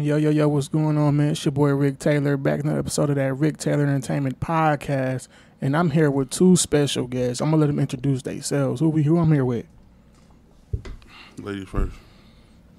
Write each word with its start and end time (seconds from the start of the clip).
Yo, 0.00 0.16
yo, 0.16 0.28
yo, 0.28 0.48
what's 0.48 0.66
going 0.66 0.98
on, 0.98 1.16
man? 1.16 1.30
It's 1.30 1.44
your 1.44 1.52
boy 1.52 1.68
Rick 1.70 2.00
Taylor 2.00 2.36
back 2.36 2.58
in 2.58 2.66
another 2.66 2.80
episode 2.80 3.10
of 3.10 3.14
that 3.14 3.32
Rick 3.34 3.58
Taylor 3.58 3.84
Entertainment 3.84 4.40
Podcast. 4.40 5.28
And 5.60 5.76
I'm 5.76 5.90
here 5.90 6.10
with 6.10 6.30
two 6.30 6.56
special 6.56 7.06
guests. 7.06 7.40
I'm 7.40 7.50
gonna 7.52 7.60
let 7.60 7.68
them 7.68 7.78
introduce 7.78 8.22
themselves. 8.22 8.80
Who 8.80 8.88
we 8.88 9.04
who 9.04 9.18
I'm 9.18 9.30
here 9.30 9.44
with? 9.44 9.66
Ladies 11.38 11.68
first. 11.68 11.94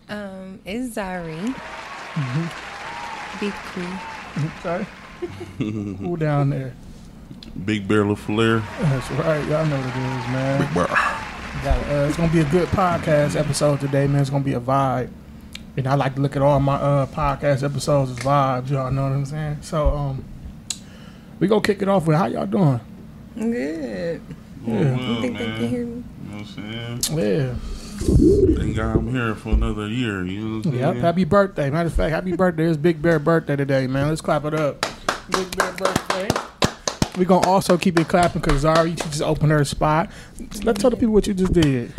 Um, 0.10 0.60
it's 0.66 0.98
Zari. 0.98 1.42
Big 3.40 3.54
cool. 3.54 4.50
Sorry. 4.62 4.86
who 5.58 6.18
down 6.18 6.50
there? 6.50 6.76
Big 7.64 7.88
Bear 7.88 8.04
LaFlare. 8.04 8.62
That's 8.82 9.10
right. 9.12 9.48
Y'all 9.48 9.66
know 9.66 9.78
what 9.78 9.86
it 9.86 9.96
is, 9.96 10.28
man. 10.34 10.66
Big 10.66 10.74
Bear. 10.74 10.88
Got, 11.64 11.90
uh, 11.90 12.08
it's 12.10 12.18
gonna 12.18 12.34
be 12.34 12.42
a 12.42 12.52
good 12.52 12.68
podcast 12.68 13.40
episode 13.40 13.80
today, 13.80 14.06
man. 14.06 14.20
It's 14.20 14.30
gonna 14.30 14.44
be 14.44 14.56
a 14.56 14.60
vibe. 14.60 15.12
And 15.78 15.88
I 15.88 15.96
like 15.96 16.16
to 16.16 16.22
look 16.22 16.36
at 16.36 16.42
all 16.42 16.60
my 16.60 16.76
uh, 16.76 17.06
podcast 17.08 17.64
episodes 17.64 18.12
as 18.12 18.18
vibes, 18.20 18.70
y'all 18.70 18.90
know 18.92 19.04
what 19.04 19.12
I'm 19.12 19.26
saying? 19.26 19.58
So 19.62 19.90
um 19.90 20.24
we 21.40 21.48
gonna 21.48 21.62
kick 21.62 21.82
it 21.82 21.90
off 21.90 22.08
with 22.08 22.16
how 22.18 22.28
y'all 22.28 22.46
doing? 22.46 22.80
Good. 23.38 24.22
Yeah. 24.66 24.74
well, 24.96 25.10
You 25.16 25.22
think 25.22 25.38
they 25.38 25.48
man. 25.48 25.60
can 25.60 25.68
hear 25.70 25.86
me? 25.86 26.04
You 26.24 26.30
know 26.30 26.38
what 26.38 26.58
I'm 26.58 27.02
saying? 27.02 27.20
Yeah. 27.20 27.54
Thank 28.58 28.76
God 28.76 28.98
I'm 28.98 29.12
here 29.14 29.36
for 29.36 29.50
another 29.50 29.88
year. 29.88 30.26
You 30.26 30.40
know 30.42 30.58
what 30.58 30.66
I'm 30.68 30.74
Yep, 30.74 30.92
saying? 30.94 31.02
happy 31.02 31.24
birthday. 31.26 31.70
Matter 31.70 31.88
of 31.88 31.94
fact, 31.94 32.12
happy 32.12 32.36
birthday. 32.36 32.66
It's 32.66 32.78
Big 32.78 33.02
Bear 33.02 33.20
birthday 33.20 33.56
today, 33.56 33.88
man. 33.88 34.10
Let's 34.10 34.22
clap 34.22 34.44
it 34.46 34.54
up. 34.54 34.82
Big 35.30 35.56
Bear 35.58 35.72
birthday. 35.74 36.28
We're 37.18 37.24
going 37.26 37.44
to 37.44 37.50
also 37.50 37.78
keep 37.78 37.98
it 38.00 38.08
clapping 38.10 38.42
because 38.42 38.64
Zari, 38.66 38.90
you 38.90 38.96
just 38.96 39.22
opened 39.22 39.52
her 39.52 39.64
spot. 39.64 40.10
Let's 40.64 40.82
tell 40.82 40.90
the 40.90 40.98
people 40.98 41.14
what 41.14 41.26
you 41.28 41.34
just 41.34 41.54
did. 41.54 41.94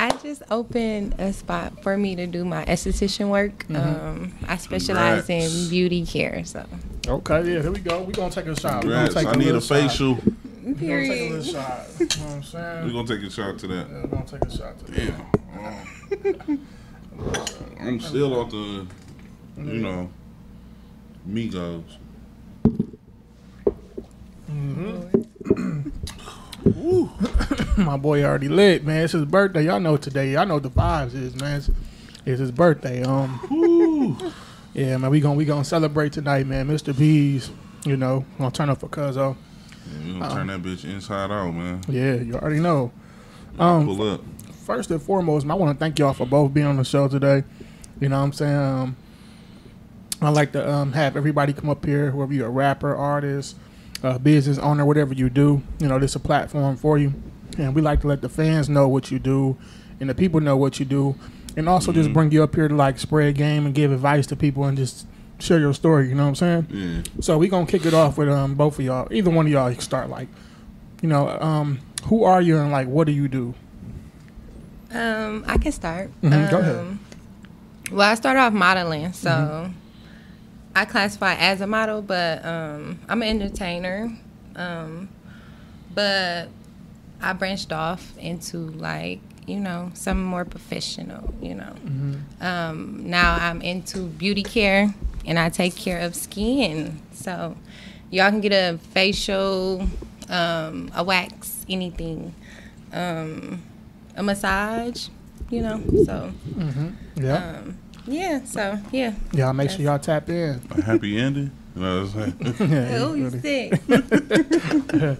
I 0.00 0.10
just 0.22 0.42
opened 0.50 1.14
a 1.18 1.30
spot 1.30 1.82
for 1.82 1.94
me 1.98 2.16
to 2.16 2.26
do 2.26 2.42
my 2.42 2.64
esthetician 2.64 3.28
work. 3.28 3.66
Mm-hmm. 3.68 3.76
Um, 3.76 4.32
I 4.48 4.56
specialize 4.56 5.26
Congrats. 5.26 5.64
in 5.64 5.68
beauty 5.68 6.06
care, 6.06 6.42
so 6.46 6.64
Okay, 7.06 7.52
yeah, 7.52 7.60
here 7.60 7.70
we 7.70 7.80
go. 7.80 8.00
We're 8.02 8.12
going 8.12 8.30
to 8.30 8.34
take 8.42 8.46
a 8.50 8.58
shot. 8.58 8.82
We're 8.82 8.92
Congrats. 8.92 9.14
gonna 9.14 9.26
take 9.26 9.36
I 9.36 9.44
need 9.44 9.54
a 9.54 9.60
facial. 9.60 10.14
Shot. 10.16 10.24
We're 10.24 10.72
going 10.72 10.74
to 10.74 10.74
take 10.74 10.76
a 10.76 10.78
period. 10.78 11.32
little 11.32 11.52
shot. 11.52 11.86
You 11.98 12.06
know 12.06 12.26
what 12.26 12.34
I'm 12.34 12.42
saying? 12.42 12.86
We're 12.86 12.92
going 12.92 13.06
to 13.06 13.16
take 13.18 13.26
a 13.26 13.30
shot 13.30 13.58
to 13.58 13.66
that. 13.66 13.74
Yeah, 13.90 14.00
we're 14.00 14.06
going 14.06 14.24
to 14.24 14.38
take 14.38 14.44
a 14.48 14.56
shot 14.56 14.78
to 14.78 14.84
that. 14.92 15.14
Yeah. 16.24 16.44
Um, 16.48 16.66
I'm 17.80 18.00
still 18.00 18.40
off 18.40 18.50
the, 18.50 18.86
you 19.58 19.80
know, 19.82 20.10
Migos. 21.28 21.84
My 27.76 27.96
boy 27.96 28.22
already 28.24 28.48
lit, 28.48 28.84
man. 28.84 29.04
It's 29.04 29.12
his 29.12 29.24
birthday. 29.24 29.64
Y'all 29.64 29.80
know 29.80 29.96
today. 29.96 30.32
Y'all 30.32 30.46
know 30.46 30.58
the 30.58 30.70
vibes 30.70 31.14
is, 31.14 31.34
man. 31.36 31.58
It's, 31.58 31.70
it's 32.26 32.40
his 32.40 32.50
birthday. 32.50 33.02
Um, 33.02 34.32
yeah, 34.74 34.96
man. 34.98 35.10
We 35.10 35.20
gonna 35.20 35.34
we 35.36 35.44
gonna 35.44 35.64
celebrate 35.64 36.12
tonight, 36.12 36.46
man. 36.46 36.68
Mr. 36.68 36.96
B's, 36.96 37.50
you 37.84 37.96
know, 37.96 38.24
gonna 38.38 38.50
turn 38.50 38.68
up 38.68 38.80
for 38.80 38.88
Cuzzo. 38.88 39.36
Yeah, 39.90 40.06
you 40.06 40.18
gonna 40.20 40.34
turn 40.34 40.46
that 40.48 40.62
bitch 40.62 40.84
inside 40.84 41.30
out, 41.30 41.52
man. 41.52 41.82
Yeah, 41.88 42.14
you 42.14 42.34
already 42.34 42.60
know. 42.60 42.92
Um, 43.58 43.86
Pull 43.86 44.02
up. 44.14 44.20
first 44.64 44.90
and 44.90 45.02
foremost, 45.02 45.46
I 45.48 45.54
want 45.54 45.76
to 45.76 45.78
thank 45.78 45.98
y'all 45.98 46.12
for 46.12 46.26
both 46.26 46.52
being 46.52 46.66
on 46.66 46.76
the 46.76 46.84
show 46.84 47.08
today. 47.08 47.44
You 48.00 48.08
know 48.08 48.18
what 48.18 48.24
I'm 48.24 48.32
saying? 48.32 48.56
Um, 48.56 48.96
I 50.22 50.28
like 50.28 50.52
to 50.52 50.70
um, 50.70 50.92
have 50.92 51.16
everybody 51.16 51.52
come 51.54 51.70
up 51.70 51.84
here, 51.84 52.12
whether 52.12 52.32
you're 52.34 52.46
a 52.46 52.50
rapper, 52.50 52.94
artist, 52.94 53.56
uh, 54.02 54.18
business 54.18 54.58
owner, 54.58 54.84
whatever 54.84 55.14
you 55.14 55.28
do. 55.30 55.62
You 55.78 55.88
know, 55.88 55.98
this 55.98 56.12
is 56.12 56.16
a 56.16 56.20
platform 56.20 56.76
for 56.76 56.98
you. 56.98 57.12
And 57.58 57.74
we 57.74 57.82
like 57.82 58.00
to 58.02 58.06
let 58.06 58.20
the 58.22 58.28
fans 58.28 58.68
know 58.68 58.88
what 58.88 59.10
you 59.10 59.18
do 59.18 59.56
and 60.00 60.08
the 60.08 60.14
people 60.14 60.40
know 60.40 60.56
what 60.56 60.78
you 60.78 60.86
do. 60.86 61.14
And 61.56 61.68
also 61.68 61.92
just 61.92 62.12
bring 62.12 62.30
you 62.30 62.42
up 62.42 62.54
here 62.54 62.68
to 62.68 62.74
like 62.74 62.98
spread 62.98 63.34
game 63.34 63.66
and 63.66 63.74
give 63.74 63.90
advice 63.92 64.26
to 64.28 64.36
people 64.36 64.64
and 64.64 64.76
just 64.78 65.06
share 65.40 65.58
your 65.58 65.74
story. 65.74 66.08
You 66.08 66.14
know 66.14 66.22
what 66.22 66.28
I'm 66.28 66.34
saying? 66.36 66.66
Yeah. 66.70 67.02
So 67.20 67.36
we 67.38 67.48
gonna 67.48 67.66
kick 67.66 67.84
it 67.84 67.92
off 67.92 68.16
with 68.16 68.28
um 68.28 68.54
both 68.54 68.78
of 68.78 68.84
y'all. 68.84 69.08
Either 69.12 69.30
one 69.30 69.46
of 69.46 69.52
y'all 69.52 69.70
can 69.72 69.80
start. 69.80 70.08
Like, 70.08 70.28
you 71.02 71.08
know, 71.08 71.28
um, 71.40 71.80
who 72.04 72.22
are 72.24 72.40
you 72.40 72.56
and 72.58 72.70
like 72.70 72.86
what 72.86 73.06
do 73.06 73.12
you 73.12 73.26
do? 73.28 73.54
Um, 74.92 75.44
I 75.46 75.58
can 75.58 75.72
start. 75.72 76.10
Mhm, 76.22 76.50
go 76.50 76.58
ahead. 76.58 76.76
Um, 76.78 77.00
Well, 77.90 78.08
I 78.08 78.14
started 78.14 78.40
off 78.40 78.52
modeling, 78.52 79.12
so 79.12 79.70
I 80.74 80.84
classify 80.84 81.34
as 81.34 81.60
a 81.60 81.66
model, 81.66 82.00
but 82.02 82.44
um, 82.44 82.98
I'm 83.08 83.22
an 83.22 83.28
entertainer. 83.28 84.16
Um, 84.56 85.08
but 85.94 86.48
I 87.20 87.32
branched 87.32 87.72
off 87.72 88.16
into 88.18 88.58
like 88.58 89.20
you 89.46 89.58
know 89.58 89.90
some 89.94 90.22
more 90.22 90.44
professional. 90.44 91.34
You 91.40 91.54
know, 91.56 91.74
um, 92.40 93.10
now 93.10 93.34
I'm 93.34 93.60
into 93.62 94.06
beauty 94.06 94.42
care, 94.42 94.94
and 95.26 95.38
I 95.38 95.48
take 95.48 95.74
care 95.76 96.00
of 96.00 96.14
skin. 96.14 97.00
So 97.12 97.56
y'all 98.10 98.30
can 98.30 98.40
get 98.40 98.52
a 98.52 98.78
facial, 98.78 99.86
um, 100.28 100.90
a 100.94 101.02
wax, 101.02 101.66
anything, 101.68 102.34
um, 102.92 103.62
a 104.16 104.22
massage. 104.22 105.08
You 105.50 105.62
know, 105.62 105.82
so 106.06 106.32
Yeah, 107.16 107.34
um, 107.58 107.78
yeah, 108.10 108.44
so 108.44 108.78
yeah. 108.92 109.14
y'all 109.32 109.52
make 109.52 109.70
sure 109.70 109.80
y'all 109.80 109.98
tap 109.98 110.28
in. 110.28 110.60
A 110.70 110.82
happy 110.82 111.18
ending. 111.18 111.50
You 111.74 111.82
know 111.82 112.02
what 112.02 112.14
I'm 112.14 112.34
saying? 112.58 112.70
Yeah, 112.70 112.98
Oh, 113.00 113.14
you 113.14 113.30
sick. 113.30 113.80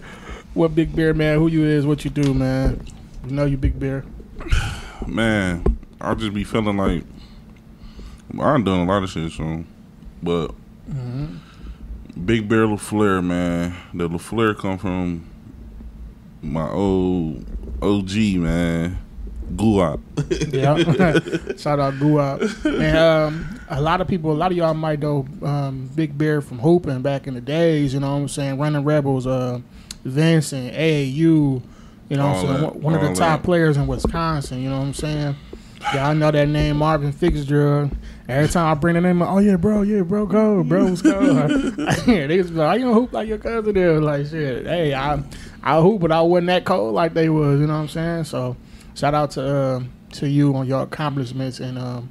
What 0.53 0.75
big 0.75 0.93
bear 0.93 1.13
man? 1.13 1.39
Who 1.39 1.47
you 1.47 1.63
is? 1.63 1.85
What 1.85 2.03
you 2.03 2.11
do, 2.11 2.33
man? 2.33 2.85
You 3.25 3.31
know 3.31 3.45
you 3.45 3.55
big 3.55 3.79
bear. 3.79 4.03
man, 5.07 5.77
I'll 6.01 6.15
just 6.15 6.33
be 6.33 6.43
feeling 6.43 6.75
like 6.75 7.03
I'm 8.39 8.63
doing 8.63 8.81
a 8.81 8.85
lot 8.85 9.03
of 9.03 9.09
shit 9.09 9.31
soon, 9.31 9.65
but 10.21 10.47
mm-hmm. 10.89 11.37
Big 12.25 12.49
Bear 12.49 12.65
LaFlare, 12.65 13.23
man, 13.23 13.75
the 13.93 14.09
LaFlare 14.09 14.57
come 14.57 14.77
from 14.77 15.29
my 16.41 16.69
old 16.69 17.45
OG 17.81 18.13
man, 18.35 18.97
Guap. 19.55 19.99
Yeah. 20.53 20.75
Shout 21.57 21.79
out 21.79 21.93
Guap. 21.95 22.65
And 22.65 22.97
um, 22.97 23.59
a 23.69 23.81
lot 23.81 24.01
of 24.01 24.07
people, 24.07 24.31
a 24.31 24.33
lot 24.33 24.51
of 24.51 24.57
y'all 24.57 24.73
might 24.73 24.99
know 24.99 25.25
um, 25.41 25.89
Big 25.95 26.17
Bear 26.17 26.41
from 26.41 26.59
hooping 26.59 27.01
back 27.01 27.27
in 27.27 27.33
the 27.33 27.41
days. 27.41 27.93
You 27.93 27.99
know 27.99 28.11
what 28.13 28.21
I'm 28.21 28.27
saying? 28.27 28.57
Running 28.57 28.83
Rebels, 28.83 29.27
uh, 29.27 29.59
Vincent, 30.03 30.73
AAU. 30.73 31.15
You 31.15 32.17
know 32.17 32.27
what 32.27 32.35
I'm 32.37 32.45
saying? 32.47 32.61
that, 32.61 32.75
One- 32.77 32.93
of 32.95 33.01
the 33.01 33.07
top 33.13 33.41
that. 33.41 33.43
players 33.45 33.77
in 33.77 33.87
Wisconsin. 33.87 34.61
You 34.61 34.69
know 34.69 34.79
what 34.79 34.85
I'm 34.87 34.93
saying? 34.93 35.35
Yeah, 35.95 36.09
I 36.09 36.13
know 36.13 36.29
that 36.29 36.47
name, 36.47 36.77
Marvin 36.77 37.11
Fitzgerald. 37.11 37.91
Every 38.29 38.47
time 38.47 38.67
I 38.67 38.75
bring 38.75 38.93
the 38.93 39.01
name, 39.01 39.21
up, 39.23 39.29
oh 39.31 39.39
yeah, 39.39 39.55
bro, 39.55 39.81
yeah, 39.81 40.03
bro, 40.03 40.27
go, 40.27 40.63
bro, 40.63 40.83
let's 40.83 41.01
go. 41.01 41.19
yeah, 42.07 42.27
they 42.27 42.37
was 42.37 42.51
like, 42.51 42.67
"How 42.67 42.73
you 42.75 42.93
hoop 42.93 43.11
like 43.11 43.27
your 43.27 43.39
cousin 43.39 43.73
there?" 43.73 43.99
Like 43.99 44.27
shit. 44.27 44.67
Hey, 44.67 44.93
I, 44.93 45.21
I 45.63 45.81
hoop, 45.81 46.01
but 46.01 46.11
I 46.11 46.21
wasn't 46.21 46.47
that 46.47 46.65
cold 46.65 46.93
like 46.93 47.15
they 47.15 47.29
was. 47.29 47.59
You 47.59 47.65
know 47.65 47.73
what 47.73 47.79
I'm 47.79 47.87
saying? 47.87 48.25
So, 48.25 48.55
shout 49.01 49.15
out 49.15 49.31
to 49.31 49.41
uh, 49.43 49.83
to 50.11 50.29
you 50.29 50.55
on 50.55 50.67
your 50.67 50.83
accomplishments 50.83 51.59
and 51.59 51.77
um, 51.79 52.07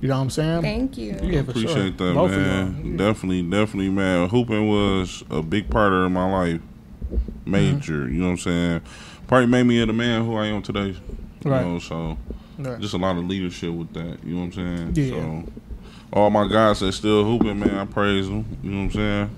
you 0.00 0.08
know 0.08 0.16
what 0.16 0.22
I'm 0.22 0.30
saying? 0.30 0.62
Thank 0.62 0.96
you. 0.96 1.10
Yeah, 1.22 1.42
for 1.42 1.52
sure. 1.52 1.62
Appreciate 1.68 1.98
that, 1.98 2.14
Both 2.14 2.30
man. 2.30 2.82
Yeah. 2.92 2.96
Definitely, 2.96 3.42
definitely, 3.42 3.90
man. 3.90 4.30
Hooping 4.30 4.66
was 4.66 5.22
a 5.30 5.42
big 5.42 5.68
part 5.68 5.92
of 5.92 6.10
my 6.10 6.24
life. 6.30 6.60
Major, 7.44 8.04
Mm-hmm. 8.04 8.14
you 8.14 8.20
know 8.20 8.26
what 8.26 8.30
I'm 8.32 8.38
saying? 8.38 8.80
Probably 9.26 9.46
made 9.46 9.64
me 9.64 9.84
the 9.84 9.92
man 9.92 10.24
who 10.24 10.36
I 10.36 10.46
am 10.46 10.62
today. 10.62 10.96
You 11.44 11.50
Right. 11.50 11.66
know, 11.66 11.78
so 11.78 12.16
Right. 12.58 12.80
just 12.80 12.94
a 12.94 12.96
lot 12.96 13.16
of 13.18 13.26
leadership 13.26 13.72
with 13.74 13.92
that. 13.92 14.18
You 14.24 14.34
know 14.36 14.40
what 14.46 14.56
I'm 14.56 14.92
saying? 14.92 14.92
Yeah. 14.94 15.10
So 15.16 15.44
all 16.14 16.30
my 16.30 16.48
guys 16.48 16.80
that 16.80 16.92
still 16.92 17.24
hooping, 17.24 17.58
man, 17.58 17.74
I 17.74 17.84
praise 17.84 18.26
them. 18.28 18.44
You 18.62 18.70
know 18.70 18.76
what 18.78 18.82
I'm 18.84 18.90
saying? 18.92 19.30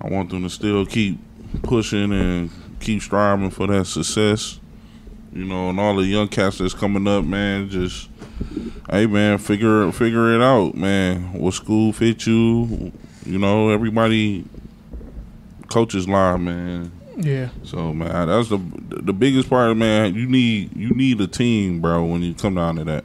I 0.00 0.08
want 0.08 0.30
them 0.30 0.42
to 0.44 0.50
still 0.50 0.86
keep 0.86 1.18
pushing 1.62 2.12
and 2.12 2.50
keep 2.80 3.02
striving 3.02 3.50
for 3.50 3.66
that 3.66 3.86
success. 3.86 4.60
You 5.34 5.44
know, 5.44 5.68
and 5.70 5.80
all 5.80 5.96
the 5.96 6.04
young 6.04 6.28
cats 6.28 6.58
that's 6.58 6.74
coming 6.74 7.08
up, 7.08 7.24
man, 7.24 7.68
just 7.68 8.08
hey 8.88 9.06
man, 9.06 9.38
figure 9.38 9.90
figure 9.90 10.32
it 10.34 10.40
out, 10.40 10.74
man. 10.76 11.32
What 11.32 11.54
school 11.54 11.92
fit 11.92 12.24
you? 12.26 12.92
You 13.26 13.38
know, 13.38 13.70
everybody 13.70 14.44
coaches 15.68 16.08
lie, 16.08 16.36
man. 16.36 16.92
Yeah. 17.16 17.48
So 17.64 17.92
man, 17.92 18.28
that's 18.28 18.48
the 18.48 18.58
the 18.90 19.12
biggest 19.12 19.48
part, 19.50 19.76
man. 19.76 20.14
You 20.14 20.26
need 20.26 20.76
you 20.76 20.90
need 20.90 21.20
a 21.20 21.26
team, 21.26 21.80
bro, 21.80 22.04
when 22.04 22.22
you 22.22 22.34
come 22.34 22.54
down 22.54 22.76
to 22.76 22.84
that 22.84 23.04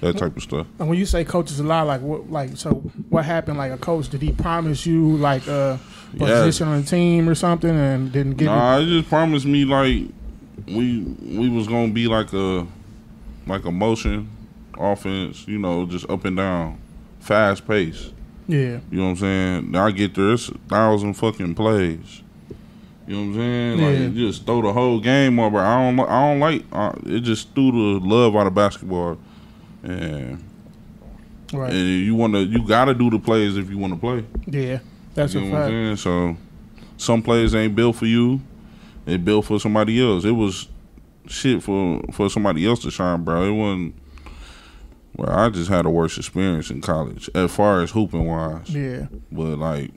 that 0.00 0.16
type 0.18 0.36
of 0.36 0.42
stuff. 0.42 0.66
And 0.78 0.88
when 0.88 0.98
you 0.98 1.04
say 1.06 1.24
coaches 1.24 1.60
a 1.60 1.64
lot, 1.64 1.86
like 1.86 2.00
what, 2.00 2.30
like 2.30 2.56
so, 2.56 2.70
what 3.10 3.24
happened? 3.24 3.58
Like 3.58 3.72
a 3.72 3.76
coach, 3.78 4.08
did 4.08 4.22
he 4.22 4.32
promise 4.32 4.86
you 4.86 5.16
like 5.16 5.46
a 5.46 5.78
Yeah. 6.14 6.18
position 6.26 6.68
on 6.68 6.80
the 6.82 6.86
team 6.86 7.28
or 7.28 7.34
something, 7.34 7.70
and 7.70 8.10
didn't 8.10 8.36
give 8.36 8.46
Nah, 8.46 8.78
it 8.78 8.86
just 8.86 9.08
promised 9.08 9.46
me 9.46 9.64
like 9.64 10.08
we 10.66 11.00
we 11.22 11.48
was 11.48 11.66
gonna 11.66 11.92
be 11.92 12.06
like 12.06 12.32
a 12.32 12.66
like 13.46 13.64
a 13.64 13.70
motion 13.72 14.28
offense, 14.78 15.46
you 15.46 15.58
know, 15.58 15.86
just 15.86 16.08
up 16.08 16.24
and 16.24 16.36
down, 16.36 16.78
fast 17.20 17.66
pace. 17.66 18.12
Yeah. 18.46 18.80
You 18.90 18.98
know 18.98 19.04
what 19.04 19.10
I'm 19.10 19.16
saying? 19.16 19.70
Now 19.70 19.86
I 19.86 19.90
get 19.92 20.14
there, 20.14 20.32
it's 20.32 20.48
a 20.48 20.58
thousand 20.68 21.14
fucking 21.14 21.54
plays. 21.54 22.22
You 23.06 23.16
know 23.16 23.20
what 23.22 23.28
I'm 23.28 23.34
saying? 23.34 23.78
Yeah. 23.78 24.06
Like 24.06 24.14
just 24.14 24.46
throw 24.46 24.62
the 24.62 24.72
whole 24.72 25.00
game 25.00 25.38
over. 25.38 25.58
I 25.58 25.90
don't. 25.90 26.00
I 26.00 26.28
don't 26.30 26.40
like. 26.40 26.64
Uh, 26.72 26.92
it 27.06 27.20
just 27.20 27.54
threw 27.54 27.70
the 27.72 28.06
love 28.06 28.36
out 28.36 28.46
of 28.46 28.54
basketball, 28.54 29.18
and 29.82 30.44
Right. 31.52 31.72
and 31.72 31.88
you 32.04 32.14
want 32.14 32.34
to, 32.34 32.40
you 32.44 32.64
got 32.66 32.84
to 32.84 32.94
do 32.94 33.10
the 33.10 33.18
plays 33.18 33.56
if 33.56 33.68
you 33.68 33.78
want 33.78 33.92
to 33.94 33.98
play. 33.98 34.24
Yeah. 34.46 34.78
That's 35.14 35.34
you 35.34 35.40
know 35.40 35.50
what 35.50 35.62
I'm 35.62 35.70
saying? 35.70 35.96
So 35.96 36.36
some 36.96 37.22
plays 37.22 37.52
ain't 37.54 37.74
built 37.74 37.96
for 37.96 38.06
you; 38.06 38.40
they 39.10 39.16
built 39.16 39.44
for 39.46 39.58
somebody 39.58 40.00
else. 40.00 40.24
It 40.24 40.30
was 40.32 40.68
shit 41.26 41.62
for 41.62 42.00
for 42.12 42.30
somebody 42.30 42.64
else 42.66 42.80
to 42.82 42.90
shine, 42.90 43.24
bro. 43.24 43.42
It 43.44 43.52
wasn't. 43.52 43.94
Well, 45.16 45.28
I 45.28 45.48
just 45.50 45.68
had 45.68 45.84
a 45.84 45.90
worse 45.90 46.16
experience 46.16 46.70
in 46.70 46.80
college 46.80 47.28
as 47.34 47.52
far 47.54 47.82
as 47.82 47.90
hooping 47.90 48.24
wise, 48.26 48.70
Yeah. 48.70 49.06
but 49.32 49.58
like 49.58 49.90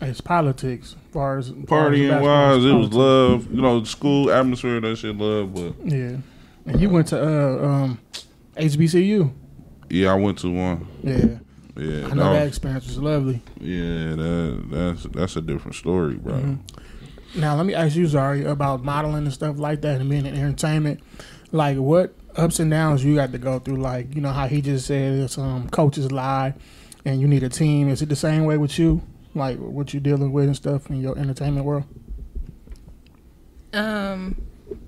It's 0.00 0.20
politics. 0.20 0.94
As 1.06 1.12
far 1.12 1.38
as 1.38 1.50
partying 1.50 2.20
wise, 2.20 2.64
it 2.64 2.72
was 2.72 2.92
love. 2.92 3.52
You 3.52 3.62
know, 3.62 3.82
school 3.84 4.30
atmosphere, 4.30 4.80
that 4.80 4.96
shit, 4.96 5.16
love. 5.16 5.54
But 5.54 5.74
Yeah. 5.84 6.16
And 6.66 6.80
you 6.80 6.88
went 6.88 7.08
to 7.08 7.20
uh, 7.20 7.66
um, 7.66 7.98
HBCU. 8.56 9.30
yeah, 9.90 10.12
I 10.12 10.14
went 10.14 10.38
to 10.38 10.50
one. 10.50 10.86
Yeah. 11.02 11.38
Yeah, 11.76 12.06
I 12.06 12.14
know 12.14 12.32
that 12.32 12.38
that 12.38 12.46
experience 12.46 12.86
was 12.86 12.98
lovely. 12.98 13.42
yeah, 13.60 14.14
that 14.14 14.64
that's 14.70 15.02
that's 15.12 15.36
a 15.36 15.40
different 15.40 15.74
story, 15.74 16.14
bro. 16.14 16.34
Mm-hmm. 16.34 16.73
Now 17.36 17.56
let 17.56 17.66
me 17.66 17.74
ask 17.74 17.96
you, 17.96 18.06
Zari, 18.06 18.46
about 18.46 18.84
modeling 18.84 19.24
and 19.24 19.32
stuff 19.32 19.58
like 19.58 19.80
that 19.80 20.00
and 20.00 20.08
being 20.08 20.26
in 20.26 20.34
entertainment. 20.34 21.00
Like 21.50 21.78
what 21.78 22.14
ups 22.36 22.60
and 22.60 22.70
downs 22.70 23.04
you 23.04 23.16
got 23.16 23.32
to 23.32 23.38
go 23.38 23.58
through? 23.58 23.76
Like, 23.76 24.14
you 24.14 24.20
know 24.20 24.30
how 24.32 24.46
he 24.46 24.60
just 24.60 24.86
said 24.86 25.30
some 25.30 25.44
um 25.44 25.68
coaches 25.70 26.12
lie 26.12 26.54
and 27.04 27.20
you 27.20 27.28
need 27.28 27.42
a 27.42 27.48
team. 27.48 27.88
Is 27.88 28.02
it 28.02 28.08
the 28.08 28.16
same 28.16 28.44
way 28.44 28.56
with 28.58 28.78
you? 28.78 29.02
Like 29.34 29.58
what 29.58 29.92
you're 29.92 30.00
dealing 30.00 30.32
with 30.32 30.46
and 30.46 30.56
stuff 30.56 30.88
in 30.90 31.00
your 31.00 31.18
entertainment 31.18 31.66
world? 31.66 31.84
Um, 33.72 34.40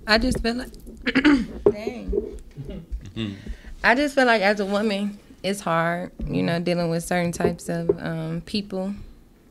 I 0.07 0.19
just 0.19 0.41
feel 0.41 0.55
like, 0.55 0.73
dang. 1.65 2.39
I 3.85 3.95
just 3.95 4.15
feel 4.15 4.27
like 4.27 4.43
as 4.43 4.61
a 4.61 4.67
woman, 4.67 5.19
it's 5.43 5.61
hard, 5.61 6.13
you 6.27 6.43
know, 6.43 6.61
dealing 6.61 6.91
with 6.91 7.05
certain 7.05 7.33
types 7.33 7.69
of 7.69 7.91
um, 8.01 8.43
people 8.47 8.95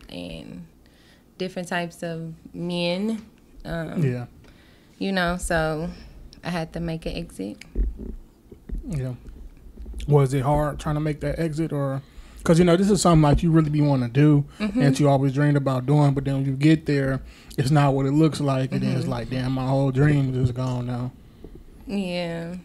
and 0.10 0.66
different 1.38 1.68
types 1.68 2.04
of 2.04 2.34
men. 2.54 3.26
Um, 3.64 4.04
Yeah. 4.04 4.26
You 4.98 5.12
know, 5.12 5.38
so 5.38 5.90
I 6.44 6.50
had 6.50 6.72
to 6.74 6.80
make 6.80 7.06
an 7.06 7.14
exit. 7.14 7.58
Yeah. 8.88 9.14
Was 10.08 10.34
it 10.34 10.42
hard 10.44 10.80
trying 10.80 10.96
to 10.96 11.02
make 11.02 11.20
that 11.22 11.40
exit 11.40 11.74
or 11.74 12.02
because 12.38 12.60
you 12.60 12.66
know 12.66 12.78
this 12.78 12.92
is 12.92 13.02
something 13.02 13.24
like 13.24 13.42
you 13.42 13.50
really 13.50 13.72
be 13.72 13.82
want 13.82 14.04
to 14.04 14.08
do 14.10 14.46
that 14.76 15.00
you 15.00 15.10
always 15.10 15.34
dreamed 15.34 15.58
about 15.58 15.88
doing, 15.88 16.14
but 16.14 16.26
then 16.26 16.36
when 16.36 16.46
you 16.46 16.52
get 16.54 16.86
there, 16.86 17.22
it's 17.58 17.72
not 17.72 17.96
what 17.96 18.06
it 18.06 18.12
looks 18.12 18.40
like, 18.40 18.72
and 18.72 18.82
then 18.82 18.96
it's 18.96 19.08
like, 19.08 19.32
damn, 19.32 19.52
my 19.54 19.66
whole 19.68 19.90
dream 19.90 20.40
is 20.40 20.52
gone 20.52 20.86
now. 20.86 21.12
Yeah. 21.88 22.56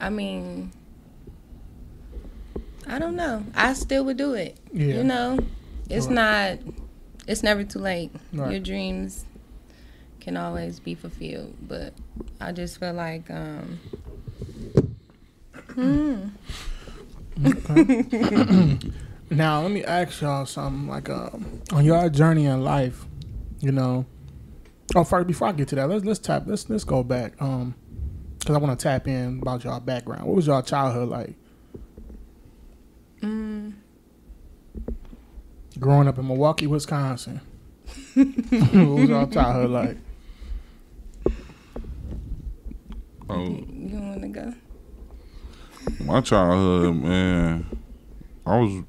I 0.00 0.08
mean, 0.08 0.72
I 2.86 2.98
don't 2.98 3.16
know. 3.16 3.44
I 3.54 3.74
still 3.74 4.04
would 4.06 4.16
do 4.16 4.34
it. 4.34 4.56
Yeah. 4.72 4.96
You 4.96 5.04
know, 5.04 5.38
it's 5.90 6.06
Right. 6.06 6.14
not, 6.14 6.58
it's 7.26 7.42
never 7.42 7.64
too 7.64 7.78
late. 7.78 8.10
Right. 8.32 8.52
Your 8.52 8.60
dreams 8.60 9.24
can 10.20 10.36
always 10.36 10.80
be 10.80 10.94
fulfilled. 10.94 11.54
But 11.62 11.92
I 12.40 12.52
just 12.52 12.78
feel 12.78 12.94
like, 12.94 13.30
um, 13.30 13.80
hmm. 15.74 16.28
Now 19.30 19.62
let 19.62 19.70
me 19.70 19.82
ask 19.84 20.20
y'all 20.20 20.46
something 20.46 20.88
like 20.88 21.08
um, 21.08 21.60
on 21.72 21.84
your 21.84 22.08
journey 22.08 22.44
in 22.44 22.62
life, 22.62 23.04
you 23.60 23.72
know. 23.72 24.06
Oh, 24.94 25.02
first 25.02 25.26
before 25.26 25.48
I 25.48 25.52
get 25.52 25.68
to 25.68 25.74
that, 25.76 25.88
let's 25.88 26.04
let's 26.04 26.20
tap 26.20 26.44
let's 26.46 26.68
let's 26.68 26.84
go 26.84 27.02
back 27.02 27.40
um 27.40 27.74
because 28.38 28.54
I 28.54 28.58
want 28.58 28.78
to 28.78 28.82
tap 28.82 29.08
in 29.08 29.40
about 29.40 29.64
y'all 29.64 29.80
background. 29.80 30.26
What 30.26 30.36
was 30.36 30.46
y'all 30.46 30.62
childhood 30.62 31.08
like? 31.08 31.34
Mm, 33.22 33.72
Growing 35.84 36.08
up 36.08 36.16
in 36.16 36.26
Milwaukee, 36.26 36.66
Wisconsin. 36.66 37.42
what 38.14 38.24
was 38.74 39.06
y'all 39.10 39.26
childhood 39.26 39.70
like? 39.70 39.96
Oh, 43.28 43.44
you 43.44 43.98
want 44.00 44.22
to 44.22 44.28
go? 44.28 44.54
my 46.06 46.22
childhood, 46.22 46.96
man, 47.02 47.66
I 48.46 48.58
was 48.60 48.82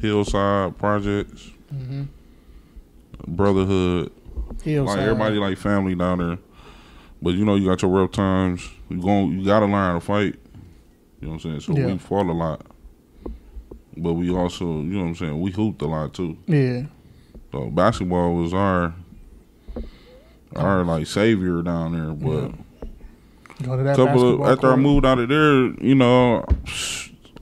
hillside 0.00 0.76
projects, 0.76 1.50
Mm-hmm. 1.72 2.02
brotherhood. 3.28 4.10
Hillside. 4.64 4.96
Like 4.98 5.06
everybody, 5.06 5.36
like 5.36 5.56
family 5.56 5.94
down 5.94 6.18
there. 6.18 6.38
But 7.22 7.34
you 7.34 7.44
know, 7.44 7.54
you 7.54 7.66
got 7.68 7.80
your 7.82 7.92
rough 7.92 8.10
times. 8.10 8.68
You 8.88 9.00
going, 9.00 9.38
you 9.38 9.44
gotta 9.46 9.66
learn 9.66 9.74
how 9.74 9.94
to 9.94 10.00
fight. 10.00 10.34
You 11.20 11.28
know 11.28 11.28
what 11.28 11.32
I'm 11.34 11.38
saying? 11.38 11.60
So 11.60 11.76
Yeah. 11.76 11.86
we 11.92 11.98
fought 11.98 12.26
a 12.26 12.32
lot, 12.32 12.66
but 13.96 14.14
we 14.14 14.30
also, 14.30 14.64
you 14.64 14.94
know 14.94 15.00
what 15.00 15.06
I'm 15.08 15.14
saying? 15.16 15.40
We 15.40 15.50
hooped 15.50 15.82
a 15.82 15.86
lot 15.86 16.14
too. 16.14 16.36
Yeah. 16.46 16.82
So 17.52 17.68
basketball 17.70 18.34
was 18.34 18.54
our, 18.54 18.94
our 20.56 20.84
like 20.84 21.06
savior 21.06 21.62
down 21.62 21.92
there. 21.92 22.12
But 22.14 22.52
that 23.84 23.96
couple 23.96 24.42
of 24.44 24.50
after 24.50 24.72
I 24.72 24.76
moved 24.76 25.04
out 25.06 25.18
of 25.18 25.28
there, 25.28 25.66
you 25.84 25.94
know, 25.94 26.44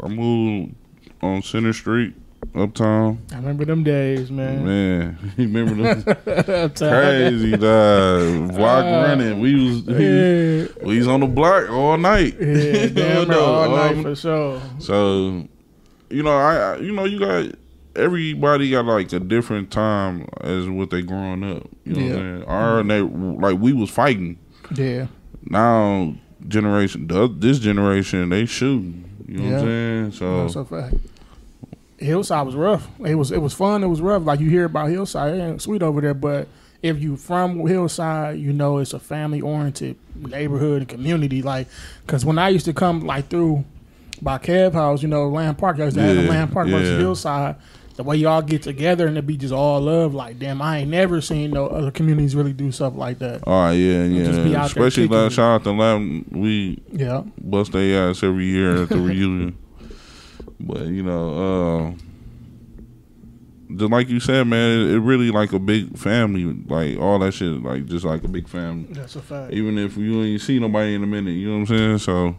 I 0.02 0.08
moved 0.08 0.74
on 1.22 1.42
Center 1.42 1.72
Street, 1.72 2.14
Uptown. 2.54 3.20
I 3.32 3.36
remember 3.36 3.64
them 3.66 3.82
days, 3.84 4.30
man. 4.30 4.64
Man, 4.64 5.18
you 5.36 5.46
remember 5.48 5.94
them 5.94 6.04
Uptown. 6.46 6.90
crazy 6.90 7.50
dog 7.52 8.54
block 8.54 8.84
Uh, 8.84 9.04
running. 9.08 9.40
We 9.40 9.54
was 9.54 9.82
we, 9.82 9.94
Yeah. 9.94 10.66
we 10.84 10.98
was 10.98 11.08
on 11.08 11.20
the 11.20 11.26
block 11.26 11.68
all 11.70 11.98
night. 11.98 12.36
Yeah, 12.40 12.86
damn 12.92 13.30
all 13.30 13.68
night 13.76 13.96
um, 13.96 14.02
for 14.04 14.14
sure. 14.16 14.62
So, 14.78 15.46
you 16.10 16.22
know, 16.22 16.36
I, 16.36 16.56
I 16.56 16.76
you 16.78 16.92
know 16.92 17.04
you 17.04 17.18
got 17.18 17.54
everybody 17.96 18.70
got 18.70 18.84
like 18.84 19.12
a 19.12 19.20
different 19.20 19.70
time 19.70 20.28
as 20.40 20.68
what 20.68 20.90
they 20.90 21.02
growing 21.02 21.44
up. 21.44 21.68
You 21.84 21.94
know 21.94 22.00
Yeah. 22.00 22.06
what 22.06 22.22
I'm 22.22 22.38
saying? 22.38 22.44
Our 22.44 22.82
mm-hmm. 22.82 23.40
they 23.40 23.46
like 23.48 23.58
we 23.60 23.72
was 23.72 23.90
fighting. 23.90 24.38
Yeah. 24.74 25.06
Now 25.44 26.14
generation, 26.46 27.06
the, 27.08 27.28
this 27.28 27.58
generation, 27.58 28.28
they 28.28 28.46
shooting. 28.46 29.04
You 29.26 29.38
know 29.38 29.50
what 29.50 29.60
I'm 29.60 29.66
saying? 29.66 30.12
So 30.12 30.42
That's 30.42 30.56
a 30.56 30.64
fact. 30.64 30.94
Hillside 31.98 32.46
was 32.46 32.54
rough. 32.54 32.88
It 33.04 33.16
was 33.16 33.32
it 33.32 33.42
was 33.42 33.52
fun. 33.54 33.82
It 33.82 33.88
was 33.88 34.00
rough. 34.00 34.24
Like 34.24 34.40
you 34.40 34.48
hear 34.48 34.64
about 34.64 34.88
Hillside, 34.88 35.34
it 35.34 35.42
ain't 35.42 35.60
sweet 35.60 35.82
over 35.82 36.00
there. 36.00 36.14
But 36.14 36.46
if 36.80 37.00
you 37.00 37.16
from 37.16 37.66
Hillside, 37.66 38.38
you 38.38 38.52
know 38.52 38.78
it's 38.78 38.92
a 38.92 39.00
family 39.00 39.40
oriented 39.40 39.96
neighborhood 40.14 40.82
and 40.82 40.88
community. 40.88 41.42
Like, 41.42 41.66
cause 42.06 42.24
when 42.24 42.38
I 42.38 42.50
used 42.50 42.66
to 42.66 42.72
come 42.72 43.00
like 43.00 43.28
through 43.28 43.64
by 44.22 44.38
Kev 44.38 44.72
House, 44.72 45.02
you 45.02 45.08
know, 45.08 45.28
Lapham 45.28 45.56
Park, 45.56 45.78
I 45.80 45.84
used 45.84 45.96
to 45.96 46.02
have 46.02 46.16
the 46.16 46.22
Lapham 46.22 46.50
Park 46.50 46.68
versus. 46.68 46.98
Hillside. 47.00 47.56
The 47.96 48.04
way 48.04 48.14
y'all 48.14 48.42
get 48.42 48.62
together 48.62 49.08
and 49.08 49.16
the 49.16 49.22
beach 49.22 49.42
is 49.42 49.50
all 49.50 49.80
love. 49.80 50.14
Like, 50.14 50.38
damn, 50.38 50.62
I 50.62 50.78
ain't 50.78 50.90
never 50.90 51.20
seen 51.20 51.50
no 51.50 51.66
other 51.66 51.90
communities 51.90 52.36
really 52.36 52.52
do 52.52 52.70
stuff 52.70 52.94
like 52.94 53.18
that. 53.18 53.42
Oh 53.44 53.72
yeah, 53.72 54.06
just 54.24 54.44
be 54.44 54.50
yeah. 54.50 54.66
Especially 54.66 55.08
last 55.08 55.32
shout 55.32 55.62
out 55.62 55.64
to 55.64 55.72
Lam. 55.72 56.24
We 56.30 56.80
Yeah, 56.92 57.24
bust 57.40 57.72
their 57.72 58.08
ass 58.08 58.22
every 58.22 58.44
year 58.44 58.84
at 58.84 58.88
the 58.90 58.98
reunion. 59.00 59.58
But 60.60 60.86
you 60.86 61.02
know, 61.02 61.96
uh, 63.66 63.74
just 63.74 63.90
like 63.90 64.08
you 64.08 64.20
said, 64.20 64.46
man, 64.46 64.78
it, 64.78 64.90
it 64.92 65.00
really 65.00 65.32
like 65.32 65.52
a 65.52 65.58
big 65.58 65.98
family. 65.98 66.44
Like 66.44 66.98
all 67.00 67.18
that 67.18 67.32
shit, 67.32 67.64
like 67.64 67.86
just 67.86 68.04
like 68.04 68.22
a 68.22 68.28
big 68.28 68.46
family. 68.48 68.92
that's 68.92 69.16
a 69.16 69.20
fact. 69.22 69.52
Even 69.52 69.76
if 69.76 69.96
you 69.96 70.22
ain't 70.22 70.40
see 70.40 70.60
nobody 70.60 70.94
in 70.94 71.02
a 71.02 71.06
minute, 71.08 71.32
you 71.32 71.48
know 71.48 71.58
what 71.58 71.70
I'm 71.70 71.76
saying. 71.76 71.98
So. 71.98 72.36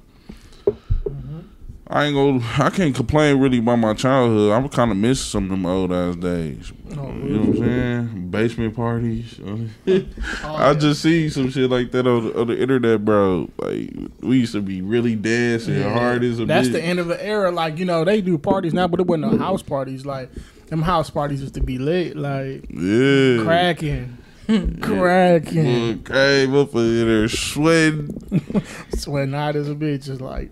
I 1.91 2.05
ain't 2.05 2.13
gonna. 2.15 2.39
I 2.63 2.69
can't 2.69 2.93
complain 2.93 3.39
really 3.39 3.57
about 3.57 3.77
my 3.77 3.95
childhood. 3.95 4.51
I'm 4.51 4.69
kind 4.69 4.91
of 4.91 4.97
miss 4.97 5.19
some 5.19 5.45
of 5.45 5.49
them 5.49 5.65
old 5.65 5.91
ass 5.91 6.15
days. 6.17 6.71
Oh, 6.91 7.07
You 7.07 7.29
know 7.29 7.39
what 7.39 7.47
I'm 7.47 7.57
saying? 7.57 8.29
Basement 8.29 8.75
parties. 8.75 9.39
Oh, 10.43 10.55
I 10.55 10.71
yeah. 10.71 10.73
just 10.77 11.01
see 11.01 11.29
some 11.29 11.49
shit 11.49 11.69
like 11.69 11.91
that 11.91 12.05
on 12.05 12.25
the, 12.27 12.39
on 12.41 12.47
the 12.47 12.61
internet, 12.61 13.03
bro. 13.03 13.49
Like 13.57 13.89
we 14.21 14.37
used 14.39 14.53
to 14.53 14.61
be 14.61 14.81
really 14.83 15.15
dancing 15.15 15.75
Yeah. 15.79 15.91
hard 15.91 16.23
as 16.23 16.37
a 16.37 16.43
bit 16.43 16.47
That's 16.49 16.67
bitch. 16.67 16.73
the 16.73 16.83
end 16.83 16.99
of 16.99 17.07
the 17.07 17.23
era. 17.25 17.49
Like 17.49 17.79
you 17.79 17.85
know, 17.85 18.03
they 18.05 18.21
do 18.21 18.37
parties 18.37 18.73
now, 18.73 18.87
but 18.87 18.99
it 18.99 19.07
wasn't 19.07 19.31
no 19.31 19.37
house 19.39 19.63
parties. 19.63 20.05
Like 20.05 20.29
them 20.67 20.83
house 20.83 21.09
parties 21.09 21.41
used 21.41 21.55
to 21.55 21.61
be 21.63 21.79
lit, 21.79 22.15
like 22.15 22.65
Yeah. 22.69 23.41
cracking, 23.43 24.17
cracking, 24.81 26.03
came 26.03 26.55
up 26.55 26.75
in 26.75 27.07
there 27.07 27.27
sweating. 27.29 28.63
sweating 28.95 29.33
hot 29.33 29.55
as 29.55 29.67
a 29.69 29.73
bitch. 29.75 30.03
Just 30.05 30.21
like, 30.21 30.51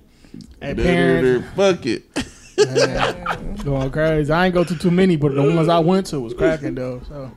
hey, 0.61 0.73
There, 0.73 1.39
parents, 1.41 1.47
fuck 1.55 1.85
it. 1.85 2.03
man, 2.57 3.55
going 3.63 3.91
crazy. 3.91 4.31
I 4.33 4.45
ain't 4.47 4.53
go 4.55 4.63
to 4.63 4.77
too 4.77 4.91
many, 4.91 5.15
but 5.15 5.33
the 5.35 5.41
ones 5.43 5.69
I 5.69 5.79
went 5.79 6.07
to 6.07 6.19
was 6.19 6.33
cracking 6.33 6.75
though. 6.75 7.01
So 7.07 7.31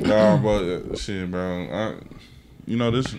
nah, 0.00 0.36
but 0.36 0.96
shit, 0.98 1.30
bro. 1.30 1.68
I, 1.72 1.94
you 2.66 2.76
know 2.76 2.90
this 2.90 3.14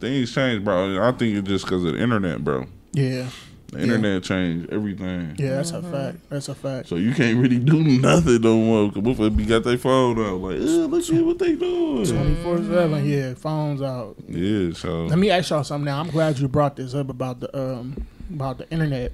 things 0.00 0.34
change, 0.34 0.64
bro. 0.64 1.02
I 1.06 1.12
think 1.12 1.36
it's 1.36 1.48
just 1.48 1.64
because 1.66 1.84
of 1.84 1.92
the 1.94 2.00
internet, 2.02 2.42
bro. 2.42 2.64
yeah, 2.92 3.28
The 3.70 3.82
internet 3.82 4.22
changed 4.22 4.72
everything. 4.72 5.36
yeah, 5.38 5.56
that's 5.56 5.72
a 5.72 5.82
fact. 5.82 6.18
That's 6.30 6.48
a 6.48 6.54
fact. 6.54 6.88
So 6.88 6.96
you 6.96 7.12
can't 7.14 7.38
really 7.38 7.58
do 7.58 7.82
nothing 7.82 8.40
no 8.40 8.56
more. 8.56 8.90
Cause 8.92 9.02
motherfuckers 9.02 9.48
got 9.48 9.64
their 9.64 9.76
phone 9.78 10.18
out. 10.20 10.40
Like, 10.40 10.56
uh, 10.56 10.86
look 10.86 11.08
at 11.08 11.24
what 11.24 11.38
they 11.38 11.54
doing. 11.54 12.06
Twenty 12.06 12.34
four 12.42 12.58
seven, 12.58 13.06
yeah, 13.08 13.34
phones 13.34 13.82
out. 13.82 14.16
Yeah, 14.26 14.72
so 14.72 15.04
Let 15.04 15.18
me 15.18 15.30
ask 15.30 15.50
y'all 15.50 15.64
something 15.64 15.84
now. 15.84 16.00
I'm 16.00 16.08
glad 16.10 16.38
you 16.38 16.48
brought 16.48 16.76
this 16.76 16.94
up 16.94 17.10
about 17.10 17.40
the 17.40 17.56
um 17.58 18.06
about 18.34 18.58
the 18.58 18.70
internet 18.70 19.12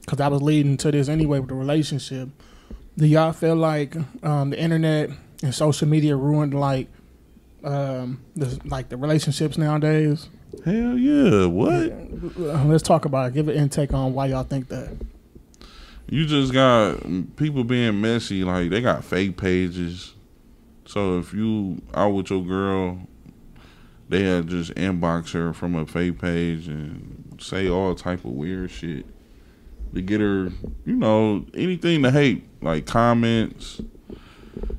because 0.00 0.20
I 0.20 0.28
was 0.28 0.40
leading 0.42 0.76
to 0.78 0.90
this 0.90 1.08
anyway 1.08 1.40
with 1.40 1.48
the 1.48 1.54
relationship. 1.54 2.28
Do 2.96 3.06
y'all 3.06 3.32
feel 3.32 3.56
like 3.56 3.94
um, 4.22 4.50
the 4.50 4.58
internet 4.58 5.10
and 5.42 5.54
social 5.54 5.88
media 5.88 6.16
ruined 6.16 6.54
like 6.54 6.88
um, 7.64 8.22
the 8.34 8.58
like 8.64 8.88
the 8.88 8.96
relationships 8.96 9.58
nowadays? 9.58 10.28
Hell 10.64 10.96
yeah! 10.96 11.46
What? 11.46 12.36
Let's 12.66 12.82
talk 12.82 13.04
about 13.04 13.28
it. 13.28 13.34
Give 13.34 13.48
an 13.48 13.56
intake 13.56 13.92
on 13.92 14.14
why 14.14 14.26
y'all 14.26 14.44
think 14.44 14.68
that. 14.68 14.96
You 16.08 16.24
just 16.24 16.52
got 16.52 17.00
people 17.36 17.64
being 17.64 18.00
messy. 18.00 18.44
Like 18.44 18.70
they 18.70 18.80
got 18.80 19.04
fake 19.04 19.36
pages. 19.36 20.14
So 20.86 21.18
if 21.18 21.34
you 21.34 21.82
out 21.94 22.10
with 22.10 22.30
your 22.30 22.44
girl, 22.44 23.00
they 24.08 24.22
had 24.22 24.46
just 24.46 24.72
inbox 24.74 25.32
her 25.32 25.52
from 25.52 25.74
a 25.74 25.84
fake 25.84 26.20
page 26.20 26.68
and 26.68 27.25
say 27.38 27.68
all 27.68 27.94
type 27.94 28.24
of 28.24 28.32
weird 28.32 28.70
shit 28.70 29.06
to 29.94 30.02
get 30.02 30.20
her, 30.20 30.50
you 30.84 30.96
know, 30.96 31.44
anything 31.54 32.02
to 32.02 32.10
hate, 32.10 32.44
like 32.62 32.86
comments. 32.86 33.80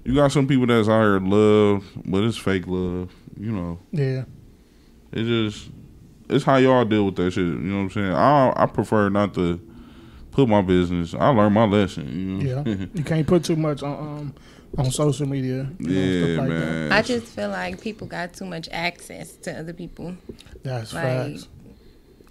You 0.03 0.15
got 0.15 0.31
some 0.31 0.47
people 0.47 0.67
that's 0.67 0.87
out 0.87 1.01
here 1.01 1.19
love, 1.19 1.83
but 2.05 2.23
it's 2.23 2.37
fake 2.37 2.67
love. 2.67 3.11
You 3.39 3.51
know, 3.51 3.79
Yeah, 3.91 4.23
it 5.11 5.23
just 5.23 5.69
it's 6.29 6.43
how 6.43 6.57
y'all 6.57 6.85
deal 6.85 7.05
with 7.05 7.15
that 7.17 7.31
shit. 7.31 7.43
You 7.45 7.53
know 7.53 7.77
what 7.77 7.81
I'm 7.83 7.89
saying? 7.91 8.11
I 8.13 8.53
I 8.55 8.65
prefer 8.65 9.09
not 9.09 9.33
to 9.35 9.61
put 10.31 10.49
my 10.49 10.61
business. 10.61 11.13
I 11.13 11.29
learned 11.29 11.53
my 11.53 11.65
lesson. 11.65 12.07
You 12.07 12.53
know? 12.53 12.63
yeah. 12.65 12.85
you 12.93 13.03
can't 13.03 13.27
put 13.27 13.43
too 13.43 13.55
much 13.55 13.83
on 13.83 13.97
um, 13.97 14.35
on 14.77 14.91
social 14.91 15.27
media. 15.27 15.69
you 15.79 15.87
know, 15.87 16.01
yeah, 16.01 16.35
stuff 16.35 16.39
like 16.39 16.49
that. 16.49 16.65
man. 16.65 16.91
I 16.91 17.01
just 17.01 17.25
feel 17.27 17.49
like 17.49 17.81
people 17.81 18.07
got 18.07 18.33
too 18.33 18.45
much 18.45 18.69
access 18.71 19.33
to 19.37 19.59
other 19.59 19.73
people. 19.73 20.15
That's 20.63 20.93
Like 20.93 21.03
facts. 21.03 21.47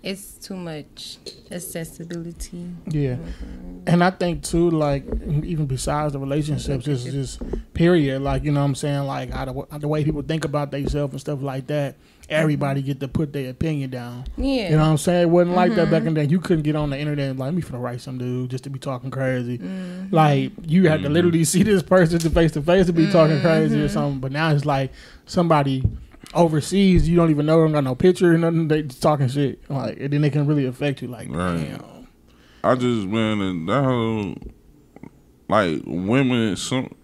It's 0.06 0.34
too 0.34 0.54
much 0.54 1.18
accessibility. 1.50 2.70
Yeah, 2.86 3.16
mm-hmm. 3.16 3.80
and 3.88 4.04
I 4.04 4.10
think 4.10 4.44
too, 4.44 4.70
like 4.70 5.04
even 5.42 5.66
besides 5.66 6.12
the 6.12 6.20
relationships, 6.20 6.86
it's 6.86 7.02
just 7.02 7.42
period. 7.75 8.22
Like 8.22 8.44
you 8.44 8.52
know, 8.52 8.60
what 8.60 8.66
I'm 8.66 8.75
saying, 8.76 9.04
like 9.06 9.30
how 9.30 9.46
the, 9.46 9.78
the 9.78 9.88
way 9.88 10.04
people 10.04 10.22
think 10.22 10.44
about 10.44 10.70
themselves 10.70 11.12
and 11.12 11.20
stuff 11.20 11.42
like 11.42 11.66
that. 11.66 11.96
Everybody 12.28 12.80
mm-hmm. 12.80 12.86
get 12.88 13.00
to 13.00 13.08
put 13.08 13.32
their 13.32 13.50
opinion 13.50 13.90
down. 13.90 14.25
Yeah. 14.36 14.70
You 14.70 14.70
know 14.70 14.78
what 14.78 14.88
I'm 14.88 14.98
saying? 14.98 15.22
It 15.22 15.30
wasn't 15.30 15.54
like 15.54 15.76
that 15.76 15.92
back 15.92 16.00
in 16.00 16.06
mm-hmm. 16.06 16.14
the 16.14 16.26
day. 16.26 16.30
You 16.30 16.40
couldn't 16.40 16.64
get 16.64 16.75
on 16.75 16.90
the 16.90 16.98
internet 16.98 17.30
and 17.30 17.38
like, 17.38 17.46
let 17.46 17.54
me 17.54 17.62
finna 17.62 17.80
write 17.80 18.00
some 18.00 18.18
dude 18.18 18.50
just 18.50 18.64
to 18.64 18.70
be 18.70 18.80
talking 18.80 19.12
crazy. 19.12 19.58
Like 20.10 20.50
you 20.66 20.88
had 20.88 21.02
to 21.02 21.08
literally 21.08 21.44
see 21.44 21.62
this 21.62 21.84
person 21.84 22.18
to 22.18 22.30
face 22.30 22.50
to 22.52 22.62
face 22.62 22.86
to 22.86 22.92
be 22.92 23.08
talking 23.12 23.40
crazy 23.40 23.80
or 23.80 23.88
something. 23.88 24.18
But 24.18 24.32
now 24.32 24.50
it's 24.50 24.64
like 24.64 24.90
somebody 25.26 25.84
overseas, 26.36 27.08
you 27.08 27.16
don't 27.16 27.30
even 27.30 27.46
know 27.46 27.62
them, 27.62 27.72
got 27.72 27.84
no 27.84 27.94
picture 27.94 28.34
or 28.34 28.38
nothing. 28.38 28.68
They 28.68 28.82
just 28.82 29.02
talking 29.02 29.28
shit. 29.28 29.68
Like 29.70 29.98
and 30.00 30.12
then 30.12 30.20
they 30.22 30.30
can 30.30 30.46
really 30.46 30.66
affect 30.66 31.02
you. 31.02 31.08
Like 31.08 31.28
Right. 31.30 31.56
damn. 31.58 32.08
I 32.64 32.74
just 32.74 33.06
man, 33.06 33.40
and 33.40 33.68
that 33.68 33.84
whole 33.84 34.34
like 35.48 35.82
women. 35.86 36.56
Some 36.56 36.94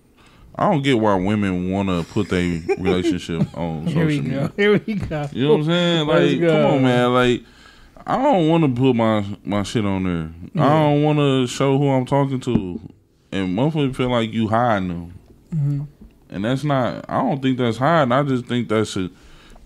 I 0.55 0.71
don't 0.71 0.83
get 0.83 0.99
why 0.99 1.15
women 1.15 1.71
want 1.71 1.89
to 1.89 2.05
put 2.13 2.29
their 2.29 2.61
relationship 2.79 3.47
on 3.57 3.87
Here 3.87 4.05
we 4.07 4.19
social 4.19 4.31
go. 4.31 4.41
media. 4.41 4.53
Here 4.57 4.73
we 4.73 4.95
go. 4.95 5.29
You 5.33 5.45
know 5.45 5.51
what 5.53 5.59
I'm 5.61 5.65
saying? 5.65 6.07
Like, 6.07 6.41
come 6.51 6.67
on, 6.73 6.83
man. 6.83 7.15
Like, 7.15 7.43
I 8.07 8.17
don't 8.23 8.49
want 8.49 8.65
to 8.65 8.81
put 8.81 8.95
my 8.95 9.25
my 9.45 9.63
shit 9.63 9.85
on 9.87 10.05
there. 10.05 10.31
Yeah. 10.55 10.67
I 10.67 10.83
don't 10.83 11.03
want 11.03 11.19
to 11.19 11.47
show 11.47 11.79
who 11.79 11.89
I'm 11.89 12.05
talking 12.05 12.41
to, 12.41 12.81
and 13.31 13.57
motherfuckers 13.57 13.97
feel 13.97 14.11
like 14.11 14.33
you 14.33 14.49
hiding 14.49 14.89
them, 14.89 15.15
Mhm. 15.55 15.87
and 16.29 16.45
that's 16.45 16.65
not. 16.65 17.07
I 17.09 17.23
don't 17.23 17.41
think 17.41 17.57
that's 17.59 17.79
hiding. 17.79 18.13
I 18.13 18.23
just 18.25 18.45
think 18.47 18.69
that's 18.69 18.97
a, 18.97 19.09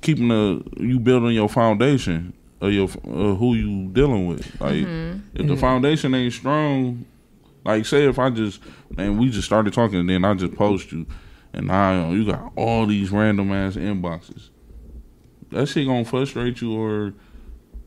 keeping 0.07 0.29
the 0.29 0.63
you 0.79 1.01
building 1.01 1.33
your 1.35 1.49
foundation 1.49 2.33
of 2.61 2.73
your 2.73 2.89
uh, 2.89 3.35
who 3.35 3.55
you 3.55 3.89
dealing 3.89 4.27
with. 4.29 4.61
Like, 4.61 4.87
if 5.35 5.47
the 5.47 5.57
foundation 5.57 6.15
ain't 6.15 6.33
strong, 6.33 7.05
like 7.65 7.85
say 7.85 8.07
if 8.09 8.19
I 8.19 8.31
just 8.31 8.61
and 8.97 9.19
we 9.19 9.29
just 9.31 9.47
started 9.47 9.73
talking, 9.75 9.99
and 9.99 10.09
then 10.09 10.25
I 10.25 10.35
just 10.35 10.55
post 10.55 10.93
you, 10.93 11.07
and 11.53 11.67
now 11.67 12.13
you 12.13 12.25
got 12.25 12.53
all 12.57 12.87
these 12.87 13.11
random 13.11 13.53
ass 13.53 13.75
inboxes. 13.77 14.51
That 15.51 15.67
shit 15.67 15.87
gonna 15.87 16.05
frustrate 16.05 16.61
you, 16.61 16.73
or 16.75 17.13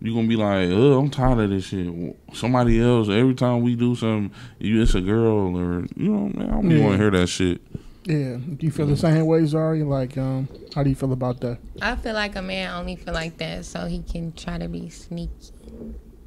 you 0.02 0.14
gonna 0.14 0.28
be 0.28 0.36
like, 0.36 0.70
"Oh, 0.70 1.00
I'm 1.00 1.10
tired 1.10 1.40
of 1.40 1.50
this 1.50 1.66
shit." 1.66 1.88
Somebody 2.34 2.80
else. 2.82 3.10
Every 3.10 3.34
time 3.36 3.62
we 3.62 3.76
do 3.76 3.96
something, 3.96 4.32
you 4.60 4.82
it's 4.82 4.94
a 4.96 5.02
girl, 5.02 5.58
or 5.58 5.86
you 5.96 6.10
know, 6.10 6.30
man, 6.36 6.50
I 6.50 6.62
don't 6.62 6.70
Yeah. 6.72 6.80
want 6.84 6.94
to 6.94 6.98
hear 6.98 7.12
that 7.12 7.28
shit. 7.28 7.62
Yeah. 8.10 8.38
Do 8.38 8.66
you 8.66 8.72
feel 8.72 8.88
the 8.88 8.98
same 8.98 9.24
way, 9.28 9.42
Zari? 9.42 9.86
Like, 9.88 10.18
um, 10.18 10.50
how 10.74 10.82
do 10.82 10.89
you 10.89 10.96
feel 10.96 11.13
about 11.13 11.42
that? 11.42 11.60
I 11.80 11.96
feel 11.96 12.16
like 12.16 12.36
a 12.36 12.42
man 12.42 12.74
only 12.74 12.96
feel 12.96 13.13
like 13.13 13.38
that 13.38 13.66
so 13.66 13.86
he 13.86 14.01
can 14.01 14.34
try 14.34 14.58
to 14.58 14.68
be 14.68 14.89
sneaky. 14.89 15.54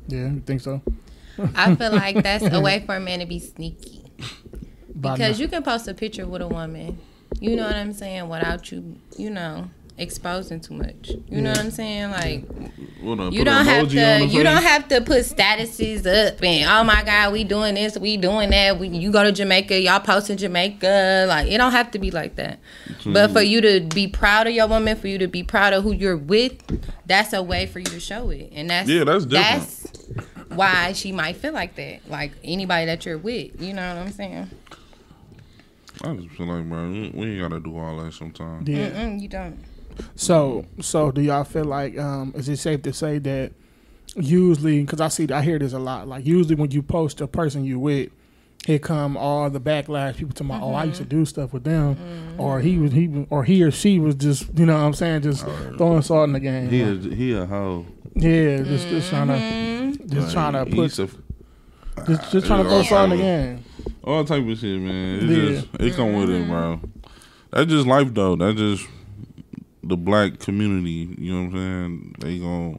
Yeah, 0.06 0.28
you 0.28 0.40
think 0.46 0.60
so? 0.60 0.80
I 1.56 1.74
feel 1.74 1.90
like 2.04 2.22
that's 2.22 2.44
a 2.44 2.60
way 2.60 2.84
for 2.86 2.94
a 2.94 3.00
man 3.00 3.18
to 3.18 3.26
be 3.26 3.40
sneaky. 3.40 4.04
Because 4.98 5.40
you 5.40 5.48
can 5.48 5.64
post 5.64 5.88
a 5.88 5.94
picture 5.94 6.24
with 6.24 6.42
a 6.42 6.46
woman, 6.46 7.00
you 7.40 7.56
know 7.56 7.64
what 7.64 7.74
I'm 7.74 7.92
saying, 7.92 8.28
without 8.28 8.70
you, 8.70 8.96
you 9.18 9.30
know, 9.30 9.68
exposing 9.98 10.60
too 10.60 10.74
much. 10.74 11.10
You 11.28 11.42
know 11.42 11.50
what 11.50 11.60
I'm 11.60 11.70
saying? 11.70 12.10
Like 12.10 12.44
What, 13.00 13.32
you 13.32 13.44
don't 13.44 13.64
have 13.66 13.88
to 13.90 14.14
on 14.14 14.20
the 14.20 14.26
you 14.26 14.42
don't 14.42 14.62
have 14.62 14.88
to 14.88 15.00
put 15.00 15.24
statuses 15.24 16.00
up 16.06 16.42
and 16.42 16.68
oh 16.70 16.84
my 16.84 17.02
god, 17.04 17.32
we 17.32 17.44
doing 17.44 17.74
this, 17.74 17.98
we 17.98 18.16
doing 18.16 18.50
that. 18.50 18.78
We, 18.78 18.88
you 18.88 19.12
go 19.12 19.22
to 19.22 19.32
Jamaica, 19.32 19.80
y'all 19.80 20.00
post 20.00 20.30
in 20.30 20.38
Jamaica. 20.38 21.26
Like 21.28 21.48
it 21.48 21.58
don't 21.58 21.72
have 21.72 21.90
to 21.92 21.98
be 21.98 22.10
like 22.10 22.36
that. 22.36 22.58
Mm-hmm. 22.88 23.12
But 23.12 23.32
for 23.32 23.42
you 23.42 23.60
to 23.60 23.80
be 23.80 24.08
proud 24.08 24.46
of 24.46 24.54
your 24.54 24.66
woman, 24.66 24.96
for 24.96 25.08
you 25.08 25.18
to 25.18 25.28
be 25.28 25.42
proud 25.42 25.72
of 25.72 25.84
who 25.84 25.92
you're 25.92 26.16
with, 26.16 26.58
that's 27.06 27.32
a 27.32 27.42
way 27.42 27.66
for 27.66 27.78
you 27.78 27.86
to 27.86 28.00
show 28.00 28.30
it. 28.30 28.50
And 28.52 28.70
that's 28.70 28.88
Yeah, 28.88 29.04
that's 29.04 29.26
different. 29.26 29.68
That's 29.68 29.92
why 30.48 30.92
she 30.92 31.12
might 31.12 31.36
feel 31.36 31.52
like 31.52 31.76
that. 31.76 32.08
Like 32.08 32.32
anybody 32.42 32.86
that 32.86 33.04
you're 33.04 33.18
with. 33.18 33.60
You 33.60 33.74
know 33.74 33.94
what 33.94 34.06
I'm 34.06 34.12
saying? 34.12 34.50
I 36.04 36.14
just 36.14 36.30
feel 36.30 36.46
like, 36.46 36.68
bro, 36.68 36.88
we 36.88 37.10
we 37.14 37.26
ain't 37.26 37.40
gotta 37.40 37.60
do 37.60 37.76
all 37.76 37.98
that 37.98 38.12
sometimes. 38.14 38.66
yeah. 38.68 38.90
Mm-mm, 38.90 39.20
you 39.20 39.28
don't. 39.28 39.58
So, 40.14 40.66
so 40.80 41.10
do 41.10 41.20
y'all 41.20 41.44
feel 41.44 41.64
like 41.64 41.98
um, 41.98 42.32
is 42.36 42.48
it 42.48 42.58
safe 42.58 42.82
to 42.82 42.92
say 42.92 43.18
that 43.18 43.52
usually 44.16 44.82
because 44.82 45.00
I 45.00 45.08
see 45.08 45.28
I 45.30 45.42
hear 45.42 45.58
this 45.58 45.72
a 45.72 45.78
lot 45.78 46.06
like 46.06 46.26
usually 46.26 46.54
when 46.54 46.70
you 46.70 46.82
post 46.82 47.20
a 47.20 47.26
person 47.26 47.64
you 47.64 47.78
with, 47.78 48.10
here 48.66 48.78
come 48.78 49.16
all 49.16 49.50
the 49.50 49.60
backlash 49.60 50.16
people 50.16 50.34
to 50.34 50.44
my 50.44 50.60
oh 50.60 50.74
I 50.74 50.84
used 50.84 50.98
to 50.98 51.04
mm-hmm. 51.04 51.18
do 51.18 51.24
stuff 51.24 51.52
with 51.52 51.64
them 51.64 51.96
mm-hmm. 51.96 52.40
or 52.40 52.60
he 52.60 52.78
was 52.78 52.92
he 52.92 53.26
or 53.30 53.44
he 53.44 53.62
or 53.62 53.70
she 53.70 53.98
was 53.98 54.14
just 54.14 54.56
you 54.56 54.66
know 54.66 54.74
what 54.74 54.84
I'm 54.84 54.94
saying 54.94 55.22
just 55.22 55.44
throwing 55.76 56.02
salt 56.02 56.28
in 56.28 56.32
the 56.34 56.40
game. 56.40 56.68
He 56.68 56.82
a, 56.82 56.94
he 56.94 57.32
a 57.32 57.46
hoe. 57.46 57.86
yeah, 58.14 58.58
just 58.58 58.88
just 58.88 59.10
trying 59.10 59.28
to 59.28 59.34
mm-hmm. 59.34 60.08
just 60.08 60.26
Like, 60.26 60.32
trying 60.32 60.52
to 60.52 60.76
put 60.76 60.98
a- 60.98 61.08
just, 62.06 62.32
just 62.32 62.46
trying 62.46 62.64
to 62.64 62.68
throw 62.68 62.82
salt 62.82 63.12
in 63.12 63.18
the 63.18 63.22
game. 63.22 63.64
all 64.04 64.24
type 64.24 64.46
of 64.46 64.58
shit, 64.58 64.80
man. 64.80 65.18
It 65.18 65.22
Yeah. 65.24 65.48
just 65.60 65.68
it 65.80 65.94
come 65.94 66.14
with 66.14 66.30
it, 66.30 66.46
bro. 66.46 66.80
That's 67.50 67.70
just 67.70 67.86
life, 67.86 68.14
though. 68.14 68.36
That 68.36 68.56
just 68.56 68.86
the 69.82 69.96
black 69.96 70.38
community. 70.38 71.14
You 71.18 71.32
know 71.34 71.42
what 71.48 71.54
I'm 71.54 71.56
saying? 71.56 72.14
They 72.20 72.38
gonna 72.38 72.78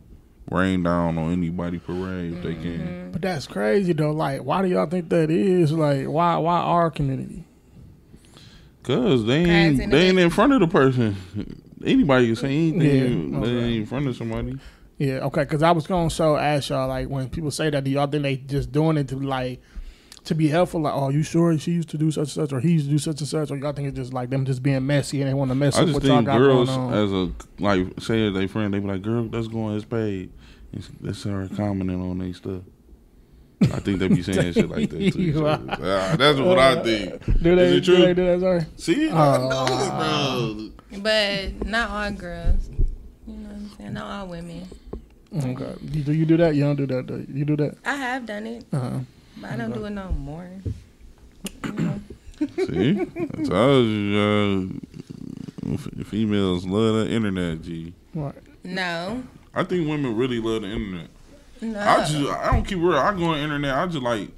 rain 0.51 0.83
down 0.83 1.17
on 1.17 1.31
anybody 1.31 1.79
parade 1.79 2.33
if 2.33 2.43
they 2.43 2.53
can. 2.55 2.79
Mm-hmm. 2.79 3.11
But 3.11 3.21
that's 3.21 3.47
crazy 3.47 3.93
though. 3.93 4.11
Like, 4.11 4.43
why 4.43 4.61
do 4.61 4.67
y'all 4.69 4.85
think 4.87 5.09
that 5.09 5.29
is? 5.29 5.71
Like, 5.71 6.07
why 6.07 6.37
why 6.37 6.57
our 6.57 6.91
community? 6.91 7.45
Cause 8.83 9.25
they 9.25 9.45
ain't 9.45 9.91
they 9.91 10.09
ain't 10.09 10.19
in 10.19 10.29
front 10.29 10.53
of 10.53 10.59
the 10.59 10.67
person. 10.67 11.15
Anybody 11.85 12.27
can 12.27 12.35
say 12.35 12.47
anything. 12.47 13.33
Yeah, 13.33 13.39
They 13.39 13.45
okay. 13.47 13.65
ain't 13.65 13.77
in 13.77 13.85
front 13.85 14.07
of 14.07 14.15
somebody. 14.15 14.57
Yeah, 14.97 15.19
okay. 15.25 15.43
Because 15.43 15.63
I 15.63 15.71
was 15.71 15.87
gonna 15.87 16.09
show 16.09 16.37
ask 16.37 16.69
y'all 16.69 16.87
like 16.87 17.07
when 17.09 17.29
people 17.29 17.51
say 17.51 17.69
that, 17.69 17.83
do 17.83 17.91
y'all 17.91 18.07
think 18.07 18.23
they 18.23 18.37
just 18.37 18.71
doing 18.71 18.97
it 18.97 19.07
to 19.09 19.15
like 19.17 19.61
to 20.25 20.35
be 20.35 20.47
helpful? 20.47 20.81
Like, 20.81 20.93
oh, 20.93 21.09
you 21.09 21.23
sure 21.23 21.57
she 21.57 21.71
used 21.71 21.89
to 21.89 21.97
do 21.97 22.11
such 22.11 22.35
and 22.35 22.49
such, 22.49 22.53
or 22.53 22.59
he 22.59 22.71
used 22.73 22.85
to 22.85 22.91
do 22.91 22.97
such 22.97 23.19
and 23.19 23.27
such, 23.27 23.51
or 23.51 23.57
y'all 23.57 23.73
think 23.73 23.87
it's 23.89 23.97
just 23.97 24.13
like 24.13 24.29
them 24.29 24.45
just 24.45 24.63
being 24.63 24.85
messy 24.85 25.21
and 25.21 25.29
they 25.29 25.33
want 25.33 25.49
to 25.51 25.55
mess 25.55 25.75
I 25.75 25.81
up 25.81 25.85
just 25.87 25.95
what 25.95 26.03
y'all 26.03 26.15
think 26.17 26.27
got 26.27 26.37
girls 26.37 26.69
going 26.69 26.79
on? 26.79 26.93
as 26.93 27.11
a 27.11 27.31
like 27.59 27.87
say 28.01 28.27
as 28.27 28.33
they 28.33 28.47
friend, 28.47 28.73
they 28.73 28.79
be 28.79 28.87
like, 28.87 29.01
"Girl, 29.01 29.23
let's 29.31 29.47
go 29.47 29.63
on 29.65 29.73
his 29.75 29.85
page." 29.85 30.29
And 30.71 30.87
Let's 31.01 31.19
start 31.19 31.55
commenting 31.55 32.01
on 32.01 32.17
their 32.17 32.33
stuff. 32.33 32.61
I 33.61 33.79
think 33.79 33.99
they 33.99 34.07
be 34.09 34.21
saying 34.23 34.53
shit 34.53 34.69
like 34.69 34.89
that 34.89 35.13
too. 35.13 35.19
each. 35.21 35.35
That's 35.35 36.39
what 36.39 36.59
I 36.59 36.81
think. 36.83 37.41
do 37.43 37.55
they 37.55 37.65
Is 37.65 37.73
it 37.77 37.83
true? 37.85 37.95
do 37.95 37.97
true? 37.97 38.05
they 38.05 38.13
do 38.13 38.25
that? 38.25 38.39
Sorry. 38.39 38.65
See, 38.77 39.09
Oh. 39.09 39.15
I 39.15 39.37
know 39.49 40.71
it, 40.89 40.91
bro. 40.91 40.99
But 41.01 41.65
not 41.67 41.89
all 41.89 42.11
girls. 42.11 42.69
You 43.27 43.33
know 43.35 43.47
what 43.49 43.55
I'm 43.55 43.69
saying? 43.77 43.93
Not 43.93 44.03
all 44.05 44.27
women. 44.27 44.67
Okay. 45.35 45.73
Do 46.03 46.11
you 46.13 46.25
do 46.25 46.37
that? 46.37 46.55
You 46.55 46.63
don't 46.63 46.75
do 46.75 46.85
that. 46.87 47.05
Do 47.07 47.17
you? 47.17 47.27
you 47.39 47.45
do 47.45 47.55
that? 47.57 47.77
I 47.85 47.95
have 47.95 48.25
done 48.25 48.45
it, 48.47 48.65
Uh-huh. 48.73 48.89
but 48.89 49.05
I 49.45 49.55
don't 49.57 49.71
do 49.73 49.85
it 49.85 49.89
no 49.91 50.11
more. 50.11 50.49
See, 52.57 52.99
I 52.99 53.43
told 53.43 53.87
you, 53.87 54.17
uh, 54.19 55.73
f- 55.73 56.07
females 56.07 56.65
love 56.65 57.05
the 57.07 57.11
internet. 57.13 57.61
G, 57.61 57.93
What? 58.13 58.35
No. 58.63 59.23
I 59.53 59.63
think 59.63 59.87
women 59.87 60.15
really 60.15 60.39
love 60.39 60.63
the 60.63 60.69
internet. 60.69 61.07
No. 61.61 61.79
I 61.79 61.97
just, 62.05 62.15
I 62.15 62.51
don't 62.51 62.65
keep 62.65 62.79
real. 62.79 62.97
I 62.97 63.13
go 63.15 63.25
on 63.25 63.37
the 63.37 63.43
internet. 63.43 63.75
I 63.75 63.85
just 63.85 64.01
like, 64.03 64.29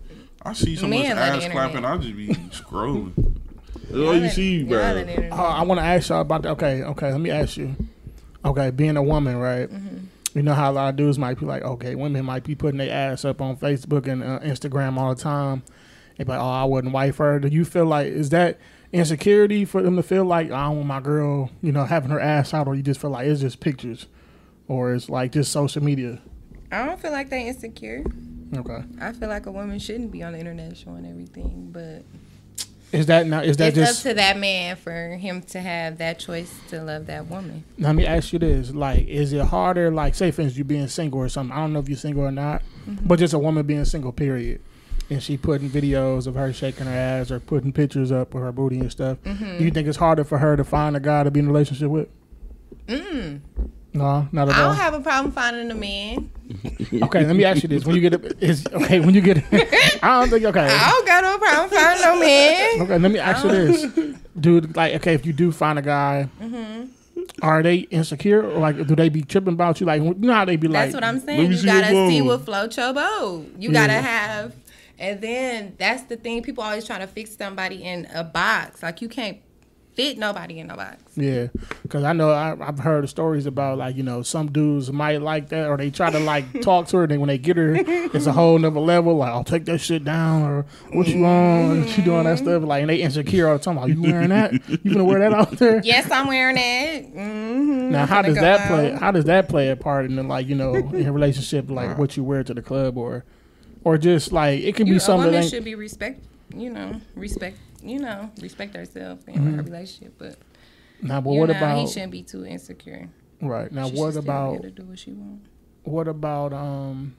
I 0.43 0.53
see 0.53 0.75
so 0.75 0.88
much 0.88 1.00
Men 1.00 1.15
love 1.15 1.39
the 1.39 1.45
ass 1.45 1.51
clapping. 1.51 1.77
internet. 1.77 1.91
I 1.91 1.97
just 2.03 2.15
be 2.15 2.27
scrolling. 2.51 3.13
That's 3.89 3.93
all 3.95 4.15
you 4.15 4.29
see, 4.29 4.57
Y'all 4.59 4.69
bro. 4.69 4.83
on 4.83 4.95
the 4.95 5.09
internet. 5.09 5.31
Uh, 5.31 5.35
I 5.35 5.62
want 5.63 5.79
to 5.79 5.85
ask 5.85 6.09
y'all 6.09 6.21
about 6.21 6.41
that. 6.43 6.50
Okay, 6.51 6.83
okay. 6.83 7.12
Let 7.12 7.21
me 7.21 7.31
ask 7.31 7.57
you. 7.57 7.75
Okay, 8.43 8.69
being 8.71 8.97
a 8.97 9.03
woman, 9.03 9.38
right? 9.38 9.69
You 10.35 10.43
know 10.43 10.53
how 10.53 10.69
a 10.69 10.73
lot 10.73 10.89
of 10.89 10.95
dudes 10.97 11.17
might 11.17 11.39
be 11.39 11.45
like, 11.45 11.63
okay, 11.63 11.95
women 11.95 12.25
might 12.25 12.43
be 12.43 12.55
putting 12.55 12.77
their 12.77 12.91
ass 12.91 13.23
up 13.23 13.41
on 13.41 13.55
Facebook 13.55 14.05
and 14.05 14.21
uh, 14.21 14.39
Instagram 14.39 14.97
all 14.97 15.15
the 15.15 15.21
time. 15.21 15.63
They 16.17 16.25
be 16.25 16.31
like, 16.31 16.41
oh, 16.41 16.49
I 16.49 16.65
wouldn't 16.65 16.93
wife 16.93 17.17
her. 17.17 17.39
Do 17.39 17.47
you 17.47 17.63
feel 17.63 17.85
like 17.85 18.07
is 18.07 18.29
that 18.29 18.59
insecurity 18.91 19.63
for 19.63 19.81
them 19.81 19.95
to 19.95 20.03
feel 20.03 20.25
like 20.25 20.51
I 20.51 20.65
don't 20.65 20.77
want 20.77 20.87
my 20.87 20.99
girl, 20.99 21.51
you 21.61 21.71
know, 21.71 21.85
having 21.85 22.11
her 22.11 22.19
ass 22.19 22.53
out, 22.53 22.67
or 22.67 22.75
you 22.75 22.83
just 22.83 22.99
feel 22.99 23.11
like 23.11 23.27
it's 23.27 23.41
just 23.41 23.61
pictures, 23.61 24.07
or 24.67 24.93
it's 24.93 25.09
like 25.09 25.31
just 25.31 25.51
social 25.51 25.81
media? 25.81 26.21
I 26.71 26.85
don't 26.85 26.99
feel 26.99 27.11
like 27.11 27.29
they 27.29 27.47
insecure. 27.47 28.03
Okay, 28.55 28.83
I 29.01 29.13
feel 29.13 29.29
like 29.29 29.45
a 29.45 29.51
woman 29.51 29.79
shouldn't 29.79 30.11
be 30.11 30.21
on 30.21 30.33
the 30.33 30.39
internet 30.39 30.75
showing 30.75 31.05
everything, 31.05 31.69
but 31.71 32.03
is 32.95 33.05
that 33.07 33.27
now? 33.27 33.41
Is 33.41 33.57
that 33.57 33.69
it's 33.69 33.75
just? 33.77 34.05
up 34.05 34.09
to 34.11 34.15
that 34.15 34.37
man 34.37 34.75
for 34.75 35.15
him 35.17 35.41
to 35.43 35.59
have 35.59 35.97
that 35.99 36.19
choice 36.19 36.53
to 36.69 36.81
love 36.81 37.05
that 37.07 37.27
woman. 37.27 37.63
Let 37.77 37.95
me 37.95 38.05
ask 38.05 38.33
you 38.33 38.39
this: 38.39 38.71
like, 38.73 39.07
is 39.07 39.33
it 39.33 39.45
harder? 39.45 39.91
Like, 39.91 40.15
say 40.15 40.31
for 40.31 40.41
instance, 40.41 40.57
you 40.57 40.63
being 40.63 40.87
single 40.87 41.19
or 41.19 41.29
something. 41.29 41.55
I 41.55 41.59
don't 41.61 41.73
know 41.73 41.79
if 41.79 41.89
you're 41.89 41.97
single 41.97 42.23
or 42.23 42.31
not, 42.31 42.61
Mm-hmm. 42.89 43.07
but 43.07 43.17
just 43.19 43.33
a 43.33 43.39
woman 43.39 43.65
being 43.65 43.83
single, 43.85 44.11
period. 44.11 44.61
And 45.09 45.21
she 45.21 45.37
putting 45.37 45.69
videos 45.69 46.25
of 46.27 46.35
her 46.35 46.51
shaking 46.53 46.85
her 46.87 46.91
ass 46.91 47.29
or 47.31 47.39
putting 47.39 47.71
pictures 47.73 48.11
up 48.11 48.33
of 48.33 48.41
her 48.41 48.51
booty 48.51 48.79
and 48.79 48.91
stuff. 48.91 49.17
Mm-hmm. 49.23 49.57
Do 49.59 49.63
you 49.63 49.71
think 49.71 49.87
it's 49.87 49.97
harder 49.97 50.23
for 50.23 50.37
her 50.39 50.55
to 50.55 50.63
find 50.63 50.95
a 50.95 50.99
guy 50.99 51.23
to 51.23 51.29
be 51.31 51.39
in 51.39 51.45
a 51.45 51.49
relationship 51.49 51.89
with? 51.89 52.07
Mm. 52.87 53.41
No, 53.95 54.27
not 54.31 54.49
at 54.49 54.55
all. 54.55 54.61
I 54.61 54.63
all. 54.65 54.69
don't 54.73 54.77
have 54.81 54.93
a 54.93 54.99
problem 54.99 55.31
finding 55.31 55.71
a 55.71 55.75
man. 55.75 56.29
okay, 57.03 57.25
let 57.25 57.35
me 57.35 57.43
ask 57.45 57.63
you 57.63 57.69
this: 57.69 57.85
When 57.85 57.95
you 57.95 58.01
get 58.01 58.13
a, 58.13 58.45
is 58.45 58.65
okay 58.67 58.99
when 58.99 59.15
you 59.15 59.21
get, 59.21 59.37
I 60.03 60.19
don't 60.19 60.29
think 60.29 60.45
okay. 60.45 60.67
I 60.69 60.89
don't 60.89 61.05
got 61.07 61.23
no 61.23 61.37
problem 61.37 61.69
finding 61.69 62.05
no 62.05 62.19
man. 62.19 62.81
Okay, 62.81 62.97
let 62.99 63.11
me 63.11 63.19
ask 63.19 63.43
you 63.45 63.51
this, 63.51 64.17
dude. 64.39 64.75
Like, 64.75 64.93
okay, 64.95 65.13
if 65.13 65.25
you 65.25 65.33
do 65.33 65.51
find 65.51 65.79
a 65.79 65.81
guy, 65.81 66.29
Mm-hmm. 66.41 66.83
are 67.41 67.63
they 67.63 67.77
insecure 67.89 68.43
or 68.45 68.59
like 68.59 68.85
do 68.85 68.95
they 68.95 69.09
be 69.09 69.23
tripping 69.23 69.53
about 69.53 69.79
you? 69.79 69.87
Like, 69.87 70.01
you 70.03 70.13
know 70.15 70.33
how 70.33 70.45
they 70.45 70.57
be 70.57 70.67
like, 70.67 70.91
That's 70.91 70.93
what 70.95 71.03
I'm 71.03 71.15
let 71.15 71.25
saying. 71.25 71.41
me 71.41 71.47
You 71.55 71.57
see 71.57 71.65
gotta 71.65 72.07
see 72.09 72.21
what 72.21 72.43
floats 72.45 72.77
your 72.77 72.93
boat. 72.93 73.47
You 73.57 73.71
Yeah. 73.71 73.87
gotta 73.87 74.01
have, 74.01 74.53
and 74.99 75.21
then 75.21 75.73
that's 75.79 76.03
the 76.03 76.17
thing. 76.17 76.43
People 76.43 76.63
always 76.63 76.85
trying 76.85 76.99
to 76.99 77.07
fix 77.07 77.35
somebody 77.35 77.83
in 77.83 78.07
a 78.13 78.23
box. 78.25 78.83
Like 78.83 79.01
you 79.01 79.07
can't 79.09 79.37
fit 79.95 80.17
nobody 80.17 80.59
in 80.59 80.69
a 80.69 80.75
box. 80.75 80.97
Yeah, 81.15 81.47
because 81.81 82.03
I 82.03 82.13
know 82.13 82.29
I, 82.29 82.55
I've 82.59 82.79
heard 82.79 83.07
stories 83.09 83.45
about 83.45 83.77
like 83.77 83.95
you 83.95 84.03
know 84.03 84.21
some 84.21 84.51
dudes 84.51 84.91
might 84.91 85.21
like 85.21 85.49
that 85.49 85.67
or 85.69 85.77
they 85.77 85.89
try 85.89 86.11
to 86.11 86.19
like 86.19 86.61
talk 86.61 86.87
to 86.89 86.97
her. 86.97 87.07
Then 87.07 87.19
when 87.21 87.29
they 87.29 87.37
get 87.37 87.57
her, 87.57 87.75
it's 87.75 88.25
a 88.25 88.31
whole 88.31 88.59
nother 88.59 88.79
level. 88.79 89.17
Like 89.17 89.29
I'll 89.29 89.43
take 89.43 89.65
that 89.65 89.79
shit 89.79 90.03
down 90.03 90.43
or 90.43 90.65
what 90.91 91.07
you 91.07 91.25
on? 91.25 91.71
And 91.71 91.89
she 91.89 92.01
doing 92.01 92.25
that 92.25 92.37
stuff 92.37 92.63
like 92.63 92.81
and 92.81 92.89
they 92.89 93.01
insecure 93.01 93.47
all 93.47 93.57
the 93.57 93.63
time. 93.63 93.77
Like 93.77 93.89
you 93.89 94.01
wearing 94.01 94.29
that? 94.29 94.53
You 94.69 94.93
gonna 94.93 95.03
wear 95.05 95.19
that 95.19 95.33
out 95.33 95.51
there? 95.51 95.81
Yes, 95.83 96.11
I'm 96.11 96.27
wearing 96.27 96.57
it. 96.57 97.15
Mm-hmm. 97.15 97.91
Now 97.91 98.05
how 98.05 98.21
does 98.21 98.35
that 98.35 98.67
play? 98.67 98.91
How 98.91 99.11
does 99.11 99.25
that 99.25 99.49
play 99.49 99.69
a 99.69 99.75
part 99.75 100.05
in 100.05 100.15
the, 100.17 100.23
like 100.23 100.47
you 100.47 100.55
know 100.55 100.75
in 100.75 101.07
a 101.07 101.11
relationship 101.11 101.69
like 101.69 101.97
what 101.97 102.17
you 102.17 102.23
wear 102.23 102.43
to 102.43 102.53
the 102.53 102.61
club 102.61 102.97
or 102.97 103.23
or 103.83 103.97
just 103.97 104.31
like 104.31 104.61
it 104.61 104.75
can 104.75 104.87
You, 104.87 104.93
be 104.95 104.99
something 104.99 105.31
that 105.31 105.49
should 105.49 105.63
be 105.63 105.75
respect. 105.75 106.23
You 106.53 106.69
know, 106.69 107.01
respect. 107.15 107.57
You 107.85 107.99
know, 107.99 108.31
respect 108.41 108.75
herself 108.75 109.19
and 109.27 109.37
Mm-hmm. 109.37 109.57
her 109.57 109.63
relationship. 109.63 110.13
But 110.17 110.37
now. 111.01 111.21
But 111.21 111.31
what 111.33 111.49
know, 111.49 111.55
about 111.57 111.77
he 111.77 111.87
shouldn't 111.87 112.11
be 112.11 112.23
too 112.23 112.45
insecure. 112.45 113.09
right 113.41 113.71
now? 113.71 113.87
She 113.89 113.95
What 113.95 114.15
about 114.15 114.61
to 114.63 114.71
do 114.71 114.83
what 114.83 114.99
she 114.99 115.11
want? 115.13 115.41
what 115.83 116.07
about 116.07 116.51
um 116.51 117.15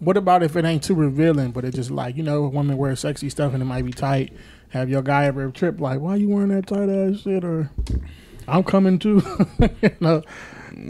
what 0.00 0.16
about 0.18 0.42
if 0.42 0.54
it 0.56 0.66
ain't 0.66 0.82
too 0.82 0.94
revealing 0.94 1.50
but 1.50 1.64
it's 1.64 1.74
just 1.76 1.90
like 1.90 2.14
you 2.14 2.22
know 2.22 2.42
women 2.42 2.76
wear 2.76 2.94
sexy 2.94 3.30
stuff 3.30 3.54
and 3.54 3.62
it 3.62 3.64
might 3.64 3.86
be 3.86 3.90
tight 3.92 4.34
have 4.68 4.90
your 4.90 5.00
guy 5.00 5.24
ever 5.24 5.50
trip 5.50 5.80
like 5.80 5.98
why 5.98 6.14
you 6.14 6.28
wearing 6.28 6.48
that 6.50 6.66
tight 6.66 6.90
ass 6.90 7.20
shit 7.22 7.42
or 7.42 7.70
i'm 8.46 8.62
coming 8.62 8.98
too 8.98 9.22
you 9.80 9.90
know 10.00 10.22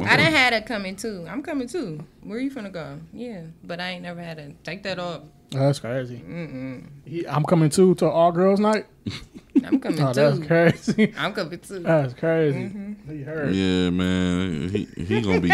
I 0.01 0.17
done 0.17 0.33
had 0.33 0.53
it 0.53 0.65
coming 0.67 0.95
too. 0.97 1.27
I'm 1.29 1.43
coming 1.43 1.67
too. 1.69 1.99
Where 2.23 2.39
you 2.39 2.53
finna 2.53 2.73
go? 2.73 3.01
Yeah, 3.13 3.43
but 3.65 3.81
I 3.81 3.91
ain't 3.91 4.03
never 4.05 4.23
had 4.23 4.37
to 4.39 4.53
take 4.63 4.85
that 4.85 5.01
off. 5.01 5.23
Oh, 5.55 5.59
that's 5.59 5.79
crazy 5.81 6.17
Mm-mm. 6.27 6.87
He- 7.05 7.27
i'm 7.29 7.45
coming 7.45 7.69
too 7.71 7.95
to 7.97 8.09
all 8.09 8.33
girls 8.33 8.59
night 8.61 8.87
I'm 9.65 9.79
coming 9.81 10.01
oh 10.03 10.13
that's 10.13 10.39
crazy 10.47 11.13
I'm 11.19 11.33
coming 11.35 11.59
too. 11.59 11.81
that's 11.81 12.15
crazy 12.15 12.59
Mm-hmm. 12.59 13.13
he 13.17 13.23
heard 13.23 13.55
Yeah, 13.55 13.91
man. 13.91 14.69
He 14.71 14.89
he 15.05 15.21
gonna 15.21 15.41
be. 15.41 15.51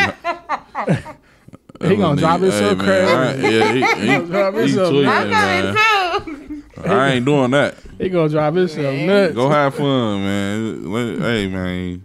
He 1.81 1.97
gonna 1.97 2.21
drive 2.21 2.43
it 2.43 2.53
so 2.53 2.75
man, 2.75 2.79
crazy. 2.85 3.13
I- 3.47 3.51
yeah, 3.51 3.73
he, 3.73 4.01
he, 4.21 4.27
drive 4.27 4.57
it 4.57 4.67
he 4.67 4.73
so 4.73 4.91
tweaking, 4.91 5.09
I'm 5.09 5.31
man. 5.31 5.75
coming 5.77 6.63
too. 6.63 6.65
I 6.85 7.09
ain't 7.13 7.25
doing 7.25 7.51
that. 7.53 7.75
he 7.99 8.09
gonna 8.09 8.29
drive 8.29 8.55
himself 8.55 8.95
nuts 8.97 9.35
Go 9.35 9.49
have 9.49 9.75
fun, 9.75 10.23
man. 10.25 10.91
Let, 10.93 11.19
hey, 11.21 11.47
man. 11.49 12.05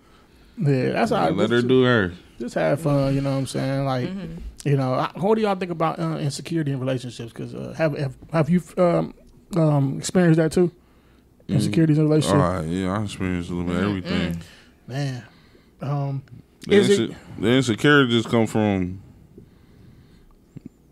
yeah 0.57 0.89
that's 0.91 1.11
how 1.11 1.25
I 1.25 1.29
Let 1.29 1.49
her 1.49 1.61
do 1.63 1.83
her. 1.83 2.13
just 2.39 2.53
have 2.55 2.81
fun. 2.81 3.15
You 3.15 3.21
know 3.21 3.31
what 3.31 3.37
I'm 3.37 3.47
saying? 3.47 3.85
Like, 3.85 4.09
Mm-hmm. 4.09 4.35
You 4.63 4.77
know, 4.77 5.07
what 5.15 5.35
do 5.35 5.41
y'all 5.41 5.55
think 5.55 5.71
about 5.71 5.99
uh, 5.99 6.17
insecurity 6.17 6.71
in 6.71 6.79
relationships? 6.79 7.31
Because 7.33 7.53
uh, 7.53 7.73
have, 7.77 7.97
have 7.97 8.15
have 8.31 8.49
you 8.49 8.61
um, 8.77 9.13
um, 9.55 9.97
experienced 9.97 10.37
that 10.37 10.51
too? 10.51 10.71
Insecurities 11.49 11.97
in 11.97 12.05
relationships. 12.05 12.33
relationship, 12.41 12.65
right, 12.65 12.67
yeah, 12.69 12.97
I 12.99 13.03
experienced 13.03 13.49
a 13.49 13.53
little 13.53 13.69
bit 13.69 13.83
of 13.83 13.89
everything. 13.89 14.41
man. 14.87 15.23
Um, 15.81 16.23
The, 16.65 16.75
Is 16.75 16.99
it- 16.99 17.11
the 17.39 17.47
insecurity 17.49 18.11
just 18.13 18.29
come 18.29 18.47
from 18.47 19.01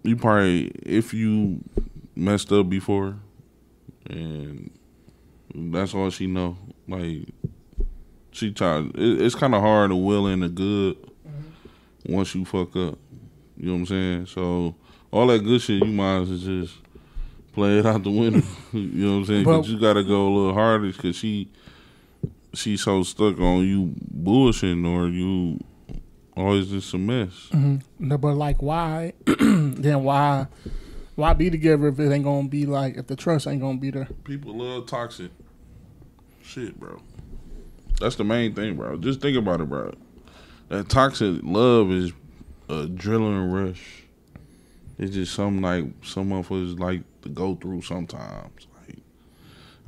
you 0.03 0.15
probably 0.17 0.71
if 0.83 1.13
you 1.13 1.63
messed 2.15 2.51
up 2.51 2.67
before, 2.69 3.15
and 4.09 4.69
that's 5.55 5.93
all 5.93 6.09
she 6.09 6.27
know. 6.27 6.57
Like 6.87 7.29
she 8.31 8.51
tried. 8.51 8.87
It, 8.95 9.21
it's 9.21 9.35
kind 9.35 9.55
of 9.55 9.61
hard 9.61 9.91
to 9.91 9.95
will 9.95 10.27
in 10.27 10.41
the 10.41 10.49
good 10.49 10.97
once 12.05 12.35
you 12.35 12.43
fuck 12.45 12.75
up. 12.75 12.97
You 13.61 13.67
know 13.67 13.73
what 13.73 13.79
I'm 13.81 13.85
saying? 13.85 14.25
So 14.25 14.75
all 15.11 15.27
that 15.27 15.43
good 15.43 15.61
shit, 15.61 15.83
you 15.83 15.91
might 15.93 16.21
as 16.21 16.29
well 16.29 16.37
just 16.39 16.73
play 17.53 17.77
it 17.77 17.85
out 17.85 18.01
the 18.03 18.09
window. 18.09 18.41
you 18.73 19.05
know 19.05 19.11
what 19.11 19.17
I'm 19.19 19.25
saying? 19.25 19.43
But- 19.43 19.57
But 19.61 19.67
you 19.67 19.79
got 19.79 19.93
to 19.93 20.03
go 20.03 20.27
a 20.27 20.31
little 20.35 20.53
harder 20.55 20.87
because 20.91 21.15
she 21.15 21.47
she's 22.53 22.81
so 22.81 23.03
stuck 23.03 23.39
on 23.39 23.65
you 23.65 23.93
bullshitting 24.13 24.85
or 24.85 25.07
you 25.09 25.59
always 26.35 26.69
just 26.69 26.91
a 26.95 26.97
mess. 26.97 27.49
Mm-hmm. 27.51 27.77
no, 27.99 28.17
but 28.17 28.33
like, 28.35 28.61
why? 28.63 29.13
then 29.25 30.03
why? 30.03 30.47
Why 31.15 31.33
be 31.33 31.51
together 31.51 31.87
if 31.89 31.99
it 31.99 32.11
ain't 32.11 32.23
gonna 32.23 32.47
be 32.47 32.65
like 32.65 32.97
if 32.97 33.05
the 33.07 33.15
trust 33.15 33.45
ain't 33.45 33.61
gonna 33.61 33.77
be 33.77 33.91
there? 33.91 34.07
People 34.23 34.57
love 34.57 34.87
toxic 34.87 35.29
shit, 36.41 36.79
bro. 36.79 36.99
That's 37.99 38.15
the 38.15 38.23
main 38.23 38.55
thing, 38.55 38.75
bro. 38.75 38.97
Just 38.97 39.21
think 39.21 39.37
about 39.37 39.61
it, 39.61 39.69
bro. 39.69 39.93
That 40.69 40.89
toxic 40.89 41.41
love 41.43 41.91
is 41.91 42.11
adrenaline 42.87 43.51
rush. 43.51 44.03
It's 44.97 45.13
just 45.13 45.33
something 45.33 45.61
like 45.61 45.85
some 46.03 46.29
motherfuckers 46.29 46.79
like 46.79 47.01
to 47.23 47.29
go 47.29 47.55
through 47.55 47.81
sometimes. 47.81 48.67
Like 48.87 48.97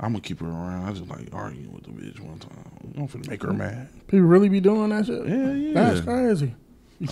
I'm 0.00 0.12
gonna 0.12 0.20
keep 0.20 0.40
her 0.40 0.46
around. 0.46 0.86
I 0.86 0.92
just 0.92 1.08
like 1.08 1.28
arguing 1.32 1.72
with 1.72 1.84
the 1.84 1.90
bitch 1.90 2.20
one 2.20 2.38
time. 2.38 2.64
I'm 2.96 3.08
finna 3.08 3.28
make 3.28 3.42
her 3.42 3.52
mad. 3.52 3.88
People 4.08 4.26
really 4.26 4.48
be 4.48 4.60
doing 4.60 4.90
that 4.90 5.06
shit. 5.06 5.26
Yeah, 5.26 5.52
yeah. 5.52 5.72
That's 5.74 6.00
crazy. 6.00 6.54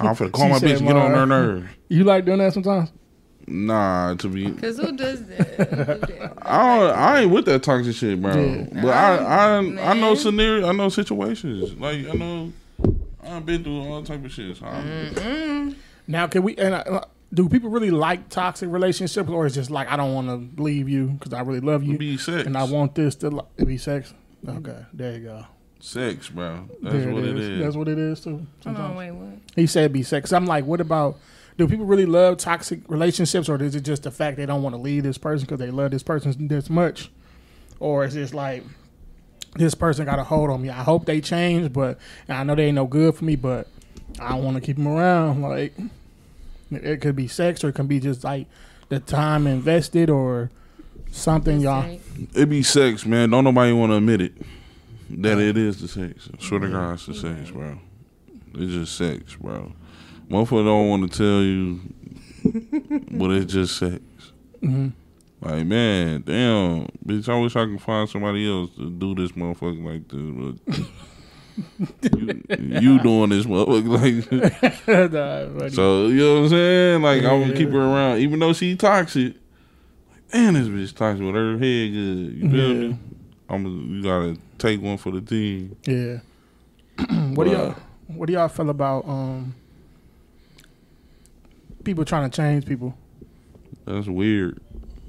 I'm 0.00 0.14
finna 0.14 0.32
call 0.32 0.48
my 0.48 0.58
bitch 0.58 0.78
and 0.78 0.86
get 0.86 0.96
on 0.96 1.10
her 1.12 1.26
nerves. 1.26 1.68
You 1.88 2.04
like 2.04 2.24
doing 2.24 2.38
that 2.38 2.52
sometimes? 2.52 2.92
Nah, 3.46 4.14
to 4.14 4.28
be 4.28 4.50
Cause 4.52 4.78
who 4.78 4.96
does 4.96 5.26
that? 5.26 5.48
Who 5.48 6.06
do 6.06 6.14
that? 6.18 6.38
I 6.42 6.78
don't, 6.78 6.96
I 6.96 7.20
ain't 7.22 7.30
with 7.32 7.44
that 7.46 7.62
toxic 7.64 7.96
shit, 7.96 8.22
bro. 8.22 8.34
Yeah. 8.34 8.66
But 8.82 8.90
I 8.90 9.16
I 9.16 9.56
I 9.58 9.94
know 9.94 10.10
Man. 10.12 10.16
scenario, 10.16 10.68
I 10.68 10.72
know 10.72 10.88
situations. 10.88 11.74
Like 11.74 12.06
I 12.08 12.12
know 12.12 12.52
I've 13.24 13.46
been 13.46 13.62
through 13.64 13.80
all 13.82 14.02
type 14.02 14.24
of 14.24 14.32
shit. 14.32 14.56
So 14.56 14.66
I'm- 14.66 14.84
Mm. 15.14 15.74
Now, 16.08 16.26
can 16.26 16.42
we? 16.42 16.56
And 16.56 16.74
uh, 16.74 17.02
do 17.32 17.48
people 17.48 17.70
really 17.70 17.90
like 17.90 18.28
toxic 18.28 18.68
relationships, 18.70 19.28
or 19.30 19.46
is 19.46 19.54
just 19.54 19.70
like 19.70 19.88
I 19.90 19.96
don't 19.96 20.12
want 20.14 20.28
to 20.56 20.62
leave 20.62 20.88
you 20.88 21.08
because 21.08 21.32
I 21.32 21.40
really 21.42 21.60
love 21.60 21.84
you 21.84 21.96
be 21.96 22.16
sex 22.16 22.46
and 22.46 22.56
I 22.56 22.64
want 22.64 22.94
this 22.94 23.14
to 23.16 23.30
li- 23.30 23.64
be 23.64 23.78
sex? 23.78 24.12
Okay, 24.46 24.84
there 24.92 25.12
you 25.18 25.20
go. 25.20 25.46
sex, 25.78 26.28
bro. 26.28 26.68
That's 26.82 26.94
there 27.04 27.12
what 27.14 27.24
it 27.24 27.38
is. 27.38 27.60
That's 27.62 27.76
what 27.76 27.88
it 27.88 27.98
is 27.98 28.20
too. 28.20 28.30
Hold 28.30 28.46
sometimes. 28.62 28.90
on, 28.90 28.96
wait, 28.96 29.10
what? 29.12 29.38
He 29.54 29.66
said 29.68 29.92
be 29.92 30.02
sex. 30.02 30.32
I'm 30.32 30.46
like, 30.46 30.64
what 30.64 30.80
about? 30.80 31.18
Do 31.58 31.68
people 31.68 31.86
really 31.86 32.06
love 32.06 32.38
toxic 32.38 32.80
relationships, 32.88 33.48
or 33.48 33.62
is 33.62 33.74
it 33.76 33.82
just 33.82 34.02
the 34.02 34.10
fact 34.10 34.36
they 34.36 34.46
don't 34.46 34.62
want 34.64 34.74
to 34.74 34.80
leave 34.80 35.02
this 35.04 35.18
person 35.18 35.46
because 35.46 35.60
they 35.60 35.70
love 35.70 35.92
this 35.92 36.02
person 36.02 36.48
this 36.48 36.68
much, 36.68 37.10
or 37.78 38.04
is 38.04 38.16
it 38.16 38.34
like 38.34 38.64
this 39.54 39.74
person 39.74 40.04
got 40.04 40.18
a 40.18 40.24
hold 40.24 40.50
on 40.50 40.62
me? 40.62 40.70
I 40.70 40.82
hope 40.82 41.04
they 41.06 41.20
change, 41.20 41.72
but 41.72 41.98
and 42.28 42.36
I 42.38 42.42
know 42.42 42.54
they 42.54 42.66
ain't 42.66 42.76
no 42.76 42.86
good 42.86 43.14
for 43.14 43.24
me, 43.24 43.36
but 43.36 43.68
I 44.20 44.34
want 44.36 44.56
to 44.56 44.60
keep 44.60 44.76
them 44.76 44.88
around. 44.88 45.42
Like 45.42 45.74
it 46.70 46.84
it 46.84 47.00
could 47.00 47.16
be 47.16 47.28
sex, 47.28 47.62
or 47.64 47.68
it 47.68 47.74
can 47.74 47.86
be 47.86 48.00
just 48.00 48.24
like 48.24 48.46
the 48.88 49.00
time 49.00 49.46
invested, 49.46 50.10
or 50.10 50.50
something, 51.10 51.60
y'all. 51.60 51.98
It 52.34 52.48
be 52.48 52.62
sex, 52.62 53.06
man. 53.06 53.30
Don't 53.30 53.44
nobody 53.44 53.72
want 53.72 53.92
to 53.92 53.96
admit 53.96 54.20
it 54.20 54.32
that 55.10 55.38
it 55.38 55.56
is 55.56 55.80
the 55.80 55.88
sex. 55.88 56.28
I 56.32 56.42
swear 56.42 56.60
to 56.60 56.68
God, 56.68 56.94
it's 56.94 57.06
the 57.06 57.14
sex, 57.14 57.50
bro. 57.50 57.78
It's 58.54 58.72
just 58.72 58.96
sex, 58.96 59.36
bro. 59.36 59.72
Motherfucker 60.30 60.64
don't 60.64 60.88
want 60.88 61.12
to 61.12 61.18
tell 61.18 61.42
you, 61.42 61.80
but 63.18 63.30
it's 63.32 63.52
just 63.52 63.76
sex. 63.76 64.00
hmm 64.60 64.88
Like 65.42 65.66
man, 65.66 66.22
damn, 66.24 66.86
bitch! 67.04 67.28
I 67.28 67.36
wish 67.40 67.56
I 67.56 67.64
could 67.66 67.80
find 67.82 68.08
somebody 68.08 68.48
else 68.48 68.70
to 68.76 68.88
do 68.90 69.14
this 69.16 69.32
motherfucker 69.32 69.84
like 69.84 70.08
this. 70.08 70.78
You, 72.12 72.42
you 72.58 73.02
doing 73.02 73.30
this 73.30 73.44
motherfucker 73.44 73.88
like 74.86 75.12
Nah, 75.12 75.68
so 75.70 76.06
you 76.06 76.16
know 76.20 76.34
what 76.34 76.40
I'm 76.44 76.48
saying? 76.48 77.02
Like 77.02 77.18
I'm 77.24 77.40
gonna 77.40 77.46
Yeah. 77.52 77.56
keep 77.58 77.70
her 77.70 77.80
around, 77.80 78.18
even 78.20 78.38
though 78.38 78.52
she 78.52 78.76
toxic. 78.76 79.34
Like, 80.10 80.32
man, 80.34 80.54
this 80.54 80.68
bitch 80.68 80.96
toxic 80.96 81.24
with 81.24 81.34
her 81.34 81.52
head 81.58 81.58
good. 81.58 82.32
You 82.36 82.48
feel 82.50 82.72
Yeah. 82.72 82.88
me? 82.90 82.98
I'm 83.48 83.66
you 83.96 84.02
gotta 84.02 84.36
take 84.58 84.80
one 84.80 84.96
for 84.96 85.10
the 85.10 85.20
team. 85.20 85.76
Yeah. 85.86 86.20
what 87.34 87.44
do 87.44 87.50
y'all 87.50 87.74
What 88.06 88.26
do 88.26 88.32
y'all 88.34 88.48
feel 88.48 88.70
about 88.70 89.08
um 89.08 89.54
people 91.82 92.04
trying 92.04 92.30
to 92.30 92.36
change 92.36 92.64
people? 92.64 92.94
That's 93.86 94.06
weird. 94.06 94.60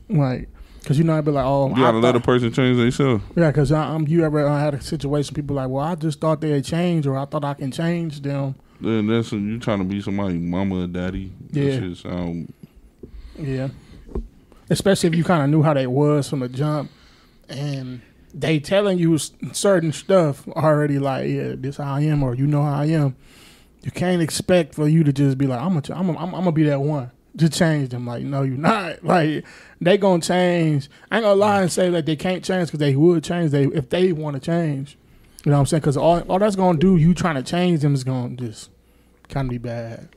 Like, 0.09 0.49
cause 0.85 0.97
you 0.97 1.03
know 1.03 1.17
I'd 1.17 1.25
be 1.25 1.31
like, 1.31 1.45
oh, 1.45 1.69
You 1.69 1.75
gotta 1.75 1.97
I 1.97 2.01
let 2.01 2.15
a 2.15 2.19
person 2.19 2.51
change 2.51 2.77
themselves. 2.77 3.23
yeah, 3.35 3.51
cause 3.51 3.71
I, 3.71 3.93
am 3.95 4.07
you 4.07 4.23
ever 4.23 4.45
uh, 4.47 4.59
had 4.59 4.73
a 4.73 4.81
situation 4.81 5.33
people 5.33 5.55
like, 5.55 5.69
well, 5.69 5.83
I 5.83 5.95
just 5.95 6.19
thought 6.19 6.41
they 6.41 6.51
had 6.51 6.65
changed, 6.65 7.07
or 7.07 7.17
I 7.17 7.25
thought 7.25 7.43
I 7.43 7.53
can 7.53 7.71
change 7.71 8.21
them. 8.21 8.55
Then 8.81 9.07
that's 9.07 9.31
you 9.31 9.59
trying 9.59 9.79
to 9.79 9.85
be 9.85 10.01
somebody, 10.01 10.37
mama 10.37 10.83
or 10.83 10.87
daddy. 10.87 11.31
Yeah. 11.51 11.93
Sound 11.93 12.53
Yeah. 13.37 13.69
Especially 14.69 15.07
if 15.07 15.15
you 15.15 15.23
kind 15.23 15.43
of 15.43 15.49
knew 15.49 15.61
how 15.61 15.73
they 15.73 15.87
was 15.87 16.29
from 16.29 16.39
the 16.39 16.49
jump, 16.49 16.91
and 17.47 18.01
they 18.33 18.59
telling 18.59 18.97
you 18.97 19.17
certain 19.17 19.93
stuff 19.93 20.47
already, 20.49 20.99
like, 20.99 21.29
yeah, 21.29 21.53
this 21.55 21.77
how 21.77 21.93
I 21.95 22.01
am, 22.01 22.23
or 22.23 22.33
you 22.35 22.47
know 22.47 22.63
how 22.63 22.79
I 22.81 22.85
am. 22.87 23.15
You 23.83 23.91
can't 23.91 24.21
expect 24.21 24.75
for 24.75 24.87
you 24.87 25.03
to 25.03 25.13
just 25.13 25.37
be 25.37 25.45
like, 25.45 25.59
I'm 25.61 25.79
gonna, 25.79 25.99
I'm, 25.99 26.07
gonna, 26.07 26.19
I'm, 26.19 26.33
I'm 26.33 26.41
gonna 26.41 26.51
be 26.51 26.63
that 26.63 26.81
one. 26.81 27.11
Just 27.35 27.53
change 27.53 27.89
them. 27.89 28.05
Like, 28.05 28.23
no, 28.23 28.43
you're 28.43 28.57
not. 28.57 29.03
Like, 29.03 29.45
they 29.81 29.97
gonna 29.97 30.21
change. 30.21 30.89
I 31.11 31.17
ain't 31.17 31.23
gonna 31.23 31.35
lie 31.35 31.61
and 31.63 31.71
say 31.71 31.89
that 31.89 32.05
they 32.05 32.15
can't 32.15 32.43
change 32.43 32.67
because 32.67 32.79
they 32.79 32.95
would 32.95 33.23
change. 33.23 33.51
They 33.51 33.65
if 33.65 33.89
they 33.89 34.11
want 34.13 34.35
to 34.35 34.39
change. 34.39 34.97
You 35.43 35.51
know 35.51 35.57
what 35.57 35.61
I'm 35.61 35.65
saying? 35.65 35.81
Because 35.81 35.97
all 35.97 36.19
all 36.29 36.39
that's 36.39 36.55
gonna 36.55 36.77
do, 36.77 36.95
you 36.97 37.13
trying 37.13 37.35
to 37.35 37.43
change 37.43 37.81
them 37.81 37.93
is 37.95 38.03
gonna 38.03 38.35
just 38.35 38.69
kind 39.29 39.47
of 39.47 39.49
be 39.49 39.57
bad. 39.57 40.07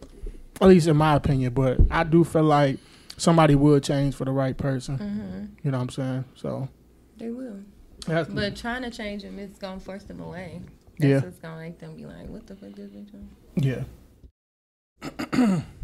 At 0.60 0.68
least 0.68 0.86
in 0.86 0.96
my 0.96 1.14
opinion. 1.14 1.52
But 1.54 1.78
I 1.90 2.04
do 2.04 2.22
feel 2.22 2.44
like 2.44 2.78
somebody 3.16 3.54
would 3.54 3.82
change 3.82 4.14
for 4.14 4.24
the 4.24 4.30
right 4.30 4.56
person. 4.56 4.98
hmm 4.98 5.46
You 5.64 5.70
know 5.72 5.78
what 5.78 5.82
I'm 5.84 5.88
saying? 5.90 6.24
So 6.36 6.68
They 7.16 7.30
will. 7.30 7.60
that's, 8.06 8.28
But 8.28 8.54
trying 8.56 8.82
to 8.82 8.90
change 8.90 9.22
them 9.22 9.38
is 9.38 9.56
gonna 9.58 9.80
force 9.80 10.04
them 10.04 10.20
away. 10.20 10.60
That's 10.98 11.10
Yeah. 11.10 11.20
what's 11.20 11.38
gonna 11.40 11.60
make 11.60 11.78
them 11.78 11.96
be 11.96 12.06
like, 12.06 12.28
"What 12.28 12.46
the 12.46 12.54
fuck 12.56 12.72
this 12.74 12.90
bitch 12.90 13.10
doing?" 13.10 13.30
yeah. 13.56 13.84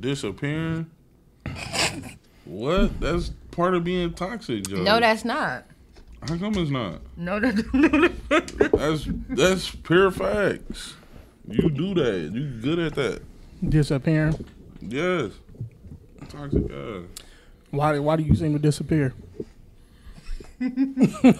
disappearing. 0.00 0.90
what? 2.44 3.00
That's 3.00 3.30
part 3.50 3.74
of 3.74 3.84
being 3.84 4.12
toxic, 4.14 4.66
Joe. 4.68 4.82
No, 4.82 5.00
that's 5.00 5.24
not. 5.24 5.64
how 6.22 6.36
come 6.38 6.54
it's 6.56 6.70
not? 6.70 7.00
No, 7.16 7.38
that. 7.40 8.70
That's 8.72 9.06
that's 9.28 9.70
pure 9.70 10.10
facts. 10.10 10.94
You 11.48 11.70
do 11.70 11.94
that. 11.94 12.30
You 12.32 12.48
good 12.60 12.78
at 12.78 12.94
that. 12.94 13.22
Disappearing. 13.68 14.44
Yes. 14.80 15.32
Toxic 16.28 16.70
ass. 16.70 17.02
Why 17.70 17.98
why 17.98 18.16
do 18.16 18.22
you 18.22 18.34
seem 18.34 18.52
to 18.52 18.58
disappear? 18.58 19.14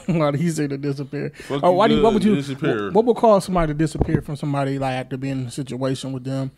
why 0.06 0.30
do 0.32 0.38
you 0.38 0.50
seem 0.50 0.68
to 0.68 0.78
disappear? 0.78 1.30
Fuck 1.30 1.62
Oh, 1.62 1.70
you 1.70 1.76
why 1.76 1.88
do 1.88 1.94
you, 1.96 2.02
what 2.02 2.14
would 2.14 2.24
you 2.24 2.34
disappear. 2.34 2.86
What, 2.86 2.94
what 2.94 3.04
would 3.06 3.16
cause 3.16 3.44
somebody 3.44 3.72
to 3.72 3.74
disappear 3.78 4.20
from 4.20 4.36
somebody 4.36 4.78
like 4.78 4.94
after 4.94 5.16
being 5.16 5.42
in 5.42 5.46
a 5.46 5.50
situation 5.50 6.12
with 6.12 6.24
them? 6.24 6.50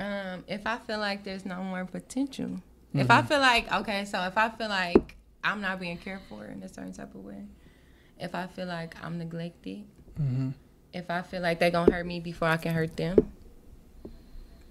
Um, 0.00 0.44
if 0.46 0.66
I 0.66 0.78
feel 0.78 0.98
like 0.98 1.24
there's 1.24 1.44
no 1.46 1.62
more 1.62 1.84
potential, 1.86 2.60
if 2.94 3.10
I 3.10 3.22
feel 3.22 3.40
like 3.40 3.72
okay, 3.72 4.04
so 4.04 4.22
if 4.24 4.36
I 4.38 4.48
feel 4.50 4.68
like 4.68 5.16
I'm 5.44 5.60
not 5.60 5.80
being 5.80 5.98
cared 5.98 6.20
for 6.28 6.44
in 6.44 6.62
a 6.62 6.68
certain 6.68 6.92
type 6.92 7.14
of 7.14 7.24
way, 7.24 7.44
if 8.18 8.34
I 8.34 8.46
feel 8.46 8.66
like 8.66 8.94
I'm 9.02 9.18
neglected, 9.18 9.84
Mm-hmm. 10.20 10.50
if 10.94 11.10
I 11.10 11.20
feel 11.22 11.42
like 11.42 11.58
they 11.58 11.70
gonna 11.70 11.92
hurt 11.92 12.06
me 12.06 12.20
before 12.20 12.48
I 12.48 12.56
can 12.56 12.72
hurt 12.74 12.96
them, 12.96 13.30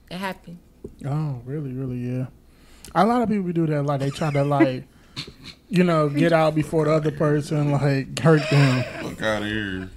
it 0.10 0.18
happened. 0.18 0.58
Oh, 1.06 1.42
really, 1.46 1.72
really, 1.72 1.98
yeah. 1.98 2.26
A 2.94 3.06
lot 3.06 3.22
of 3.22 3.30
people 3.30 3.52
do 3.52 3.66
that. 3.68 3.84
Like 3.84 4.00
they 4.00 4.10
try 4.10 4.32
to 4.32 4.44
like, 4.44 4.86
you 5.70 5.84
know, 5.84 6.10
get 6.10 6.34
out 6.34 6.56
before 6.56 6.86
the 6.86 6.94
other 6.94 7.12
person 7.12 7.72
like 7.72 8.18
hurt 8.20 8.42
them. 8.50 8.84
Fuck 9.04 9.22
out 9.22 9.42
of 9.44 9.48
here. 9.48 9.90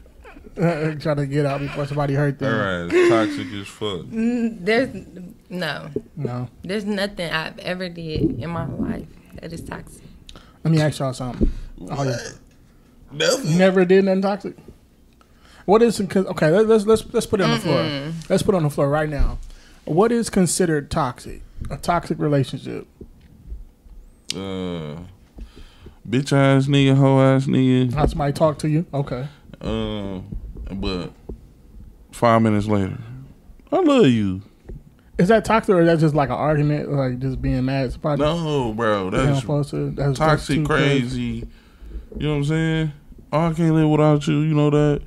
try 1.01 1.14
to 1.14 1.27
get 1.27 1.47
out 1.47 1.61
before 1.61 1.87
somebody 1.87 2.14
hurt 2.14 2.38
them. 2.38 2.51
Her 2.53 2.87
ass 2.87 3.09
toxic 3.29 3.53
as 3.53 3.66
fuck. 3.68 4.01
Mm, 4.07 4.64
There's 4.64 4.90
no, 5.51 5.90
No. 6.16 6.49
there's 6.62 6.85
nothing 6.85 7.31
I've 7.31 7.59
ever 7.61 7.88
did 7.88 8.40
in 8.40 8.51
my 8.51 8.66
life 8.66 9.07
that 9.40 9.53
is 9.53 9.61
toxic. 9.62 10.03
Let 10.64 10.73
me 10.73 10.81
ask 10.81 10.99
y'all 10.99 11.12
something. 11.12 11.51
Oh, 11.90 12.03
yeah. 12.03 12.16
Nothing. 13.12 13.57
Never 13.59 13.85
did 13.85 14.05
nothing 14.05 14.23
toxic. 14.23 14.57
What 15.64 15.83
is 15.83 16.03
con- 16.09 16.27
okay? 16.29 16.51
let- 16.51 16.66
Let's 16.66 16.85
let's 16.87 17.05
let's 17.12 17.27
put 17.27 17.40
it 17.40 17.44
on 17.44 17.51
the 17.51 17.59
floor. 17.61 18.12
Let's 18.29 18.42
put 18.42 18.55
it 18.55 18.57
on 18.57 18.62
the 18.64 18.71
floor 18.71 18.88
right 18.88 19.09
now. 19.09 19.38
What 19.85 20.12
is 20.12 20.29
considered 20.31 20.90
toxic? 20.90 21.42
A 21.71 21.77
toxic 21.77 22.18
relationship. 22.18 22.87
Uh, 24.35 24.97
bitch 26.09 26.33
ass 26.33 26.66
nigga, 26.66 26.94
hoe 26.97 27.21
ass 27.21 27.47
nigga. 27.47 27.92
How 27.94 28.07
somebody 28.07 28.33
talk 28.33 28.59
to 28.61 28.68
you? 28.68 28.85
Okay. 28.92 29.27
Uh, 29.61 30.21
but 30.72 31.12
five 32.12 32.42
minutes 32.42 32.66
later, 32.66 32.98
I 33.72 33.81
love 33.81 34.07
you. 34.07 34.42
Is 35.18 35.28
that 35.28 35.44
toxic 35.44 35.74
or 35.74 35.81
is 35.81 35.87
that 35.87 35.98
just 35.98 36.14
like 36.14 36.28
an 36.28 36.37
argument, 36.37 36.92
like 36.92 37.18
just 37.18 37.42
being 37.42 37.64
mad 37.64 37.87
at 37.87 37.92
somebody? 37.92 38.22
No, 38.22 38.72
bro, 38.72 39.11
that's 39.11 39.40
to- 39.40 39.46
that's- 39.46 39.94
that's 39.96 40.18
toxic, 40.18 40.57
too 40.59 40.64
crazy. 40.64 41.20
You 42.16 42.26
know 42.26 42.31
what 42.31 42.37
I'm 42.37 42.44
saying? 42.44 42.92
Oh, 43.33 43.40
I 43.46 43.52
can't 43.52 43.74
live 43.74 43.88
without 43.90 44.26
you. 44.26 44.40
You 44.40 44.54
know 44.54 44.70
that. 44.70 45.02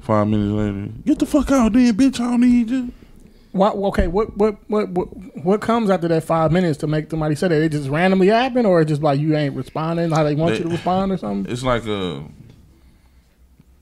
Five 0.00 0.26
minutes 0.28 0.52
later, 0.52 0.92
get 1.06 1.18
the 1.18 1.26
fuck 1.26 1.50
out, 1.52 1.72
then, 1.74 1.94
bitch. 1.94 2.18
I 2.18 2.30
don't 2.30 2.40
need 2.40 2.70
you. 2.70 2.90
What, 3.52 3.74
okay, 3.76 4.06
what, 4.08 4.36
what 4.36 4.56
what 4.68 4.88
what 4.88 5.06
what 5.44 5.60
comes 5.60 5.90
after 5.90 6.08
that 6.08 6.24
five 6.24 6.50
minutes 6.50 6.78
to 6.78 6.86
make 6.86 7.10
somebody 7.10 7.34
say 7.34 7.48
that? 7.48 7.62
It 7.62 7.68
just 7.72 7.88
randomly 7.88 8.28
happen, 8.28 8.64
or 8.66 8.80
it 8.80 8.86
just 8.86 9.02
like 9.02 9.20
you 9.20 9.36
ain't 9.36 9.54
responding 9.54 10.10
how 10.10 10.24
they 10.24 10.34
want 10.34 10.52
They- 10.54 10.58
you 10.58 10.64
to 10.64 10.70
respond, 10.70 11.12
or 11.12 11.18
something? 11.18 11.52
It's 11.52 11.62
like 11.62 11.86
a 11.86 12.24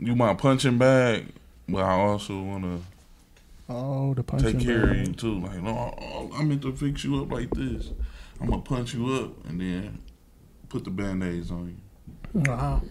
you 0.00 0.16
my 0.16 0.34
punching 0.34 0.78
bag, 0.78 1.26
but 1.68 1.84
I 1.84 1.92
also 1.92 2.40
want 2.42 2.64
to 2.64 2.80
Oh, 3.68 4.14
the 4.14 4.24
punching 4.24 4.58
take 4.58 4.66
care 4.66 4.90
of 4.90 4.96
you 4.96 5.12
too. 5.12 5.38
Like, 5.38 5.62
no, 5.62 6.30
I 6.34 6.42
meant 6.42 6.62
to 6.62 6.72
fix 6.72 7.04
you 7.04 7.22
up 7.22 7.30
like 7.30 7.50
this. 7.52 7.90
I'm 8.40 8.48
gonna 8.48 8.62
punch 8.62 8.94
you 8.94 9.14
up 9.14 9.46
and 9.46 9.60
then 9.60 9.98
put 10.68 10.84
the 10.84 10.90
band 10.90 11.22
aids 11.22 11.52
on 11.52 11.78
you. 12.34 12.40
Wow. 12.46 12.82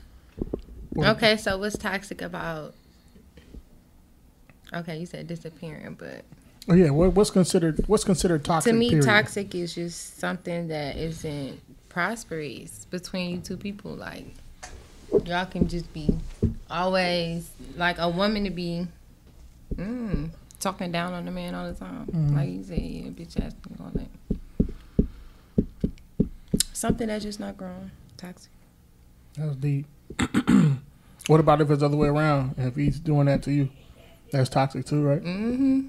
Okay, 0.97 1.35
so 1.35 1.57
what's 1.57 1.77
toxic 1.77 2.21
about? 2.21 2.75
Okay, 4.73 4.99
you 4.99 5.05
said 5.05 5.27
disappearing, 5.27 5.95
but 5.99 6.23
Oh 6.69 6.75
yeah, 6.75 6.91
what, 6.91 7.13
what's 7.13 7.31
considered 7.31 7.83
what's 7.87 8.03
considered 8.03 8.45
toxic? 8.45 8.71
to 8.71 8.77
me, 8.77 8.89
period? 8.89 9.05
toxic 9.05 9.55
is 9.55 9.73
just 9.75 10.19
something 10.19 10.67
that 10.67 10.95
isn't 10.97 11.59
prosperous 11.89 12.85
between 12.85 13.31
you 13.31 13.41
two 13.41 13.57
people. 13.57 13.95
Like 13.95 14.27
y'all 15.25 15.45
can 15.45 15.67
just 15.67 15.91
be 15.93 16.09
always 16.69 17.49
like 17.75 17.97
a 17.97 18.09
woman 18.09 18.43
to 18.43 18.49
be 18.49 18.87
mm, 19.75 20.29
talking 20.59 20.91
down 20.91 21.13
on 21.13 21.25
the 21.25 21.31
man 21.31 21.55
all 21.55 21.67
the 21.67 21.73
time. 21.73 22.05
Mm-hmm. 22.05 22.35
Like 22.35 22.49
you 22.49 22.63
said, 22.63 22.79
yeah, 22.79 23.09
bitch 23.09 23.43
ass 23.43 23.53
and 23.69 23.79
all 23.81 23.91
that. 23.93 24.07
Something 26.73 27.07
that's 27.07 27.23
just 27.23 27.39
not 27.39 27.57
grown. 27.57 27.91
Toxic. 28.17 28.51
That's 29.35 29.55
deep. 29.55 29.85
what 31.27 31.39
about 31.39 31.61
if 31.61 31.69
it's 31.69 31.79
the 31.79 31.85
other 31.85 31.97
way 31.97 32.07
around? 32.07 32.55
If 32.57 32.75
he's 32.75 32.99
doing 32.99 33.25
that 33.25 33.43
to 33.43 33.51
you, 33.51 33.69
that's 34.31 34.49
toxic 34.49 34.85
too, 34.85 35.03
right? 35.03 35.21
Mm-hmm. 35.23 35.87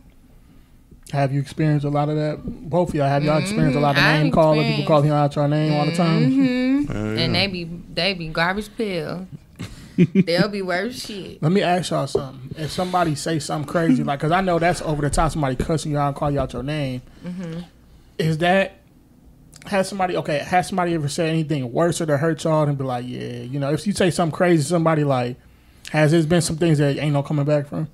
Have 1.13 1.33
you 1.33 1.41
experienced 1.41 1.85
a 1.85 1.91
lot 1.91 2.09
of 2.09 2.17
that? 2.17 2.41
Both 2.45 2.91
of 2.91 2.95
y'all 2.95 3.09
have 3.09 3.25
y'all 3.25 3.39
experienced 3.39 3.77
a 3.77 3.81
lot 3.81 3.97
of. 3.97 4.03
Name 4.03 4.31
calling, 4.31 4.77
people 4.77 4.87
calling 4.87 5.11
out 5.11 5.35
your 5.35 5.49
name 5.49 5.73
all 5.73 5.87
the 5.87 5.97
time? 5.97 6.31
Hmm 6.87 6.93
Hell 6.93 7.19
And 7.19 7.35
they 7.35 7.47
be 7.47 7.65
they 7.65 8.15
be 8.15 8.29
garbage 8.29 8.75
pill. 8.77 9.27
They'll 10.15 10.49
be 10.49 10.63
worse 10.63 11.07
shit. 11.07 11.43
Let 11.43 11.53
me 11.53 11.63
ask 11.63 11.91
y'all 11.91 12.07
something. 12.07 12.55
If 12.57 12.71
somebody 12.71 13.15
say 13.15 13.39
something 13.39 13.71
crazy, 13.71 14.03
like, 14.03 14.21
cause 14.21 14.33
I 14.33 14.41
know 14.41 14.59
that's 14.59 14.81
over 14.83 15.03
the 15.03 15.11
top. 15.11 15.33
Somebody 15.33 15.57
cussing 15.57 15.93
you 15.93 15.99
out 15.99 16.09
and 16.09 16.17
call 16.17 16.31
you 16.31 16.41
out 16.41 16.53
your 16.53 16.63
name. 16.63 17.03
Is 18.19 18.39
that 18.39 18.79
has 19.67 19.89
somebody 19.89 20.17
okay? 20.17 20.39
Has 20.39 20.69
somebody 20.69 20.95
ever 20.95 21.09
said 21.09 21.29
anything 21.29 21.71
worse 21.73 22.01
or 22.01 22.07
to 22.07 22.17
hurt 22.17 22.43
y'all 22.45 22.67
and 22.67 22.79
be 22.79 22.85
like, 22.85 23.05
yeah, 23.07 23.43
you 23.43 23.61
know, 23.61 23.73
if 23.73 23.87
you 23.87 23.93
say 23.93 24.11
something 24.11 24.35
crazy, 24.35 24.63
somebody 24.63 25.05
like, 25.05 25.37
has 25.91 26.13
there 26.13 26.23
been 26.23 26.41
some 26.41 26.57
things 26.57 26.79
that 26.79 26.97
ain't 26.97 27.13
no 27.13 27.23
coming 27.23 27.45
back 27.45 27.67
from? 27.67 27.89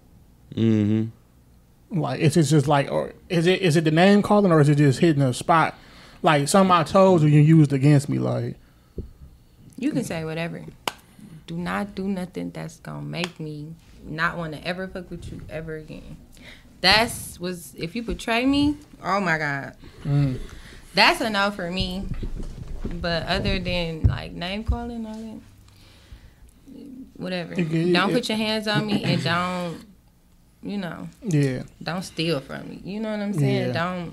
Mm-hmm. 0.55 2.01
Like, 2.01 2.21
is 2.21 2.37
it 2.37 2.45
just 2.45 2.69
like, 2.69 2.91
or 2.91 3.15
is 3.29 3.47
it 3.47 3.61
is 3.63 3.77
it 3.77 3.85
the 3.85 3.91
name 3.91 4.23
calling 4.23 4.53
or 4.53 4.61
is 4.61 4.69
it 4.69 4.77
just 4.77 5.01
hitting 5.01 5.23
a 5.23 5.33
spot? 5.33 5.75
Like 6.23 6.49
something 6.49 6.71
I 6.71 6.85
told 6.85 7.23
you 7.23 7.29
you 7.29 7.41
used 7.41 7.73
against 7.73 8.09
me, 8.09 8.19
like. 8.19 8.57
You 9.79 9.93
can 9.93 10.05
say 10.05 10.25
whatever. 10.25 10.65
Do 11.47 11.57
not 11.57 11.95
do 11.95 12.09
nothing 12.09 12.51
that's 12.51 12.81
gonna 12.81 13.03
make 13.03 13.39
me 13.39 13.75
not 14.05 14.37
want 14.37 14.53
to 14.55 14.67
ever 14.67 14.89
fuck 14.89 15.11
with 15.11 15.31
you 15.31 15.41
ever 15.49 15.77
again. 15.77 16.17
That's 16.81 17.39
was 17.41 17.75
if 17.77 17.95
you 17.97 18.03
betray 18.03 18.47
me, 18.47 18.77
oh 19.03 19.21
my 19.21 19.39
god, 19.39 19.77
Mm. 20.05 20.39
that's 20.95 21.21
a 21.21 21.31
no 21.31 21.51
for 21.51 21.71
me. 21.71 22.05
But 22.85 23.27
other 23.27 23.59
than 23.59 24.03
like 24.03 24.33
name 24.33 24.65
calling, 24.65 25.05
all 25.07 25.15
that, 25.15 25.41
whatever. 27.17 27.55
Can- 27.55 27.93
don't 27.93 28.09
yeah. 28.11 28.15
put 28.15 28.29
your 28.29 28.39
hands 28.39 28.69
on 28.69 28.87
me 28.87 29.03
and 29.05 29.23
don't, 29.33 29.85
you 30.63 30.79
know, 30.79 31.09
Yeah. 31.23 31.63
don't 31.83 32.03
steal 32.03 32.41
from 32.41 32.69
me. 32.69 32.81
You 32.85 33.01
know 33.01 33.11
what 33.11 33.21
I'm 33.21 33.33
saying? 33.35 33.69
Yeah. 33.69 33.73
Don't 33.73 34.13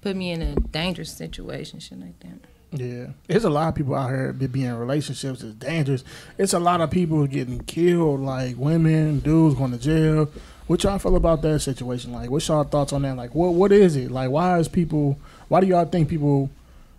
put 0.00 0.16
me 0.16 0.30
in 0.32 0.42
a 0.42 0.54
dangerous 0.56 1.10
situation, 1.12 1.80
shit 1.80 1.98
like 2.00 2.18
that. 2.20 2.38
Yeah, 2.76 3.06
there's 3.28 3.44
a 3.44 3.50
lot 3.50 3.68
of 3.68 3.74
people 3.76 3.94
out 3.94 4.10
here 4.10 4.32
that 4.32 4.52
be 4.52 4.64
in 4.64 4.76
relationships. 4.76 5.42
It's 5.42 5.54
dangerous. 5.54 6.02
It's 6.38 6.52
a 6.52 6.58
lot 6.58 6.80
of 6.80 6.90
people 6.90 7.24
getting 7.28 7.60
killed, 7.60 8.20
like 8.20 8.56
women, 8.56 9.20
dudes 9.20 9.54
going 9.54 9.70
to 9.70 9.78
jail. 9.78 10.28
What 10.66 10.82
y'all 10.82 10.98
feel 10.98 11.14
about 11.14 11.42
that 11.42 11.60
situation? 11.60 12.12
Like, 12.12 12.30
what's 12.30 12.48
y'all 12.48 12.64
thoughts 12.64 12.92
on 12.92 13.02
that? 13.02 13.16
Like, 13.16 13.34
what 13.34 13.54
what 13.54 13.70
is 13.70 13.96
it? 13.96 14.10
Like, 14.10 14.30
why 14.30 14.58
is 14.58 14.66
people? 14.66 15.18
Why 15.48 15.60
do 15.60 15.66
y'all 15.66 15.84
think 15.84 16.08
people, 16.08 16.50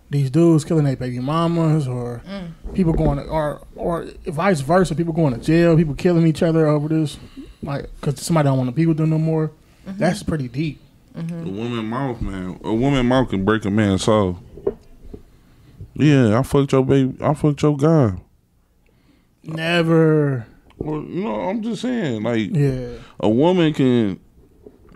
these 0.09 0.29
dudes 0.29 0.63
killing 0.63 0.85
their 0.85 0.95
baby 0.95 1.19
mamas, 1.19 1.87
or 1.87 2.21
mm. 2.25 2.73
people 2.73 2.93
going, 2.93 3.17
to, 3.17 3.25
or 3.25 3.61
or 3.75 4.05
vice 4.27 4.61
versa, 4.61 4.95
people 4.95 5.13
going 5.13 5.33
to 5.33 5.39
jail, 5.41 5.75
people 5.75 5.95
killing 5.95 6.25
each 6.25 6.43
other 6.43 6.67
over 6.67 6.87
this, 6.87 7.17
like, 7.63 7.89
because 7.99 8.21
somebody 8.21 8.45
don't 8.45 8.57
want 8.57 8.69
to 8.69 8.75
be 8.75 8.85
with 8.85 8.97
them 8.97 9.09
no 9.09 9.17
more. 9.17 9.51
Mm-hmm. 9.87 9.97
That's 9.97 10.23
pretty 10.23 10.47
deep. 10.47 10.79
Mm-hmm. 11.17 11.47
A 11.47 11.49
woman 11.49 11.85
mouth, 11.85 12.21
man. 12.21 12.59
A 12.63 12.73
woman 12.73 13.05
mouth 13.07 13.29
can 13.29 13.43
break 13.43 13.65
a 13.65 13.71
man's 13.71 14.03
soul. 14.03 14.39
Yeah, 15.95 16.37
I 16.37 16.43
fucked 16.43 16.71
your 16.73 16.85
baby. 16.85 17.15
I 17.21 17.33
fucked 17.33 17.61
your 17.61 17.77
guy. 17.77 18.15
Never. 19.43 20.45
Well, 20.77 21.01
know, 21.01 21.41
I'm 21.49 21.61
just 21.63 21.81
saying, 21.81 22.23
like 22.23 22.49
Yeah, 22.53 22.95
a 23.19 23.29
woman 23.29 23.73
can 23.73 24.19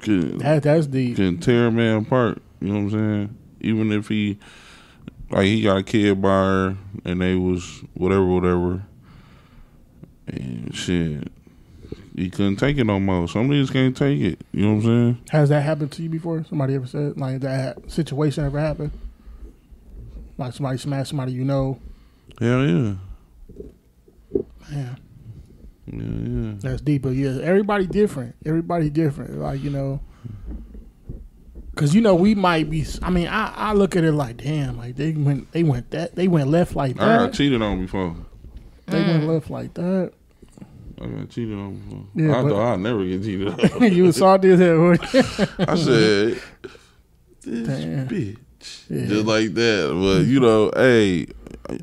can 0.01 0.37
that 0.39 0.63
that's 0.63 0.87
deep. 0.87 1.15
can 1.15 1.37
tear 1.39 1.67
a 1.67 1.71
man 1.71 2.03
apart. 2.03 2.41
You 2.59 2.67
know 2.67 2.73
what 2.75 2.79
I'm 2.81 2.89
saying? 2.91 3.37
Even 3.61 3.91
if 3.91 4.07
he 4.09 4.37
like 5.29 5.45
he 5.45 5.61
got 5.61 5.77
a 5.77 5.83
kid 5.83 6.21
by 6.21 6.29
her 6.29 6.77
and 7.05 7.21
they 7.21 7.35
was 7.35 7.81
whatever, 7.93 8.25
whatever, 8.25 8.83
and 10.27 10.75
shit, 10.75 11.31
he 12.15 12.29
couldn't 12.29 12.57
take 12.57 12.77
it 12.77 12.83
no 12.83 12.99
more. 12.99 13.27
Some 13.29 13.49
niggas 13.49 13.71
can't 13.71 13.95
take 13.95 14.19
it. 14.19 14.41
You 14.51 14.63
know 14.65 14.73
what 14.75 14.85
I'm 14.85 14.85
saying? 14.85 15.17
Has 15.29 15.49
that 15.49 15.61
happened 15.61 15.91
to 15.93 16.03
you 16.03 16.09
before? 16.09 16.43
Somebody 16.43 16.75
ever 16.75 16.87
said 16.87 17.17
like 17.17 17.39
that 17.41 17.89
situation 17.89 18.43
ever 18.43 18.59
happened? 18.59 18.91
Like 20.39 20.53
somebody 20.53 20.77
smash 20.77 21.09
somebody 21.09 21.33
you 21.33 21.43
know? 21.43 21.79
Hell 22.39 22.65
yeah, 22.65 22.95
Man, 24.71 24.97
yeah, 25.91 25.97
yeah. 25.97 26.53
that's 26.61 26.81
deep. 26.81 27.01
But 27.01 27.09
yeah, 27.09 27.39
everybody 27.41 27.87
different. 27.87 28.35
Everybody 28.45 28.89
different. 28.89 29.37
Like 29.37 29.61
you 29.61 29.69
know, 29.69 29.99
because 31.71 31.93
you 31.93 31.99
know 31.99 32.15
we 32.15 32.35
might 32.35 32.69
be. 32.69 32.85
I 33.01 33.09
mean, 33.09 33.27
I, 33.27 33.53
I 33.53 33.73
look 33.73 33.97
at 33.97 34.05
it 34.05 34.13
like, 34.13 34.37
damn, 34.37 34.77
like 34.77 34.95
they 34.95 35.11
went 35.11 35.51
they 35.51 35.63
went 35.63 35.91
that 35.91 36.15
they 36.15 36.29
went 36.29 36.47
left 36.47 36.73
like 36.73 36.95
that. 36.95 37.19
I 37.19 37.25
got 37.25 37.33
cheated 37.33 37.61
on 37.61 37.81
before. 37.81 38.15
They 38.85 39.01
went 39.01 39.23
mm. 39.23 39.27
left 39.27 39.49
like 39.49 39.73
that. 39.73 40.13
I 41.01 41.05
got 41.07 41.29
cheated 41.29 41.57
on 41.57 41.75
before. 41.79 42.05
Yeah, 42.15 42.39
I 42.39 42.43
but- 42.43 42.49
thought 42.49 42.73
I'd 42.73 42.79
never 42.79 43.05
get 43.05 43.23
cheated 43.23 43.47
on. 43.73 43.93
you 43.93 44.03
was 44.05 44.15
salty 44.15 44.51
as 44.51 44.59
hell. 44.59 44.77
weren't 44.77 45.13
you? 45.13 45.19
I 45.59 45.75
said, 45.75 46.41
this 47.41 47.67
Damn. 47.67 48.07
bitch. 48.07 48.37
Yeah. 48.89 49.05
Just 49.05 49.25
like 49.25 49.53
that. 49.53 49.89
But, 49.93 50.27
you 50.27 50.39
know, 50.39 50.71
hey, 50.75 51.27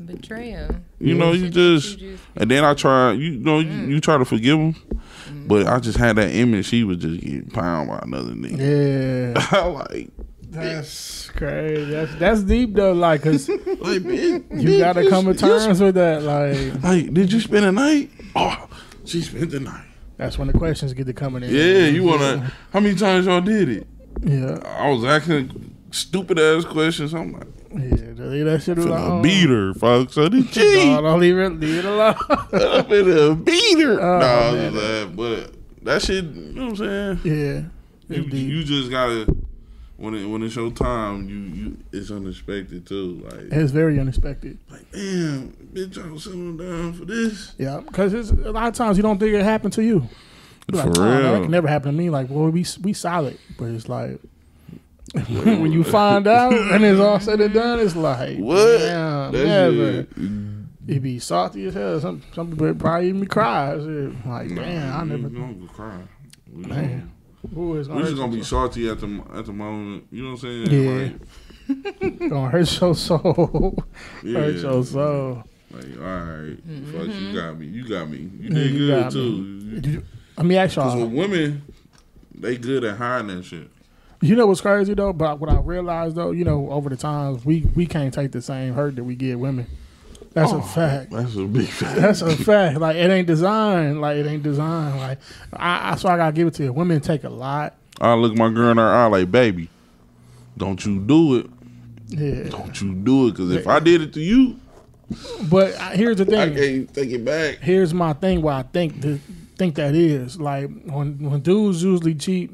Betrayal. 0.05 0.75
you 0.99 1.13
know, 1.15 1.31
you 1.31 1.49
just. 1.49 1.99
you 1.99 2.11
just- 2.11 2.23
And 2.35 2.51
then 2.51 2.63
I 2.63 2.73
try, 2.73 3.13
you 3.13 3.31
know, 3.37 3.59
you, 3.59 3.69
mm. 3.69 3.87
you 3.89 3.99
try 3.99 4.17
to 4.17 4.25
forgive 4.25 4.57
him. 4.59 4.73
Mm-hmm. 4.73 5.47
But 5.47 5.67
I 5.67 5.79
just 5.79 5.97
had 5.97 6.15
that 6.17 6.31
image 6.31 6.65
she 6.67 6.83
was 6.83 6.97
just 6.97 7.21
getting 7.21 7.49
pounded 7.49 7.89
by 7.89 7.99
another 8.03 8.33
nigga. 8.33 9.33
yeah, 9.33 9.47
I 9.59 9.65
like, 9.65 10.09
that's 10.49 11.29
crazy. 11.31 11.91
That's 11.91 12.15
that's 12.15 12.41
deep 12.43 12.73
though. 12.73 12.93
Like, 12.93 13.23
cause 13.23 13.47
like, 13.49 13.57
bitch, 13.59 14.21
you 14.21 14.39
bitch, 14.69 14.79
gotta 14.79 15.03
you- 15.03 15.09
come 15.09 15.25
to 15.25 15.31
you- 15.31 15.37
terms 15.37 15.81
with 15.81 15.95
that. 15.95 16.23
Like, 16.23 16.83
Like, 16.83 17.13
did 17.13 17.31
you 17.31 17.39
spend 17.39 17.65
the 17.65 17.71
night? 17.71 18.11
Oh, 18.35 18.67
she 19.05 19.21
spent 19.21 19.51
the 19.51 19.59
night. 19.59 19.85
that's 20.17 20.37
when 20.37 20.47
the 20.47 20.53
questions 20.53 20.93
get 20.93 21.05
to 21.07 21.13
coming 21.13 21.43
in. 21.43 21.49
Yeah, 21.53 21.87
you 21.87 22.03
wanna? 22.03 22.51
How 22.73 22.79
many 22.79 22.95
times 22.95 23.25
y'all 23.25 23.41
did 23.41 23.69
it? 23.69 23.87
Yeah, 24.21 24.57
I 24.65 24.89
was 24.89 25.03
asking 25.05 25.75
stupid 25.91 26.39
ass 26.39 26.65
questions. 26.65 27.13
I'm 27.13 27.33
like, 27.33 27.47
yeah. 27.71 27.95
Leave 28.17 28.45
that 28.45 28.61
shit 28.63 28.77
alone. 28.77 29.21
beat 29.21 29.49
her, 29.49 29.73
folks. 29.73 30.17
I 30.17 30.27
did 30.29 30.47
cheat. 30.51 30.87
No, 30.87 31.01
don't 31.01 31.19
leave 31.19 31.37
it. 31.37 31.49
Leave 31.59 31.79
it 31.79 31.85
alone. 31.85 32.15
I'm 32.29 32.85
finna 32.85 33.45
beat 33.45 33.79
her. 33.83 33.99
Oh, 34.01 34.19
nah, 34.19 34.25
I 34.25 34.51
was 34.51 34.55
man. 34.55 34.73
just 34.73 35.07
like, 35.07 35.15
but 35.15 35.53
that 35.83 36.01
shit, 36.01 36.23
you 36.25 36.53
know 36.53 36.61
what 36.67 36.69
I'm 36.69 36.75
saying? 36.77 37.19
yeah, 38.09 38.15
You, 38.17 38.23
you 38.23 38.63
just 38.63 38.89
gotta 38.91 39.25
when 39.97 40.13
it 40.13 40.25
when 40.25 40.43
it's 40.43 40.55
your 40.55 40.69
time, 40.71 41.27
you 41.29 41.37
you 41.37 41.77
it's 41.91 42.11
unexpected 42.11 42.85
too. 42.85 43.21
Like 43.25 43.51
It's 43.51 43.71
very 43.71 43.99
unexpected. 43.99 44.57
like 44.69 44.89
damn, 44.91 45.51
bitch, 45.73 45.97
I 46.03 46.11
was 46.11 46.23
settling 46.25 46.57
down 46.57 46.93
for 46.93 47.05
this. 47.05 47.53
Yeah, 47.57 47.81
because 47.85 48.13
it's 48.13 48.29
a 48.31 48.51
lot 48.51 48.67
of 48.67 48.73
times 48.75 48.97
you 48.97 49.03
don't 49.03 49.17
think 49.19 49.33
it 49.33 49.43
happened 49.43 49.73
to 49.73 49.83
you. 49.83 50.07
You're 50.71 50.81
For 50.83 50.89
like, 50.89 50.97
"Oh, 50.99 51.03
no, 51.21 51.33
that 51.33 51.41
can 51.43 51.51
never 51.51 51.67
happen 51.67 51.91
to 51.91 51.97
me. 51.97 52.09
Like, 52.09 52.27
well, 52.29 52.49
we 52.49 52.65
we 52.81 52.93
solid, 52.93 53.37
but 53.57 53.65
it's 53.69 53.87
like 53.89 54.19
when 55.13 55.71
you 55.71 55.83
find 55.83 56.27
out 56.27 56.53
and 56.53 56.83
it's 56.83 56.99
all 56.99 57.19
said 57.19 57.39
and 57.41 57.53
done, 57.53 57.79
it's 57.79 57.95
like 57.95 58.37
What? 58.37 58.77
Damn, 58.79 59.31
That 59.31 59.45
never. 59.45 59.91
shit- 60.03 60.97
It 60.97 60.99
be 61.01 61.19
salty 61.19 61.65
as 61.65 61.73
hell. 61.73 61.99
Some 61.99 62.21
some 62.33 62.49
people 62.51 62.73
probably 62.75 63.09
even 63.09 63.25
cry. 63.27 63.77
Shit. 63.77 64.25
Like, 64.25 64.49
Nah, 64.51 64.61
damn, 64.61 64.93
I 64.95 65.03
we 65.03 65.09
never. 65.09 65.27
ain't 65.27 65.59
gonna 65.59 65.67
cry. 65.73 65.99
We 66.53 66.63
Man, 66.65 67.11
Who 67.53 67.75
is 67.77 67.89
we 67.89 68.01
just 68.03 68.15
gonna 68.15 68.31
be 68.31 68.37
hurt 68.37 68.45
salty 68.45 68.89
at 68.89 68.99
the 68.99 69.21
at 69.33 69.45
the 69.45 69.53
moment. 69.53 70.05
You 70.11 70.23
know 70.23 70.31
what 70.33 70.43
I'm 70.43 70.67
saying? 70.69 70.71
Yeah. 70.71 71.09
Like, 71.99 72.19
gonna 72.29 72.49
hurt 72.49 72.81
your 72.81 72.95
soul. 72.95 73.83
yeah. 74.23 74.39
hurt 74.39 74.55
your 74.55 74.83
soul. 74.85 75.43
Like, 75.69 75.85
all 75.97 76.03
right, 76.03 76.55
fuck, 76.55 76.65
you 76.65 77.11
mm-hmm. 77.11 77.35
got 77.35 77.59
me. 77.59 77.65
You 77.67 77.87
got 77.89 78.09
me. 78.09 78.17
You 78.39 78.49
did 78.49 78.71
you 78.71 78.87
good 78.87 79.11
too. 79.11 79.79
Did 79.81 80.05
Let 80.37 80.45
me 80.45 80.55
ask 80.57 80.77
y'all. 80.77 80.97
with 81.01 81.11
women, 81.11 81.63
they 82.33 82.57
good 82.57 82.85
at 82.85 82.95
hiding 82.97 83.35
that 83.35 83.43
shit. 83.43 83.69
You 84.21 84.35
know 84.35 84.47
what's 84.47 84.61
crazy 84.61 84.93
though? 84.93 85.13
But 85.13 85.39
what 85.39 85.49
I 85.49 85.59
realized 85.59 86.15
though, 86.15 86.31
you 86.31 86.43
know, 86.43 86.69
over 86.71 86.89
the 86.89 86.97
times 86.97 87.45
we 87.45 87.61
we 87.75 87.85
can't 87.85 88.13
take 88.13 88.31
the 88.31 88.41
same 88.41 88.73
hurt 88.73 88.95
that 88.95 89.03
we 89.03 89.15
give 89.15 89.39
women. 89.39 89.67
That's 90.33 90.51
Oh. 90.51 90.57
a 90.59 90.61
fact. 90.61 91.11
That's 91.11 91.35
a 91.35 91.45
big 91.45 91.67
fact. 91.67 91.99
That's 91.99 92.21
a 92.21 92.35
fact. 92.35 92.79
Like 92.79 92.95
it 92.95 93.09
ain't 93.11 93.27
designed. 93.27 94.01
Like 94.01 94.17
it 94.17 94.25
ain't 94.25 94.43
designed. 94.43 94.97
Like 94.99 95.19
I, 95.53 95.91
I 95.91 95.95
so 95.95 96.09
I 96.09 96.17
gotta 96.17 96.31
give 96.33 96.47
it 96.47 96.53
to 96.55 96.63
you. 96.63 96.73
Women 96.73 96.99
take 97.01 97.23
a 97.23 97.29
lot. 97.29 97.75
I 98.01 98.13
look 98.15 98.35
my 98.35 98.49
girl 98.51 98.71
in 98.71 98.77
her 98.77 98.87
eye 98.93 99.05
like, 99.07 99.31
baby, 99.31 99.69
don't 100.57 100.83
you 100.85 100.99
do 100.99 101.37
it. 101.37 101.45
Yeah. 102.09 102.49
Don't 102.49 102.79
you 102.81 102.93
do 102.93 103.27
it. 103.27 103.31
Because 103.31 103.51
if 103.51 103.67
I 103.67 103.79
did 103.79 104.01
it 104.01 104.13
to 104.13 104.21
you, 104.21 104.57
But 105.49 105.73
uh, 105.75 105.89
here's 105.91 106.17
the 106.17 106.25
thing. 106.25 106.35
I 106.39 106.49
can't 106.53 106.93
take 106.93 107.09
it 107.11 107.23
back. 107.25 107.57
Here's 107.59 107.93
my 107.93 108.13
thing. 108.13 108.41
Why 108.41 108.59
I 108.59 108.63
think 108.63 109.01
th- 109.01 109.21
think 109.57 109.75
that 109.75 109.95
is 109.95 110.39
like 110.39 110.69
when 110.85 111.17
when 111.29 111.39
dudes 111.41 111.81
usually 111.83 112.13
cheat, 112.15 112.51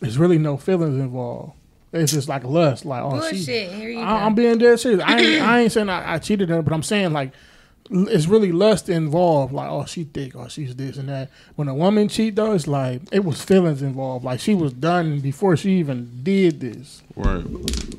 there's 0.00 0.18
really 0.18 0.38
no 0.38 0.56
feelings 0.56 0.98
involved. 0.98 1.52
It's 1.92 2.12
just 2.12 2.28
like 2.28 2.42
lust. 2.44 2.84
Like 2.84 3.02
oh 3.02 3.20
she 3.28 3.36
Bullshit. 3.36 3.72
Here 3.72 3.90
you 3.90 4.00
I, 4.00 4.02
go. 4.02 4.26
I'm 4.26 4.34
being 4.34 4.58
dead 4.58 4.80
serious. 4.80 5.00
I 5.04 5.18
ain't, 5.18 5.42
I 5.48 5.60
ain't 5.60 5.72
saying 5.72 5.88
I, 5.88 6.14
I 6.14 6.18
cheated 6.18 6.48
her, 6.48 6.60
but 6.60 6.72
I'm 6.72 6.82
saying 6.82 7.12
like 7.12 7.32
it's 7.90 8.26
really 8.26 8.50
lust 8.50 8.88
involved. 8.88 9.52
Like 9.52 9.70
oh 9.70 9.84
she 9.84 10.04
thick, 10.04 10.34
or 10.34 10.48
she's 10.48 10.74
this 10.74 10.96
and 10.96 11.08
that. 11.08 11.30
When 11.54 11.68
a 11.68 11.74
woman 11.74 12.08
cheat 12.08 12.34
though, 12.34 12.52
it's 12.52 12.66
like 12.66 13.02
it 13.12 13.24
was 13.24 13.42
feelings 13.42 13.80
involved. 13.82 14.24
Like 14.24 14.40
she 14.40 14.54
was 14.54 14.72
done 14.72 15.20
before 15.20 15.56
she 15.56 15.78
even 15.78 16.10
did 16.22 16.60
this. 16.60 17.02
Right. 17.14 17.44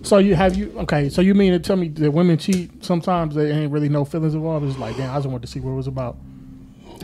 So 0.03 0.17
you 0.17 0.35
have 0.35 0.57
you 0.57 0.73
okay? 0.79 1.07
So 1.09 1.21
you 1.21 1.33
mean 1.33 1.53
to 1.53 1.59
tell 1.59 1.77
me 1.77 1.87
that 1.87 2.11
women 2.11 2.37
cheat 2.37 2.83
sometimes 2.83 3.35
they 3.35 3.51
ain't 3.51 3.71
really 3.71 3.89
no 3.89 4.03
feelings 4.03 4.33
involved? 4.33 4.65
It's 4.65 4.77
like 4.77 4.97
damn, 4.97 5.11
I 5.11 5.15
just 5.17 5.27
wanted 5.27 5.43
to 5.43 5.47
see 5.47 5.61
what 5.61 5.71
it 5.71 5.75
was 5.75 5.87
about. 5.87 6.17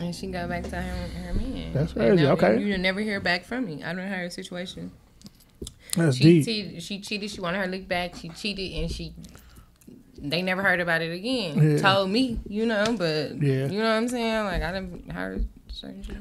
And 0.02 0.14
she 0.14 0.26
go 0.26 0.46
back 0.48 0.64
to 0.64 0.76
her, 0.76 1.08
her 1.24 1.34
man. 1.34 1.72
That's 1.72 1.92
crazy, 1.92 2.24
now 2.24 2.32
okay. 2.32 2.60
You 2.60 2.78
never 2.78 3.00
hear 3.00 3.20
back 3.20 3.44
from 3.44 3.66
me. 3.66 3.82
I 3.82 3.88
don't 3.88 3.96
know 3.96 4.06
her 4.06 4.30
situation. 4.30 4.92
That's 5.96 6.16
She 6.16 6.22
deep. 6.22 6.44
cheated. 6.44 6.82
She 6.82 7.00
cheated. 7.00 7.30
She 7.30 7.40
wanted 7.40 7.58
her 7.58 7.66
look 7.66 7.86
back. 7.86 8.16
She 8.16 8.28
cheated, 8.30 8.72
and 8.72 8.90
she. 8.90 9.14
They 10.18 10.40
never 10.40 10.62
heard 10.62 10.80
about 10.80 11.02
it 11.02 11.12
again. 11.12 11.72
Yeah. 11.72 11.78
Told 11.78 12.10
me, 12.10 12.38
you 12.46 12.64
know, 12.64 12.94
but 12.96 13.42
Yeah. 13.42 13.66
you 13.66 13.78
know 13.78 13.84
what 13.84 13.96
I'm 13.96 14.08
saying. 14.08 14.44
Like 14.44 14.62
I 14.62 14.72
didn't 14.72 15.10
heard. 15.10 15.48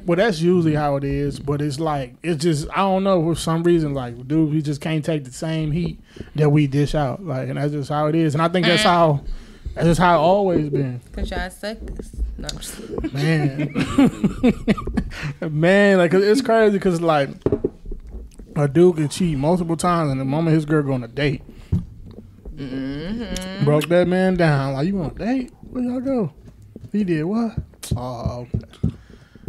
Well, 0.05 0.15
that's 0.15 0.41
usually 0.41 0.73
how 0.73 0.95
it 0.95 1.03
is, 1.03 1.39
but 1.39 1.61
it's 1.61 1.79
like 1.79 2.15
it's 2.23 2.41
just 2.41 2.67
I 2.71 2.77
don't 2.77 3.03
know 3.03 3.21
for 3.23 3.35
some 3.35 3.63
reason 3.63 3.93
like 3.93 4.27
dude 4.27 4.51
we 4.51 4.61
just 4.61 4.81
can't 4.81 5.03
take 5.05 5.23
the 5.23 5.31
same 5.31 5.71
heat 5.71 5.99
that 6.35 6.49
we 6.49 6.67
dish 6.67 6.95
out 6.95 7.23
like 7.23 7.49
and 7.49 7.57
that's 7.57 7.73
just 7.73 7.89
how 7.89 8.07
it 8.07 8.15
is 8.15 8.33
and 8.33 8.41
I 8.41 8.47
think 8.47 8.65
that's 8.65 8.81
mm. 8.81 8.85
how 8.85 9.21
that's 9.73 9.87
just 9.87 9.99
how 9.99 10.15
it 10.15 10.21
always 10.21 10.69
been 10.69 10.99
Cause 11.13 11.29
y'all 11.31 11.49
suckers. 11.49 12.11
No, 12.37 12.47
I'm 12.51 12.57
just 12.57 13.13
man 13.13 13.73
man 15.51 15.97
like 15.97 16.11
'cause 16.11 16.23
it's 16.23 16.41
crazy 16.41 16.73
because 16.77 17.01
like 17.01 17.29
a 18.55 18.67
dude 18.67 18.95
can 18.97 19.07
cheat 19.09 19.37
multiple 19.37 19.77
times 19.77 20.11
and 20.11 20.19
the 20.19 20.25
moment 20.25 20.55
his 20.55 20.65
girl 20.65 20.83
go 20.83 20.93
on 20.93 21.03
a 21.03 21.07
date 21.07 21.41
Mm-hmm. 22.55 23.65
broke 23.65 23.87
that 23.87 24.07
man 24.07 24.35
down 24.35 24.73
like 24.73 24.85
you 24.85 24.95
want 24.95 25.15
a 25.19 25.25
date 25.25 25.51
where 25.69 25.83
y'all 25.83 25.99
go 25.99 26.31
he 26.91 27.03
did 27.03 27.23
what 27.23 27.55
oh 27.95 28.41
okay. 28.53 28.59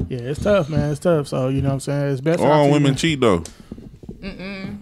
yeah 0.09 0.19
it's 0.21 0.43
tough 0.43 0.71
man 0.71 0.91
it's 0.91 1.01
tough 1.01 1.29
so 1.29 1.49
you 1.49 1.61
know 1.61 1.69
what 1.69 1.75
I'm 1.75 1.81
saying 1.81 2.13
it's 2.13 2.21
best 2.23 2.41
All 2.41 2.71
women 2.71 2.95
cheat 2.95 3.21
though. 3.21 3.43
Mm-mm. 4.21 4.79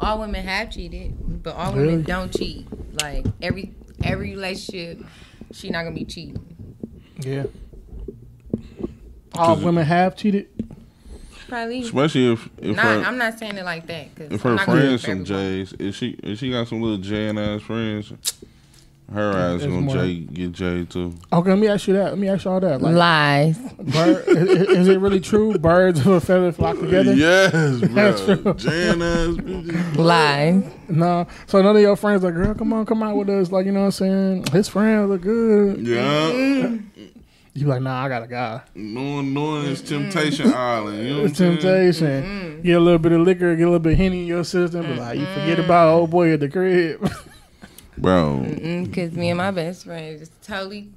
All 0.00 0.18
women 0.18 0.44
have 0.44 0.70
cheated, 0.70 1.42
but 1.42 1.54
all 1.54 1.72
Really? 1.72 1.86
women 1.86 2.02
don't 2.02 2.36
cheat. 2.36 2.66
Like 3.00 3.24
every 3.40 3.72
every 4.02 4.30
relationship, 4.30 5.04
she 5.52 5.70
not 5.70 5.84
gonna 5.84 5.94
be 5.94 6.04
cheating. 6.04 6.42
Yeah. 7.20 7.44
All 9.34 9.56
women 9.56 9.84
have 9.84 10.16
cheated. 10.16 10.48
Probably. 11.48 11.82
Especially 11.82 12.32
if 12.32 12.48
if 12.58 12.76
Not, 12.76 12.84
her, 12.84 13.02
I'm 13.02 13.18
not 13.18 13.38
saying 13.38 13.56
it 13.56 13.64
like 13.64 13.86
that. 13.86 14.14
Cause 14.16 14.28
if 14.30 14.44
I'm 14.44 14.58
her 14.58 14.64
friends 14.64 15.02
speak 15.02 15.16
some 15.16 15.24
for 15.24 15.32
everyone. 15.34 15.64
J's, 15.66 15.74
if 15.78 15.94
she 15.94 16.08
if 16.22 16.38
she 16.38 16.50
got 16.50 16.68
some 16.68 16.82
little 16.82 16.98
Jan 16.98 17.38
ass 17.38 17.62
friends, 17.62 18.12
her 19.12 19.30
ass 19.32 19.56
It's 19.62 19.64
gonna 19.66 19.80
more- 19.82 19.94
J 19.96 20.14
get 20.16 20.52
Jay 20.52 20.84
too. 20.84 21.14
Okay, 21.32 21.50
let 21.50 21.58
me 21.58 21.68
ask 21.68 21.86
you 21.86 21.94
that. 21.94 22.06
Let 22.10 22.18
me 22.18 22.28
ask 22.28 22.44
you 22.44 22.50
all 22.50 22.60
that. 22.60 22.82
Like, 22.82 22.94
Lies. 22.94 23.58
bird, 23.78 24.24
is, 24.28 24.68
is 24.68 24.88
it 24.88 24.98
really 25.00 25.20
true? 25.20 25.56
Birds 25.58 26.00
of 26.00 26.06
a 26.08 26.20
feather 26.20 26.50
flock 26.52 26.78
together. 26.80 27.12
Yes, 27.16 27.52
That's 27.82 28.20
bro. 28.22 28.36
true. 28.36 28.54
Jan 28.54 29.02
ass 29.02 29.36
bitches. 29.36 29.96
Lies. 29.96 30.64
No. 30.88 31.26
So 31.46 31.62
none 31.62 31.76
of 31.76 31.82
your 31.82 31.94
friends 31.96 32.24
like, 32.24 32.34
girl, 32.34 32.54
come 32.54 32.72
on, 32.72 32.84
come 32.84 33.02
out 33.02 33.16
with 33.16 33.28
us. 33.30 33.52
Like, 33.52 33.66
you 33.66 33.72
know 33.72 33.80
what 33.80 33.86
I'm 33.86 33.92
saying? 33.92 34.44
His 34.52 34.68
friends 34.68 35.08
look 35.08 35.20
good. 35.22 35.86
Yeah, 35.86 36.76
You 37.54 37.66
like, 37.68 37.82
nah, 37.82 38.04
I 38.04 38.08
got 38.08 38.22
a 38.24 38.26
guy. 38.26 38.60
knowing 38.74 39.32
knowing 39.32 39.66
it's 39.68 39.80
Temptation 39.82 40.52
Island. 40.52 40.98
You 40.98 41.14
know 41.14 41.22
what 41.22 41.30
It's 41.30 41.40
I'm 41.40 41.60
saying? 41.60 41.92
temptation. 41.92 42.62
Get 42.62 42.72
a 42.76 42.80
little 42.80 42.98
bit 42.98 43.12
of 43.12 43.20
liquor, 43.20 43.54
get 43.54 43.62
a 43.62 43.66
little 43.66 43.78
bit 43.78 43.92
of 43.92 43.98
henny 43.98 44.22
in 44.22 44.26
your 44.26 44.42
system, 44.44 44.82
but 44.82 44.90
mm. 44.96 44.98
like 44.98 45.18
you 45.20 45.26
forget 45.26 45.60
about 45.60 45.88
old 45.94 46.10
boy 46.10 46.32
at 46.32 46.40
the 46.40 46.48
crib. 46.48 47.08
Bro, 47.98 48.42
Because 48.84 49.12
me 49.12 49.30
and 49.30 49.38
my 49.38 49.50
best 49.50 49.84
friend 49.84 50.20
is 50.20 50.30
totally 50.42 50.90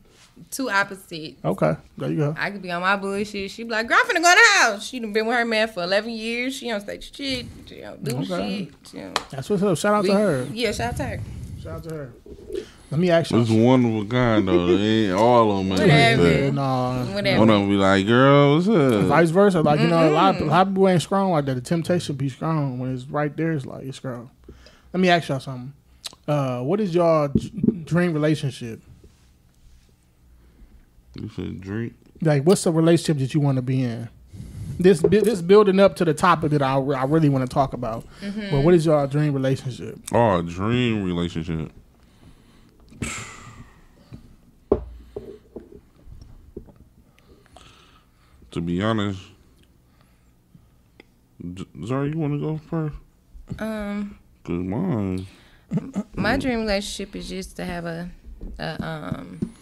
two 0.52 0.70
opposite. 0.70 1.36
okay, 1.44 1.76
there 1.98 2.10
you 2.10 2.18
go. 2.18 2.36
I 2.38 2.52
could 2.52 2.62
be 2.62 2.72
on 2.72 2.82
my 2.82 2.96
bullshit. 2.98 3.52
She 3.52 3.64
be 3.64 3.70
like, 3.70 3.88
girl, 3.88 3.98
I'm 4.00 4.06
finna 4.06 4.22
go 4.24 4.30
in 4.32 4.36
the 4.38 4.60
house. 4.60 4.86
She 4.88 5.00
done 5.00 5.14
been 5.14 5.26
with 5.26 5.38
her 5.38 5.46
man 5.46 5.68
for 5.70 5.84
11 5.84 6.10
years. 6.12 6.56
She 6.56 6.68
don't 6.70 6.86
say 6.86 7.00
shit. 7.00 7.46
She 7.66 7.82
don't 7.82 8.04
do 8.04 8.18
Okay. 8.18 8.66
shit. 8.66 8.74
She 8.90 8.98
don't, 9.00 9.30
That's 9.30 9.50
what's 9.50 9.64
up. 9.64 9.78
Shout 9.78 9.94
out 9.96 10.04
we- 10.04 10.10
to 10.10 10.16
her. 10.16 10.48
Yeah, 10.54 10.72
shout 10.72 10.94
out 10.94 10.98
to 10.98 11.04
her. 11.04 11.20
Shout 11.62 11.74
out 11.76 11.84
to 11.84 11.94
her. 11.94 12.14
Let 12.92 13.00
me 13.00 13.12
ask 13.12 13.30
you. 13.32 13.40
it's 13.42 13.50
one 13.52 13.86
of 13.86 14.06
a 14.06 14.06
kind 14.10 14.48
though. 14.48 14.70
Ain't 14.70 15.14
all 15.14 15.52
of 15.52 15.58
them. 15.60 15.72
ain't 15.74 15.82
Whatever. 15.82 16.24
like 16.24 16.32
Yeah, 16.34 16.40
that. 16.48 16.54
nah. 16.54 17.06
Whatever. 17.14 17.40
One 17.40 17.50
of 17.50 17.60
them 17.62 17.70
be 17.70 17.76
like, 17.76 18.08
girl, 18.08 18.56
what's 18.56 18.68
up? 18.68 19.04
Vice 19.04 19.30
versa, 19.30 19.62
like 19.62 19.80
you 19.80 19.88
know, 19.88 20.10
a 20.10 20.12
lot, 20.12 20.36
of, 20.36 20.42
a 20.42 20.46
lot 20.46 20.62
of 20.68 20.74
people 20.74 20.88
ain't 20.88 21.02
strong 21.02 21.32
like 21.32 21.46
that. 21.46 21.54
The 21.56 21.62
temptation 21.62 22.16
be 22.16 22.30
strong 22.30 22.80
when 22.80 22.94
it's 22.94 23.04
right 23.06 23.36
there. 23.38 23.52
It's 23.52 23.66
like 23.66 23.84
it's 23.86 23.98
strong. 23.98 24.32
Let 24.94 25.00
me 25.02 25.10
ask 25.10 25.30
y'all 25.30 25.40
something. 25.40 25.74
Uh, 26.30 26.62
what 26.62 26.80
is 26.80 26.94
y'all 26.94 27.28
dream 27.86 28.14
relationship? 28.14 28.80
You 31.16 31.28
said 31.36 31.60
drink. 31.60 31.96
Like, 32.22 32.44
what's 32.44 32.64
the 32.66 32.72
relationship 32.72 33.18
that 33.18 33.34
you 33.34 33.40
want 33.40 33.56
to 33.56 33.64
be 33.64 33.82
in? 33.84 34.10
This 34.80 35.02
this 35.02 35.42
building 35.42 35.80
up 35.80 35.96
to 35.96 36.06
the 36.06 36.14
topic 36.14 36.52
that 36.52 36.62
I, 36.62 36.76
I 36.78 37.06
really 37.06 37.30
want 37.30 37.50
to 37.50 37.52
talk 37.54 37.74
about. 37.74 38.06
But 38.52 38.62
what 38.64 38.76
is 38.76 38.86
y'all 38.86 39.08
dream 39.08 39.34
relationship? 39.34 39.98
Oh, 40.14 40.42
dream 40.44 41.04
relationship. 41.04 41.72
To 48.52 48.62
be 48.62 48.82
honest, 48.82 49.22
Zari, 51.44 52.12
you 52.12 52.18
want 52.18 52.34
to 52.34 52.40
go 52.40 52.58
first? 52.58 52.96
Um, 53.60 54.18
Cause 54.44 54.58
mine, 54.58 55.28
my 56.16 56.38
dream 56.38 56.60
relationship 56.62 57.16
is 57.16 57.30
just 57.30 57.56
to 57.58 57.66
have 57.66 57.86
a, 57.86 58.10
a 58.58 58.84
um. 58.86 59.54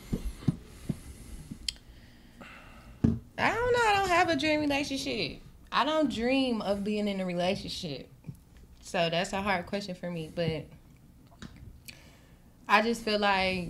I 3.40 3.54
don't 3.54 3.74
know. 3.74 3.80
I 3.86 3.94
don't 3.98 4.10
have 4.10 4.30
a 4.30 4.36
dream 4.36 4.62
relationship. 4.62 5.42
I 5.72 5.86
don't 5.86 6.12
dream 6.12 6.62
of 6.62 6.84
being 6.84 7.08
in 7.08 7.20
a 7.22 7.26
relationship. 7.26 8.10
So 8.82 9.10
that's 9.10 9.34
a 9.34 9.42
hard 9.42 9.66
question 9.66 9.96
for 9.96 10.10
me, 10.10 10.32
but 10.34 10.66
I 12.68 12.82
just 12.82 13.04
feel 13.04 13.20
like 13.20 13.70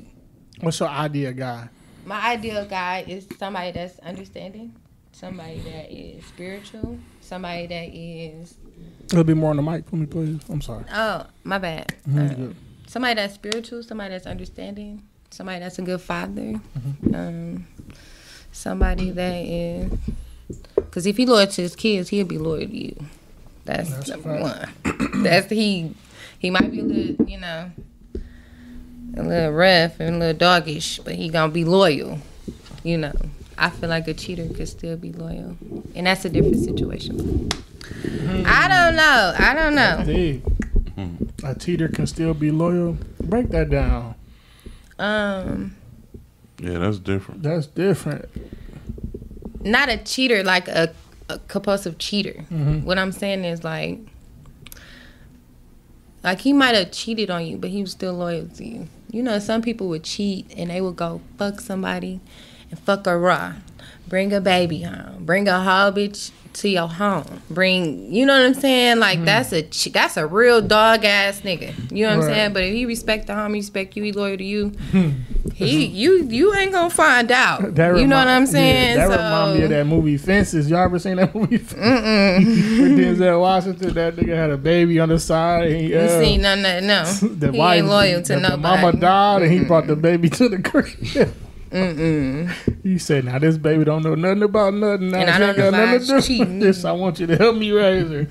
What's 0.61 0.79
your 0.79 0.89
ideal 0.89 1.33
guy? 1.33 1.69
my 2.05 2.31
ideal 2.31 2.65
guy 2.65 3.03
is 3.05 3.27
somebody 3.37 3.71
that's 3.71 3.99
understanding, 3.99 4.73
somebody 5.11 5.59
that 5.59 5.91
is 5.91 6.23
spiritual, 6.25 6.97
somebody 7.19 7.67
that 7.67 7.89
is 7.93 8.55
A 8.77 9.03
little 9.15 9.23
bit 9.23 9.37
more 9.37 9.51
on 9.51 9.55
the 9.57 9.61
mic 9.63 9.87
for 9.89 9.95
me, 9.95 10.05
please. 10.05 10.39
I'm 10.49 10.61
sorry. 10.61 10.83
oh 10.93 11.25
my 11.43 11.57
bad. 11.57 11.93
Mhm, 12.09 12.51
Uh, 12.51 12.53
somebody 12.87 13.15
that's 13.15 13.33
spiritual, 13.35 13.81
somebody 13.83 14.09
that's 14.11 14.25
understanding, 14.27 15.01
somebody 15.31 15.59
that's 15.59 15.79
a 15.79 15.81
good 15.81 16.01
father, 16.01 16.59
um, 17.13 17.65
somebody 18.51 19.11
that 19.11 19.35
is. 19.45 19.91
Because 20.75 21.05
if 21.05 21.17
he 21.17 21.25
loyal 21.25 21.47
to 21.47 21.61
his 21.61 21.75
kids, 21.75 22.09
he'll 22.09 22.25
be 22.25 22.37
loyal 22.37 22.67
to 22.67 22.77
you. 22.77 22.95
That's, 23.65 23.89
That's 23.89 24.09
number 24.09 24.39
fact. 24.39 24.85
one. 24.85 25.23
That's 25.23 25.49
he. 25.49 25.93
He 26.39 26.49
might 26.49 26.71
be 26.71 26.79
a 26.79 26.83
little, 26.83 27.27
you 27.27 27.39
know, 27.39 27.71
a 29.15 29.23
little 29.23 29.51
rough 29.51 29.99
and 29.99 30.15
a 30.15 30.19
little 30.19 30.37
doggish, 30.37 30.99
but 31.03 31.15
he 31.15 31.29
gonna 31.29 31.51
be 31.51 31.65
loyal. 31.65 32.19
You 32.83 32.97
know, 32.97 33.13
I 33.57 33.69
feel 33.69 33.89
like 33.89 34.07
a 34.07 34.13
cheater 34.13 34.47
could 34.47 34.67
still 34.67 34.97
be 34.97 35.11
loyal, 35.11 35.57
and 35.95 36.05
that's 36.07 36.25
a 36.25 36.29
different 36.29 36.57
situation. 36.63 37.49
I 38.45 38.67
don't 38.67 38.95
know. 38.95 39.33
I 39.37 39.53
don't 39.53 39.75
know. 39.75 40.03
Dig. 40.05 40.41
A 41.43 41.55
cheater 41.55 41.87
can 41.87 42.07
still 42.07 42.33
be 42.33 42.51
loyal. 42.51 42.97
Break 43.21 43.49
that 43.49 43.69
down. 43.69 44.15
Um. 44.99 45.75
yeah, 46.59 46.79
that's 46.79 46.99
different. 46.99 47.43
That's 47.43 47.67
different. 47.67 48.25
not 49.61 49.89
a 49.89 49.97
cheater 49.97 50.43
like 50.43 50.67
a, 50.67 50.93
a 51.29 51.39
compulsive 51.47 51.97
cheater. 51.99 52.45
Mhm. 52.51 52.83
What 52.83 52.97
I'm 52.97 53.11
saying 53.11 53.43
is 53.43 53.63
like 53.63 53.99
like 56.23 56.39
he 56.41 56.53
might 56.53 56.75
have 56.75 56.91
cheated 56.91 57.29
on 57.29 57.45
you, 57.45 57.57
but 57.57 57.69
he 57.69 57.81
was 57.81 57.91
still 57.91 58.13
loyal 58.13 58.47
to 58.47 58.65
you. 58.65 58.87
You 59.11 59.23
know, 59.23 59.39
some 59.39 59.61
people 59.61 59.87
would 59.89 60.03
cheat 60.03 60.51
and 60.57 60.69
they 60.69 60.81
would 60.81 60.95
go 60.95 61.21
fuck 61.37 61.59
somebody 61.61 62.19
and 62.69 62.79
fuck 62.79 63.05
her 63.05 63.19
raw. 63.19 63.53
Bring 64.07 64.31
a 64.33 64.39
baby 64.41 64.81
home. 64.83 65.25
Bring 65.25 65.47
a 65.49 65.61
whole 65.61 65.91
bitch 65.91 66.31
to 66.53 66.69
your 66.69 66.87
home. 66.87 67.41
Bring, 67.49 68.11
you 68.11 68.25
know 68.25 68.33
what 68.37 68.45
I'm 68.45 68.53
saying? 68.53 68.99
Like 68.99 69.23
that's 69.25 69.51
a 69.53 69.63
that's 69.89 70.15
a 70.17 70.25
real 70.25 70.61
dog 70.61 71.03
ass 71.03 71.41
nigga. 71.41 71.73
You 71.91 72.05
know 72.07 72.15
what 72.17 72.23
Right. 72.25 72.29
I'm 72.29 72.35
saying? 72.35 72.53
But 72.53 72.63
if 72.63 72.73
he 72.73 72.85
respect 72.85 73.27
the 73.27 73.35
home, 73.35 73.53
he 73.53 73.59
respect 73.59 73.95
you, 73.97 74.03
he 74.03 74.13
loyal 74.13 74.37
to 74.37 74.43
you. 74.43 74.71
he 75.53 75.85
you 75.85 76.23
you 76.23 76.55
ain't 76.55 76.71
gonna 76.71 76.89
find 76.89 77.31
out. 77.33 77.61
That 77.75 77.97
you 77.99 78.07
know 78.07 78.15
what 78.17 78.27
I'm 78.29 78.43
yeah, 78.45 78.51
saying? 78.51 78.95
that 78.97 79.07
so, 79.09 79.15
remind 79.17 79.57
me 79.59 79.63
of 79.65 79.69
that 79.71 79.85
movie 79.87 80.17
Fences. 80.17 80.69
Y'all 80.69 80.83
ever 80.85 80.99
seen 80.99 81.17
that 81.17 81.35
movie? 81.35 81.59
Denzel 81.59 83.41
Washington, 83.41 83.93
that 83.93 84.15
nigga 84.15 84.35
had 84.35 84.49
a 84.51 84.57
baby 84.57 84.99
on 84.99 85.09
the 85.09 85.19
side. 85.19 85.67
And 85.71 85.81
he, 85.81 85.87
You 85.89 85.99
uh, 85.99 86.19
see, 86.21 86.37
no, 86.37 86.55
no, 86.55 86.79
no. 86.79 87.03
the 87.05 87.51
he 87.51 87.57
wife, 87.57 87.77
ain't 87.79 87.87
loyal 87.87 88.21
to 88.23 88.39
nobody. 88.39 88.61
mama 88.61 88.93
died, 88.93 89.41
and 89.43 89.51
he 89.51 89.63
brought 89.65 89.87
the 89.87 89.95
baby 89.95 90.29
to 90.29 90.49
the 90.49 90.61
crib. 90.61 91.33
Mm-mm. 91.69 92.51
he 92.83 92.97
said, 92.97 93.25
"Now 93.25 93.39
this 93.39 93.57
baby 93.57 93.83
don't 93.83 94.03
know 94.03 94.15
nothing 94.15 94.43
about 94.43 94.73
nothing. 94.73 95.09
Now 95.11 95.19
And 95.19 95.29
I 95.29 95.37
don't 95.39 95.49
ain't 95.49 95.57
got 95.57 95.73
nothing 95.73 95.99
to 95.99 96.05
do 96.07 96.21
cheating. 96.21 96.59
this. 96.59 96.85
I 96.85 96.91
want 96.93 97.19
you 97.19 97.27
to 97.27 97.35
help 97.37 97.55
me 97.57 97.71
raise 97.71 98.09
her." 98.09 98.27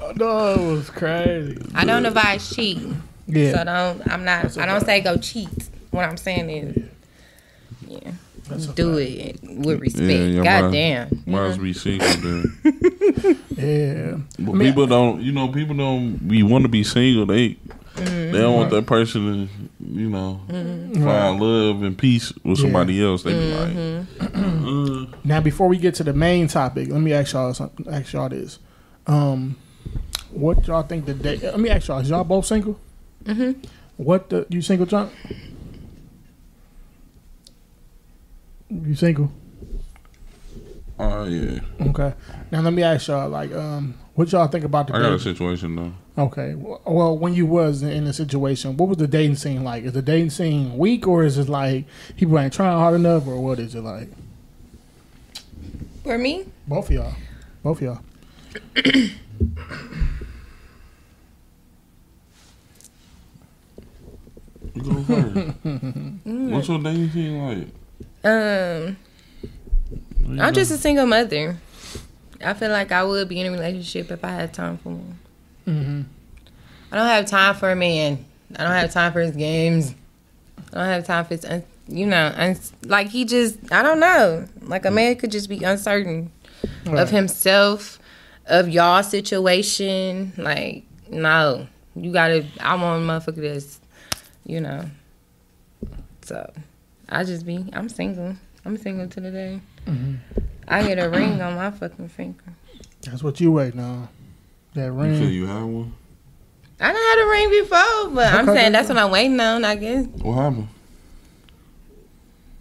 oh, 0.00 0.12
no, 0.16 0.54
it 0.54 0.72
was 0.76 0.90
crazy. 0.90 1.58
I 1.74 1.84
don't 1.84 2.04
advise 2.06 2.54
cheating. 2.54 3.02
Yeah, 3.26 3.52
So 3.52 3.64
don't. 3.64 4.12
I'm 4.12 4.24
not. 4.24 4.56
I 4.58 4.66
don't 4.66 4.84
say 4.84 5.00
go 5.00 5.16
cheat. 5.16 5.48
What 5.90 6.04
I'm 6.08 6.16
saying 6.16 6.50
is, 6.50 6.84
yeah, 7.86 8.12
That's 8.48 8.66
a 8.66 8.72
do 8.72 8.96
fact. 8.98 9.44
it 9.44 9.56
with 9.58 9.80
respect. 9.80 10.04
Yeah, 10.08 10.24
yeah, 10.24 10.42
God 10.44 10.62
mine- 10.64 10.72
damn. 10.72 11.22
Might 11.26 11.46
as 11.48 11.58
be 11.58 11.72
single 11.72 12.08
then. 12.08 12.58
yeah. 13.56 14.16
But 14.38 14.52
I 14.52 14.54
mean, 14.54 14.68
people 14.68 14.86
don't, 14.86 15.20
you 15.22 15.32
know, 15.32 15.48
people 15.48 15.76
don't 15.76 16.18
we 16.26 16.42
want 16.42 16.62
to 16.64 16.68
be 16.68 16.82
single. 16.82 17.26
They 17.26 17.56
they 17.96 18.32
don't 18.32 18.54
want 18.54 18.70
that 18.70 18.86
person 18.86 19.48
to, 19.48 19.90
you 19.92 20.08
know, 20.08 20.40
find 20.48 21.40
love 21.40 21.82
and 21.82 21.96
peace 21.96 22.32
with 22.44 22.58
Yeah. 22.58 22.62
somebody 22.64 23.02
else. 23.04 23.22
They 23.22 23.32
be 23.32 23.54
like, 23.54 24.34
uh, 24.34 25.06
Now, 25.24 25.40
before 25.40 25.68
we 25.68 25.76
get 25.78 25.94
to 25.96 26.04
the 26.04 26.12
main 26.12 26.48
topic, 26.48 26.88
let 26.88 27.00
me 27.00 27.12
ask 27.12 27.32
y'all 27.34 27.52
something. 27.54 27.86
Ask 27.92 28.12
y'all 28.12 28.28
this: 28.28 28.58
um, 29.06 29.56
What 30.30 30.66
y'all 30.66 30.82
think 30.82 31.04
the 31.06 31.14
day? 31.14 31.36
Let 31.42 31.60
me 31.60 31.68
ask 31.68 31.88
y'all: 31.88 31.98
Is 32.00 32.08
y'all 32.10 32.24
both 32.24 32.46
single? 32.46 32.78
Mm-hmm. 33.24 33.60
What 33.98 34.30
the 34.30 34.46
you 34.48 34.62
single, 34.62 34.86
John? 34.86 35.10
You 38.70 38.94
single? 38.94 39.30
oh 40.98 41.24
yeah, 41.24 41.60
Okay. 41.80 42.14
Now 42.50 42.60
let 42.60 42.72
me 42.72 42.82
ask 42.82 43.08
y'all: 43.08 43.28
Like, 43.28 43.52
um, 43.52 43.94
what 44.14 44.30
y'all 44.32 44.46
think 44.48 44.64
about 44.64 44.86
the? 44.88 44.94
I 44.94 45.00
got 45.00 45.12
a 45.12 45.18
situation 45.18 45.76
though. 45.76 45.92
Okay. 46.18 46.54
Well, 46.54 47.16
when 47.16 47.32
you 47.32 47.46
was 47.46 47.82
in 47.82 48.06
a 48.06 48.12
situation, 48.12 48.76
what 48.76 48.88
was 48.88 48.98
the 48.98 49.06
dating 49.06 49.36
scene 49.36 49.64
like? 49.64 49.84
Is 49.84 49.94
the 49.94 50.02
dating 50.02 50.30
scene 50.30 50.76
weak, 50.76 51.06
or 51.06 51.24
is 51.24 51.38
it 51.38 51.48
like 51.48 51.86
people 52.18 52.38
ain't 52.38 52.52
trying 52.52 52.76
hard 52.76 52.94
enough, 52.94 53.26
or 53.26 53.40
what 53.40 53.58
is 53.58 53.74
it 53.74 53.80
like? 53.80 54.08
For 56.04 56.18
me, 56.18 56.44
Both 56.68 56.90
of 56.90 56.96
y'all. 56.96 57.14
Both 57.62 57.80
of 57.80 57.82
y'all. 57.82 58.00
You 64.74 64.82
go 64.82 65.02
first. 65.02 65.36
What's 66.24 66.68
your 66.68 66.78
dating 66.78 67.10
scene 67.10 67.38
like? 67.38 67.68
um, 68.24 68.96
I'm 70.40 70.54
just 70.54 70.70
a 70.70 70.76
single 70.78 71.06
mother. 71.06 71.56
I 72.44 72.54
feel 72.54 72.70
like 72.70 72.90
I 72.92 73.04
would 73.04 73.28
be 73.28 73.40
in 73.40 73.46
a 73.46 73.50
relationship 73.50 74.10
if 74.10 74.24
I 74.24 74.30
had 74.30 74.52
time 74.52 74.78
for 74.78 74.90
one. 74.90 75.18
Mm-hmm. 75.66 76.02
I 76.90 76.96
don't 76.96 77.06
have 77.06 77.26
time 77.26 77.54
for 77.54 77.70
a 77.70 77.76
man. 77.76 78.24
I 78.56 78.64
don't 78.64 78.72
have 78.72 78.92
time 78.92 79.12
for 79.12 79.20
his 79.20 79.34
games. 79.36 79.94
I 80.72 80.76
don't 80.78 80.86
have 80.88 81.06
time 81.06 81.24
for 81.24 81.34
his 81.34 81.44
un- 81.44 81.64
you 81.88 82.06
know, 82.06 82.32
uns- 82.36 82.72
like 82.84 83.08
he 83.08 83.24
just, 83.24 83.56
I 83.72 83.82
don't 83.82 84.00
know. 84.00 84.46
Like 84.62 84.84
a 84.84 84.90
man 84.90 85.16
could 85.16 85.30
just 85.32 85.48
be 85.48 85.62
uncertain 85.64 86.30
Right. 86.86 86.98
of 87.00 87.10
himself, 87.10 87.98
of 88.46 88.68
y'all 88.68 89.02
situation. 89.02 90.32
Like, 90.36 90.84
no, 91.10 91.66
you 91.96 92.12
gotta. 92.12 92.46
I 92.60 92.74
want 92.76 93.02
a 93.02 93.06
motherfucker 93.06 93.52
that's, 93.52 93.80
you 94.46 94.60
know. 94.60 94.84
So, 96.22 96.52
I 97.08 97.24
just 97.24 97.44
be. 97.46 97.64
I'm 97.72 97.88
single. 97.88 98.36
I'm 98.64 98.76
single 98.76 99.08
to 99.08 99.20
the 99.20 99.30
day. 99.30 99.60
Mm-hmm. 99.86 100.14
I 100.68 100.86
get 100.86 100.98
a 100.98 101.08
ring 101.08 101.40
on 101.42 101.56
my 101.56 101.70
fucking 101.72 102.08
finger. 102.08 102.44
That's 103.02 103.22
what 103.22 103.40
you 103.40 103.50
waiting 103.52 103.80
on. 103.80 104.08
That 104.74 104.86
You 104.86 104.92
ring. 104.92 105.18
feel 105.18 105.30
you 105.30 105.46
had 105.46 105.62
one? 105.64 105.94
I 106.80 106.92
done 106.92 106.96
had 106.96 107.18
a 107.24 107.26
ring 107.30 107.50
before, 107.62 108.10
but 108.14 108.32
I'm 108.34 108.46
saying 108.46 108.72
that's 108.72 108.88
what 108.88 108.98
I'm 108.98 109.10
waiting 109.10 109.38
on. 109.38 109.64
I 109.64 109.76
guess. 109.76 110.06
What 110.06 110.34
happened? 110.34 110.68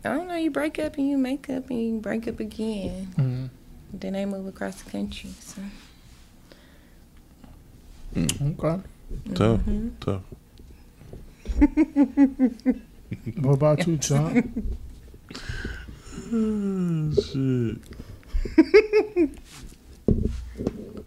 I 0.04 0.10
don't 0.10 0.28
know. 0.28 0.36
You 0.36 0.52
break 0.52 0.78
up 0.80 0.98
and 0.98 1.08
you 1.10 1.18
make 1.18 1.50
up 1.50 1.70
and 1.70 1.80
you 1.82 2.00
break 2.00 2.28
up 2.28 2.40
again. 2.40 3.08
Mhm. 3.18 3.50
Then 3.94 4.14
they 4.14 4.26
move 4.26 4.46
across 4.48 4.82
the 4.82 4.90
country. 4.92 5.30
So. 5.40 5.62
Okay. 8.18 8.82
Tough, 9.34 9.60
Mm-hmm. 9.62 9.90
tough. 10.00 10.22
What 13.42 13.54
about 13.54 13.86
you, 13.88 13.98
Chuck? 13.98 14.34
Shit. 17.22 17.78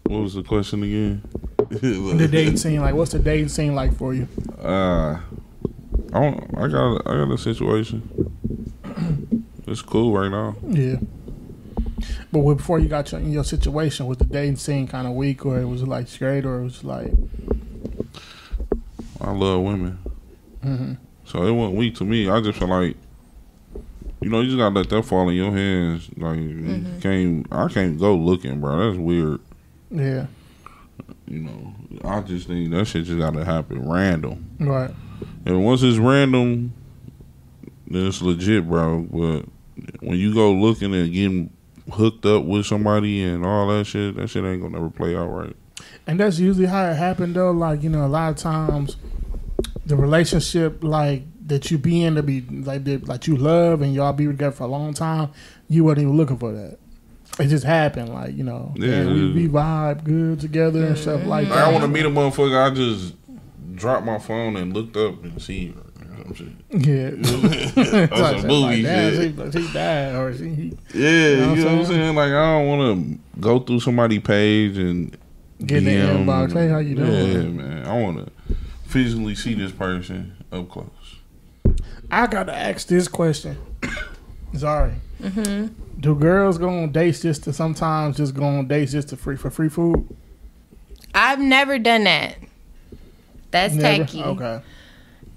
What 0.07 0.20
was 0.20 0.34
the 0.34 0.42
question 0.42 0.82
again? 0.82 1.22
the 1.70 2.28
dating 2.30 2.57
scene, 2.57 2.80
like, 2.80 2.94
what's 2.94 3.12
the 3.12 3.18
dating 3.18 3.48
scene 3.48 3.74
like 3.74 3.94
for 3.96 4.14
you? 4.14 4.28
Uh, 4.62 5.18
I 6.12 6.20
don't. 6.20 6.50
I 6.57 6.68
got. 6.68 7.07
I 7.07 7.24
got 7.24 7.30
a 7.32 7.38
situation. 7.38 8.30
It's 9.66 9.80
cool 9.80 10.12
right 10.12 10.30
now. 10.30 10.57
Yeah. 10.68 10.96
But 12.30 12.40
when- 12.40 12.59
before 12.59 12.78
you 12.78 12.86
got 12.86 13.11
your, 13.11 13.20
in 13.22 13.32
your 13.32 13.44
situation, 13.44 14.05
was 14.07 14.18
the 14.18 14.26
dating 14.26 14.57
scene 14.57 14.86
kind 14.86 15.07
of 15.07 15.14
weak, 15.14 15.46
or 15.46 15.59
it 15.59 15.64
was 15.64 15.82
like 15.82 16.07
straight, 16.07 16.44
or 16.44 16.61
it 16.61 16.64
was 16.64 16.84
like, 16.84 17.11
I 19.22 19.30
love 19.30 19.62
women, 19.62 19.98
mhm. 20.62 20.98
so 21.24 21.44
it 21.46 21.50
wasn't 21.52 21.78
weak 21.78 21.94
to 21.96 22.05
me. 22.05 22.28
I 22.28 22.42
just 22.42 22.59
feel 22.59 22.68
like, 22.68 22.96
you 24.20 24.28
know, 24.28 24.42
you 24.42 24.48
just 24.48 24.59
gotta 24.59 24.74
let 24.74 24.90
that 24.90 25.02
fall 25.05 25.30
in 25.30 25.34
your 25.36 25.50
hands. 25.50 26.11
Like, 26.18 26.38
you 26.38 26.84
can't. 27.00 27.46
I 27.50 27.68
can't 27.68 27.98
go 27.98 28.14
looking, 28.14 28.61
bro. 28.61 28.86
That's 28.90 28.98
weird. 28.98 29.40
Yeah, 29.95 30.26
You 31.26 31.40
know, 31.40 31.74
I 32.05 32.20
just 32.20 32.47
think 32.49 32.70
that 32.70 32.84
shit 32.86 33.05
just 33.05 33.18
gotta 33.18 33.45
happen 33.45 33.88
random. 33.88 34.51
right, 34.61 34.90
And 35.47 35.64
once 35.64 35.82
it's 35.82 35.99
random, 35.99 36.72
then 37.86 38.07
it's 38.07 38.20
legit, 38.22 38.68
bro. 38.68 39.01
But 39.11 39.47
when 40.01 40.18
you 40.18 40.34
go 40.34 40.53
looking 40.53 40.95
and 40.95 41.12
getting 41.12 41.51
hooked 41.92 42.24
up 42.26 42.45
with 42.45 42.66
somebody 42.66 43.22
and 43.22 43.45
all 43.45 43.68
that 43.68 43.84
shit, 43.84 44.16
that 44.16 44.28
shit 44.28 44.45
ain't 44.45 44.62
gonna 44.62 44.74
never 44.74 44.90
play 44.90 45.16
out 45.16 45.26
right. 45.28 45.55
and 46.07 46.18
that's 46.20 46.38
usually 46.38 46.66
how 46.66 46.90
it 46.90 46.95
happened, 46.95 47.34
though. 47.36 47.51
Like, 47.51 47.82
you 47.82 47.90
know, 47.90 48.05
a 48.05 48.09
lot 48.09 48.30
of 48.30 48.36
times, 48.36 48.97
the 49.86 49.97
relationship 49.97 50.82
like 50.82 51.22
that 51.47 51.70
you 51.70 51.76
be 51.78 52.03
in 52.03 52.14
to 52.14 52.22
be 52.22 52.40
like 52.40 52.84
that, 52.84 53.07
like 53.07 53.26
you 53.26 53.36
love 53.36 53.82
and 53.82 53.95
y'all 53.95 54.12
be 54.14 54.26
together 54.26 54.51
for 54.57 54.64
a 54.64 54.68
long 54.68 54.95
time, 54.95 55.30
you 55.68 55.84
weren't 55.84 55.99
even 55.99 56.16
looking 56.16 56.38
for 56.38 56.53
that. 56.53 56.78
It 57.39 57.49
just 57.49 57.64
happened, 57.64 58.11
like 58.11 58.37
you 58.37 58.45
know, 58.45 58.72
Yeah. 58.76 59.03
yeah, 59.03 59.12
we, 59.12 59.32
we 59.32 59.49
vibe 59.49 60.05
good 60.05 60.41
together 60.41 60.85
and 60.87 60.97
stuff 60.99 61.20
like 61.26 61.49
Like, 61.49 61.49
that. 61.49 61.68
I 61.68 61.72
want 61.72 61.82
to 61.82 61.89
meet 61.89 62.05
a 62.05 62.09
motherfucker. 62.09 62.70
I 62.70 62.74
just 62.74 63.14
dropped 63.74 64.07
my 64.07 64.18
phone 64.20 64.57
and 64.57 64.72
looked 64.72 64.97
up 64.97 65.22
and 65.24 65.43
see 65.43 65.72
her. 65.72 65.80
or 66.30 66.35
some 66.37 66.57
shit. 66.82 66.87
Yeah, 66.87 68.07
That's 68.07 68.20
Like, 68.20 68.45
movie 68.45 68.82
like, 68.82 69.14
shit. 69.14 69.53
She, 69.53 69.61
she 69.66 69.72
died, 69.72 70.14
or 70.14 70.32
she, 70.37 70.49
he 70.55 70.72
Yeah, 70.95 71.28
you 71.30 71.37
know, 71.37 71.49
what 71.49 71.59
I'm 71.59 71.64
what 71.64 71.68
I'm 71.72 71.85
saying? 71.85 71.87
saying? 71.87 72.14
Like, 72.14 72.30
I 72.32 72.53
don't 72.59 72.66
want 72.68 72.99
to 73.35 73.41
go 73.41 73.59
through 73.59 73.80
somebody's 73.80 74.22
page 74.22 74.78
and 74.78 75.16
Get 75.66 75.78
in 75.78 75.85
the 75.85 75.91
inbox, 76.32 76.53
hey, 76.53 76.68
how 76.68 76.78
you 76.78 76.95
doing? 76.97 77.11
Yeah, 77.32 77.43
man. 77.49 77.87
I 77.87 78.01
want 78.01 78.26
to 78.26 78.55
physically 78.87 79.35
see 79.35 79.55
this 79.55 79.72
person 79.72 80.37
up 80.53 80.68
close. 80.68 80.89
I 82.11 82.26
got 82.28 82.45
to 82.45 82.55
ask 82.55 82.87
this 82.87 83.09
question. 83.09 83.57
Sorry. 84.57 84.92
Mm-hmm. 85.22 86.00
Do 86.00 86.14
girls 86.14 86.59
go 86.59 86.68
on 86.68 86.92
dates 86.92 87.20
just 87.22 87.44
to 87.44 87.52
sometimes 87.52 88.16
just 88.16 88.34
go 88.34 88.44
on 88.44 88.66
dates 88.68 88.92
just 88.92 89.09
to 89.09 89.16
free 89.16 89.36
for 89.36 89.50
free 89.50 89.68
food? 89.68 90.07
I've 91.14 91.38
never 91.40 91.78
done 91.78 92.05
that. 92.05 92.36
That's 93.50 93.74
Never? 93.74 94.05
tacky. 94.05 94.22
Okay. 94.22 94.61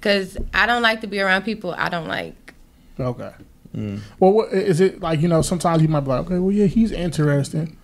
Cause 0.01 0.37
I 0.53 0.65
don't 0.65 0.81
like 0.81 1.01
to 1.01 1.07
be 1.07 1.19
around 1.19 1.43
people 1.43 1.73
I 1.77 1.89
don't 1.89 2.07
like. 2.07 2.53
Okay. 2.99 3.31
Mm. 3.75 3.99
Well, 4.19 4.31
what, 4.31 4.53
is 4.53 4.81
it 4.81 5.01
like? 5.01 5.21
You 5.21 5.27
know, 5.27 5.41
sometimes 5.41 5.81
you 5.81 5.87
might 5.87 5.99
be 6.01 6.07
like, 6.09 6.21
okay, 6.25 6.39
well, 6.39 6.51
yeah, 6.51 6.65
he's 6.65 6.91
interesting. 6.91 7.77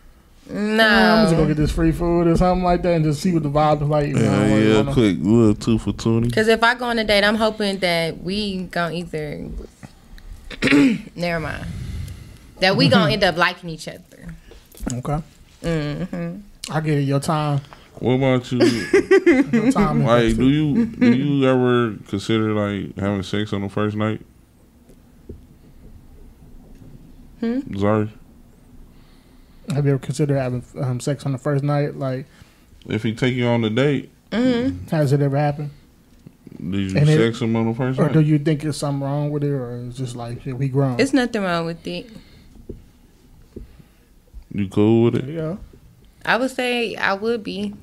No. 0.50 0.84
I'm 0.88 1.26
just 1.26 1.36
gonna 1.36 1.48
get 1.48 1.58
this 1.58 1.72
free 1.72 1.92
food 1.92 2.28
or 2.28 2.36
something 2.36 2.64
like 2.64 2.82
that, 2.82 2.96
and 2.96 3.06
just 3.06 3.22
see 3.22 3.32
what 3.32 3.44
the 3.44 3.50
vibe 3.50 3.82
is 3.82 3.88
like. 3.88 4.08
You 4.08 4.14
know, 4.16 4.22
Yeah, 4.22 4.54
like, 4.56 4.64
yeah, 4.64 4.76
wanna- 4.78 4.94
quick 4.94 5.18
little 5.22 5.56
two 5.56 5.78
for 5.78 5.94
twenty. 5.94 6.30
Cause 6.32 6.48
if 6.48 6.64
I 6.64 6.76
go 6.76 6.86
on 6.86 7.00
a 7.00 7.04
date, 7.04 7.24
I'm 7.24 7.36
hoping 7.36 7.78
that 7.80 8.22
we 8.24 8.64
gonna 8.64 8.96
either. 8.96 9.46
Never 11.16 11.40
mind. 11.40 11.66
That 12.60 12.76
we 12.78 12.88
gonna 12.90 13.12
end 13.12 13.24
up 13.24 13.36
liking 13.38 13.70
each 13.70 13.88
other. 13.88 14.36
Okay. 14.92 15.22
hmm 15.64 16.36
I 16.72 16.80
give 16.82 16.96
you 16.96 17.02
Your 17.02 17.20
time. 17.20 17.62
What 18.00 18.14
about 18.14 18.52
you? 18.52 18.60
Your 19.52 19.72
time. 19.72 20.04
like, 20.04 20.36
do 20.36 20.50
you 20.50 20.86
do 20.86 21.14
you 21.14 21.48
ever 21.48 21.96
consider 22.08 22.54
like 22.54 22.98
having 22.98 23.24
sex 23.24 23.54
on 23.54 23.62
the 23.62 23.70
first 23.70 23.96
night? 23.96 24.22
Hmm? 27.40 27.60
Sorry, 27.78 28.10
Have 29.70 29.86
you 29.86 29.92
ever 29.92 30.00
considered 30.00 30.38
having 30.38 30.64
um, 30.80 31.00
sex 31.02 31.26
on 31.26 31.34
the 31.34 31.38
first 31.38 31.64
night? 31.64 31.96
Like, 31.98 32.26
if 32.88 33.04
he 33.04 33.14
take 33.14 33.36
you 33.36 33.46
on 33.48 33.62
the 33.62 33.70
date, 33.70 34.10
hmm 34.32 34.70
has 34.90 35.12
it 35.12 35.22
ever 35.22 35.38
happened? 35.38 35.72
Did 36.72 36.92
you 36.92 36.98
And 36.98 37.10
it- 37.10 37.18
sex 37.18 37.42
him 37.42 37.56
on 37.56 37.68
the 37.68 37.74
first 37.74 38.00
Or 38.00 38.10
do 38.10 38.22
you 38.22 38.40
think 38.40 38.62
there's 38.62 38.78
something 38.78 39.04
wrong 39.04 39.32
with 39.32 39.44
it, 39.44 39.52
or 39.52 39.86
it's 39.88 39.98
just 39.98 40.16
like 40.16 40.42
shit, 40.42 40.58
we 40.58 40.70
grown? 40.70 41.00
It's 41.00 41.14
nothing 41.14 41.44
wrong 41.44 41.66
with 41.66 41.86
it. 41.86 42.10
You 44.54 44.68
cool 44.70 45.04
with 45.04 45.16
it? 45.16 45.26
yeah. 45.26 45.58
I 46.26 46.38
would 46.38 46.52
say 46.52 46.96
I 46.96 47.14
would 47.14 47.44
be. 47.44 47.74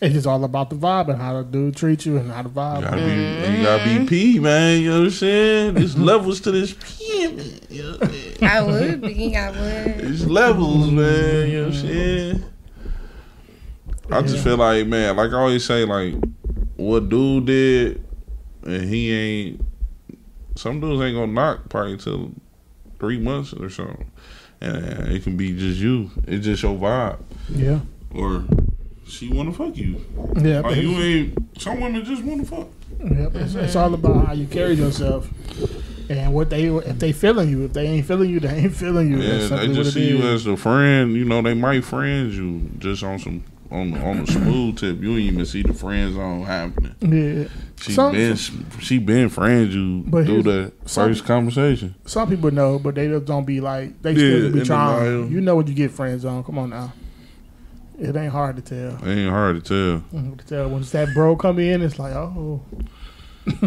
It's 0.00 0.14
just 0.14 0.26
all 0.26 0.44
about 0.44 0.68
the 0.68 0.76
vibe 0.76 1.08
and 1.08 1.20
how 1.20 1.38
the 1.38 1.44
dude 1.44 1.76
treats 1.76 2.04
you 2.04 2.18
and 2.18 2.30
how 2.30 2.42
the 2.42 2.50
vibe. 2.50 2.82
You 2.82 2.82
gotta 2.82 2.96
be, 2.96 3.02
mm-hmm. 3.02 3.54
you 3.54 3.62
gotta 3.62 3.98
be 4.00 4.06
P, 4.06 4.38
man. 4.38 4.80
You 4.80 4.90
know 4.90 4.98
what 4.98 5.04
I'm 5.04 5.10
saying? 5.10 5.74
There's 5.74 5.98
levels 5.98 6.40
to 6.42 6.50
this 6.50 6.74
P. 6.74 7.22
You 7.70 7.82
know 7.82 7.98
I'm 8.00 8.10
saying? 8.10 8.44
I 8.44 8.62
would 8.62 9.00
be. 9.00 9.36
I 9.36 9.50
would. 9.50 9.58
There's 9.58 10.26
levels, 10.26 10.90
man. 10.90 11.50
You 11.50 11.56
know 11.56 11.66
what 11.68 11.74
I'm 11.76 11.80
mm-hmm. 11.80 11.88
saying? 11.88 12.44
I 14.10 14.22
just 14.22 14.44
feel 14.44 14.56
like, 14.56 14.86
man, 14.86 15.16
like 15.16 15.32
I 15.32 15.36
always 15.36 15.64
say, 15.64 15.84
like 15.84 16.14
what 16.76 17.08
dude 17.08 17.46
did, 17.46 18.05
and 18.66 18.88
he 18.88 19.12
ain't. 19.12 19.60
Some 20.56 20.80
dudes 20.80 21.02
ain't 21.02 21.14
gonna 21.14 21.32
knock 21.32 21.68
probably 21.68 21.96
till 21.98 22.32
three 22.98 23.18
months 23.18 23.52
or 23.52 23.68
something, 23.70 24.10
and 24.60 25.08
it 25.12 25.22
can 25.22 25.36
be 25.36 25.52
just 25.56 25.78
you. 25.78 26.10
It's 26.26 26.44
just 26.44 26.62
your 26.62 26.76
vibe, 26.76 27.18
Yeah. 27.54 27.80
or 28.14 28.44
she 29.06 29.28
wanna 29.32 29.52
fuck 29.52 29.76
you. 29.76 30.00
Yeah. 30.40 30.60
Like 30.60 30.76
you 30.76 30.90
ain't. 30.92 31.60
Some 31.60 31.80
women 31.80 32.04
just 32.04 32.22
wanna 32.24 32.44
fuck. 32.44 32.68
Yep, 33.04 33.34
it's, 33.36 33.54
it's 33.54 33.76
all 33.76 33.92
about 33.92 34.26
how 34.28 34.32
you 34.32 34.46
carry 34.46 34.72
yourself 34.74 35.30
and 36.08 36.32
what 36.32 36.48
they 36.48 36.64
if 36.68 36.98
they 36.98 37.12
feeling 37.12 37.50
you. 37.50 37.64
If 37.66 37.74
they 37.74 37.86
ain't 37.86 38.06
feeling 38.06 38.30
you, 38.30 38.40
they 38.40 38.54
ain't 38.56 38.74
feeling 38.74 39.10
you. 39.10 39.20
Yeah, 39.20 39.48
they 39.48 39.68
just 39.74 39.92
see 39.92 40.08
you 40.08 40.22
as 40.26 40.46
a 40.46 40.56
friend. 40.56 41.12
You 41.14 41.26
know, 41.26 41.42
they 41.42 41.52
might 41.54 41.84
friend 41.84 42.32
you 42.32 42.70
just 42.78 43.02
on 43.02 43.18
some 43.18 43.44
on 43.70 43.90
the, 43.92 44.00
on 44.00 44.24
the 44.24 44.30
smooth 44.32 44.78
tip. 44.78 44.98
You 45.00 45.08
don't 45.10 45.18
even 45.18 45.46
see 45.46 45.62
the 45.62 45.74
friend 45.74 46.14
zone 46.14 46.42
happening. 46.44 46.94
Yeah. 47.00 47.48
She 47.80 47.92
Some- 47.92 48.12
been 48.12 48.36
she 48.36 48.98
been 48.98 49.28
friends 49.28 49.74
you 49.74 50.02
But 50.06 50.26
through 50.26 50.42
here's- 50.42 50.70
the 50.84 50.88
some- 50.88 51.08
first 51.08 51.24
conversation. 51.24 51.94
Some 52.06 52.28
people 52.28 52.50
know, 52.50 52.78
but 52.78 52.94
they 52.94 53.08
just 53.08 53.24
don't 53.26 53.44
be 53.44 53.60
like 53.60 54.00
they 54.02 54.12
Yeah, 54.12 54.16
still 54.38 54.52
be 54.52 54.62
trying. 54.62 55.30
You 55.30 55.40
know 55.40 55.54
what 55.56 55.68
you 55.68 55.74
get 55.74 55.90
friends 55.90 56.24
on. 56.24 56.42
Come 56.44 56.58
on 56.58 56.70
now. 56.70 56.92
It 57.98 58.14
ain't 58.14 58.32
hard 58.32 58.56
to 58.56 58.62
tell. 58.62 58.98
It 59.08 59.16
ain't 59.18 59.30
hard 59.30 59.64
to 59.64 60.00
tell. 60.10 60.20
To 60.36 60.44
tell 60.46 60.68
when 60.68 60.80
it's 60.82 60.90
that 60.90 61.14
bro 61.14 61.34
come 61.36 61.58
in, 61.58 61.80
it's 61.82 61.98
like, 61.98 62.14
oh, 62.14 62.60
Yeah, 63.46 63.52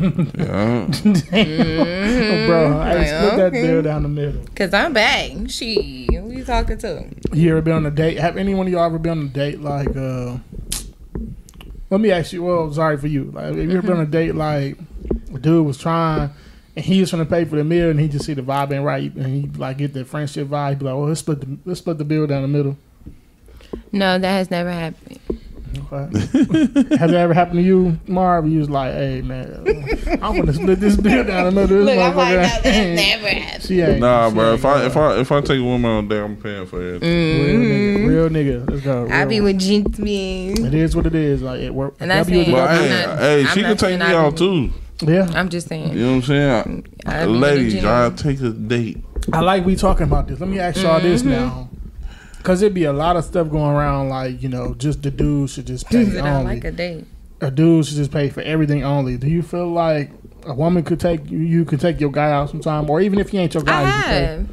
Mm-hmm. 0.89 2.47
bro, 2.47 2.80
I 2.80 2.93
Like, 2.95 3.08
split 3.08 3.36
that 3.38 3.39
okay. 3.54 3.62
bill 3.62 3.82
down 3.82 4.04
the 4.04 4.10
middle. 4.10 4.41
Cause 4.56 4.74
I'm 4.74 4.93
back. 4.93 5.32
She. 5.47 6.08
Who 6.50 6.56
you 6.56 6.62
talking 6.62 6.78
to? 6.80 7.08
You 7.32 7.52
ever 7.52 7.62
been 7.62 7.74
on 7.76 7.86
a 7.86 7.91
date? 7.91 8.18
Have 8.18 8.36
any 8.36 8.56
one 8.56 8.66
of 8.66 8.74
y'all 8.74 8.86
ever 8.86 8.97
been 8.97 9.20
on 9.20 9.26
a 9.26 9.30
date 9.30 9.62
like? 9.62 9.95
uh 9.95 10.38
Let 11.91 12.02
me 12.02 12.10
ask 12.10 12.34
you. 12.34 12.41
Well, 12.41 12.74
sorry 12.74 12.97
for 12.97 13.06
you. 13.06 13.26
Like, 13.26 13.45
have 13.45 13.58
you 13.58 13.78
ever 13.78 13.84
been 13.84 13.97
on 13.97 14.04
a 14.04 14.06
date 14.08 14.34
like 14.34 14.76
a 15.32 15.38
dude 15.38 15.64
was 15.64 15.78
trying 15.78 16.32
and 16.76 16.84
he 16.84 17.02
was 17.02 17.12
trying 17.12 17.24
to 17.24 17.30
pay 17.30 17.45
for 17.45 17.56
the 17.56 17.64
meal 17.64 17.91
and 17.91 18.00
he 18.00 18.08
just 18.08 18.26
see 18.26 18.34
the 18.34 18.41
vibe 18.41 18.72
ain't 18.72 18.84
right 18.84 19.14
and 19.14 19.28
he 19.28 19.47
like 19.60 19.78
get 19.78 19.93
that 19.93 20.08
friendship 20.08 20.47
vibe. 20.47 20.70
He 20.70 20.76
be 20.78 20.86
like, 20.86 20.95
well, 20.95 21.08
let's 21.08 21.20
split 21.20 21.41
the 21.41 21.58
let's 21.66 21.82
split 21.82 22.00
the 22.00 22.06
bill 22.06 22.26
down 22.26 22.41
the 22.41 22.47
middle. 22.47 22.78
No, 23.91 24.18
that 24.18 24.32
has 24.32 24.50
never 24.50 24.72
happened. 24.72 25.20
Okay. 25.91 26.20
Has 26.97 27.11
it 27.11 27.15
ever 27.17 27.34
happened 27.34 27.57
to 27.59 27.61
you, 27.61 27.99
Marv? 28.07 28.47
You 28.47 28.59
was 28.59 28.70
like, 28.70 28.93
hey 28.93 29.22
man, 29.22 29.63
I'm 30.22 30.36
gonna 30.38 30.53
split 30.53 30.80
this 30.80 30.95
bill 31.01 31.24
down 31.24 31.47
another 31.47 31.84
this 31.84 31.86
Look, 31.86 31.97
I'm 31.97 32.15
like, 32.15 32.36
no, 32.36 32.41
motherfucker. 32.43 32.63
that 32.63 32.95
never 32.95 33.28
happened. 33.28 33.63
she 33.63 33.82
ain't. 33.82 33.99
Nah, 33.99 34.30
she 34.30 34.36
bro. 34.36 34.51
ain't 34.51 34.59
If 34.59 34.65
I 34.65 34.74
gonna- 34.74 34.86
if 34.88 34.97
I 34.97 35.15
if 35.20 35.32
I 35.32 35.41
take 35.41 35.59
a 35.59 35.63
woman 35.63 35.89
on 35.91 36.05
a 36.05 36.09
date, 36.09 36.20
I'm 36.20 36.38
paying 36.38 36.65
for 36.65 36.82
it. 36.82 37.01
real 37.01 37.59
nigga, 37.59 38.07
real 38.07 38.30
nigga, 38.30 38.70
let's 38.70 38.82
go. 38.84 39.03
Mm-hmm. 39.05 39.13
I 39.13 39.20
real 39.20 39.30
be 39.30 39.39
one. 39.41 39.43
with 39.45 39.59
Jinx 39.59 39.99
me. 39.99 40.49
It 40.53 40.74
is 40.74 40.95
what 40.95 41.05
it 41.05 41.15
is. 41.15 41.41
Like 41.41 41.59
it 41.61 41.74
work. 41.74 41.95
And 41.99 42.11
I 42.11 42.17
W 42.20 42.39
is 42.39 42.45
say- 42.45 42.51
a 42.51 42.55
But 42.55 42.70
I'm 42.70 42.84
hey, 42.84 43.05
not- 43.05 43.20
hey, 43.20 43.45
she 43.45 43.61
can 43.61 43.78
take 43.78 43.99
me 43.99 44.05
saying 44.05 44.15
out 44.15 44.38
too. 44.38 44.72
yeah, 45.01 45.30
I'm 45.34 45.49
just 45.49 45.67
saying. 45.67 45.93
You 45.93 45.99
know 46.05 46.07
what 46.07 46.15
I'm 46.15 46.22
saying? 46.24 46.88
I 47.05 47.26
be 47.26 47.32
Ladies, 47.32 47.74
with 47.76 47.84
y'all 47.84 48.11
take 48.11 48.41
a 48.41 48.49
date. 48.49 48.97
I 49.32 49.41
like 49.41 49.65
we 49.65 49.76
talking 49.76 50.03
about 50.03 50.28
this. 50.28 50.39
Let 50.39 50.49
me 50.49 50.59
ask 50.59 50.82
y'all 50.82 50.99
this 50.99 51.22
Mm-hmm. 51.22 51.30
now, 51.32 51.70
because 52.40 52.62
it'd 52.64 52.74
be 52.74 52.86
a 52.86 52.94
lot 52.94 53.16
of 53.16 53.24
stuff 53.24 53.50
going 53.50 53.76
around. 53.76 54.10
Like 54.10 54.42
you 54.42 54.50
know, 54.50 54.74
just 54.74 55.04
the 55.04 55.12
dudes 55.12 55.54
should 55.54 55.68
just 55.68 55.88
pay 55.88 56.04
That 56.06 56.26
I 56.26 56.32
only. 56.32 56.56
like 56.56 56.64
a 56.66 56.72
date. 56.72 57.06
a 57.42 57.52
dude 57.52 57.86
should 57.86 57.96
just 57.98 58.12
pay 58.12 58.30
for 58.30 58.42
everything 58.42 58.84
only. 58.84 59.16
Do 59.18 59.28
you 59.30 59.42
feel 59.44 59.70
like 59.72 60.10
a 60.46 60.54
woman 60.54 60.84
could 60.84 61.00
take 61.00 61.30
you, 61.30 61.38
you 61.40 61.64
could 61.66 61.80
take 61.80 62.00
your 62.02 62.12
guy 62.12 62.32
out 62.32 62.50
sometime, 62.50 62.90
or 62.90 63.00
even 63.02 63.20
if 63.20 63.30
he 63.30 63.38
ain't 63.38 63.54
your 63.54 63.64
guy, 63.64 63.82
I 63.82 63.86
you 63.86 63.92
could 63.94 64.04
pay? 64.06 64.26
have. 64.26 64.48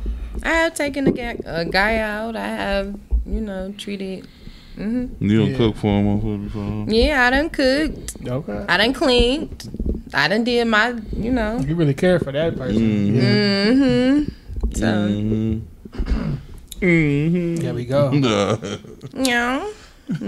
I 0.44 0.48
have 0.62 0.74
taken 0.74 1.06
a 1.06 1.12
guy, 1.12 1.38
a 1.46 1.64
guy 1.64 1.96
out. 1.98 2.36
I 2.36 2.46
have, 2.46 2.94
you 3.24 3.40
know, 3.40 3.72
treated. 3.78 4.28
hmm 4.76 5.06
You 5.20 5.38
don't 5.38 5.50
Yeah. 5.52 5.56
cook 5.56 5.76
for 5.76 5.86
him 5.98 6.06
or 6.06 6.38
before 6.38 6.62
him. 6.62 6.90
Yeah, 6.90 7.24
I 7.26 7.30
done 7.30 7.48
cooked. 7.48 8.16
Okay, 8.26 8.64
I 8.68 8.76
done 8.76 8.92
cleaned. 8.92 9.70
I 10.12 10.28
done 10.28 10.44
did 10.44 10.66
my, 10.66 10.94
you 11.16 11.32
know. 11.32 11.58
you 11.60 11.74
really 11.74 11.94
care 11.94 12.18
for 12.20 12.30
that 12.32 12.56
person. 12.56 12.80
Mhm. 12.82 13.14
Yeah. 13.16 13.66
Mm-hmm. 13.72 14.74
So, 14.74 14.86
Mm-hmm. 14.86 16.34
Mm-hmm. 16.80 17.56
There 17.56 17.74
we 17.74 17.84
go. 17.84 18.10
yeah. 19.14 19.70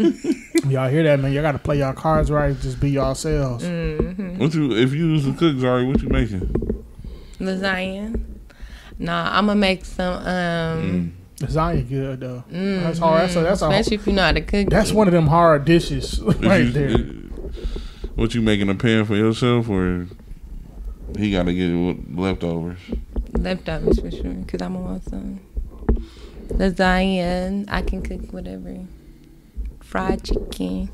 Y'all 0.69 0.89
hear 0.89 1.03
that, 1.05 1.21
man? 1.21 1.33
Y'all 1.33 1.43
got 1.43 1.53
to 1.53 1.59
play 1.59 1.79
y'all 1.79 1.93
cards 1.93 2.31
right. 2.31 2.59
Just 2.61 2.81
be 2.81 2.91
yourselves. 2.91 3.65
Mm-hmm. 3.65 4.39
What 4.39 4.55
you 4.55 4.73
if 4.77 4.93
you 4.93 5.13
was 5.13 5.27
a 5.27 5.33
cook, 5.33 5.61
sorry, 5.61 5.85
what 5.87 6.03
you 6.03 6.09
making? 6.09 6.85
Lasagna. 7.39 8.21
Nah, 8.99 9.37
I'm 9.39 9.47
gonna 9.47 9.61
make 9.61 9.85
some. 9.85 10.15
Um, 10.27 11.13
Lasagna 11.37 11.89
good 11.89 12.21
though. 12.21 12.43
mm, 12.51 12.83
That's 12.83 12.99
hard. 12.99 13.23
That's 13.23 13.37
a, 13.37 13.41
that's 13.43 13.63
a, 13.63 13.67
especially 13.69 13.95
if 13.97 14.07
you 14.09 14.13
know 14.15 14.23
how 14.23 14.33
to 14.33 14.41
cook. 14.41 14.69
that's 14.71 14.91
one 14.91 15.07
of 15.07 15.13
them 15.15 15.29
hard 15.29 15.65
dishes 15.65 16.21
right 16.41 16.65
you- 16.65 16.73
there. 16.73 16.99
What 18.17 18.35
you 18.35 18.43
making 18.43 18.69
a 18.69 18.75
pan 18.75 19.05
for 19.05 19.15
yourself 19.15 19.69
or 19.69 20.09
he 21.17 21.31
got 21.31 21.45
to 21.45 21.55
get 21.55 22.19
leftovers? 22.19 22.81
leftovers 23.39 24.01
for 24.01 24.11
sure. 24.11 24.35
Cause 24.49 24.61
I'm 24.61 24.73
gonna 24.73 24.81
want 24.81 25.05
some 25.05 25.39
lasagna. 26.49 27.65
I 27.69 27.83
can 27.83 28.03
cook 28.03 28.33
whatever. 28.33 28.79
Fried 29.81 30.23
chicken, 30.23 30.91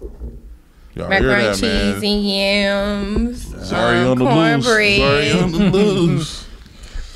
Y'all 0.94 1.08
macaroni 1.08 1.42
that, 1.42 1.54
cheese 1.54 2.02
man? 2.02 2.04
and 2.04 2.28
yams. 3.28 3.68
Sorry 3.68 3.98
um, 3.98 4.10
on 4.12 4.18
the 4.18 4.24
loose. 4.24 4.64
Sorry 4.64 5.32
on 5.32 5.52
the 5.52 5.58
loose. 5.70 6.40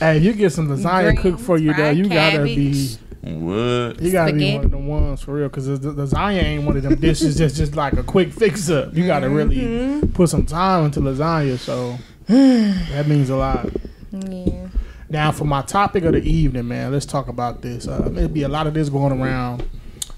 Hey, 0.01 0.19
if 0.19 0.23
you 0.23 0.33
get 0.33 0.53
some 0.53 0.69
lasagna 0.69 1.03
Greens, 1.07 1.21
cooked 1.23 1.41
for 1.41 1.59
you, 1.59 1.75
though, 1.75 1.83
fried 1.83 1.97
you 1.97 2.09
gotta 2.09 2.45
be. 2.45 2.89
What? 3.23 4.01
You 4.01 4.13
gotta 4.13 4.33
be 4.33 4.55
one 4.55 4.65
of 4.67 4.71
the 4.71 4.79
ones 4.79 5.21
for 5.23 5.35
real, 5.35 5.49
because 5.49 5.67
the, 5.67 5.77
the 5.77 5.93
lasagna 6.07 6.41
ain't 6.41 6.65
one 6.65 6.77
of 6.77 6.85
them 6.85 6.95
dishes 7.01 7.37
that's 7.39 7.57
just 7.57 7.75
like 7.75 7.95
a 7.95 8.05
quick 8.05 8.33
fix 8.33 8.71
up. 8.71 8.95
You 8.95 9.07
gotta 9.09 9.29
really 9.29 9.57
Mm-hmm. 9.57 10.13
put 10.13 10.29
some 10.29 10.47
time 10.47 10.85
into 10.85 11.01
lasagna, 11.01 11.59
so 11.59 11.99
that 12.29 13.07
means 13.09 13.29
a 13.31 13.35
lot. 13.37 13.69
Yeah. 14.13 14.69
Now, 15.11 15.33
for 15.33 15.45
my 15.45 15.63
topic 15.63 16.05
of 16.05 16.13
the 16.13 16.23
evening, 16.23 16.69
man, 16.69 16.93
let's 16.93 17.07
talk 17.07 17.29
about 17.29 17.63
this. 17.63 17.89
Uh, 17.89 18.09
there'll 18.11 18.29
be 18.29 18.43
a 18.43 18.49
lot 18.49 18.67
of 18.67 18.75
this 18.75 18.89
going 18.91 19.19
around 19.19 19.67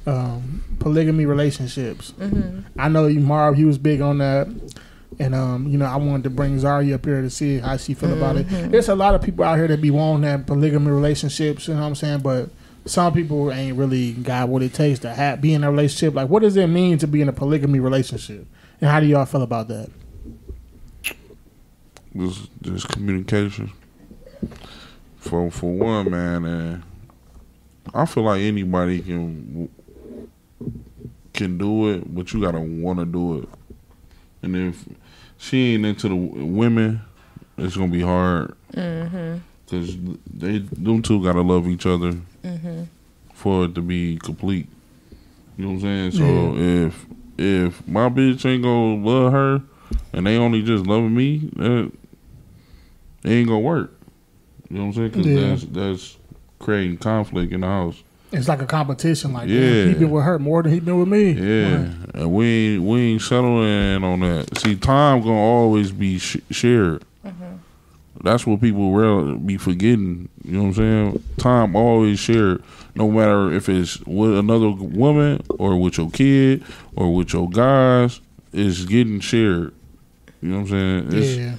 um, 0.06 0.64
polygamy 0.80 1.26
relationships. 1.26 2.10
hmm 2.12 2.60
I 2.78 2.88
know 2.88 3.06
you, 3.06 3.20
Marv, 3.20 3.58
you 3.58 3.66
was 3.66 3.78
big 3.78 4.00
on 4.00 4.18
that. 4.18 4.48
And 5.18 5.34
um, 5.34 5.68
you 5.68 5.76
know, 5.76 5.84
I 5.84 5.96
wanted 5.96 6.24
to 6.24 6.30
bring 6.30 6.56
Zari 6.56 6.94
up 6.94 7.04
here 7.04 7.20
to 7.20 7.28
see 7.30 7.58
how 7.58 7.76
she 7.76 7.94
feel 7.94 8.12
about 8.12 8.36
it. 8.36 8.44
There's 8.48 8.88
a 8.88 8.94
lot 8.94 9.14
of 9.14 9.22
people 9.22 9.44
out 9.44 9.58
here 9.58 9.68
that 9.68 9.80
be 9.80 9.90
wanting 9.90 10.22
that 10.22 10.46
polygamy 10.46 10.90
relationships, 10.90 11.68
you 11.68 11.74
know 11.74 11.80
what 11.80 11.86
I'm 11.88 11.94
saying? 11.94 12.20
But 12.20 12.48
some 12.86 13.12
people 13.12 13.52
ain't 13.52 13.76
really 13.76 14.12
got 14.12 14.48
what 14.48 14.62
it 14.62 14.72
takes 14.72 15.00
to 15.00 15.12
have, 15.12 15.40
be 15.42 15.52
in 15.52 15.62
a 15.62 15.70
relationship. 15.70 16.14
Like, 16.14 16.30
what 16.30 16.40
does 16.42 16.56
it 16.56 16.68
mean 16.68 16.96
to 16.98 17.06
be 17.06 17.20
in 17.20 17.28
a 17.28 17.32
polygamy 17.32 17.80
relationship? 17.80 18.46
And 18.80 18.88
how 18.88 19.00
do 19.00 19.06
y'all 19.06 19.26
feel 19.26 19.42
about 19.42 19.68
that? 19.68 19.90
Just, 22.16 22.48
just 22.62 22.88
communication. 22.88 23.72
For 25.20 25.50
for 25.50 25.70
one, 25.72 26.10
man, 26.10 26.44
and 26.44 26.82
I 27.94 28.06
feel 28.06 28.24
like 28.24 28.40
anybody 28.40 29.00
can 29.00 29.68
can 31.34 31.58
do 31.58 31.90
it, 31.90 32.14
but 32.14 32.32
you 32.32 32.40
gotta 32.40 32.60
want 32.60 32.98
to 33.00 33.04
do 33.04 33.38
it. 33.42 33.48
And 34.42 34.56
if 34.56 34.84
she 35.36 35.74
ain't 35.74 35.84
into 35.86 36.08
the 36.08 36.16
women, 36.16 37.02
it's 37.58 37.76
gonna 37.76 37.92
be 37.92 38.00
hard 38.00 38.54
hmm 38.74 39.36
because 39.66 39.96
they 40.32 40.58
them 40.58 41.02
two 41.02 41.22
gotta 41.22 41.42
love 41.42 41.68
each 41.68 41.86
other 41.86 42.12
hmm 42.42 42.84
for 43.34 43.64
it 43.66 43.74
to 43.74 43.82
be 43.82 44.16
complete. 44.18 44.66
You 45.56 45.64
know 45.66 45.72
what 45.72 45.84
I'm 45.84 46.10
saying? 46.10 46.12
So 46.12 46.56
if 46.56 47.06
if 47.38 47.86
my 47.86 48.08
bitch 48.08 48.44
ain't 48.46 48.62
gonna 48.62 49.04
love 49.06 49.32
her 49.32 49.62
and 50.14 50.26
they 50.26 50.36
only 50.38 50.62
just 50.62 50.86
loving 50.86 51.14
me, 51.14 51.50
that 51.56 51.92
it 53.24 53.30
ain't 53.30 53.48
gonna 53.48 53.60
work. 53.60 53.92
You 54.70 54.76
know 54.78 54.86
what 54.86 54.86
I'm 54.86 54.92
saying? 54.94 55.08
Because 55.10 55.26
Yeah. 55.26 55.48
that's 55.48 55.64
that's 55.64 56.16
creating 56.58 56.98
conflict 56.98 57.52
in 57.52 57.60
the 57.62 57.66
house. 57.66 58.02
It's 58.32 58.46
like 58.46 58.62
a 58.62 58.66
competition. 58.66 59.32
Like, 59.32 59.48
Yeah. 59.48 59.86
he 59.86 59.94
been 59.94 60.10
with 60.10 60.22
her 60.24 60.38
more 60.38 60.62
than 60.62 60.72
he 60.72 60.78
been 60.78 60.98
with 61.00 61.08
me. 61.08 61.32
Yeah, 61.32 61.88
and 62.14 62.32
we 62.32 62.46
ain't, 62.76 62.82
we 62.84 63.00
ain't 63.12 63.22
settling 63.22 64.04
on 64.04 64.20
that. 64.20 64.56
See, 64.58 64.76
time 64.76 65.20
gonna 65.22 65.32
always 65.34 65.90
be 65.90 66.18
sh- 66.18 66.36
shared. 66.50 67.02
Mm-hmm. 67.26 67.56
That's 68.22 68.46
what 68.46 68.60
people 68.60 68.92
rarely 68.92 69.36
be 69.38 69.56
forgetting. 69.56 70.28
You 70.44 70.52
know 70.52 70.60
what 70.60 70.66
I'm 70.68 70.74
saying? 70.74 71.22
Time 71.38 71.74
always 71.74 72.20
shared, 72.20 72.62
no 72.94 73.10
matter 73.10 73.50
if 73.52 73.68
it's 73.68 73.98
with 74.06 74.38
another 74.38 74.70
woman 74.70 75.42
or 75.58 75.76
with 75.80 75.98
your 75.98 76.10
kid 76.10 76.62
or 76.94 77.12
with 77.14 77.32
your 77.32 77.48
guys. 77.50 78.20
It's 78.52 78.84
getting 78.84 79.18
shared. 79.20 79.72
You 80.42 80.50
know 80.50 80.56
what 80.60 80.62
I'm 80.62 80.68
saying? 80.68 81.08
It's, 81.22 81.36
Yeah. 81.36 81.54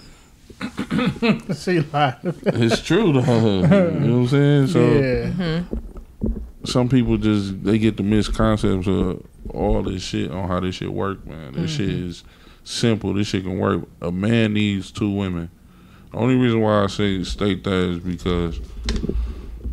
See, 1.54 1.80
like, 1.80 2.18
it's 2.24 2.82
true 2.82 3.14
though. 3.14 3.22
you 3.62 3.68
know 3.68 4.20
what 4.20 4.22
I'm 4.24 4.28
saying? 4.28 4.68
So 4.68 4.80
yeah. 4.80 5.28
Mm-hmm. 5.30 6.66
some 6.66 6.90
people 6.90 7.18
just 7.18 7.64
they 7.64 7.78
get 7.78 7.98
the 7.98 8.04
misconceptions 8.04 8.88
of 8.88 9.26
all 9.50 9.82
this 9.84 10.04
shit 10.04 10.32
on 10.32 10.48
how 10.48 10.60
this 10.60 10.76
shit 10.76 10.94
work, 10.94 11.26
man. 11.26 11.54
This 11.54 11.72
shit 11.72 11.90
mm-hmm. 11.90 12.10
is 12.10 12.24
simple. 12.64 13.14
This 13.14 13.28
shit 13.28 13.44
can 13.44 13.58
work. 13.58 13.88
A 14.02 14.12
man 14.12 14.54
needs 14.54 14.92
two 14.92 15.10
women. 15.10 15.50
The 16.12 16.18
only 16.18 16.36
reason 16.36 16.62
why 16.62 16.84
I 16.84 16.88
say 16.88 17.24
state 17.24 17.64
that 17.64 17.74
is 17.74 18.00
because 18.00 18.60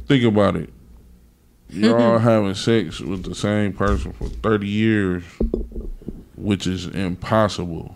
think 0.07 0.25
about 0.25 0.57
it. 0.57 0.73
Y'all 1.71 2.19
mm-hmm. 2.19 2.25
having 2.25 2.55
sex 2.55 3.01
with 3.01 3.25
the 3.25 3.35
same 3.35 3.73
person 3.75 4.13
for 4.13 4.29
thirty 4.29 4.69
years, 4.69 5.25
which 6.37 6.67
is 6.67 6.87
impossible. 6.87 7.95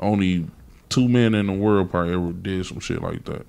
Only 0.00 0.46
two 0.94 1.08
men 1.08 1.34
in 1.34 1.46
the 1.46 1.52
world 1.52 1.90
probably 1.90 2.14
ever 2.14 2.32
did 2.32 2.64
some 2.66 2.80
shit 2.80 3.02
like 3.02 3.24
that. 3.24 3.46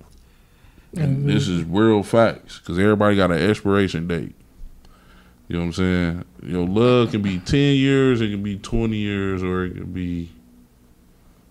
And 0.96 1.24
Mhm. 1.24 1.26
this 1.26 1.46
is 1.48 1.62
real 1.64 2.02
facts 2.02 2.58
because 2.58 2.78
everybody 2.78 3.16
got 3.16 3.30
an 3.30 3.38
expiration 3.38 4.06
date. 4.08 4.34
You 5.48 5.56
know 5.56 5.60
what 5.60 5.66
I'm 5.66 5.72
saying? 5.74 6.24
Your 6.44 6.66
love 6.66 7.12
can 7.12 7.22
be 7.22 7.38
10 7.38 7.76
years, 7.76 8.20
it 8.20 8.30
can 8.30 8.42
be 8.42 8.56
20 8.56 8.96
years, 8.96 9.42
or 9.42 9.64
it 9.64 9.74
can 9.74 9.92
be 9.92 10.30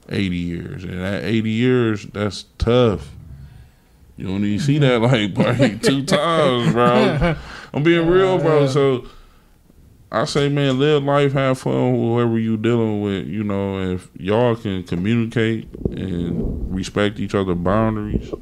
80 0.09 0.35
years. 0.35 0.83
And 0.83 0.99
that 0.99 1.23
80 1.23 1.49
years, 1.51 2.05
that's 2.07 2.45
tough. 2.57 3.11
You 4.17 4.27
don't 4.27 4.43
even 4.43 4.59
see 4.59 4.77
that 4.79 5.01
like 5.01 5.33
probably 5.35 5.77
two 5.77 6.03
times, 6.03 6.71
bro. 6.73 7.35
I'm 7.73 7.83
being 7.83 8.07
real, 8.07 8.37
bro. 8.37 8.67
So 8.67 9.05
I 10.15 10.23
say, 10.23 10.47
man, 10.47 10.79
live 10.79 11.03
life, 11.03 11.33
have 11.33 11.59
fun 11.59 11.91
with 11.91 12.01
whoever 12.01 12.39
you 12.39 12.55
dealing 12.55 13.01
with. 13.01 13.27
You 13.27 13.43
know, 13.43 13.79
if 13.81 14.09
y'all 14.15 14.55
can 14.55 14.83
communicate 14.83 15.67
and 15.89 16.73
respect 16.73 17.19
each 17.19 17.35
other's 17.35 17.57
boundaries, 17.57 18.33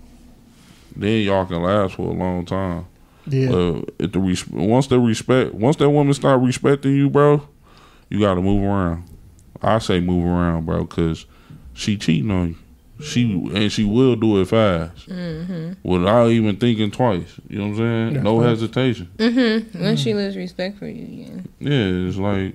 then 0.95 1.21
y'all 1.23 1.47
can 1.47 1.63
last 1.63 1.95
for 1.95 2.11
a 2.11 2.13
long 2.13 2.45
time. 2.45 2.85
Yeah. 3.25 3.49
But 3.49 3.89
if 3.97 4.11
the 4.11 4.19
res- 4.19 4.47
once 4.47 4.85
the 4.85 4.99
respect, 4.99 5.55
once 5.55 5.77
that 5.77 5.89
woman 5.89 6.13
start 6.13 6.41
respecting 6.41 6.95
you, 6.95 7.09
bro, 7.09 7.41
you 8.07 8.19
got 8.19 8.35
to 8.35 8.41
move 8.41 8.63
around. 8.63 9.05
I 9.59 9.79
say 9.79 9.99
move 9.99 10.25
around, 10.25 10.67
bro, 10.67 10.83
because 10.83 11.25
she 11.73 11.97
cheating 11.97 12.29
on 12.29 12.49
you. 12.49 12.55
She 13.01 13.23
and 13.53 13.71
she 13.71 13.83
will 13.83 14.15
do 14.15 14.39
it 14.39 14.45
fast 14.45 15.09
mm-hmm. 15.09 15.73
without 15.83 16.27
even 16.29 16.55
thinking 16.57 16.91
twice. 16.91 17.39
You 17.49 17.57
know 17.57 17.63
what 17.65 17.69
I'm 17.71 17.77
saying? 17.77 18.13
That's 18.13 18.23
no 18.23 18.39
right. 18.39 18.49
hesitation. 18.49 19.09
hmm 19.17 19.83
When 19.83 19.97
she 19.97 20.11
mm-hmm. 20.11 20.17
lose 20.19 20.37
respect 20.37 20.77
for 20.77 20.87
you, 20.87 21.05
yeah. 21.05 21.41
Yeah, 21.59 22.07
it's 22.07 22.17
like 22.17 22.53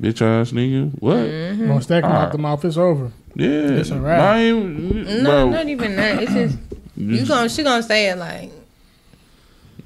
bitch 0.00 0.20
ass 0.22 0.52
nigga. 0.52 0.92
What? 1.00 1.16
Mm-hmm. 1.16 1.68
Once 1.68 1.86
that 1.86 2.02
come 2.02 2.12
Alright. 2.12 2.26
out 2.26 2.32
the 2.32 2.38
mouth, 2.38 2.64
it's 2.64 2.76
over. 2.76 3.10
Yeah, 3.34 3.48
It's 3.48 3.90
a 3.90 3.98
wrap. 3.98 4.18
not 4.18 4.40
even, 4.40 5.22
No, 5.22 5.30
bro. 5.46 5.50
not 5.50 5.68
even 5.68 5.96
that. 5.96 6.22
It's 6.22 6.32
just 6.32 6.58
you 6.96 7.16
Just- 7.16 7.28
gonna 7.28 7.48
she 7.48 7.62
gonna 7.62 7.82
say 7.82 8.10
it 8.10 8.18
like 8.18 8.50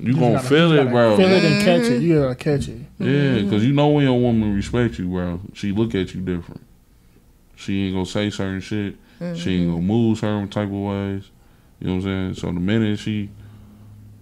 You 0.00 0.12
gonna 0.14 0.34
gotta- 0.34 0.48
feel 0.48 0.74
you 0.74 0.80
it, 0.80 0.90
bro. 0.90 1.16
Feel 1.16 1.28
it 1.30 1.44
and 1.44 1.64
catch 1.64 1.80
it. 1.82 1.92
Mm-hmm. 1.92 2.02
You 2.02 2.20
gotta 2.22 2.34
catch 2.34 2.68
it. 2.68 2.80
Yeah, 2.98 3.42
because 3.42 3.64
you 3.64 3.72
know 3.72 3.88
when 3.88 4.06
a 4.08 4.14
woman 4.14 4.54
respect 4.54 4.98
you, 4.98 5.08
bro, 5.08 5.40
she 5.54 5.70
look 5.70 5.94
at 5.94 6.12
you 6.14 6.20
different. 6.20 6.62
She 7.56 7.86
ain't 7.86 7.94
gonna 7.94 8.06
say 8.06 8.30
certain 8.30 8.60
shit. 8.60 8.96
She 9.18 9.24
ain't 9.24 9.38
mm-hmm. 9.38 9.70
gonna 9.70 9.82
move 9.82 10.18
certain 10.18 10.48
type 10.48 10.68
of 10.68 10.74
ways. 10.74 11.30
You 11.80 11.88
know 11.88 11.94
what 11.96 12.04
I'm 12.04 12.34
saying? 12.34 12.34
So 12.34 12.46
the 12.52 12.60
minute 12.60 12.98
she 12.98 13.30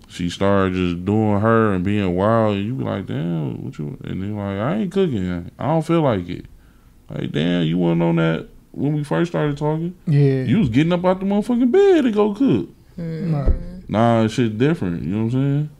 she 0.08 0.30
started 0.30 0.74
just 0.74 1.04
doing 1.04 1.40
her 1.40 1.72
and 1.72 1.84
being 1.84 2.14
wild, 2.14 2.56
you 2.56 2.74
be 2.74 2.84
like, 2.84 3.06
damn, 3.06 3.64
what 3.64 3.76
you? 3.78 3.98
And 4.04 4.22
then 4.22 4.36
like, 4.36 4.58
I 4.58 4.76
ain't 4.76 4.92
cooking. 4.92 5.50
I 5.58 5.66
don't 5.66 5.82
feel 5.82 6.02
like 6.02 6.28
it. 6.28 6.46
Like, 7.10 7.32
damn, 7.32 7.64
you 7.64 7.76
wasn't 7.78 8.02
on 8.02 8.16
that 8.16 8.48
when 8.70 8.94
we 8.94 9.04
first 9.04 9.32
started 9.32 9.58
talking. 9.58 9.96
Yeah. 10.06 10.44
You 10.44 10.60
was 10.60 10.68
getting 10.68 10.92
up 10.92 11.04
out 11.04 11.20
the 11.20 11.26
motherfucking 11.26 11.70
bed 11.70 12.04
to 12.04 12.12
go 12.12 12.34
cook. 12.34 12.68
Mm-hmm. 12.96 13.34
Right. 13.34 13.88
Nah, 13.88 14.26
shit 14.28 14.56
different. 14.56 15.02
You 15.02 15.10
know 15.10 15.24
what 15.24 15.34
I'm 15.34 15.40
saying? 15.42 15.70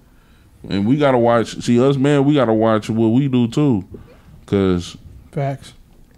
And 0.71 0.87
we 0.87 0.97
gotta 0.97 1.19
watch. 1.19 1.63
See 1.63 1.81
us, 1.81 1.97
man. 1.97 2.25
We 2.25 2.35
gotta 2.35 2.55
watch 2.55 2.91
what 2.91 3.09
we 3.09 3.29
do 3.29 3.49
too, 3.49 3.87
cause 4.47 4.97
Facts. 5.31 5.75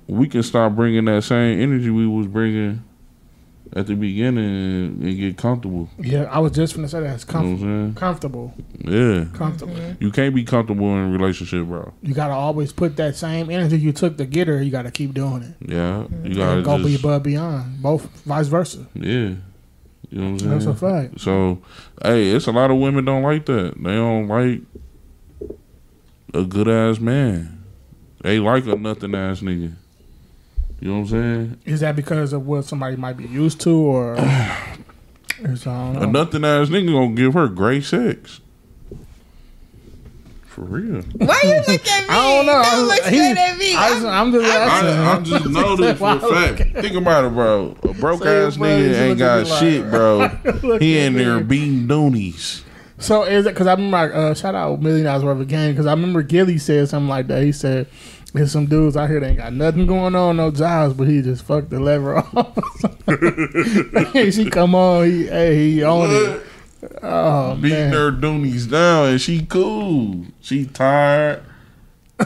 We 0.07 0.28
can 0.28 0.42
start 0.42 0.76
bringing 0.76 1.04
that 1.07 1.24
same 1.24 1.61
energy 1.61 1.90
we 1.90 2.07
was 2.07 2.26
bringing 2.26 2.82
at 3.74 3.86
the 3.86 3.94
beginning 3.94 4.44
and, 4.44 5.02
and 5.02 5.16
get 5.18 5.36
comfortable. 5.36 5.88
Yeah, 5.98 6.24
I 6.24 6.38
was 6.38 6.52
just 6.52 6.74
gonna 6.76 6.88
say 6.88 7.00
that. 7.00 7.14
It's 7.16 7.26
You 7.26 7.32
know 7.40 7.40
what 7.40 7.57
comfortable. 7.57 7.84
I'm 7.84 7.94
Comfortable. 7.94 8.54
saying? 8.84 9.26
Yeah. 9.32 9.36
Comfortable. 9.38 9.74
Mm-hmm. 9.74 10.04
You 10.04 10.11
can't 10.12 10.34
be 10.34 10.44
comfortable 10.44 10.86
in 10.94 10.98
a 10.98 11.11
relationship, 11.11 11.66
bro. 11.66 11.92
You 12.02 12.14
gotta 12.14 12.34
always 12.34 12.72
put 12.72 12.96
that 12.96 13.16
same 13.16 13.50
energy 13.50 13.78
you 13.78 13.92
took 13.92 14.16
to 14.18 14.24
get 14.24 14.46
her. 14.48 14.62
You 14.62 14.70
gotta 14.70 14.90
keep 14.92 15.14
doing 15.14 15.42
it. 15.42 15.54
Yeah. 15.68 16.02
You 16.02 16.09
mm-hmm. 16.09 16.32
gotta 16.34 16.62
go 16.62 16.78
be 16.78 16.92
just, 16.92 17.04
above 17.04 17.22
beyond. 17.24 17.82
Both, 17.82 18.04
vice 18.24 18.46
versa. 18.46 18.86
yeah. 18.94 19.34
You 20.09 20.20
know 20.20 20.32
what 20.32 20.42
I'm 20.42 20.48
That's 20.50 20.64
saying? 20.64 20.76
a 20.76 21.09
fact. 21.09 21.20
So, 21.20 21.62
hey, 22.02 22.30
it's 22.30 22.46
a 22.46 22.52
lot 22.52 22.70
of 22.70 22.78
women 22.78 23.04
don't 23.04 23.24
like 23.24 23.44
that. 23.46 23.74
They 23.76 23.94
don't 23.94 24.28
like 24.28 24.61
a 26.32 26.44
good 26.44 26.68
ass 26.68 27.00
man. 27.00 27.64
They 28.22 28.38
like 28.38 28.66
a 28.66 28.76
nothing 28.76 29.16
ass 29.16 29.40
nigga. 29.40 29.74
You 30.81 30.89
know 30.89 30.95
what 31.01 31.01
I'm 31.01 31.09
saying? 31.09 31.61
Is 31.64 31.81
that 31.81 31.97
because 31.97 32.33
of 32.33 32.47
what 32.47 32.64
somebody 32.64 32.97
might 32.97 33.16
be 33.16 33.24
used 33.24 33.61
to, 33.62 33.70
or? 33.74 34.16
It's, 35.39 35.66
I 35.66 35.93
don't 35.93 36.03
A 36.03 36.07
nothing 36.07 36.47
ass 36.47 36.68
nigga 36.68 36.91
gonna 36.93 37.14
give 37.14 37.35
her 37.35 37.47
great 37.49 37.85
sex. 37.85 38.41
For 40.47 40.62
real. 40.62 41.03
Why 41.18 41.39
you 41.45 41.57
look 41.57 41.87
at 41.87 42.03
me? 42.03 42.07
I 42.09 42.37
don't 42.37 42.47
know. 42.47 42.62
Don't 42.62 42.87
look 42.87 43.03
I'm- 43.05 43.12
he- 43.12 43.18
straight 43.18 43.37
at 43.39 43.59
me. 43.59 43.74
I 43.74 43.95
was, 43.95 44.05
I'm 44.05 44.33
just 44.33 44.47
asking. 44.47 44.89
I, 44.89 45.12
I 45.12 45.20
just 45.20 45.47
know 45.51 45.77
this 45.77 45.99
for 45.99 46.16
a 46.16 46.20
fact. 46.20 46.59
Think 46.81 46.95
about 46.97 47.27
it, 47.27 47.33
bro. 47.35 47.77
A 47.83 47.93
broke 47.93 48.22
Say 48.22 48.47
ass 48.47 48.57
bro. 48.57 48.66
Nigga 48.66 48.99
ain't 48.99 49.18
got 49.18 49.47
like- 49.47 49.61
shit, 49.61 49.91
bro. 49.91 50.29
He 50.79 50.99
at 50.99 51.07
in 51.09 51.12
there 51.14 51.37
me. 51.37 51.43
beating 51.43 51.87
doonies. 51.87 52.62
So 52.99 53.24
is 53.24 53.45
it 53.45 53.51
because 53.51 53.66
I 53.66 53.72
remember 53.74 54.14
uh, 54.16 54.33
shout 54.33 54.55
out 54.55 54.81
million 54.81 55.05
dollars 55.05 55.22
worth 55.22 55.39
of 55.39 55.49
game 55.49 55.72
because 55.72 55.85
I 55.85 55.91
remember 55.91 56.22
Gillie 56.22 56.57
said 56.57 56.89
something 56.89 57.09
like 57.11 57.27
that. 57.27 57.43
He 57.43 57.53
said 57.53 57.89
there's 58.33 58.53
some 58.53 58.66
dudes 58.66 58.97
out 58.97 59.09
here 59.09 59.20
that 59.20 59.29
ain't 59.29 59.39
got 59.39 59.53
nothing 59.53 59.87
going 59.87 60.14
on, 60.14 60.37
no 60.37 60.51
jobs, 60.51 60.95
but 60.95 61.09
he 61.09 61.22
just 61.22 61.43
fucked 61.45 61.70
the 61.70 61.81
lever 61.81 62.16
off. 62.35 64.12
Hey, 64.12 64.31
she 64.31 64.51
come 64.51 64.74
on, 64.74 65.07
he 65.07 65.27
hey 65.27 65.70
he 65.70 65.83
on 65.83 66.11
it. 66.11 66.43
Oh 67.03 67.55
Beating 67.55 67.79
man, 67.79 67.93
her 67.93 68.12
doonies 68.12 68.70
down, 68.70 69.09
and 69.09 69.20
she 69.20 69.45
cool. 69.47 70.27
She 70.41 70.66
tired. 70.66 71.43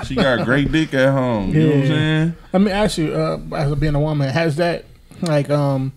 She 0.05 0.15
got 0.15 0.45
great 0.45 0.71
dick 0.71 0.95
at 0.95 1.13
home. 1.13 1.53
You 1.55 1.61
know 1.63 1.69
what 1.69 1.77
I'm 1.83 1.87
saying? 1.87 2.37
let 2.53 2.63
me 2.63 2.71
ask 2.71 2.99
you, 2.99 3.13
uh, 3.15 3.39
as 3.57 3.75
being 3.77 3.95
a 3.95 4.01
woman, 4.01 4.29
has 4.29 4.57
that 4.57 4.85
like 5.23 5.51
um, 5.51 5.93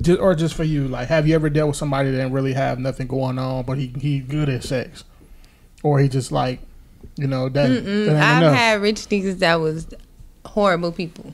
just 0.00 0.20
or 0.20 0.34
just 0.34 0.54
for 0.54 0.64
you, 0.64 0.88
like 0.88 1.08
have 1.08 1.26
you 1.28 1.34
ever 1.34 1.50
dealt 1.50 1.68
with 1.68 1.76
somebody 1.76 2.10
that 2.10 2.16
didn't 2.16 2.32
really 2.32 2.54
have 2.54 2.78
nothing 2.78 3.06
going 3.06 3.38
on, 3.38 3.64
but 3.64 3.78
he 3.78 3.92
he 4.00 4.20
good 4.20 4.48
at 4.48 4.62
sex, 4.64 5.04
or 5.82 5.98
he 5.98 6.08
just 6.08 6.32
like 6.32 6.60
you 7.18 7.26
know 7.26 7.48
that, 7.48 7.68
that 7.68 8.16
I've 8.16 8.42
enough. 8.42 8.54
had 8.54 8.80
rich 8.80 9.06
niggas 9.08 9.40
that 9.40 9.56
was 9.56 9.88
horrible 10.44 10.92
people. 10.92 11.32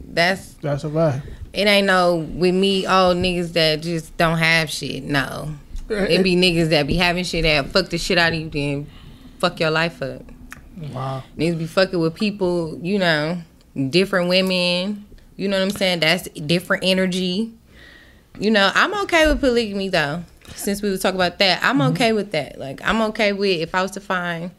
That's 0.00 0.54
That's 0.54 0.84
a 0.84 0.90
fact. 0.90 1.26
it. 1.52 1.66
Ain't 1.66 1.86
no 1.86 2.16
with 2.16 2.54
me. 2.54 2.86
Oh, 2.86 3.12
niggas 3.14 3.52
that 3.54 3.82
just 3.82 4.16
don't 4.16 4.38
have 4.38 4.70
shit. 4.70 5.02
No, 5.02 5.54
it 5.88 6.22
be 6.22 6.36
niggas 6.36 6.70
that 6.70 6.86
be 6.86 6.96
having 6.96 7.24
shit 7.24 7.42
that 7.42 7.66
fuck 7.66 7.90
the 7.90 7.98
shit 7.98 8.18
out 8.18 8.32
of 8.32 8.38
you, 8.38 8.48
then 8.48 8.86
fuck 9.38 9.58
your 9.60 9.70
life 9.70 10.00
up. 10.00 10.22
Wow. 10.92 11.24
Niggas 11.36 11.58
be 11.58 11.66
fucking 11.66 11.98
with 11.98 12.14
people, 12.14 12.78
you 12.82 12.98
know, 12.98 13.42
different 13.90 14.28
women. 14.28 15.06
You 15.36 15.48
know 15.48 15.58
what 15.58 15.64
I'm 15.64 15.70
saying? 15.70 16.00
That's 16.00 16.28
different 16.28 16.84
energy. 16.84 17.52
You 18.38 18.50
know, 18.50 18.70
I'm 18.74 18.94
okay 19.02 19.26
with 19.26 19.40
polygamy 19.40 19.88
though. 19.88 20.24
Since 20.54 20.80
we 20.80 20.90
were 20.90 20.98
talking 20.98 21.18
about 21.18 21.38
that, 21.38 21.62
I'm 21.62 21.78
mm-hmm. 21.78 21.92
okay 21.92 22.12
with 22.12 22.32
that. 22.32 22.58
Like, 22.58 22.80
I'm 22.86 23.02
okay 23.02 23.32
with 23.32 23.60
if 23.60 23.74
I 23.74 23.82
was 23.82 23.90
to 23.92 24.00
find, 24.00 24.52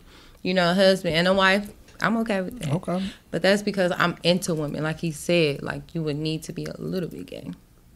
you 0.44 0.54
know, 0.54 0.72
a 0.72 0.74
husband 0.74 1.16
and 1.16 1.28
a 1.28 1.34
wife. 1.34 1.70
I'm 2.00 2.18
okay 2.18 2.42
with 2.42 2.60
that. 2.60 2.74
Okay. 2.74 3.04
But 3.32 3.42
that's 3.42 3.64
because 3.64 3.92
I'm 3.98 4.16
into 4.24 4.54
women. 4.54 4.84
Like 4.84 5.00
he 5.00 5.12
said, 5.12 5.64
like 5.64 5.96
you 5.96 6.04
would 6.04 6.18
need 6.18 6.44
to 6.44 6.54
be 6.54 6.66
a 6.66 6.76
little 6.80 7.10
bit 7.10 7.26
gay. 7.26 7.52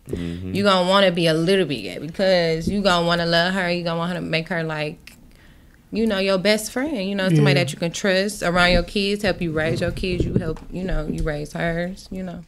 You're 0.08 0.66
gonna 0.66 0.90
want 0.90 1.06
to 1.06 1.12
be 1.12 1.28
a 1.28 1.34
little 1.34 1.66
bit 1.66 1.82
gay 1.84 1.98
because 2.00 2.68
you 2.68 2.82
gonna 2.82 3.06
want 3.06 3.22
to 3.22 3.28
love 3.28 3.54
her. 3.54 3.70
You 3.72 3.84
gonna 3.84 4.00
want 4.00 4.16
to 4.16 4.22
make 4.22 4.48
her 4.50 4.64
like, 4.64 5.14
you 5.92 6.08
know, 6.08 6.18
your 6.18 6.40
best 6.40 6.72
friend. 6.72 6.98
You 7.08 7.14
know, 7.16 7.28
somebody 7.30 7.52
Yeah. 7.60 7.64
that 7.66 7.74
you 7.74 7.78
can 7.78 7.92
trust 7.92 8.42
around 8.42 8.72
your 8.72 8.84
kids, 8.84 9.22
help 9.24 9.40
you 9.42 9.52
raise 9.52 9.80
your 9.80 9.92
kids. 9.92 10.26
You 10.26 10.34
help, 10.34 10.60
you 10.72 10.84
know, 10.84 11.06
you 11.08 11.22
raise 11.24 11.54
hers. 11.54 12.08
You 12.12 12.24
know. 12.24 12.42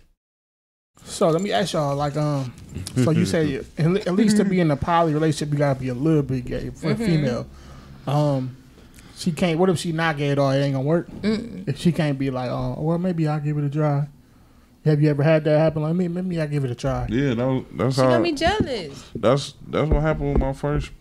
So 1.06 1.30
let 1.30 1.42
me 1.42 1.52
ask 1.52 1.74
y'all, 1.74 1.96
like, 1.96 2.16
um, 2.16 2.54
so 3.04 3.12
you 3.12 3.26
say 3.26 3.58
at 3.78 4.08
at 4.08 4.16
least 4.16 4.38
to 4.38 4.46
be 4.46 4.60
in 4.60 4.72
a 4.72 4.76
poly 4.78 5.14
relationship, 5.14 5.54
you 5.54 5.60
gotta 5.60 5.80
be 5.80 5.90
a 5.90 5.94
little 5.94 6.24
bit 6.24 6.46
gay 6.46 6.70
for 6.72 6.92
a 6.92 6.96
female. 6.96 7.46
Um, 8.08 8.58
she 9.16 9.32
can't. 9.32 9.60
What 9.60 9.70
if 9.70 9.78
she 9.80 9.92
not 9.92 10.18
gay 10.18 10.30
at 10.30 10.40
all? 10.40 10.52
It 10.52 10.60
ain't 10.62 10.74
gonna 10.76 10.86
work. 10.86 11.08
If 11.24 11.78
she 11.80 11.92
can't 11.92 12.18
be 12.20 12.30
like, 12.32 12.50
oh, 12.50 12.76
well, 12.80 12.98
maybe 12.98 13.28
I'll 13.28 13.40
give 13.40 13.58
it 13.58 13.64
a 13.64 13.70
try. 13.70 14.08
Have 14.86 15.02
you 15.02 15.10
ever 15.10 15.24
had 15.24 15.46
that 15.46 15.60
happen? 15.60 15.82
Like 15.82 15.96
me, 15.96 16.08
maybe 16.10 16.42
I'll 16.42 16.48
give 16.48 16.66
it 16.66 16.72
a 16.72 16.76
try. 16.76 17.08
Yeah, 17.10 17.34
that 17.36 17.66
that's 17.74 17.96
She 17.96 18.02
how. 18.02 18.10
gonna 18.10 18.24
be 18.24 18.34
jealous. 18.34 19.10
That's 19.16 19.54
that's 19.68 19.90
what 19.90 20.02
happened 20.02 20.34
with 20.34 20.42
my 20.42 20.54
first 20.54 20.92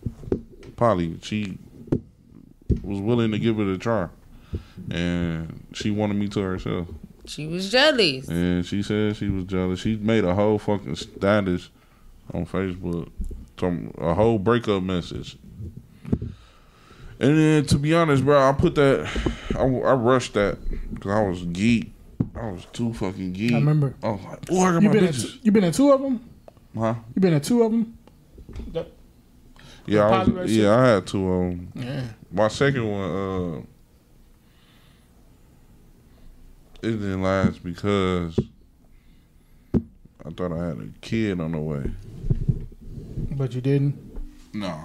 poly. 0.77 1.19
She 1.21 1.57
was 2.81 3.01
willing 3.01 3.31
to 3.31 3.39
give 3.39 3.59
it 3.59 3.67
a 3.67 3.77
try, 3.77 4.07
and 4.89 5.65
she 5.73 5.91
wanted 5.91 6.15
me 6.15 6.29
to 6.29 6.39
herself. 6.39 6.87
She 7.25 7.47
was 7.47 7.69
jealous. 7.71 8.27
And 8.27 8.65
she 8.65 8.83
said 8.83 9.15
she 9.17 9.29
was 9.29 9.45
jealous. 9.45 9.79
She 9.79 9.95
made 9.97 10.23
a 10.23 10.33
whole 10.33 10.59
fucking 10.59 10.95
status 10.95 11.69
on 12.33 12.45
Facebook, 12.45 13.09
a 13.97 14.13
whole 14.13 14.39
breakup 14.39 14.83
message. 14.83 15.37
And 17.23 17.37
then, 17.37 17.65
to 17.67 17.77
be 17.79 17.93
honest, 17.93 18.25
bro, 18.25 18.49
I 18.49 18.51
put 18.51 18.75
that, 18.75 19.07
I, 19.55 19.61
I 19.63 19.93
rushed 19.93 20.33
that 20.33 20.57
because 20.93 21.11
I 21.11 21.21
was 21.21 21.41
geek. 21.45 21.93
I 22.35 22.51
was 22.51 22.65
too 22.73 22.93
fucking 22.93 23.31
geek. 23.31 23.53
I 23.53 23.55
remember. 23.55 23.95
I 24.03 24.09
was 24.09 24.21
like, 24.23 24.39
oh, 24.51 24.59
I 24.59 24.71
got 24.73 24.81
You 24.81 24.89
my 24.89 24.93
been 24.93 25.03
in, 25.05 25.09
bitches. 25.13 25.39
you 25.41 25.51
been 25.53 25.63
in 25.63 25.71
two 25.71 25.91
of 25.93 26.01
them? 26.01 26.29
Huh? 26.77 26.95
You 27.15 27.21
been 27.21 27.33
in 27.33 27.39
two 27.41 27.63
of 27.63 27.71
them? 27.71 27.97
That, 28.73 28.87
Yeah, 29.85 30.07
I 30.09 30.23
was, 30.25 30.55
yeah, 30.57 30.75
I 30.75 30.85
had 30.87 31.07
two 31.07 31.31
of 31.31 31.49
them. 31.49 31.71
yeah. 31.75 32.03
My 32.31 32.49
second 32.49 32.89
one, 32.91 33.09
uh, 33.11 33.61
it 36.81 36.91
didn't 36.91 37.21
last 37.21 37.63
because 37.63 38.37
I 40.25 40.29
thought 40.31 40.51
I 40.51 40.67
had 40.67 40.77
a 40.77 40.87
kid 40.99 41.39
on 41.39 41.53
the 41.53 41.59
way. 41.59 41.83
But 43.31 43.53
you 43.53 43.61
didn't. 43.61 43.95
No. 44.53 44.77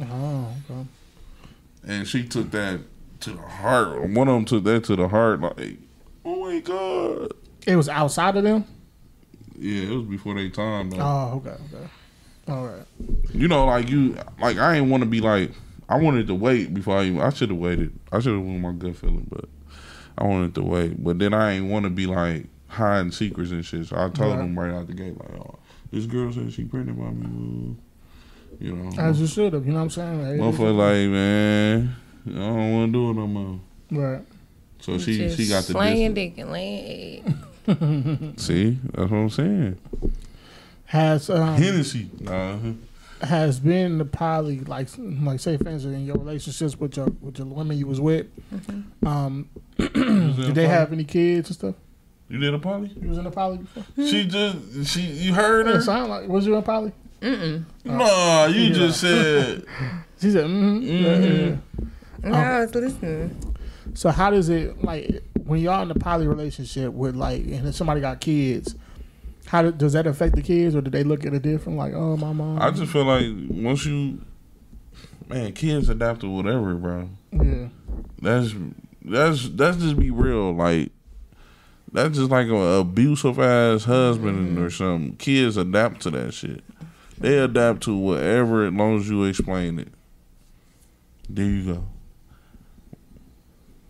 Oh, 0.00 0.48
okay. 0.70 0.88
And 1.88 2.06
she 2.06 2.22
took 2.24 2.50
that 2.52 2.80
to 3.20 3.30
the 3.30 3.38
heart. 3.42 4.00
One 4.10 4.28
of 4.28 4.34
them 4.34 4.44
took 4.44 4.62
that 4.64 4.84
to 4.84 4.94
the 4.96 5.08
heart. 5.08 5.40
Like, 5.40 5.78
oh 6.24 6.44
my 6.44 6.60
god. 6.60 7.32
It 7.66 7.74
was 7.76 7.88
outside 7.88 8.36
of 8.36 8.44
them. 8.44 8.64
Yeah, 9.58 9.90
it 9.90 9.96
was 9.96 10.04
before 10.06 10.34
they 10.34 10.50
time 10.50 10.90
though. 10.90 10.98
Oh, 11.00 11.42
okay, 11.44 11.56
okay. 11.74 11.88
All 12.46 12.66
right. 12.66 12.86
You 13.32 13.48
know, 13.48 13.66
like 13.66 13.88
you, 13.88 14.16
like 14.40 14.56
I 14.58 14.76
ain't 14.76 14.88
want 14.90 15.02
to 15.02 15.08
be 15.08 15.20
like. 15.20 15.50
I 15.90 15.96
wanted 15.96 16.26
to 16.26 16.34
wait 16.34 16.74
before 16.74 16.98
I 16.98 17.04
even. 17.04 17.20
I 17.22 17.30
should 17.30 17.48
have 17.48 17.58
waited. 17.58 17.98
I 18.12 18.20
should 18.20 18.34
have 18.34 18.44
went 18.44 18.60
my 18.60 18.72
gut 18.72 18.94
feeling, 18.94 19.26
but 19.30 19.46
I 20.18 20.24
wanted 20.24 20.54
to 20.56 20.62
wait. 20.62 21.02
But 21.02 21.18
then 21.18 21.32
I 21.32 21.52
ain't 21.52 21.70
want 21.70 21.84
to 21.84 21.90
be 21.90 22.06
like 22.06 22.46
hiding 22.66 23.10
secrets 23.10 23.50
and 23.52 23.64
shit. 23.64 23.86
So 23.86 23.96
I 23.96 24.10
told 24.10 24.32
Right. 24.32 24.36
them 24.36 24.58
right 24.58 24.70
out 24.74 24.86
the 24.86 24.92
gate, 24.92 25.18
like, 25.18 25.30
oh, 25.40 25.58
this 25.90 26.04
girl 26.04 26.30
said 26.30 26.52
she 26.52 26.64
pregnant 26.64 26.98
by 26.98 27.08
me. 27.10 27.76
Ooh. 28.60 28.64
You 28.64 28.74
know, 28.74 28.90
As 29.02 29.20
you 29.20 29.26
should 29.26 29.52
have. 29.52 29.64
You 29.66 29.72
know 29.72 29.78
what 29.78 29.84
I'm 29.84 29.90
saying? 29.90 30.22
Like, 30.40 30.54
motherfucker, 30.54 30.76
like 30.76 31.10
man, 31.10 31.96
I 32.26 32.30
don't 32.30 32.72
want 32.72 32.92
to 32.92 32.98
do 32.98 33.10
it 33.10 33.14
no 33.14 33.26
more. 33.26 33.60
Right. 33.90 34.24
So 34.80 34.98
she 34.98 35.28
she 35.30 35.48
got 35.48 35.64
the 35.64 35.72
slanging 35.72 36.14
distance. 36.14 36.36
dick 36.36 36.38
and 36.44 36.52
laying 36.52 37.34
egg. 38.32 38.40
See, 38.40 38.78
that's 38.94 39.10
what 39.10 39.16
I'm 39.18 39.30
saying. 39.30 39.78
Has 40.86 41.28
um, 41.30 41.54
Hennessy. 41.56 42.08
Uh-huh. 42.26 42.72
has 43.26 43.58
been 43.60 43.98
the 43.98 44.04
poly 44.04 44.60
like 44.60 44.88
like 44.98 45.40
say 45.40 45.56
for 45.56 45.68
instance 45.68 45.94
in 45.94 46.06
your 46.06 46.16
relationships 46.16 46.78
with 46.78 46.96
your 46.96 47.06
with 47.20 47.36
your 47.38 47.46
women 47.48 47.76
you 47.76 47.86
was 47.86 48.00
with 48.00 48.26
um 49.04 49.48
did 49.76 50.54
they 50.54 50.66
have 50.68 50.92
any 50.92 51.02
kids 51.04 51.48
and 51.50 51.56
stuff 51.56 51.74
You 52.28 52.38
did 52.38 52.54
a 52.54 52.58
poly? 52.60 52.88
you 53.02 53.08
was 53.08 53.18
in 53.18 53.26
a 53.26 53.30
poly 53.30 53.58
before 53.58 53.82
She 54.06 54.24
just 54.26 54.86
she 54.86 55.00
you 55.02 55.34
heard 55.34 55.66
it 55.66 55.74
her? 55.74 55.80
sound 55.82 56.10
like 56.10 56.28
was 56.28 56.46
you 56.46 56.54
in 56.56 56.62
poly 56.62 56.92
No, 57.20 58.46
you 58.46 58.72
just 58.72 59.00
said 59.00 59.64
She 60.20 60.32
said, 60.32 60.46
mm-hmm. 60.46 60.78
mm-hmm. 60.78 61.04
Yeah, 61.04 61.18
yeah. 61.18 61.56
No, 62.22 62.34
um, 62.34 62.44
I 62.44 62.60
was 62.60 62.74
listening. 62.74 63.56
So 63.94 64.10
how 64.10 64.30
does 64.30 64.48
it 64.48 64.82
like 64.82 65.22
when 65.44 65.60
y'all 65.60 65.82
in 65.82 65.90
a 65.90 65.94
poly 65.94 66.26
relationship 66.26 66.92
with 66.92 67.14
like 67.14 67.42
and 67.42 67.68
if 67.68 67.74
somebody 67.74 68.00
got 68.00 68.20
kids? 68.20 68.74
How 69.46 69.62
do, 69.62 69.72
does 69.72 69.94
that 69.94 70.06
affect 70.06 70.36
the 70.36 70.42
kids, 70.42 70.76
or 70.76 70.82
do 70.82 70.90
they 70.90 71.04
look 71.04 71.24
at 71.24 71.32
it 71.32 71.40
different? 71.40 71.78
Like, 71.78 71.94
oh, 71.94 72.18
my 72.18 72.34
mom. 72.34 72.60
I 72.60 72.70
just 72.70 72.92
feel 72.92 73.04
like 73.04 73.24
once 73.48 73.86
you, 73.86 74.20
man, 75.26 75.54
kids 75.54 75.88
adapt 75.88 76.20
to 76.20 76.28
whatever, 76.28 76.74
bro. 76.74 77.08
yeah, 77.32 77.68
That's 78.20 78.54
that's 79.02 79.48
that's 79.50 79.78
just 79.78 79.98
be 79.98 80.10
real. 80.10 80.52
Like 80.52 80.90
that's 81.92 82.18
just 82.18 82.30
like 82.30 82.48
a 82.48 82.80
abusive 82.80 83.38
ass 83.38 83.84
husband 83.84 84.50
mm-hmm. 84.50 84.62
or 84.64 84.70
something. 84.70 85.16
Kids 85.16 85.56
adapt 85.56 86.02
to 86.02 86.10
that 86.10 86.34
shit. 86.34 86.62
They 87.20 87.38
adapt 87.38 87.82
to 87.84 87.96
whatever 87.96 88.66
as 88.66 88.72
long 88.72 88.98
as 88.98 89.08
you 89.08 89.24
explain 89.24 89.78
it. 89.78 89.88
There 91.28 91.44
you 91.44 91.74
go. 91.74 91.84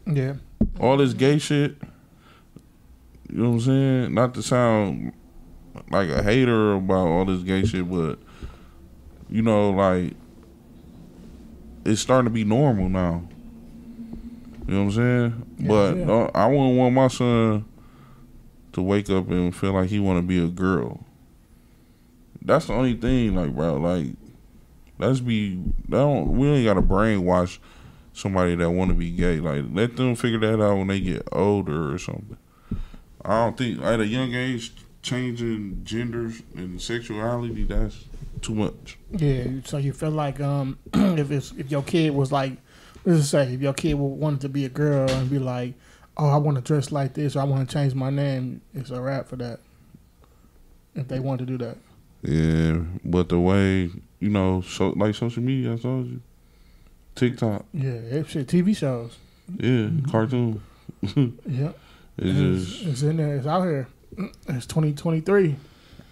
yeah, 0.06 0.34
All 0.80 0.96
this 0.96 1.12
gay 1.12 1.38
shit. 1.38 1.76
You 3.30 3.42
know 3.42 3.50
what 3.50 3.54
I'm 3.56 3.60
saying? 3.60 4.14
Not 4.14 4.34
to 4.34 4.42
sound 4.42 5.12
like 5.90 6.08
a 6.08 6.22
hater 6.22 6.74
about 6.74 7.06
all 7.06 7.24
this 7.26 7.42
gay 7.42 7.64
shit, 7.64 7.88
but 7.88 8.18
you 9.28 9.42
know, 9.42 9.70
like 9.70 10.14
it's 11.84 12.00
starting 12.00 12.24
to 12.24 12.30
be 12.30 12.44
normal 12.44 12.88
now. 12.88 13.28
You 14.66 14.74
know 14.74 14.84
what 14.84 14.86
I'm 14.86 14.92
saying? 14.92 15.56
Yeah, 15.58 15.68
but 15.68 15.96
yeah. 15.96 16.10
uh, 16.10 16.30
I 16.34 16.46
wouldn't 16.46 16.76
want 16.78 16.94
my 16.94 17.08
son 17.08 17.64
to 18.72 18.82
wake 18.82 19.10
up 19.10 19.28
and 19.30 19.54
feel 19.54 19.72
like 19.72 19.88
he 19.90 19.98
want 20.00 20.18
to 20.18 20.22
be 20.22 20.42
a 20.42 20.48
girl. 20.48 21.04
That's 22.48 22.66
the 22.66 22.72
only 22.72 22.94
thing, 22.94 23.34
like, 23.34 23.54
bro. 23.54 23.76
Like, 23.76 24.06
let's 24.98 25.20
be. 25.20 25.62
Don't, 25.86 26.38
we 26.38 26.48
ain't 26.48 26.64
gotta 26.64 26.80
brainwash 26.80 27.58
somebody 28.14 28.54
that 28.54 28.70
want 28.70 28.90
to 28.90 28.94
be 28.94 29.10
gay. 29.10 29.36
Like, 29.36 29.64
let 29.70 29.96
them 29.96 30.16
figure 30.16 30.38
that 30.40 30.64
out 30.64 30.78
when 30.78 30.86
they 30.86 30.98
get 30.98 31.28
older 31.30 31.92
or 31.92 31.98
something. 31.98 32.38
I 33.22 33.44
don't 33.44 33.58
think 33.58 33.82
at 33.82 34.00
a 34.00 34.06
young 34.06 34.34
age 34.34 34.72
changing 35.02 35.82
genders 35.84 36.40
and 36.56 36.80
sexuality. 36.80 37.64
That's 37.64 38.06
too 38.40 38.54
much. 38.54 38.96
yeah. 39.10 39.44
So 39.64 39.76
you 39.76 39.92
feel 39.92 40.10
like 40.10 40.40
um, 40.40 40.78
if 40.94 41.30
it's 41.30 41.52
if 41.52 41.70
your 41.70 41.82
kid 41.82 42.14
was 42.14 42.32
like, 42.32 42.52
let's 43.04 43.18
just 43.20 43.30
say 43.30 43.52
if 43.52 43.60
your 43.60 43.74
kid 43.74 43.92
wanted 43.92 44.40
to 44.40 44.48
be 44.48 44.64
a 44.64 44.70
girl 44.70 45.10
and 45.10 45.28
be 45.28 45.38
like, 45.38 45.74
oh, 46.16 46.30
I 46.30 46.38
want 46.38 46.56
to 46.56 46.62
dress 46.62 46.92
like 46.92 47.12
this, 47.12 47.36
or 47.36 47.40
I 47.40 47.44
want 47.44 47.68
to 47.68 47.74
change 47.74 47.94
my 47.94 48.08
name, 48.08 48.62
it's 48.72 48.90
a 48.90 49.24
for 49.28 49.36
that. 49.36 49.60
If 50.94 51.08
they 51.08 51.20
want 51.20 51.40
to 51.40 51.46
do 51.46 51.58
that, 51.58 51.76
Yeah, 52.22 52.78
but 53.04 53.28
the 53.28 53.38
way 53.38 53.90
you 54.20 54.28
know, 54.28 54.60
so 54.62 54.90
like 54.90 55.14
social 55.14 55.42
media, 55.42 55.74
I 55.74 55.76
told 55.76 56.06
you, 56.06 56.20
TikTok, 57.14 57.64
yeah, 57.72 57.90
it, 57.90 58.28
shit, 58.28 58.46
TV 58.48 58.76
shows, 58.76 59.16
yeah, 59.56 59.88
cartoon. 60.10 60.60
yeah, 61.46 61.70
It's 62.16 62.66
just, 62.70 62.86
it's 62.86 63.02
in 63.02 63.18
there, 63.18 63.36
it's 63.36 63.46
out 63.46 63.62
here. 63.62 63.86
It's 64.48 64.66
twenty 64.66 64.92
twenty 64.92 65.20
three. 65.20 65.54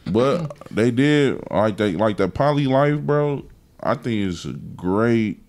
but 0.06 0.56
they 0.70 0.90
did 0.92 1.40
like 1.50 1.76
they 1.76 1.92
like 1.92 2.18
that 2.18 2.34
poly 2.34 2.66
life, 2.66 3.00
bro. 3.00 3.44
I 3.80 3.94
think 3.94 4.30
it's 4.30 4.44
a 4.44 4.52
great 4.52 5.42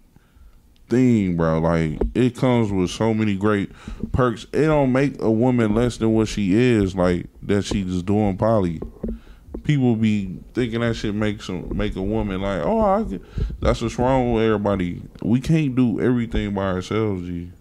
thing, 0.90 1.38
bro. 1.38 1.60
Like 1.60 2.00
it 2.16 2.36
comes 2.36 2.72
with 2.72 2.90
so 2.90 3.14
many 3.14 3.36
great 3.36 3.72
perks. 4.12 4.48
It 4.54 4.66
don't 4.66 4.92
make 4.92 5.22
a 5.22 5.30
woman 5.30 5.76
less 5.76 5.98
than 5.98 6.14
what 6.14 6.28
she 6.30 6.54
is, 6.56 6.96
like 6.96 7.28
that 7.44 7.64
she 7.66 7.84
just 7.84 8.08
doing 8.08 8.38
poly. 8.38 8.80
People 9.68 9.98
be 9.98 10.40
thinking 10.54 10.80
that 10.80 10.96
shit 10.96 11.14
makes 11.14 11.48
them 11.48 11.76
make 11.76 11.94
a 11.98 12.02
woman 12.02 12.40
like, 12.42 12.62
oh, 12.64 13.04
that's 13.62 13.82
what's 13.82 14.00
wrong 14.00 14.32
with 14.32 14.46
everybody. 14.46 15.02
We 15.22 15.42
can't 15.42 15.76
do 15.76 16.00
everything 16.00 16.54
by 16.54 16.68
ourselves, 16.68 17.24
G. 17.28 17.52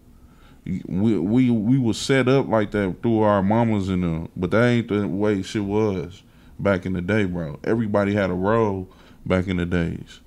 We 0.87 1.19
we 1.19 1.51
we 1.51 1.79
was 1.79 1.99
set 1.99 2.29
up 2.29 2.47
like 2.47 2.71
that 2.71 3.03
through 3.03 3.23
our 3.23 3.43
mamas 3.43 3.89
and 3.89 4.05
them, 4.05 4.29
but 4.37 4.53
that 4.53 4.65
ain't 4.65 4.87
the 4.89 5.09
way 5.09 5.43
shit 5.43 5.65
was 5.65 6.23
back 6.61 6.87
in 6.87 6.93
the 6.93 7.03
day, 7.03 7.25
bro. 7.25 7.59
Everybody 7.65 8.15
had 8.15 8.31
a 8.31 8.35
role 8.35 8.89
back 9.25 9.49
in 9.49 9.57
the 9.57 9.67
days 9.67 10.21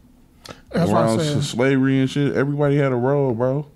That's 0.73 0.91
what 0.91 1.05
I'm 1.05 1.07
around 1.07 1.19
saying. 1.21 1.41
slavery 1.43 1.99
and 2.01 2.09
shit, 2.09 2.36
everybody 2.36 2.75
had 2.75 2.91
a 2.91 2.95
role, 2.97 3.34
bro. 3.34 3.67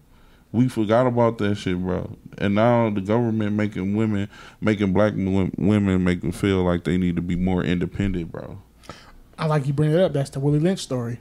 We 0.53 0.69
forgot 0.69 1.07
about 1.07 1.39
that 1.39 1.55
shit, 1.55 1.81
bro. 1.81 2.15
And 2.37 2.55
now 2.55 2.89
the 2.91 3.01
government 3.01 3.53
making 3.55 3.95
women, 3.95 4.29
making 4.61 4.93
black 4.93 5.13
women, 5.15 6.03
make 6.03 6.21
them 6.21 6.31
feel 6.31 6.63
like 6.63 6.83
they 6.83 6.97
need 6.97 7.15
to 7.17 7.21
be 7.23 7.35
more 7.35 7.63
independent, 7.63 8.31
bro. 8.31 8.61
I 9.37 9.47
like 9.47 9.65
you 9.67 9.73
bring 9.73 9.91
it 9.91 9.99
up. 9.99 10.13
That's 10.13 10.29
the 10.29 10.39
Willie 10.39 10.59
Lynch 10.59 10.79
story. 10.79 11.17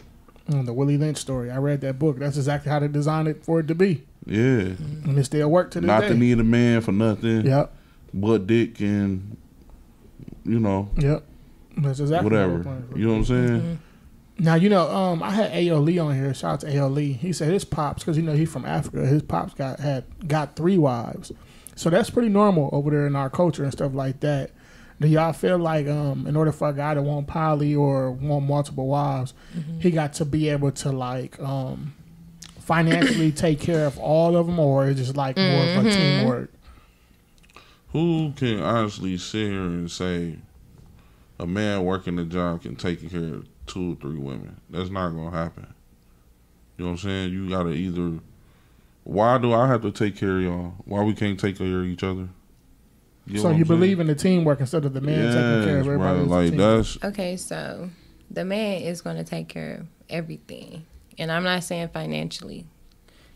Mm, 0.50 0.66
the 0.66 0.72
Willie 0.74 0.98
Lynch 0.98 1.16
story. 1.16 1.50
I 1.50 1.56
read 1.56 1.80
that 1.80 1.98
book. 1.98 2.18
That's 2.18 2.36
exactly 2.36 2.70
how 2.70 2.78
they 2.78 2.88
designed 2.88 3.26
it 3.26 3.42
for 3.44 3.60
it 3.60 3.68
to 3.68 3.74
be, 3.74 4.04
Yeah, 4.26 4.74
and 5.06 5.18
it 5.18 5.24
still 5.24 5.48
worked 5.48 5.72
to 5.74 5.80
this 5.80 5.86
not 5.88 6.02
day. 6.02 6.08
to 6.08 6.14
need 6.14 6.38
a 6.38 6.44
man 6.44 6.82
for 6.82 6.92
nothing, 6.92 7.46
Yep, 7.46 7.72
but 8.12 8.46
dick 8.46 8.80
and 8.80 9.36
you 10.44 10.58
know 10.60 10.90
yep. 10.98 11.24
That's 11.78 12.00
exactly 12.00 12.28
whatever. 12.30 12.58
What. 12.58 12.98
You 12.98 13.06
know 13.06 13.12
what 13.12 13.18
I'm 13.18 13.24
saying? 13.24 13.78
Now 14.42 14.56
you 14.56 14.68
know, 14.68 14.90
um, 14.90 15.22
I 15.22 15.30
had 15.30 15.52
Ao 15.52 15.78
Lee 15.78 16.00
on 16.00 16.16
here. 16.16 16.34
Shout 16.34 16.54
out 16.54 16.60
to 16.68 16.78
Ao 16.80 16.88
Lee. 16.88 17.12
He 17.12 17.32
said 17.32 17.52
his 17.52 17.64
pops, 17.64 18.02
because 18.02 18.16
you 18.16 18.24
know 18.24 18.32
he's 18.32 18.52
from 18.52 18.64
Africa. 18.64 19.06
His 19.06 19.22
pops 19.22 19.54
got 19.54 19.78
had 19.78 20.04
got 20.26 20.56
three 20.56 20.76
wives, 20.76 21.30
so 21.76 21.90
that's 21.90 22.10
pretty 22.10 22.28
normal 22.28 22.68
over 22.72 22.90
there 22.90 23.06
in 23.06 23.14
our 23.14 23.30
culture 23.30 23.62
and 23.62 23.72
stuff 23.72 23.94
like 23.94 24.18
that. 24.18 24.50
Do 25.00 25.06
y'all 25.06 25.32
feel 25.32 25.58
like, 25.58 25.86
um, 25.86 26.26
in 26.26 26.34
order 26.34 26.50
for 26.50 26.70
a 26.70 26.72
guy 26.72 26.94
to 26.94 27.02
want 27.02 27.28
poly 27.28 27.76
or 27.76 28.10
want 28.10 28.44
multiple 28.44 28.88
wives, 28.88 29.32
he 29.78 29.92
got 29.92 30.14
to 30.14 30.24
be 30.24 30.48
able 30.48 30.72
to 30.72 30.90
like, 30.90 31.40
um, 31.40 31.94
financially 32.58 33.30
take 33.32 33.60
care 33.60 33.86
of 33.86 33.96
all 33.98 34.36
of 34.36 34.46
them, 34.46 34.58
or 34.58 34.88
is 34.88 34.96
just 34.96 35.16
like 35.16 35.36
more 35.36 35.64
of 35.64 35.86
a 35.86 35.90
teamwork? 35.90 36.52
Who 37.92 38.32
can 38.34 38.60
honestly 38.60 39.16
sit 39.18 39.52
here 39.52 39.62
and 39.62 39.88
say 39.88 40.38
a 41.38 41.46
man 41.46 41.84
working 41.84 42.18
a 42.18 42.24
job 42.24 42.62
can 42.62 42.74
take 42.74 43.08
care 43.08 43.34
of 43.34 43.51
two 43.66 43.92
or 43.92 43.96
three 43.96 44.18
women? 44.18 44.60
That's 44.70 44.90
not 44.90 45.10
gonna 45.10 45.30
happen. 45.36 45.66
You 46.76 46.84
know 46.84 46.92
what 46.92 47.00
I'm 47.02 47.08
saying? 47.08 47.32
You 47.32 47.48
gotta 47.48 47.70
either. 47.70 48.18
Why 49.04 49.38
do 49.38 49.52
I 49.52 49.66
have 49.68 49.82
to 49.82 49.90
take 49.90 50.16
care 50.16 50.36
of 50.36 50.42
y'all? 50.42 50.74
Why 50.84 51.02
we 51.02 51.14
can't 51.14 51.38
take 51.38 51.58
care 51.58 51.80
of 51.80 51.86
each 51.86 52.02
other? 52.04 52.28
You 53.26 53.38
so 53.38 53.48
you 53.48 53.54
I'm 53.54 53.64
saying? 53.64 53.64
believe 53.64 54.00
in 54.00 54.06
the 54.06 54.14
teamwork 54.14 54.60
instead 54.60 54.84
of 54.84 54.92
the 54.94 55.00
man 55.00 55.16
taking 55.16 55.64
care 55.68 55.78
of 55.80 55.86
Yes, 55.86 55.86
everybody? 55.86 56.26
bro. 56.26 56.40
It's 56.40 56.50
Like 56.52 56.56
that's 56.56 57.04
Okay, 57.04 57.36
so 57.36 57.90
the 58.30 58.44
man 58.44 58.82
is 58.82 59.00
going 59.00 59.16
to 59.16 59.24
take 59.24 59.48
care 59.48 59.74
of 59.80 59.86
everything. 60.08 60.86
And 61.18 61.30
I'm 61.30 61.44
not 61.44 61.62
saying 61.64 61.88
financially. 61.88 62.66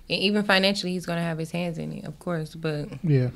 And 0.09 0.21
even 0.21 0.45
financially, 0.45 0.93
he's 0.93 1.07
going 1.07 1.19
to 1.19 1.23
have 1.23 1.39
his 1.39 1.51
hands 1.51 1.79
in 1.79 1.93
it, 1.93 2.05
of 2.05 2.19
course. 2.19 2.55
But 2.55 2.89
yeah. 3.03 3.31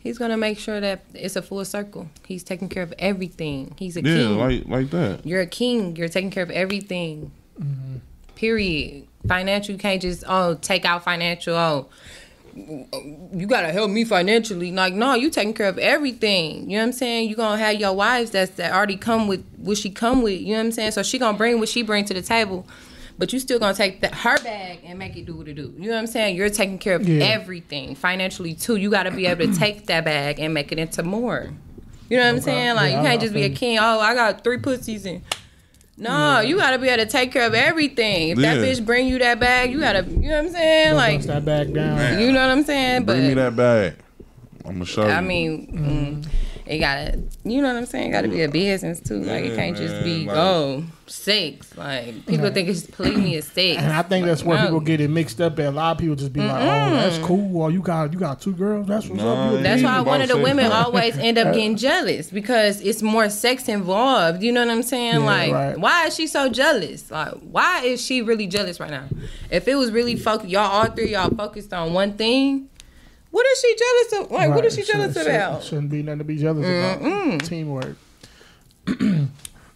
he's 0.00 0.18
going 0.18 0.30
to 0.30 0.36
make 0.36 0.58
sure 0.58 0.80
that 0.80 1.04
it's 1.12 1.36
a 1.36 1.42
full 1.42 1.64
circle. 1.64 2.08
He's 2.26 2.42
taking 2.42 2.68
care 2.68 2.82
of 2.82 2.94
everything. 2.98 3.74
He's 3.78 3.96
a 3.96 4.02
yeah, 4.02 4.16
king. 4.16 4.38
like 4.38 4.66
like 4.66 4.90
that. 4.90 5.26
You're 5.26 5.42
a 5.42 5.46
king. 5.46 5.96
You're 5.96 6.08
taking 6.08 6.30
care 6.30 6.42
of 6.42 6.50
everything. 6.50 7.30
Mm-hmm. 7.60 7.96
Period. 8.36 9.06
Financial, 9.28 9.72
you 9.72 9.78
can't 9.78 10.02
just, 10.02 10.24
oh, 10.26 10.54
take 10.54 10.84
out 10.84 11.04
financial. 11.04 11.54
Oh, 11.54 11.88
you 12.56 13.46
gotta 13.48 13.72
help 13.72 13.90
me 13.90 14.04
financially. 14.04 14.70
Like, 14.70 14.94
no, 14.94 15.14
you 15.14 15.30
taking 15.30 15.54
care 15.54 15.68
of 15.68 15.78
everything. 15.78 16.70
You 16.70 16.76
know 16.76 16.82
what 16.82 16.88
I'm 16.88 16.92
saying? 16.92 17.28
You 17.28 17.36
gonna 17.36 17.58
have 17.58 17.80
your 17.80 17.92
wives 17.92 18.30
that's 18.30 18.52
that 18.52 18.72
already 18.72 18.96
come 18.96 19.26
with 19.26 19.44
what 19.56 19.76
she 19.76 19.90
come 19.90 20.22
with. 20.22 20.40
You 20.40 20.52
know 20.52 20.60
what 20.60 20.66
I'm 20.66 20.72
saying? 20.72 20.92
So 20.92 21.02
she 21.02 21.18
gonna 21.18 21.36
bring 21.36 21.58
what 21.58 21.68
she 21.68 21.82
bring 21.82 22.04
to 22.04 22.14
the 22.14 22.22
table, 22.22 22.66
but 23.18 23.32
you 23.32 23.38
still 23.38 23.58
gonna 23.58 23.74
take 23.74 24.00
the, 24.00 24.08
her 24.08 24.36
bag 24.42 24.80
and 24.84 24.98
make 24.98 25.16
it 25.16 25.26
do 25.26 25.36
what 25.36 25.48
it 25.48 25.54
do. 25.54 25.72
You 25.78 25.88
know 25.88 25.94
what 25.94 25.98
I'm 26.00 26.06
saying? 26.06 26.36
You're 26.36 26.50
taking 26.50 26.78
care 26.78 26.96
of 26.96 27.08
Yeah. 27.08 27.24
everything 27.24 27.94
financially 27.94 28.54
too. 28.54 28.76
You 28.76 28.90
gotta 28.90 29.10
be 29.10 29.26
able 29.26 29.46
to 29.46 29.54
take 29.58 29.86
that 29.86 30.04
bag 30.04 30.38
and 30.40 30.52
make 30.54 30.72
it 30.72 30.78
into 30.78 31.02
more. 31.02 31.52
You 32.10 32.18
know 32.18 32.24
what 32.26 32.34
I'm 32.34 32.40
saying? 32.40 32.74
Like 32.76 32.92
Yeah, 32.92 33.00
you 33.02 33.06
can't 33.08 33.20
just 33.20 33.34
be 33.34 33.42
a 33.44 33.50
king. 33.50 33.78
Oh, 33.78 34.00
I 34.00 34.14
got 34.14 34.42
three 34.44 34.58
pussies 34.58 35.06
and. 35.06 35.22
No, 35.96 36.40
you 36.40 36.56
gotta 36.56 36.78
be 36.78 36.88
able 36.88 37.04
to 37.04 37.08
take 37.08 37.30
care 37.30 37.46
of 37.46 37.54
everything. 37.54 38.30
If 38.30 38.38
that 38.38 38.56
bitch 38.56 38.84
bring 38.84 39.06
you 39.06 39.20
that 39.20 39.38
bag, 39.38 39.70
you 39.70 39.78
gotta, 39.78 40.02
you 40.02 40.28
know 40.28 40.38
what 40.38 40.46
I'm 40.46 40.50
saying? 40.50 40.88
Don't 40.88 40.96
Like, 40.96 41.16
bust 41.18 41.28
that 41.28 41.44
back 41.44 41.66
down. 41.72 41.96
Man. 41.96 42.20
you 42.20 42.32
know 42.32 42.40
what 42.40 42.50
I'm 42.50 42.64
saying? 42.64 43.04
But 43.04 43.12
Bring 43.12 43.28
me 43.28 43.34
that 43.34 43.54
bag. 43.54 43.94
I'm 44.64 44.72
gonna 44.72 44.84
show 44.86 45.06
you. 45.06 45.12
I 45.12 45.20
mean, 45.20 46.22
mm, 46.24 46.28
it 46.66 46.78
gotta, 46.78 47.22
you 47.44 47.60
know 47.60 47.68
what 47.68 47.76
I'm 47.76 47.86
saying? 47.86 48.08
It 48.08 48.12
gotta 48.12 48.28
be 48.28 48.42
a 48.42 48.48
business 48.48 49.00
too. 49.00 49.20
Like 49.20 49.44
it 49.44 49.56
can't 49.56 49.76
just 49.76 50.02
be 50.04 50.26
like- 50.26 50.36
oh 50.36 50.84
sex. 51.06 51.76
Like 51.76 52.26
people 52.26 52.50
think 52.50 52.68
it's 52.68 52.82
just 52.82 52.92
polygamy 52.92 53.34
is 53.34 53.46
sex. 53.46 53.82
And 53.82 53.92
I 53.92 54.02
think 54.02 54.26
that's 54.26 54.42
where 54.42 54.56
no. 54.56 54.64
people 54.64 54.80
get 54.80 55.00
it 55.00 55.08
mixed 55.08 55.40
up. 55.40 55.58
At 55.58 55.66
a 55.66 55.70
lot 55.70 55.92
of 55.92 55.98
people 55.98 56.16
just 56.16 56.32
be 56.32 56.40
like, 56.40 56.62
"Oh, 56.62 56.94
that's 56.94 57.18
cool. 57.18 57.56
Or 57.56 57.70
you 57.70 57.80
got 57.80 58.12
you 58.12 58.18
got 58.18 58.40
two 58.40 58.52
girls. 58.52 58.86
That's 58.86 59.08
what's 59.08 59.22
No, 59.22 59.56
up." 59.56 59.62
That's 59.62 59.82
why 59.82 60.00
one 60.00 60.22
of 60.22 60.28
the 60.28 60.38
women 60.38 60.66
bro. 60.68 60.76
always 60.76 61.16
end 61.18 61.38
up 61.38 61.54
getting 61.54 61.76
jealous 61.76 62.30
because 62.30 62.80
it's 62.80 63.02
more 63.02 63.28
sex 63.28 63.68
involved. 63.68 64.42
You 64.42 64.52
know 64.52 64.64
what 64.64 64.72
I'm 64.72 64.82
saying? 64.82 65.14
Yeah, 65.14 65.18
like, 65.18 65.52
right. 65.52 65.78
why 65.78 66.06
is 66.06 66.14
she 66.14 66.26
so 66.26 66.48
jealous? 66.48 67.10
Like, 67.10 67.34
why 67.40 67.82
is 67.82 68.04
she 68.04 68.22
really 68.22 68.46
jealous 68.46 68.80
right 68.80 68.90
now? 68.90 69.04
If 69.50 69.68
it 69.68 69.74
was 69.74 69.90
really 69.90 70.16
focused, 70.16 70.50
y'all 70.50 70.62
all 70.62 70.86
three 70.86 71.12
y'all 71.12 71.30
focused 71.30 71.72
on 71.72 71.92
one 71.92 72.14
thing. 72.14 72.68
What 73.34 73.44
is 73.46 73.58
she 73.60 73.76
jealous 73.76 74.26
of? 74.26 74.30
Like, 74.30 74.48
what 74.50 74.56
Right. 74.60 74.64
is 74.66 74.74
she 74.76 74.82
jealous 74.84 75.12
Should- 75.14 75.26
about? 75.26 75.64
Shouldn't 75.64 75.90
be 75.90 76.04
nothing 76.04 76.18
to 76.20 76.24
be 76.24 76.36
jealous 76.36 76.64
about. 76.68 77.40
Teamwork. 77.44 77.96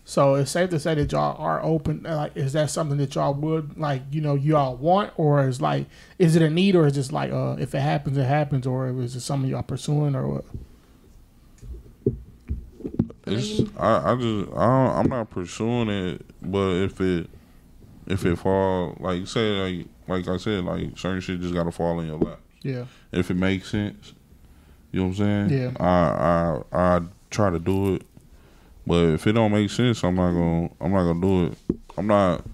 So 0.04 0.36
it's 0.36 0.50
safe 0.52 0.70
to 0.70 0.80
say 0.80 0.94
that 0.94 1.12
y'all 1.12 1.36
are 1.38 1.62
open. 1.62 2.04
Like, 2.04 2.34
is 2.34 2.54
that 2.54 2.70
something 2.70 2.96
that 2.96 3.14
y'all 3.14 3.34
would 3.34 3.76
like? 3.76 4.00
You 4.10 4.22
know, 4.22 4.36
y'all 4.36 4.74
want, 4.74 5.12
or 5.18 5.46
is 5.46 5.60
like, 5.60 5.84
is 6.18 6.34
it 6.34 6.40
a 6.40 6.48
need, 6.48 6.74
or 6.76 6.86
is 6.86 6.94
it 6.94 7.00
just 7.00 7.12
like, 7.12 7.30
uh, 7.30 7.56
if 7.58 7.74
it 7.74 7.80
happens, 7.80 8.16
it 8.16 8.24
happens, 8.24 8.66
or 8.66 8.88
is 9.02 9.14
it 9.16 9.20
something 9.20 9.50
y'all 9.50 9.62
pursuing, 9.62 10.14
or 10.16 10.26
what? 10.26 10.44
It's 13.26 13.60
I, 13.78 14.12
I 14.12 14.16
just 14.16 14.50
I 14.52 14.66
don't, 14.66 14.96
I'm 14.96 15.08
not 15.10 15.28
pursuing 15.28 15.90
it, 15.90 16.24
but 16.40 16.70
if 16.76 17.00
it 17.02 17.28
if 18.06 18.24
it 18.24 18.36
fall 18.36 18.96
like 19.00 19.26
say 19.26 19.50
like 19.60 19.86
like 20.06 20.26
I 20.28 20.38
said 20.38 20.64
like 20.64 20.96
certain 20.96 21.20
shit 21.20 21.40
just 21.42 21.52
gotta 21.52 21.70
fall 21.70 22.00
in 22.00 22.06
your 22.06 22.16
lap. 22.16 22.40
Yeah. 22.62 22.86
If 23.12 23.30
it 23.30 23.34
makes 23.34 23.70
sense, 23.70 24.14
you 24.92 25.00
know 25.00 25.08
what 25.08 25.18
I'm 25.20 25.48
saying. 25.48 25.50
Yeah. 25.50 25.72
I 25.78 26.62
I 26.72 26.96
I 26.96 27.00
try 27.30 27.50
to 27.50 27.58
do 27.58 27.94
it, 27.94 28.02
but 28.86 29.04
if 29.10 29.26
it 29.26 29.32
don't 29.32 29.52
make 29.52 29.70
sense, 29.70 30.02
I'm 30.02 30.16
not 30.16 30.32
gonna 30.32 30.70
I'm 30.80 30.92
not 30.92 31.04
gonna 31.04 31.20
do 31.20 31.46
it. 31.46 31.58
I'm 31.96 32.06
not. 32.06 32.44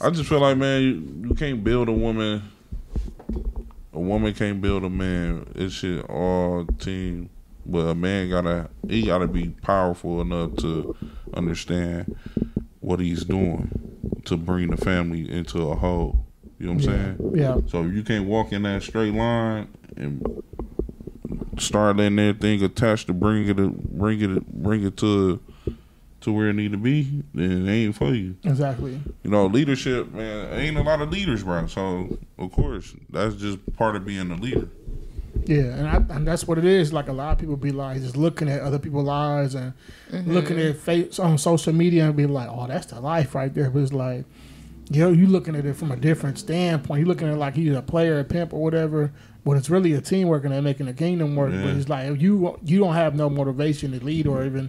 I 0.00 0.10
just 0.10 0.28
feel 0.28 0.40
like 0.40 0.56
man, 0.56 0.82
you, 0.82 1.28
you 1.28 1.34
can't 1.34 1.62
build 1.62 1.88
a 1.88 1.92
woman. 1.92 2.42
A 3.92 4.00
woman 4.00 4.32
can't 4.34 4.60
build 4.60 4.84
a 4.84 4.90
man. 4.90 5.46
It's 5.54 5.74
shit 5.74 6.04
all 6.08 6.66
team. 6.78 7.28
But 7.66 7.80
a 7.80 7.94
man 7.94 8.30
gotta 8.30 8.70
he 8.88 9.06
gotta 9.06 9.28
be 9.28 9.50
powerful 9.62 10.20
enough 10.20 10.56
to 10.56 10.96
understand 11.34 12.16
what 12.80 12.98
he's 12.98 13.24
doing 13.24 13.70
to 14.24 14.36
bring 14.36 14.70
the 14.70 14.76
family 14.76 15.30
into 15.30 15.68
a 15.68 15.76
whole. 15.76 16.26
You 16.60 16.66
know 16.66 16.74
what 16.74 16.84
I'm 16.84 16.90
Yeah. 16.90 17.14
saying? 17.16 17.32
Yeah. 17.34 17.60
So 17.68 17.84
if 17.84 17.94
you 17.94 18.02
can't 18.02 18.26
walk 18.26 18.52
in 18.52 18.62
that 18.62 18.82
straight 18.82 19.14
line 19.14 19.68
and 19.96 20.42
start 21.58 21.96
letting 21.96 22.18
everything 22.18 22.62
attach 22.62 23.06
to 23.06 23.14
bring 23.14 23.48
it 23.48 23.56
bring 23.98 24.20
it 24.20 24.46
bring 24.52 24.84
it 24.84 24.96
to 24.98 25.40
to 26.20 26.32
where 26.32 26.50
it 26.50 26.52
need 26.52 26.72
to 26.72 26.76
be, 26.76 27.22
then 27.32 27.66
it 27.66 27.72
ain't 27.72 27.96
for 27.96 28.12
you. 28.14 28.36
Exactly. 28.44 29.00
You 29.24 29.30
know, 29.30 29.46
leadership, 29.46 30.12
man, 30.12 30.52
ain't 30.52 30.76
a 30.76 30.82
lot 30.82 31.00
of 31.00 31.10
leaders, 31.10 31.42
bro. 31.42 31.66
So 31.66 32.18
of 32.38 32.52
course, 32.52 32.94
that's 33.08 33.36
just 33.36 33.58
part 33.76 33.96
of 33.96 34.04
being 34.04 34.30
a 34.30 34.36
leader. 34.36 34.68
Yeah, 35.46 35.62
and, 35.62 35.88
I, 35.88 36.14
and 36.14 36.26
that's 36.26 36.46
what 36.46 36.58
it 36.58 36.66
is. 36.66 36.92
Like 36.92 37.08
a 37.08 37.12
lot 37.12 37.32
of 37.32 37.38
people 37.38 37.56
be 37.56 37.72
like 37.72 38.02
just 38.02 38.16
looking 38.16 38.50
at 38.50 38.60
other 38.60 38.78
people's 38.78 39.06
lives 39.06 39.54
and 39.54 39.72
mm-hmm. 40.10 40.30
looking 40.30 40.60
at 40.60 40.76
face 40.76 41.18
on 41.18 41.38
social 41.38 41.72
media 41.72 42.04
and 42.04 42.16
be 42.16 42.26
like, 42.26 42.48
"Oh, 42.50 42.66
that's 42.66 42.86
the 42.86 43.00
life 43.00 43.34
right 43.34 43.52
there." 43.52 43.70
But 43.70 43.80
it's 43.80 43.92
like, 43.92 44.24
yo, 44.90 45.12
you 45.12 45.26
looking 45.26 45.54
at 45.54 45.64
it 45.64 45.76
from 45.76 45.92
a 45.92 45.96
different 45.96 46.38
standpoint. 46.38 47.00
You 47.00 47.06
looking 47.06 47.28
at 47.28 47.34
it 47.34 47.38
like 47.38 47.54
he's 47.54 47.74
a 47.74 47.82
player, 47.82 48.18
a 48.18 48.24
pimp, 48.24 48.52
or 48.52 48.60
whatever. 48.60 49.12
But 49.44 49.56
it's 49.56 49.70
really 49.70 49.94
a 49.94 50.00
team 50.00 50.28
working 50.28 50.52
and 50.52 50.64
making 50.64 50.86
the 50.86 50.92
kingdom 50.92 51.34
work. 51.34 51.50
But 51.50 51.64
Yeah. 51.64 51.74
it's 51.74 51.88
like 51.88 52.20
you 52.20 52.58
you 52.64 52.78
don't 52.78 52.94
have 52.94 53.14
no 53.14 53.30
motivation 53.30 53.92
to 53.92 54.04
lead 54.04 54.26
or 54.26 54.44
even 54.44 54.68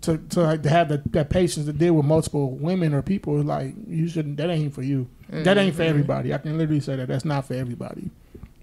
to 0.00 0.18
to, 0.18 0.40
like, 0.40 0.62
to 0.62 0.68
have 0.70 0.88
the, 0.88 1.02
that 1.10 1.30
patience 1.30 1.66
to 1.66 1.72
deal 1.72 1.94
with 1.94 2.06
multiple 2.06 2.50
women 2.50 2.92
or 2.92 3.02
people. 3.02 3.40
Like 3.40 3.74
you 3.86 4.08
shouldn't. 4.08 4.38
That 4.38 4.50
ain't 4.50 4.74
for 4.74 4.82
you. 4.82 5.08
That 5.28 5.58
ain't 5.58 5.74
for 5.74 5.82
mm-hmm. 5.82 5.90
everybody. 5.90 6.34
I 6.34 6.38
can 6.38 6.58
literally 6.58 6.80
say 6.80 6.96
that. 6.96 7.08
That's 7.08 7.24
not 7.24 7.46
for 7.46 7.54
everybody. 7.54 8.10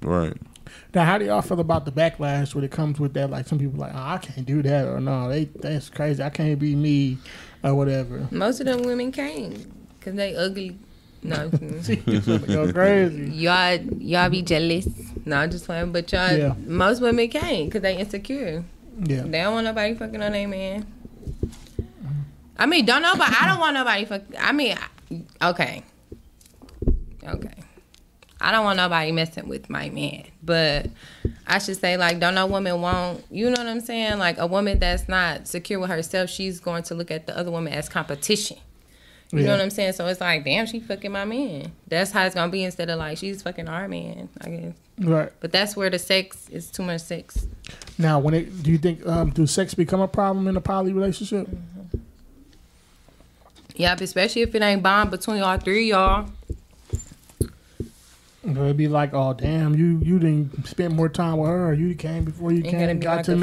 Right. 0.02 0.36
Now, 0.94 1.06
how 1.06 1.18
do 1.18 1.26
y'all 1.26 1.42
feel 1.42 1.60
about 1.60 1.86
the 1.86 1.92
backlash 1.92 2.56
when 2.56 2.64
it 2.64 2.72
comes 2.72 3.00
with 3.00 3.14
that? 3.14 3.30
Like 3.30 3.48
some 3.48 3.60
people 3.60 3.80
like, 3.80 3.94
oh, 3.94 4.00
I 4.00 4.18
can't 4.18 4.46
do 4.46 4.62
that, 4.64 4.88
or 4.88 5.00
no, 5.00 5.30
they 5.30 5.46
that's 5.46 5.90
crazy. 5.90 6.22
I 6.24 6.30
can't 6.30 6.60
be 6.60 6.76
me, 6.76 7.18
or 7.64 7.76
whatever. 7.76 8.28
Most 8.32 8.60
of 8.60 8.66
them 8.66 8.84
women 8.84 9.12
can't 9.12 9.81
because 10.02 10.16
they 10.16 10.36
ugly. 10.36 10.78
No, 11.24 11.50
Go 11.50 12.74
crazy. 12.74 13.32
y'all 13.34 13.78
y'all 14.00 14.28
be 14.30 14.42
jealous. 14.42 14.88
No, 15.24 15.38
I'm 15.38 15.52
just 15.52 15.66
playing. 15.66 15.92
But 15.92 16.12
y'all, 16.12 16.36
Yeah. 16.36 16.56
most 16.66 17.00
women 17.00 17.30
can't 17.30 17.66
because 17.68 17.84
they 17.84 17.96
insecure. 17.98 18.64
Yeah, 19.06 19.22
They 19.22 19.40
don't 19.42 19.54
want 19.54 19.66
nobody 19.66 19.94
fucking 19.94 20.22
on 20.22 20.32
their 20.32 20.48
man. 20.48 20.86
I 22.58 22.66
mean, 22.66 22.86
don't 22.86 23.02
know, 23.04 23.14
but 23.16 23.30
I 23.30 23.48
don't 23.48 23.60
want 23.60 23.76
nobody 23.76 24.06
fuck. 24.06 24.24
I 24.40 24.52
mean, 24.52 24.76
okay, 25.42 25.84
okay. 27.24 27.54
I 28.40 28.52
don't 28.52 28.64
want 28.66 28.78
nobody 28.78 29.12
messing 29.12 29.48
with 29.48 29.70
my 29.70 29.90
man, 29.92 30.24
but 30.42 30.88
I 31.46 31.60
should 31.60 31.80
say 31.80 31.96
like, 31.98 32.20
don't 32.20 32.34
no 32.36 32.48
woman 32.48 32.82
want. 32.82 33.24
You 33.30 33.46
know 33.46 33.52
what 33.64 33.68
I'm 33.68 33.82
saying? 33.82 34.18
Like 34.18 34.40
a 34.40 34.48
woman 34.48 34.80
that's 34.80 35.08
not 35.08 35.48
secure 35.48 35.80
with 35.80 35.92
herself, 35.92 36.30
she's 36.32 36.60
going 36.60 36.82
to 36.84 36.96
look 36.96 37.12
at 37.12 37.28
the 37.28 37.38
other 37.38 37.52
woman 37.52 37.74
as 37.74 37.88
competition. 37.88 38.58
You 39.32 39.40
Yeah. 39.40 39.46
know 39.46 39.52
what 39.54 39.62
I'm 39.62 39.70
saying? 39.70 39.94
So 39.94 40.06
it's 40.08 40.20
like, 40.20 40.44
damn, 40.44 40.66
she 40.66 40.80
fucking 40.80 41.12
my 41.12 41.24
man. 41.26 41.72
That's 41.88 42.12
how 42.12 42.26
it's 42.26 42.36
gonna 42.36 42.52
be 42.52 42.64
instead 42.64 42.90
of 42.90 43.00
like 43.00 43.18
she's 43.18 43.42
fucking 43.42 43.68
our 43.70 43.88
man. 43.88 44.28
I 44.42 44.50
guess. 44.50 44.74
right. 45.00 45.32
But 45.40 45.52
that's 45.52 45.76
where 45.76 45.90
the 45.90 46.00
sex 46.00 46.50
is 46.50 46.70
too 46.70 46.84
much 46.84 47.02
sex. 47.02 47.48
Now, 47.98 48.20
when 48.20 48.34
it 48.34 48.62
do 48.64 48.72
you 48.72 48.78
think 48.78 49.06
um, 49.08 49.30
do 49.30 49.48
sex 49.48 49.74
become 49.74 50.02
a 50.02 50.08
problem 50.08 50.48
in 50.48 50.58
a 50.58 50.62
poly 50.62 50.92
relationship? 50.94 51.48
Yep, 53.76 54.02
especially 54.02 54.42
if 54.42 54.54
it 54.54 54.62
ain't 54.62 54.84
bond 54.84 55.12
between 55.12 55.42
all 55.42 55.58
three 55.58 55.92
of 55.92 55.98
y'all. 55.98 56.30
It'd 58.44 58.76
be 58.76 58.88
like, 58.88 59.14
oh 59.14 59.34
damn, 59.34 59.76
you 59.76 60.00
you 60.04 60.18
didn't 60.20 60.66
spend 60.68 60.96
more 60.96 61.08
time 61.10 61.38
with 61.38 61.50
her. 61.50 61.74
You 61.74 61.94
came 61.96 62.26
before 62.26 62.52
you 62.52 62.64
Ain't 62.64 62.72
came 62.72 62.98
be 63.00 63.04
got 63.04 63.18
like 63.18 63.26
to 63.26 63.34
a 63.34 63.36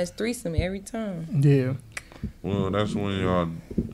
me. 0.00 0.06
threesome 0.16 0.54
every 0.56 0.80
time. 0.80 1.26
Yeah, 1.42 1.74
Well, 2.42 2.70
that's 2.70 2.94
when 2.94 3.18
y'all. 3.20 3.48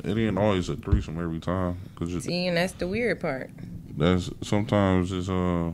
It 0.04 0.16
ain't 0.18 0.38
always 0.38 0.68
a 0.68 0.76
threesome 0.76 1.18
every 1.22 1.40
time 1.40 1.78
because 1.94 2.24
See, 2.24 2.46
and 2.46 2.56
that's 2.56 2.72
the 2.74 2.86
weird 2.86 3.20
part. 3.20 3.50
that's 3.96 4.30
sometimes 4.42 5.12
it's 5.12 5.28
uh. 5.28 5.70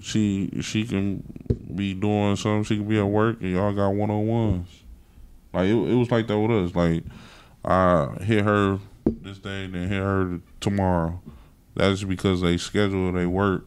She 0.00 0.50
she 0.62 0.84
can 0.84 1.22
be 1.74 1.94
doing 1.94 2.36
something. 2.36 2.64
She 2.64 2.76
can 2.78 2.88
be 2.88 2.98
at 2.98 3.06
work 3.06 3.40
and 3.40 3.52
y'all 3.52 3.72
got 3.72 3.90
one 3.90 4.10
on 4.10 4.26
ones. 4.26 4.68
Like 5.52 5.66
it, 5.66 5.74
it 5.74 5.94
was 5.94 6.10
like 6.10 6.26
that 6.28 6.38
with 6.38 6.50
us. 6.50 6.74
Like 6.74 7.04
I 7.64 8.08
hit 8.22 8.44
her 8.44 8.78
this 9.06 9.38
day, 9.38 9.66
then 9.66 9.88
hit 9.88 9.98
her 10.00 10.40
tomorrow. 10.60 11.20
That's 11.74 12.04
because 12.04 12.40
they 12.40 12.56
schedule 12.56 13.12
they 13.12 13.26
work 13.26 13.66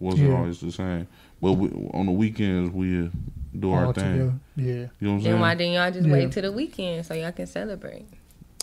wasn't 0.00 0.28
Yeah. 0.30 0.36
always 0.36 0.60
the 0.60 0.72
same. 0.72 1.06
But 1.40 1.52
we, 1.52 1.68
on 1.92 2.06
the 2.06 2.12
weekends 2.12 2.70
we 2.72 3.10
do 3.58 3.72
our 3.72 3.86
all 3.86 3.92
thing. 3.92 4.04
together. 4.12 4.32
Yeah, 4.56 4.64
You 4.64 4.72
know 4.72 4.80
what 4.80 4.90
I'm 5.00 5.16
Then 5.18 5.22
saying? 5.22 5.40
why 5.40 5.54
didn't 5.54 5.72
y'all 5.74 5.90
just 5.90 6.06
Yeah. 6.06 6.12
wait 6.12 6.32
till 6.32 6.42
the 6.42 6.52
weekend 6.52 7.06
so 7.06 7.14
y'all 7.14 7.32
can 7.32 7.46
celebrate? 7.46 8.06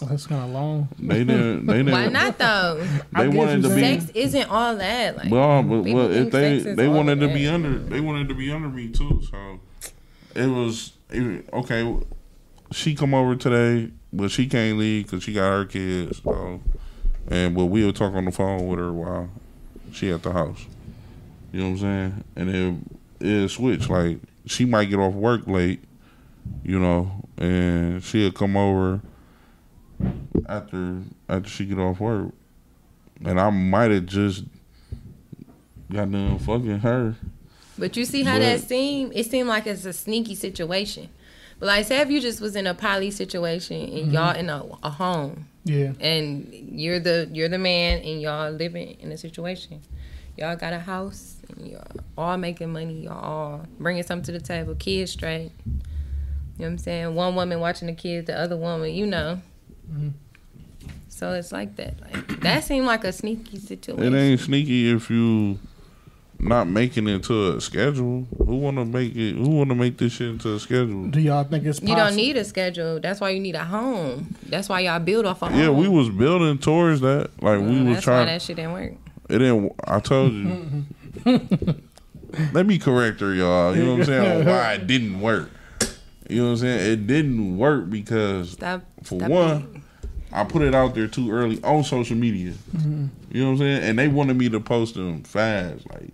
Oh, 0.04 0.08
that's 0.08 0.26
kind 0.26 0.44
of 0.44 0.50
long. 0.50 0.88
They 1.00 1.24
didn't. 1.24 1.68
They 1.68 1.74
didn't. 1.78 1.92
Why 1.92 2.08
not 2.08 2.38
though? 2.39 2.84
They 3.16 3.26
get 3.28 3.34
wanted 3.34 3.62
to 3.64 3.70
be. 3.76 3.82
Sex 3.82 4.10
isn't 4.16 4.50
all 4.50 4.76
that. 4.78 5.18
Like, 5.18 5.32
Well, 5.32 5.62
but, 5.64 5.84
people 5.84 6.08
but 6.08 6.12
if 6.12 6.32
think 6.32 6.64
they 6.64 6.74
they 6.74 6.88
wanted 6.88 7.20
to 7.20 7.28
that. 7.28 7.34
be 7.36 7.48
under 7.48 7.78
they 7.78 8.00
wanted 8.00 8.28
to 8.30 8.34
be 8.36 8.52
under 8.52 8.68
me 8.70 8.88
too. 8.89 9.22
So 9.30 9.60
it 10.36 10.48
was 10.48 10.94
it, 11.12 11.46
okay. 11.54 11.98
She 12.72 12.96
come 12.96 13.14
over 13.14 13.36
today, 13.36 13.92
but 14.12 14.32
she 14.32 14.48
can't 14.48 14.78
leave 14.80 15.06
because 15.06 15.24
she 15.24 15.34
got 15.34 15.50
her 15.52 15.66
kids. 15.66 16.22
So 16.24 16.62
and 17.28 17.54
but 17.56 17.66
we'll 17.66 17.94
talk 17.94 18.14
on 18.16 18.26
the 18.26 18.32
phone 18.32 18.68
with 18.68 18.80
her 18.80 18.92
while 18.92 19.30
she 19.94 20.10
at 20.10 20.24
the 20.24 20.32
house. 20.34 20.66
You 21.52 21.60
know 21.60 21.66
what 21.66 21.72
I'm 21.74 21.78
saying? 21.80 22.24
And 22.38 22.50
then 22.50 22.89
it 23.20 23.50
switched 23.50 23.89
like 23.89 24.18
she 24.46 24.66
might 24.66 24.86
get 24.86 25.00
off 25.00 25.14
work 25.14 25.48
late, 25.48 25.84
you 26.64 26.80
know, 26.80 27.12
and 27.38 28.04
she'll 28.04 28.32
come 28.32 28.56
over 28.58 29.02
after 30.48 31.02
after 31.30 31.50
she 31.50 31.66
get 31.66 31.78
off 31.78 32.00
work, 32.00 32.30
and 33.24 33.39
I 33.39 33.50
might 33.50 33.92
have 33.92 34.06
just 34.06 34.44
got 35.92 36.12
done 36.12 36.39
fucking 36.39 36.80
her. 36.80 37.16
But 37.78 37.96
you 37.98 38.06
see 38.06 38.24
how 38.24 38.36
But- 38.36 38.39
that 38.39 38.62
seemed? 38.62 39.14
It 39.16 39.26
seemed 39.30 39.48
like 39.48 39.68
it's 39.68 39.86
a 39.86 39.94
sneaky 39.94 40.36
situation. 40.36 41.10
But 41.60 41.68
like, 41.68 41.86
say 41.86 42.00
if 42.02 42.10
you 42.10 42.20
just 42.20 42.42
was 42.42 42.56
in 42.56 42.66
a 42.66 42.74
poly 42.74 43.12
situation 43.12 43.82
and 43.82 43.94
Mm-hmm. 44.08 44.12
y'all 44.14 44.36
in 44.36 44.50
a, 44.50 44.64
a 44.82 44.89
home 44.89 45.46
Yeah, 45.64 45.92
and 46.00 46.52
you're 46.72 47.00
the 47.00 47.30
you're 47.32 47.50
the 47.50 47.60
man 47.60 48.00
and 48.00 48.20
y'all 48.22 48.52
living 48.52 48.98
in 49.00 49.12
a 49.12 49.18
situation, 49.18 49.82
y'all 50.38 50.56
got 50.56 50.74
a 50.74 50.80
house 50.80 51.36
and 51.58 51.68
y'all 51.68 51.88
all 52.18 52.38
making 52.38 52.72
money, 52.74 53.04
y'all 53.04 53.24
all 53.24 53.66
bringing 53.80 54.04
something 54.04 54.26
to 54.34 54.39
the 54.39 54.45
table, 54.45 54.76
kids 54.76 55.12
straight. 55.12 55.52
You 55.66 55.72
know 55.74 55.80
what 56.58 56.68
I'm 56.68 56.78
saying? 56.78 57.16
One 57.16 57.36
woman 57.36 57.60
watching 57.60 57.88
the 57.88 57.93
kids, 57.93 58.28
the 58.28 58.39
other 58.39 58.58
woman, 58.58 58.93
you 58.93 59.06
know. 59.08 59.39
Mhm. 59.91 60.12
So 61.10 61.34
it's 61.34 61.52
like 61.52 61.76
that. 61.78 61.95
Like 62.02 62.41
that 62.41 62.64
seemed 62.64 62.86
like 62.86 63.04
a 63.04 63.12
sneaky 63.12 63.58
situation. 63.60 64.14
It 64.14 64.18
ain't 64.18 64.39
sneaky 64.39 64.91
if 64.91 65.10
you 65.10 65.60
not 66.39 66.68
making 66.68 67.08
it 67.08 67.24
to 67.26 67.56
a 67.56 67.62
schedule. 67.62 68.26
Who 68.38 68.56
wanna 68.58 68.86
make 68.86 69.16
it? 69.16 69.36
Who 69.36 69.49
wanna 69.49 69.76
make 69.76 69.97
this 69.97 70.14
shit 70.14 70.30
into 70.30 70.54
a 70.56 70.60
schedule? 70.60 71.08
do 71.10 71.20
y'all 71.20 71.43
think 71.43 71.66
it's 71.66 71.80
You 71.82 71.95
don't 71.95 72.16
need 72.16 72.38
a 72.38 72.43
schedule. 72.43 72.99
That's 72.99 73.22
why 73.22 73.30
you 73.30 73.39
need 73.39 73.56
a 73.56 73.64
home. 73.64 74.34
That's 74.47 74.68
why 74.68 74.80
y'all 74.82 74.99
build 74.99 75.26
off 75.26 75.41
a 75.43 75.49
home. 75.49 75.60
Yeah, 75.60 75.70
we 75.70 75.88
was 75.88 76.10
building 76.10 76.58
towards 76.58 77.02
that. 77.02 77.30
Like 77.41 77.60
we 77.60 77.66
Well, 77.84 77.93
was 77.93 78.02
trying. 78.04 78.26
that 78.26 78.41
shit 78.41 78.56
didn't 78.56 78.74
work. 78.74 78.93
It 79.30 79.38
didn't. 79.39 79.72
I 79.86 79.99
told 79.99 80.34
you. 80.34 80.86
Let 82.53 82.65
me 82.65 82.80
correct 82.80 83.19
her, 83.19 83.34
y'all. 83.34 83.76
You 83.76 83.84
know 83.84 83.91
what 83.91 83.99
I'm 83.99 84.05
saying? 84.05 84.45
Why 84.45 84.74
it 84.74 84.88
didn't 84.88 85.19
work. 85.19 85.49
You 86.30 86.38
know 86.38 86.45
what 86.45 86.51
I'm 86.51 86.57
saying? 86.57 86.91
It 86.93 87.07
didn't 87.07 87.57
work 87.57 87.89
because 87.89 88.51
Stop. 88.51 88.84
For 89.03 89.19
stop 89.19 89.30
one, 89.30 89.84
I 90.32 90.43
put 90.45 90.61
it 90.61 90.74
out 90.74 90.95
there 90.95 91.07
too 91.07 91.32
early 91.32 91.61
on 91.63 91.84
social 91.84 92.15
media. 92.15 92.53
You 92.74 93.09
know 93.34 93.45
what 93.47 93.51
I'm 93.51 93.57
saying? 93.57 93.84
And 93.84 93.99
they 93.99 94.07
wanted 94.07 94.38
me 94.38 94.47
to 94.49 94.59
post 94.59 94.95
them 94.95 95.24
fast, 95.24 95.89
like 95.91 96.11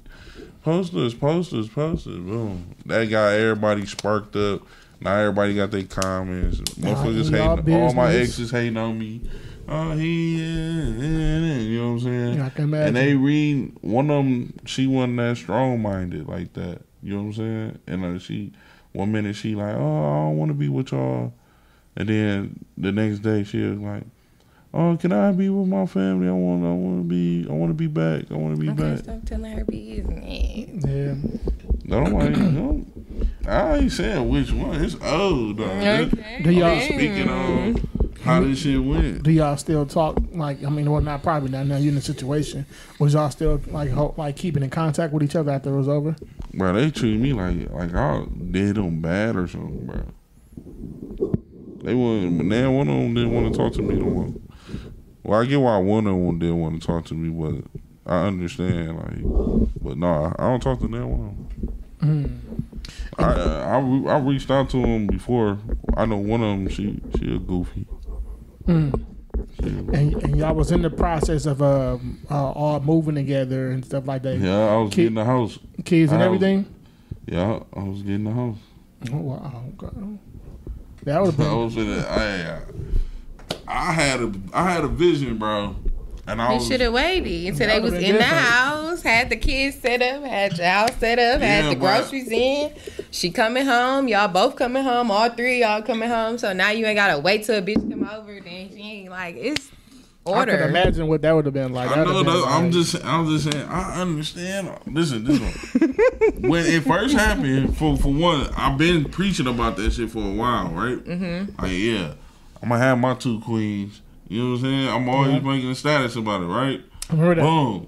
posters, 0.64 1.14
posters, 1.14 1.70
posters. 1.70 2.18
Boom. 2.18 2.76
That 2.88 3.06
got 3.06 3.34
everybody 3.34 3.86
sparked 3.86 4.36
up. 4.36 4.62
Now 5.00 5.16
everybody 5.18 5.54
got 5.54 5.70
their 5.70 5.84
comments. 5.84 6.60
Motherfuckers 6.62 7.32
y'all 7.32 7.58
hating. 7.58 7.74
All 7.76 7.94
my 7.94 8.14
exes 8.14 8.50
hating 8.50 8.78
on 8.78 8.98
me. 8.98 9.22
Oh, 9.70 9.92
he, 9.98 10.36
you 10.38 11.78
know 11.80 11.88
what 11.88 11.92
I'm 11.94 12.00
saying? 12.00 12.34
Yeah, 12.38 12.46
I 12.46 12.50
can 12.50 12.64
imagine. 12.66 12.88
And 12.88 12.96
they 12.96 13.16
read 13.16 13.76
one 13.82 14.10
of 14.10 14.24
them. 14.24 14.54
She 14.66 14.88
wasn't 14.88 15.18
that 15.18 15.38
strong 15.38 15.82
minded 15.82 16.28
like 16.28 16.54
that. 16.54 16.82
You 17.04 17.14
know 17.16 17.24
what 17.24 17.28
I'm 17.28 17.34
saying? 17.34 17.80
And 17.88 18.06
uh, 18.06 18.20
she, 18.20 18.54
one 18.94 19.12
minute 19.12 19.36
she 19.36 19.56
like, 19.56 19.76
oh, 19.76 19.80
I 20.06 20.16
don't 20.30 20.38
want 20.38 20.50
to 20.50 20.56
be 20.56 20.70
with 20.70 20.92
y'all, 20.92 21.34
and 21.96 22.08
then 22.10 22.66
the 22.78 22.92
next 22.92 23.20
day 23.20 23.44
she 23.44 23.62
was 23.62 23.78
like, 23.80 24.04
oh, 24.74 24.98
can 24.98 25.12
I 25.12 25.32
be 25.34 25.50
with 25.50 25.68
my 25.68 25.86
family? 25.86 26.28
I 26.28 26.32
want, 26.32 26.64
I 26.64 26.72
want 26.72 27.00
to 27.00 27.04
be, 27.04 27.46
I 27.50 27.54
want 27.54 27.70
to 27.70 27.74
be 27.76 27.88
back. 27.88 28.32
I 28.32 28.36
want 28.36 28.56
to 28.56 28.62
be 28.62 28.70
Okay, 28.70 28.92
back. 28.96 29.00
stop 29.04 29.26
telling 29.26 29.52
her 29.52 29.66
business. 29.66 30.86
yeah. 30.86 31.16
No, 31.84 32.04
I 32.20 32.26
ain't, 32.26 32.38
no, 32.54 32.86
I 33.48 33.78
ain't 33.78 33.92
saying 33.92 34.28
which 34.30 34.52
one. 34.52 34.84
It's 34.84 34.96
old. 35.02 35.58
Though. 35.58 35.66
Okay. 35.66 36.42
Do 36.44 36.52
y'all- 36.52 36.80
speaking 36.82 37.30
on 37.30 37.76
how 38.24 38.40
did 38.42 38.58
shit 38.58 38.84
went. 38.84 39.24
Do 39.24 39.32
y'all 39.32 39.58
still 39.58 39.86
talk? 39.86 40.18
Like, 40.32 40.64
I 40.64 40.70
mean, 40.70 40.90
well, 40.92 41.02
not 41.02 41.24
probably 41.24 41.50
not 41.50 41.66
now. 41.68 41.78
You're 41.78 41.92
in 41.92 41.98
a 41.98 42.02
situation. 42.02 42.66
Was 43.00 43.14
y'all 43.14 43.30
still 43.30 43.62
like, 43.68 43.90
ho- 43.90 44.14
like 44.18 44.36
keeping 44.36 44.64
in 44.64 44.70
contact 44.70 45.14
with 45.14 45.24
each 45.24 45.36
other 45.36 45.52
after 45.52 45.74
it 45.74 45.78
was 45.78 45.88
over? 45.88 46.16
Bro, 46.54 46.74
they 46.74 46.92
treat 46.92 47.20
me 47.20 47.34
like 47.34 47.70
like 47.72 47.94
I 47.94 48.26
did 48.52 48.76
them 48.76 49.02
bad 49.02 49.36
or 49.36 49.48
something, 49.48 49.86
bro. 49.86 50.04
They 51.84 51.94
wouldn't. 51.94 52.46
Now 52.46 52.72
one 52.72 52.88
of 52.90 52.96
them 52.96 53.14
didn't 53.14 53.32
want 53.32 53.54
to 53.54 53.58
talk 53.58 53.74
to 53.74 53.82
me 53.82 53.96
no 53.96 54.06
more. 54.06 54.34
Well, 55.24 55.42
I 55.42 55.46
get 55.46 55.60
why 55.60 55.78
one 55.78 56.08
of 56.08 56.14
them 56.16 56.40
didn't 56.40 56.60
want 56.60 56.82
to 56.82 56.88
talk 56.88 57.06
to 57.06 57.14
me, 57.14 57.30
but 57.30 57.64
I 58.12 58.28
understand. 58.28 58.98
Like, 58.98 59.72
but 59.82 59.98
no, 59.98 60.34
I 60.38 60.44
don't 60.50 60.62
talk 60.62 60.80
to 60.80 60.88
that 60.88 61.06
one. 61.06 61.48
Mm. 62.02 62.40
I, 63.18 63.24
I 63.24 63.80
I 63.80 64.16
I 64.16 64.20
reached 64.20 64.50
out 64.50 64.70
to 64.72 64.78
him 64.78 65.08
before. 65.08 65.60
I 65.96 66.06
know 66.06 66.18
one 66.18 66.42
of 66.42 66.58
them. 66.58 66.70
She 66.70 67.00
she 67.18 67.36
a 67.36 67.40
goofy. 67.40 67.86
Mm. 68.68 69.04
And, 69.60 69.94
and 70.24 70.36
y'all 70.38 70.54
was 70.56 70.72
in 70.72 70.82
the 70.82 70.90
process 70.90 71.46
of 71.46 71.62
uh, 71.62 71.98
uh, 72.30 72.52
all 72.52 72.80
moving 72.80 73.16
together 73.16 73.72
and 73.72 73.84
stuff 73.86 74.08
like 74.08 74.24
that. 74.24 74.38
yeah, 74.40 74.68
I 74.74 74.78
was 74.78 74.90
Kid- 74.92 74.96
getting 75.04 75.16
the 75.16 75.26
house. 75.26 75.58
Kids 75.86 76.12
and 76.12 76.22
I 76.22 76.28
was- 76.28 76.36
everything. 76.36 76.74
Yeah, 77.26 77.60
I 77.74 77.84
was 77.84 78.02
getting 78.04 78.24
the 78.24 78.32
house. 78.32 78.58
Oh, 79.12 79.18
wow. 79.18 79.64
That 81.04 81.22
would 81.22 81.34
have 81.36 81.48
I 81.48 81.54
was 81.54 81.76
in 81.78 81.90
it. 81.90 82.06
I, 82.06 82.62
I 83.68 83.92
had 83.94 84.22
a 84.22 84.32
I 84.54 84.72
had 84.72 84.84
a 84.84 84.88
vision, 84.88 85.38
bro, 85.38 85.76
and 86.28 86.42
I 86.42 86.54
was 86.54 86.68
should 86.68 86.82
have 86.82 86.94
waited 86.94 87.48
until 87.48 87.68
That 87.68 87.74
they 87.76 87.80
was 87.80 87.94
in 87.94 88.02
been 88.02 88.16
the 88.18 88.24
house, 88.24 89.02
had 89.02 89.30
the 89.30 89.38
kids 89.38 89.78
set 89.80 90.02
up, 90.02 90.24
had 90.24 90.58
your 90.58 90.68
house 90.68 90.96
set 91.00 91.18
up, 91.20 91.40
Yeah, 91.42 91.48
had 91.48 91.66
the 91.72 91.76
but- 91.76 91.80
groceries 92.02 92.30
in. 92.32 92.72
She 93.12 93.32
coming 93.32 93.66
home, 93.66 94.08
y'all 94.08 94.28
both 94.28 94.56
coming 94.56 94.84
home, 94.84 95.10
all 95.10 95.30
three 95.30 95.64
of 95.64 95.70
y'all 95.70 95.82
coming 95.82 96.10
home. 96.10 96.38
So 96.38 96.54
now 96.54 96.70
you 96.72 96.86
ain't 96.86 96.98
gotta 96.98 97.20
wait 97.20 97.46
till 97.46 97.58
a 97.58 97.62
bitch 97.62 97.90
come 97.90 98.08
over. 98.08 98.40
Then 98.40 98.70
she 98.70 98.82
ain't 98.82 99.10
like 99.10 99.36
it's 99.38 99.72
order. 100.26 100.38
I 100.38 100.40
order. 100.42 100.58
could 100.58 100.70
imagine 100.70 101.08
what 101.08 101.22
that 101.22 101.32
would 101.32 101.46
have 101.46 101.54
been 101.54 101.72
like. 101.74 101.90
I 101.90 101.96
That 101.96 102.08
know 102.08 102.14
would've 102.16 102.26
been 102.26 102.42
that. 102.42 102.48
I'm 102.48 102.64
like- 102.66 102.74
just, 102.74 103.06
I'm 103.06 103.28
just 103.30 103.52
saying. 103.52 103.68
I 103.70 104.02
understand. 104.02 104.70
Listen, 104.88 105.24
this 105.24 105.40
one. 105.40 105.96
when 106.50 106.66
it 106.66 106.84
first 106.84 107.16
happened, 107.16 107.78
for 107.78 107.96
for 107.98 108.12
one, 108.12 108.50
I've 108.56 108.78
been 108.78 109.06
preaching 109.06 109.48
about 109.48 109.78
that 109.78 109.94
shit 109.94 110.12
for 110.12 110.20
a 110.20 110.34
while, 110.34 110.68
right? 110.72 110.98
Mm-hmm. 111.04 111.62
Like, 111.62 111.72
yeah, 111.72 112.14
I'm 112.62 112.70
gonna 112.70 112.82
have 112.82 113.00
my 113.00 113.14
two 113.16 113.40
queens. 113.40 114.02
You 114.30 114.44
know 114.44 114.50
what 114.52 114.56
I'm 114.58 114.62
saying? 114.64 114.90
I'm 114.90 115.10
always 115.10 115.34
Yeah. 115.34 115.40
making 115.40 115.70
a 115.70 115.76
status 115.76 116.16
about 116.16 116.42
it, 116.42 116.46
right? 116.46 116.84
I 117.10 117.14
remember 117.14 117.36
that. 117.36 117.42
Boom. 117.42 117.88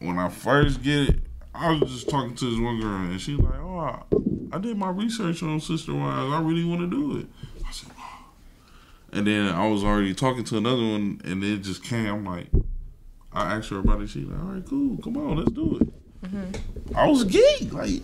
When 0.00 0.18
I 0.18 0.28
first 0.28 0.82
get 0.82 1.08
it, 1.10 1.20
I 1.54 1.70
was 1.72 1.90
just 1.90 2.08
talking 2.10 2.34
to 2.34 2.50
this 2.50 2.60
one 2.60 2.80
girl, 2.80 2.96
and 2.96 3.20
she's 3.20 3.38
like, 3.38 3.58
"Oh, 3.60 3.78
I, 3.78 4.02
I 4.56 4.58
did 4.58 4.76
my 4.76 4.90
research 4.90 5.42
on 5.42 5.58
Sister 5.60 5.94
Wives. 5.94 6.32
I 6.32 6.40
really 6.40 6.64
want 6.64 6.80
to 6.82 6.86
do 6.86 7.18
it." 7.18 7.26
I 7.66 7.70
said, 7.72 7.90
"Wow." 7.96 8.04
And 9.12 9.26
then 9.26 9.48
I 9.54 9.66
was 9.68 9.82
already 9.84 10.12
talking 10.14 10.44
to 10.44 10.58
another 10.58 10.82
one, 10.82 11.20
and 11.24 11.42
it 11.42 11.58
just 11.62 11.82
came. 11.82 12.06
I'm 12.06 12.24
like, 12.26 12.48
I 13.32 13.54
asked 13.54 13.70
her 13.70 13.78
about 13.78 14.02
it. 14.02 14.08
She's 14.10 14.26
like, 14.26 14.38
"All 14.38 14.46
right, 14.52 14.64
cool. 14.68 14.98
Come 14.98 15.16
on, 15.16 15.36
let's 15.38 15.52
do 15.52 15.78
it." 15.80 15.88
Mm-hmm. 16.30 16.96
I 16.96 17.06
was 17.06 17.24
geek, 17.24 17.72
like. 17.72 18.02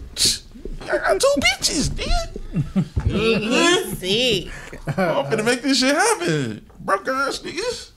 I 0.91 0.99
got 0.99 1.21
two 1.21 1.35
bitches, 1.39 1.91
nigga. 1.91 3.07
You 3.07 3.39
know 3.39 3.51
what 3.51 3.87
I'm 3.87 3.95
saying? 3.95 4.51
Sick. 4.51 4.81
I'm 4.99 5.25
finna 5.27 5.45
make 5.45 5.63
this 5.63 5.79
shit 5.79 5.95
happen. 5.95 6.67
Broke 6.81 7.09
ass 7.09 7.39
niggas. 7.41 7.91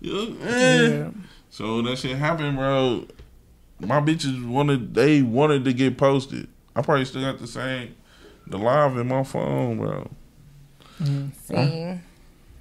You 0.00 0.12
know 0.12 0.18
what 0.18 0.28
I'm 0.28 0.48
saying? 0.48 0.92
Yeah. 1.00 1.22
So 1.50 1.82
that 1.82 1.98
shit 1.98 2.16
happened, 2.16 2.56
bro. 2.56 3.06
My 3.80 4.00
bitches 4.00 4.46
wanted 4.46 4.94
they 4.94 5.22
wanted 5.22 5.64
to 5.64 5.72
get 5.72 5.96
posted. 5.98 6.48
I 6.74 6.82
probably 6.82 7.04
still 7.04 7.22
got 7.22 7.38
the 7.38 7.46
same 7.46 7.94
the 8.46 8.58
live 8.58 8.96
in 8.96 9.08
my 9.08 9.22
phone, 9.22 9.78
bro. 9.78 10.10
Mm-hmm. 11.00 11.28
See, 11.42 12.00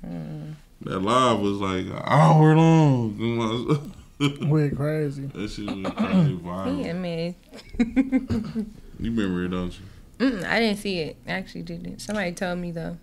hmm. 0.06 0.52
That 0.82 1.00
live 1.00 1.40
was 1.40 1.58
like 1.58 1.86
an 1.86 2.02
hour 2.06 2.56
long. 2.56 3.94
We're 4.50 4.72
crazy. 4.72 5.26
that 5.26 5.50
shit 5.50 5.66
was 5.66 5.94
crazy 5.94 6.30
he 6.30 6.38
viral. 6.38 6.90
a 6.90 6.94
mess. 6.94 8.66
You 9.02 9.12
remember 9.12 9.43
it, 9.45 9.49
don't 9.49 9.74
you? 9.74 9.86
Mm, 10.20 10.45
I 10.45 10.60
didn't 10.60 10.78
see 10.78 10.99
it. 10.99 11.18
I 11.28 11.32
actually 11.32 11.64
didn't. 11.64 11.99
Somebody 11.99 12.32
told 12.32 12.60
me 12.60 12.72
though. 12.72 12.97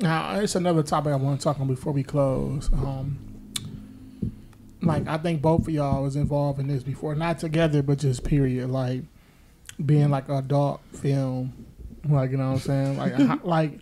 Now 0.00 0.38
it's 0.40 0.56
another 0.56 0.82
topic 0.82 1.12
I 1.12 1.16
want 1.16 1.40
to 1.40 1.44
talk 1.44 1.60
on 1.60 1.68
before 1.68 1.92
we 1.92 2.02
close. 2.02 2.68
Um, 2.72 3.18
like 4.82 5.06
I 5.06 5.18
think 5.18 5.40
both 5.40 5.62
of 5.62 5.70
y'all 5.72 6.02
was 6.02 6.16
involved 6.16 6.58
in 6.58 6.66
this 6.66 6.82
before, 6.82 7.14
not 7.14 7.38
together, 7.38 7.82
but 7.82 7.98
just 7.98 8.24
period. 8.24 8.70
Like 8.70 9.02
being 9.84 10.10
like 10.10 10.28
a 10.28 10.38
adult 10.38 10.80
film, 10.92 11.52
like 12.08 12.32
you 12.32 12.38
know 12.38 12.52
what 12.52 12.54
I'm 12.54 12.96
saying, 12.96 12.98
like 12.98 13.44
like 13.44 13.78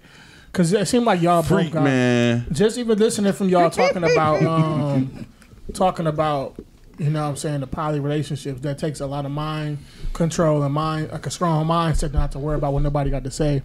because 0.47 0.73
it 0.75 0.87
seemed 0.87 1.07
like 1.07 1.23
y'all 1.23 1.41
both 1.41 1.49
Freak 1.49 1.73
got 1.73 1.85
man. 1.85 2.47
just 2.53 2.77
even 2.77 2.99
listening 2.99 3.33
from 3.33 3.49
y'all 3.49 3.71
talking 3.71 4.05
about 4.05 4.43
um 4.43 5.27
talking 5.73 6.07
about 6.07 6.63
you 6.99 7.11
know 7.11 7.23
what 7.23 7.29
I'm 7.31 7.37
saying 7.37 7.61
the 7.61 7.67
poly 7.67 8.01
relationships 8.01 8.61
that 8.61 8.79
takes 8.79 9.01
a 9.01 9.07
lot 9.07 9.25
of 9.25 9.31
mind 9.33 9.79
control 10.13 10.63
and 10.63 10.75
mind 10.75 11.11
like 11.11 11.27
a 11.27 11.31
strong 11.31 11.67
mindset 11.67 12.13
not 12.13 12.33
to 12.33 12.39
worry 12.39 12.57
about 12.57 12.73
what 12.73 12.83
nobody 12.83 13.11
got 13.11 13.25
to 13.25 13.31
say. 13.31 13.63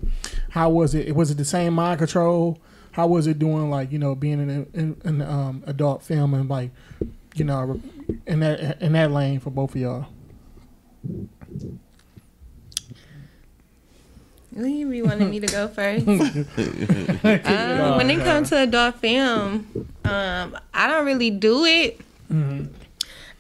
How 0.49 0.69
was 0.69 0.95
it? 0.95 1.15
Was 1.15 1.32
it 1.32 1.36
the 1.38 1.45
same 1.45 1.73
mind 1.73 1.99
control? 1.99 2.59
How 2.91 3.05
was 3.07 3.28
it 3.28 3.38
doing 3.38 3.69
like 3.69 3.91
you 3.91 3.99
know 3.99 4.15
being 4.15 4.39
in 4.39 4.67
in, 4.73 5.01
in 5.03 5.21
um, 5.21 5.63
adult 5.67 6.03
film 6.03 6.34
and 6.34 6.49
like 6.49 6.71
you 7.36 7.45
know 7.45 7.80
in 8.25 8.39
that 8.39 8.82
in 8.82 8.93
that 8.93 9.11
lane 9.11 9.39
for 9.39 9.49
both 9.51 9.75
of 9.75 9.82
y'all? 9.82 10.05
You 14.55 14.89
really 14.89 15.03
wanted 15.03 15.30
me 15.30 15.39
to 15.39 15.47
go 15.47 15.67
first. 15.67 16.05
Um, 17.47 17.97
when 17.97 18.09
it 18.09 18.23
comes 18.23 18.49
to 18.49 18.57
adult 18.63 18.95
film, 18.95 19.67
um, 20.05 20.57
I 20.73 20.88
don't 20.88 21.05
really 21.05 21.30
do 21.30 21.65
it. 21.65 21.99
Mhm. 22.32 22.69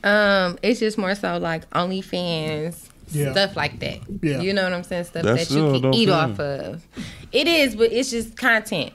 Um, 0.03 0.57
it's 0.61 0.79
just 0.79 0.97
more 0.97 1.15
so 1.15 1.37
like 1.37 1.69
OnlyFans, 1.71 2.87
Yeah. 3.09 3.31
stuff 3.31 3.55
like 3.55 3.79
that. 3.79 3.99
Yeah. 4.21 4.41
You 4.41 4.53
know 4.53 4.63
what 4.63 4.73
I'm 4.73 4.83
saying? 4.83 5.05
Stuff 5.05 5.23
That's 5.23 5.39
that 5.41 5.45
still 5.47 5.75
you 5.75 5.81
can 5.81 5.93
eat 5.93 6.05
film. 6.07 6.31
off 6.31 6.39
of. 6.39 6.83
It 7.31 7.47
is, 7.47 7.75
but 7.75 7.91
it's 7.91 8.11
just 8.11 8.37
content. 8.37 8.93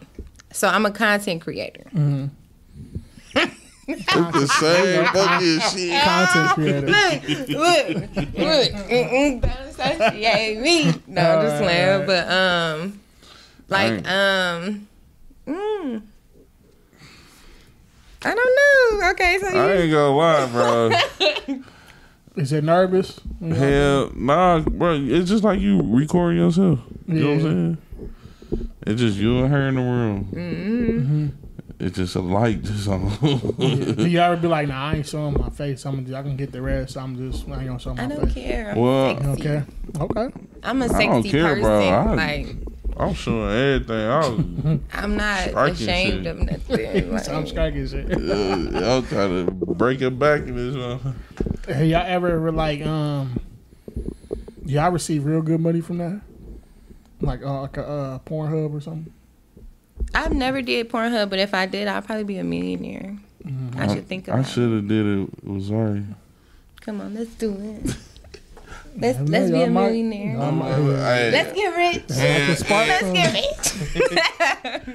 So 0.52 0.68
I'm 0.68 0.86
a 0.86 0.90
content 0.90 1.42
creator. 1.42 1.84
Mm-hmm. 1.94 2.26
It's 3.88 4.06
the 4.06 4.46
same 4.46 5.04
fucking 5.12 5.60
shit. 5.76 6.02
Content 6.02 6.50
creator. 6.54 6.86
look, 6.86 7.48
look, 7.48 8.38
look. 8.38 8.70
Mm-mm, 8.88 9.40
don't 9.40 9.52
associate 9.68 10.60
me. 10.60 10.84
No, 11.08 11.20
I'm 11.20 11.46
just 11.46 11.62
playing. 11.62 12.06
But 12.06 12.30
um, 12.30 13.00
like 13.68 14.08
um, 14.08 14.88
mm, 15.48 16.02
I 18.24 18.34
don't 18.34 19.00
know. 19.00 19.10
Okay, 19.10 19.38
so 19.40 19.46
I 19.48 19.52
you, 19.74 19.80
ain't 19.80 19.92
gonna 19.92 20.16
lie, 20.16 20.46
bro. 20.46 21.62
Is 22.36 22.52
it 22.52 22.64
nervous? 22.64 23.20
You 23.40 23.48
know? 23.48 23.56
Hell, 23.56 24.12
nah, 24.14 24.60
bro. 24.60 24.94
It's 24.94 25.28
just 25.28 25.44
like 25.44 25.60
you 25.60 25.82
recording 25.82 26.38
yourself. 26.40 26.78
You 27.06 27.14
know 27.14 27.26
what 27.28 27.34
I'm 27.34 27.40
saying? 27.42 27.78
It's 28.86 29.00
just 29.00 29.18
you 29.18 29.38
and 29.44 29.52
her 29.52 29.68
in 29.68 29.74
the 29.74 29.80
room. 29.82 30.28
Mm-hmm. 30.32 31.84
It's 31.84 31.96
just 31.96 32.14
a 32.14 32.20
light 32.20 32.62
just 32.62 32.88
on. 32.88 33.08
Do 33.58 34.06
you 34.08 34.18
ever 34.20 34.36
be 34.36 34.46
like, 34.46 34.68
nah, 34.68 34.90
I 34.90 34.94
ain't 34.96 35.06
showing 35.06 35.34
my 35.38 35.50
face. 35.50 35.84
I'm 35.84 35.98
I 36.14 36.22
can 36.22 36.36
get 36.36 36.52
the 36.52 36.62
rest. 36.62 36.96
I'm 36.96 37.16
just 37.30 37.48
I 37.48 37.58
ain't 37.58 37.66
gonna 37.66 37.78
show 37.80 37.92
my 37.94 38.04
I 38.04 38.06
don't 38.06 38.24
face. 38.26 38.34
care. 38.34 38.70
I'm 38.70 38.78
Well- 38.78 39.16
sexy. 39.18 39.48
Okay. 39.48 39.62
Okay. 40.00 40.28
I'm 40.62 40.82
a 40.82 40.88
sexy 40.88 41.06
don't 41.06 41.22
care, 41.24 41.42
person. 41.56 41.62
bro. 41.62 41.88
I- 41.88 42.14
like 42.14 42.56
I'm 43.02 43.14
showing 43.14 43.50
everything. 43.50 43.96
I 43.96 44.18
was, 44.18 44.80
I'm 44.92 45.16
not 45.16 45.48
ashamed 45.70 46.24
shit. 46.24 46.26
of 46.26 46.38
nothing. 46.38 47.10
Like, 47.12 47.28
I'm 47.28 47.46
striking 47.46 47.86
shit. 47.86 48.10
uh, 48.12 48.78
I 48.78 48.98
was 48.98 49.08
trying 49.08 49.46
to 49.46 49.52
break 49.52 50.00
it 50.00 50.18
back 50.18 50.42
in 50.42 50.56
this 50.56 50.76
one. 50.76 51.16
Have 51.68 51.86
y'all 51.86 52.06
ever 52.06 52.50
like 52.52 52.84
um 52.86 53.40
y'all 54.64 54.90
receive 54.90 55.24
real 55.24 55.42
good 55.42 55.60
money 55.60 55.80
from 55.80 55.98
that? 55.98 56.20
Like 57.20 57.42
uh, 57.42 57.62
like 57.62 57.76
a 57.76 57.86
uh, 57.86 58.18
Pornhub 58.20 58.72
or 58.72 58.80
something? 58.80 59.12
I've 60.14 60.32
never 60.32 60.62
did 60.62 60.90
Pornhub, 60.90 61.30
but 61.30 61.38
if 61.38 61.54
I 61.54 61.66
did, 61.66 61.88
I'd 61.88 62.04
probably 62.04 62.24
be 62.24 62.38
a 62.38 62.44
millionaire. 62.44 63.18
Mm-hmm. 63.44 63.80
I 63.80 63.92
should 63.92 64.06
think 64.06 64.28
about 64.28 64.40
I 64.40 64.42
should 64.42 64.70
have 64.72 64.88
did 64.88 65.06
it. 65.06 65.28
it 65.42 65.44
was 65.48 65.68
sorry. 65.68 66.04
Come 66.80 67.00
on, 67.00 67.14
let's 67.14 67.34
do 67.34 67.54
it. 67.84 67.96
Let's 68.94 69.18
Yeah, 69.18 69.24
let's 69.28 69.50
be 69.50 69.56
y'all 69.58 69.66
a 69.66 69.70
might- 69.70 69.86
millionaire. 69.86 70.32
y'all 70.36 70.52
might- 70.52 70.76
Let's 70.78 71.52
get 71.54 71.76
rich. 71.76 72.02
Like 72.10 72.18
a 72.48 72.56
spark 72.56 72.88
Let's 72.88 73.00
from- 73.02 73.14
get 73.14 73.32
rich. 73.32 73.72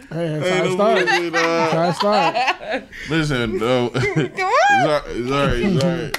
Hey, 0.09 0.29
that's 0.29 0.47
Hey, 0.47 0.57
how 0.57 0.63
it 0.63 0.69
no 0.69 0.75
started. 0.75 1.05
bullshit, 1.07 1.33
dog. 1.33 1.43
That's 1.43 1.73
how 1.73 1.89
it 1.89 1.95
started. 1.95 2.87
Listen, 3.09 3.57
no. 3.57 3.89
Come 3.93 4.03
It's 4.15 4.39
on. 4.39 4.51
all 4.81 4.87
right. 4.87 5.03
It's 5.07 5.31
all 5.31 5.47
right. 5.47 5.55
It's 5.57 5.83
all 5.83 5.89
right. 5.89 6.17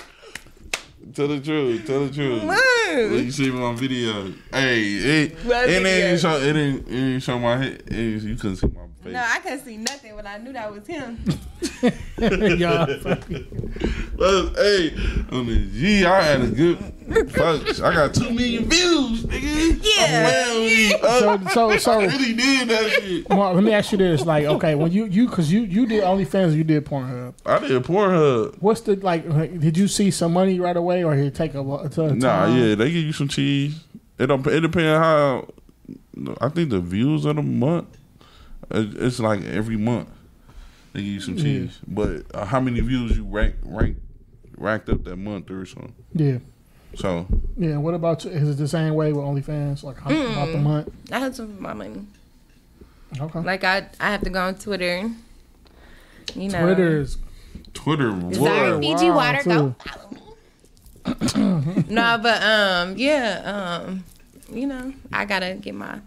Tell 1.14 1.28
the 1.28 1.40
truth. 1.40 1.86
Tell 1.86 2.06
the 2.06 2.14
truth. 2.14 2.42
Look. 2.44 3.24
You 3.24 3.30
see 3.32 3.50
me 3.50 3.60
on 3.62 3.76
video. 3.76 4.32
Hey, 4.52 4.82
it, 4.82 5.32
What 5.44 5.68
it 5.68 5.82
video? 5.82 6.06
ain't 6.10 6.20
show. 6.20 6.36
It 6.36 6.52
didn't. 6.52 6.76
It 6.86 6.90
didn't 6.90 7.20
show 7.20 7.38
my 7.38 7.56
head. 7.56 7.82
It 7.86 7.94
ain't, 7.94 8.22
you 8.22 8.36
couldn't 8.36 8.56
see 8.56 8.66
my 8.68 8.82
face. 9.08 9.14
No, 9.14 9.24
I 9.26 9.38
couldn't 9.40 9.64
see 9.64 9.76
nothing, 9.76 10.12
but 10.16 10.26
I 10.26 10.38
knew 10.38 10.52
that 10.52 10.72
was 10.72 10.86
him. 10.86 11.18
Y'all, 12.58 12.86
But, 14.16 14.52
hey, 14.56 14.94
on 15.32 15.46
the 15.46 15.68
G, 15.72 16.04
I 16.04 16.22
had 16.22 16.40
a 16.42 16.46
good. 16.48 16.78
Fuck, 17.30 17.80
I 17.80 17.94
got 17.94 18.14
two 18.14 18.30
million 18.30 18.64
views, 18.68 19.24
nigga. 19.24 19.80
Yeah. 19.82 21.28
I'm 21.28 21.48
so, 21.48 21.48
so, 21.48 21.70
I 21.70 21.76
so. 21.78 22.00
really 22.00 22.34
did 22.34 22.68
that 22.68 22.90
shit. 22.90 23.28
Mark, 23.28 23.54
let 23.54 23.64
me 23.64 23.72
ask 23.72 23.92
you 23.92 23.98
this: 23.98 24.24
like, 24.24 24.44
okay, 24.44 24.74
when 24.74 24.92
you 24.92 25.06
you 25.06 25.28
because 25.28 25.52
you 25.52 25.62
you 25.62 25.86
did 25.86 26.02
OnlyFans, 26.04 26.54
you 26.54 26.64
did 26.64 26.84
Pornhub. 26.84 27.34
I 27.46 27.58
did 27.60 27.82
Pornhub. 27.84 28.56
What's 28.60 28.82
the 28.82 28.96
like? 28.96 29.26
like, 29.26 29.58
Did 29.58 29.76
you 29.76 29.88
see 29.88 30.10
some 30.10 30.32
money 30.32 30.60
right 30.60 30.76
away, 30.76 31.02
or 31.04 31.14
did 31.14 31.26
it 31.26 31.34
take 31.34 31.54
a 31.54 31.60
lot? 31.60 31.90
To, 31.92 32.14
Nah, 32.14 32.46
yeah, 32.54 32.74
they 32.74 32.90
give 32.90 33.04
you 33.04 33.12
some 33.12 33.28
cheese. 33.28 33.80
It 34.18 34.26
don't. 34.26 34.46
It 34.46 34.60
depends 34.60 34.98
how. 34.98 35.48
I 36.40 36.48
think 36.48 36.70
the 36.70 36.80
views 36.80 37.24
of 37.24 37.36
the 37.36 37.42
month. 37.42 37.96
It- 38.70 38.96
It's 38.96 39.18
like 39.20 39.44
every 39.44 39.76
month 39.76 40.08
they 40.92 41.00
give 41.00 41.08
you 41.12 41.20
some 41.20 41.36
Yeah. 41.36 41.42
cheese. 41.42 41.78
But 41.86 42.22
uh, 42.34 42.44
how 42.44 42.60
many 42.60 42.80
views 42.80 43.16
you 43.16 43.24
rank 43.24 43.54
rank 43.64 43.96
racked 44.56 44.88
up 44.88 45.04
that 45.04 45.16
month 45.16 45.50
or 45.50 45.64
something? 45.66 45.94
yeah, 46.14 46.38
So 46.94 47.26
yeah. 47.56 47.76
What 47.76 47.94
about? 47.94 48.24
Is 48.24 48.48
it 48.50 48.56
the 48.58 48.68
same 48.68 48.94
way 48.94 49.12
with 49.12 49.24
OnlyFans? 49.24 49.82
Like 49.82 49.98
how, 50.00 50.10
about 50.10 50.52
the 50.52 50.58
month? 50.58 50.90
I 51.12 51.18
had 51.18 51.34
some 51.36 51.46
of 51.46 51.60
my 51.60 51.72
money. 51.74 52.06
Okay. 53.18 53.40
Like 53.40 53.64
I, 53.64 53.86
I 54.00 54.10
have 54.10 54.22
to 54.22 54.30
go 54.30 54.40
on 54.40 54.54
Twitter. 54.56 55.10
You 56.34 56.48
know, 56.50 56.62
Twitter 56.62 57.00
is 57.00 57.16
Twitter, 57.72 58.10
Sorry, 58.34 58.72
what? 58.72 58.80
Fiji 58.80 59.08
Wow, 59.10 59.16
water. 59.16 59.42
Go 59.44 59.68
too. 59.68 59.74
follow 59.88 60.10
me. 60.10 61.84
no, 61.88 62.18
but 62.22 62.42
um, 62.42 62.96
yeah, 62.98 63.78
um, 63.84 64.04
you 64.52 64.66
know, 64.66 64.92
I 65.12 65.24
gotta 65.24 65.54
get 65.60 65.74
my, 65.74 66.00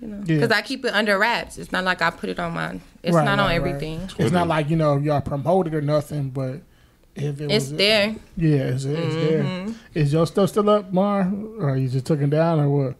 you 0.00 0.08
know, 0.08 0.18
Yeah. 0.18 0.36
because 0.36 0.50
I 0.50 0.62
keep 0.62 0.84
it 0.84 0.94
under 0.94 1.18
wraps. 1.18 1.58
It's 1.58 1.72
not 1.72 1.84
like 1.84 2.00
I 2.02 2.10
put 2.10 2.28
it 2.30 2.38
on 2.38 2.54
my. 2.54 2.80
It's 3.02 3.14
Right, 3.14 3.24
not 3.24 3.38
on 3.38 3.46
right, 3.46 3.60
right. 3.60 3.68
everything. 3.68 4.08
It's 4.18 4.32
not 4.32 4.48
like 4.48 4.68
you 4.70 4.76
know 4.76 4.96
y'all 4.98 5.20
promoted 5.20 5.74
or 5.74 5.80
nothing, 5.80 6.30
but 6.30 6.60
if 7.16 7.40
it 7.40 7.50
It's 7.50 7.66
was 7.70 7.72
there. 7.74 8.14
yeah, 8.36 8.56
it's, 8.58 8.84
it's 8.84 9.14
mm-hmm. 9.14 9.66
there. 9.66 9.74
Is 9.94 10.12
your 10.12 10.26
stuff 10.26 10.50
still 10.50 10.68
up, 10.70 10.92
Mar, 10.92 11.30
or 11.58 11.76
you 11.76 11.88
just 11.88 12.06
took 12.06 12.20
it 12.20 12.30
down, 12.30 12.60
or 12.60 12.68
what? 12.68 12.96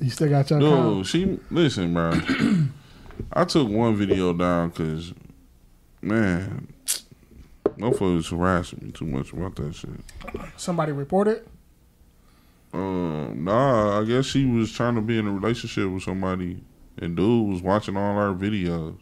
You 0.00 0.10
still 0.10 0.28
got 0.28 0.50
your 0.50 0.58
No, 0.60 0.72
account? 0.72 1.06
she 1.06 1.38
listen, 1.50 1.94
bro. 1.94 2.12
I 3.32 3.44
took 3.44 3.68
one 3.68 3.94
video 3.96 4.32
down 4.32 4.70
because, 4.70 5.12
man, 6.02 6.66
motherfuckers 7.78 8.16
was 8.16 8.28
harassing 8.30 8.80
me 8.82 8.90
too 8.90 9.06
much 9.06 9.32
about 9.32 9.54
that 9.56 9.74
shit. 9.74 9.90
Somebody 10.56 10.92
reported. 10.92 11.46
Um, 12.72 13.44
nah, 13.44 14.00
I 14.00 14.04
guess 14.04 14.26
she 14.26 14.46
was 14.46 14.72
trying 14.72 14.94
to 14.94 15.00
be 15.02 15.18
in 15.18 15.26
a 15.26 15.32
relationship 15.32 15.90
with 15.90 16.02
somebody, 16.02 16.62
and 16.98 17.16
dude 17.16 17.48
was 17.48 17.62
watching 17.62 17.96
all 17.96 18.16
our 18.16 18.34
videos. 18.34 18.96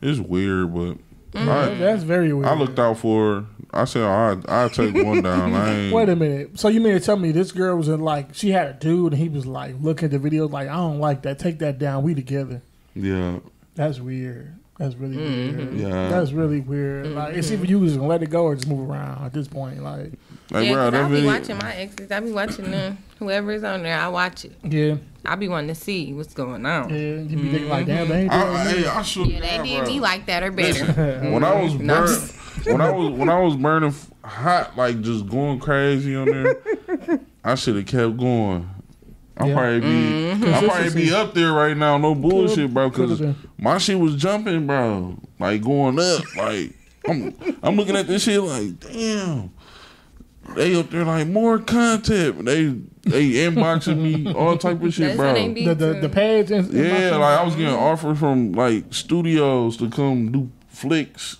It's 0.00 0.20
weird, 0.20 0.74
but 0.74 0.98
mm. 1.32 1.48
I, 1.48 1.74
That's 1.74 2.02
very 2.02 2.32
weird. 2.32 2.46
I 2.46 2.54
looked 2.54 2.78
out 2.78 2.98
for 2.98 3.34
her. 3.34 3.46
I 3.72 3.84
said, 3.84 4.02
I 4.04 4.36
I 4.48 4.68
take 4.68 4.94
one 4.94 5.22
down. 5.22 5.52
I 5.52 5.74
ain't. 5.74 5.94
Wait 5.94 6.08
a 6.08 6.16
minute. 6.16 6.58
So 6.58 6.68
you 6.68 6.80
mean 6.80 6.94
to 6.94 7.00
tell 7.00 7.16
me 7.16 7.32
this 7.32 7.52
girl 7.52 7.76
was 7.76 7.88
in 7.88 8.00
like 8.00 8.34
she 8.34 8.50
had 8.50 8.68
a 8.68 8.72
dude 8.74 9.12
and 9.12 9.20
he 9.20 9.28
was 9.28 9.46
like 9.46 9.74
looking 9.80 10.06
at 10.06 10.22
the 10.22 10.30
videos 10.30 10.50
like 10.50 10.68
I 10.68 10.76
don't 10.76 11.00
like 11.00 11.22
that. 11.22 11.38
Take 11.38 11.58
that 11.58 11.78
down. 11.78 12.04
We 12.04 12.14
together. 12.14 12.62
Yeah, 12.94 13.40
That's 13.74 13.98
weird. 14.00 14.54
That's 14.78 14.94
really 14.96 15.16
mm-hmm. 15.16 15.56
weird. 15.56 15.74
Yeah. 15.74 16.08
That's 16.08 16.32
really 16.32 16.60
weird. 16.60 17.06
Mm-hmm. 17.06 17.16
Like 17.16 17.34
it's 17.34 17.50
either 17.50 17.64
you 17.64 17.84
just 17.84 17.96
gonna 17.96 18.08
let 18.08 18.22
it 18.22 18.30
go 18.30 18.44
or 18.44 18.54
just 18.54 18.68
move 18.68 18.88
around 18.88 19.24
at 19.24 19.32
this 19.32 19.48
point. 19.48 19.82
Like 19.82 20.12
like 20.50 20.66
yeah, 20.66 20.72
bro, 20.72 20.82
'cause 20.84 20.92
that 20.92 21.02
I'll 21.02 21.08
be 21.08 21.14
video. 21.16 21.30
watching 21.32 21.58
my 21.58 21.74
exes. 21.74 22.10
I 22.10 22.20
be 22.20 22.32
watching 22.32 22.70
them. 22.70 22.98
Whoever's 23.18 23.64
on 23.64 23.82
there, 23.82 23.98
I 23.98 24.08
watch 24.08 24.44
it. 24.44 24.52
yeah, 24.62 24.96
I 25.24 25.36
be 25.36 25.48
wanting 25.48 25.68
to 25.68 25.74
see 25.74 26.12
what's 26.12 26.34
going 26.34 26.66
on. 26.66 26.90
yeah. 26.90 26.96
You 26.96 27.24
be 27.36 27.50
thinking 27.50 27.68
like 27.68 27.86
damn, 27.86 28.08
they 28.08 28.22
ain't 28.22 28.32
I, 28.32 28.44
doing 28.44 28.56
I, 28.56 28.64
hey, 28.70 28.86
I 28.86 29.02
should. 29.02 29.26
Yeah, 29.28 29.40
they 29.40 29.62
did 29.68 29.86
me 29.86 30.00
like 30.00 30.26
that 30.26 30.42
or 30.42 30.50
better. 30.50 30.84
when 31.30 31.44
I 31.44 31.62
was 31.62 31.74
No, 31.74 32.04
burn, 32.04 32.18
when 32.74 32.80
I 32.80 32.90
was 32.90 33.10
when 33.18 33.28
I 33.30 33.38
was 33.40 33.56
burning 33.56 33.94
hot, 34.22 34.76
like 34.76 35.00
just 35.00 35.26
going 35.28 35.58
crazy 35.60 36.14
on 36.16 36.26
there, 36.26 36.56
I 37.44 37.54
should 37.54 37.76
have 37.76 37.86
kept 37.86 38.16
going. 38.18 38.68
I'll 39.36 39.48
Yeah. 39.48 39.54
probably 39.54 39.80
be 39.80 39.86
mm-hmm. 39.86 40.44
I'll 40.54 40.62
probably 40.62 40.94
be 40.94 41.12
up 41.14 41.34
there 41.34 41.52
right 41.52 41.76
now, 41.76 41.96
no 41.98 42.14
bullshit, 42.14 42.72
bro. 42.74 42.90
Because 42.90 43.22
my 43.58 43.78
shit 43.78 43.98
was 43.98 44.16
jumping, 44.16 44.66
bro, 44.66 45.16
like 45.40 45.62
going 45.62 45.98
up. 45.98 46.22
Like 46.36 46.72
I'm 47.08 47.34
I'm 47.62 47.76
looking 47.76 47.96
at 47.96 48.06
this 48.06 48.24
shit 48.24 48.40
like, 48.42 48.78
damn. 48.80 49.50
They 50.54 50.76
up 50.76 50.90
there 50.90 51.04
like 51.04 51.26
more 51.26 51.58
content. 51.58 52.44
They 52.44 52.66
they 53.02 53.30
inboxing 53.32 53.98
me 53.98 54.32
all 54.32 54.56
type 54.56 54.82
of 54.82 54.94
shit, 54.94 55.06
That's 55.08 55.16
bro. 55.16 55.26
what 55.28 55.34
they 55.34 55.48
be 55.48 55.64
the 55.66 55.74
the, 55.74 55.94
too. 55.94 56.00
the 56.02 56.08
page. 56.08 56.50
And, 56.50 56.72
Yeah, 56.72 57.16
like 57.16 57.38
I 57.40 57.42
was 57.44 57.54
getting 57.56 57.74
offers 57.74 58.18
from 58.18 58.52
like 58.52 58.84
studios 58.94 59.76
to 59.78 59.88
come 59.90 60.30
do 60.32 60.50
flicks. 60.68 61.38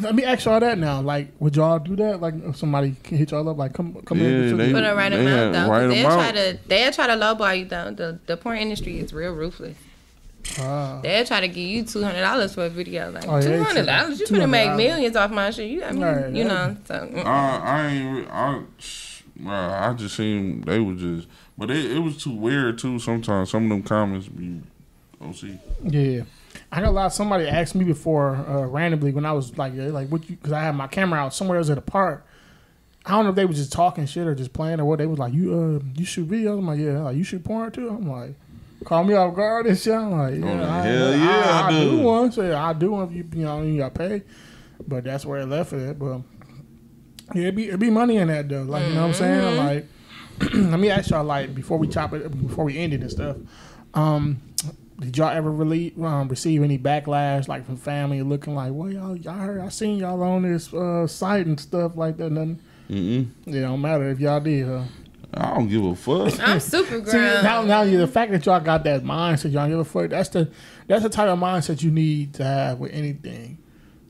Let 0.00 0.14
me 0.14 0.24
ask 0.24 0.44
y'all 0.44 0.58
that 0.60 0.78
now. 0.78 1.00
Like, 1.00 1.28
would 1.38 1.54
y'all 1.56 1.78
do 1.78 1.96
that? 1.96 2.20
Like, 2.20 2.34
if 2.44 2.56
somebody 2.56 2.96
can 3.04 3.16
hit 3.18 3.30
y'all 3.30 3.48
up, 3.48 3.56
like, 3.56 3.72
come 3.72 3.94
come 4.04 4.18
Yeah, 4.18 4.26
in. 4.26 4.56
they- 4.58 4.72
Put 4.72 4.84
a 4.84 4.94
right 4.94 5.10
They 5.12 5.20
amount 5.20 5.28
had 5.38 5.54
though. 5.54 5.70
right 5.70 5.80
'cause 5.86 5.90
they'll 5.94 6.06
amount. 6.06 6.20
try 6.20 6.32
to 6.32 6.58
they'll 6.66 6.92
try 6.92 7.06
to 7.06 7.12
lowball 7.14 7.58
you 7.58 7.64
though. 7.66 7.90
The 7.92 8.18
the 8.26 8.36
porn 8.36 8.58
industry 8.58 8.98
is 8.98 9.12
real 9.12 9.32
ruthless. 9.32 9.76
Wow. 10.58 11.00
They'll 11.02 11.24
try 11.24 11.40
to 11.40 11.48
give 11.48 11.56
you 11.68 11.82
two 11.84 12.02
hundred 12.02 12.20
dollars 12.20 12.54
for 12.54 12.64
a 12.66 12.68
video. 12.70 13.10
Like 13.10 13.26
Oh, 13.28 13.36
yeah, 13.36 13.40
two 13.56 13.62
hundred 13.64 13.86
dollars, 13.86 14.20
you 14.20 14.26
finna 14.26 14.48
make 14.48 14.68
$200. 14.70 14.76
millions 14.76 15.16
off 15.16 15.30
my 15.30 15.50
shit. 15.50 15.70
You, 15.70 15.84
I 15.84 15.92
mean, 15.92 16.02
Right, 16.02 16.32
you 16.32 16.44
that- 16.44 16.48
know. 16.48 16.76
So. 16.84 17.22
I, 17.24 17.58
I 17.58 17.86
ain't. 17.88 18.28
I, 18.30 18.62
bro, 19.36 19.52
I 19.54 19.92
just 19.94 20.16
seen 20.16 20.62
they 20.62 20.78
was 20.80 21.00
just, 21.00 21.28
but 21.58 21.70
it, 21.70 21.92
it 21.92 21.98
was 22.00 22.16
too 22.22 22.34
weird 22.34 22.78
too. 22.78 22.98
Sometimes 22.98 23.50
some 23.50 23.64
of 23.64 23.68
them 23.70 23.82
comments 23.82 24.28
be, 24.28 24.60
oh 25.20 25.32
see, 25.32 25.58
Yeah, 25.82 26.22
I 26.72 26.80
got 26.80 26.88
a 26.88 26.90
lot. 26.90 27.12
Somebody 27.12 27.46
asked 27.48 27.74
me 27.74 27.84
before 27.84 28.36
uh, 28.36 28.66
randomly 28.66 29.12
when 29.12 29.26
I 29.26 29.32
was 29.32 29.56
like, 29.58 29.72
like 29.76 30.08
what 30.08 30.28
you? 30.30 30.36
Because 30.36 30.52
I 30.52 30.62
had 30.62 30.74
my 30.74 30.86
camera 30.86 31.20
out 31.20 31.34
somewhere 31.34 31.58
else 31.58 31.70
at 31.70 31.78
a 31.78 31.82
park. 31.82 32.26
I 33.04 33.10
don't 33.12 33.22
know 33.22 33.30
if 33.30 33.36
they 33.36 33.44
was 33.44 33.56
just 33.56 33.72
talking 33.72 34.04
shit 34.06 34.26
or 34.26 34.34
just 34.34 34.52
playing 34.52 34.80
or 34.80 34.84
what. 34.84 34.98
They 34.98 35.06
was 35.06 35.18
like, 35.18 35.32
you 35.32 35.54
uh, 35.54 35.84
you 35.96 36.04
shoot 36.04 36.28
videos? 36.28 36.58
I'm 36.58 36.66
like, 36.66 36.80
yeah. 36.80 37.02
Like 37.02 37.16
you 37.16 37.22
shoot 37.22 37.44
porn 37.44 37.70
too? 37.70 37.88
I'm 37.88 38.10
like, 38.10 38.34
call 38.86 39.04
me 39.04 39.12
off 39.14 39.34
guard 39.34 39.66
and 39.66 39.76
shit. 39.78 39.92
I'm 39.92 40.12
like, 40.12 40.34
yeah, 40.40 40.60
Oh, 40.62 40.70
I, 40.70 40.80
hell 40.82 41.12
yeah, 41.16 41.64
I 41.66 41.70
do. 41.70 41.90
do. 41.90 41.98
one. 41.98 42.32
So 42.32 42.42
yeah, 42.42 42.64
I 42.64 42.72
do 42.72 42.92
one 42.92 43.08
if 43.08 43.12
you 43.14 43.24
you 43.34 43.44
know 43.44 43.62
you 43.62 43.76
got 43.78 43.92
paid. 43.94 44.22
But 44.88 45.04
that's 45.04 45.26
where 45.26 45.40
it 45.40 45.46
left 45.46 45.72
it. 45.72 45.98
But 45.98 46.20
yeah, 47.34 47.48
it 47.48 47.56
be 47.56 47.68
it 47.68 47.78
be 47.78 47.90
money 47.90 48.16
in 48.16 48.28
that 48.28 48.48
though. 48.48 48.62
Like 48.62 48.86
you 48.88 48.94
know 48.94 49.02
what 49.02 49.08
I'm 49.08 49.14
saying? 49.14 49.56
Like, 49.56 49.86
let 50.54 50.80
me 50.80 50.88
ask 50.90 51.10
y'all 51.10 51.24
like 51.24 51.54
before 51.54 51.78
we 51.78 51.88
chop 51.88 52.12
it 52.14 52.46
before 52.46 52.64
we 52.64 52.78
end 52.78 52.94
it 52.94 53.00
and 53.02 53.10
stuff. 53.10 53.36
Um, 53.94 54.40
did 55.00 55.16
y'all 55.16 55.28
ever 55.30 55.50
really 55.50 55.92
um, 56.02 56.28
receive 56.28 56.62
any 56.62 56.78
backlash 56.78 57.48
like 57.48 57.66
from 57.66 57.76
family 57.76 58.22
looking 58.22 58.54
like, 58.54 58.72
well, 58.72 58.90
y'all, 58.90 59.16
y'all 59.16 59.34
heard, 59.34 59.60
I 59.60 59.68
seen 59.68 59.98
y'all 59.98 60.22
on 60.22 60.42
this 60.42 60.72
uh, 60.72 61.06
site 61.06 61.46
and 61.46 61.58
stuff 61.60 61.96
like 61.96 62.16
that. 62.18 62.30
Nothing. 62.30 62.60
mm 62.88 63.26
It 63.46 63.60
don't 63.60 63.80
matter 63.80 64.08
if 64.10 64.20
y'all 64.20 64.40
did. 64.40 64.66
Huh? 64.66 64.84
I 65.36 65.54
don't 65.54 65.68
give 65.68 65.84
a 65.84 65.94
fuck. 65.94 66.40
I'm 66.40 66.60
super 66.60 67.04
See, 67.10 67.16
now, 67.18 67.62
grown. 67.62 67.68
now 67.68 67.84
the 67.84 68.06
fact 68.06 68.32
that 68.32 68.46
y'all 68.46 68.60
got 68.60 68.84
that 68.84 69.02
mindset, 69.04 69.52
y'all 69.52 69.68
give 69.68 69.78
a 69.78 69.84
fuck. 69.84 70.10
That's 70.10 70.28
the 70.30 70.50
that's 70.86 71.02
the 71.02 71.08
type 71.08 71.28
of 71.28 71.38
mindset 71.38 71.82
you 71.82 71.90
need 71.90 72.34
to 72.34 72.44
have 72.44 72.78
with 72.78 72.92
anything, 72.92 73.58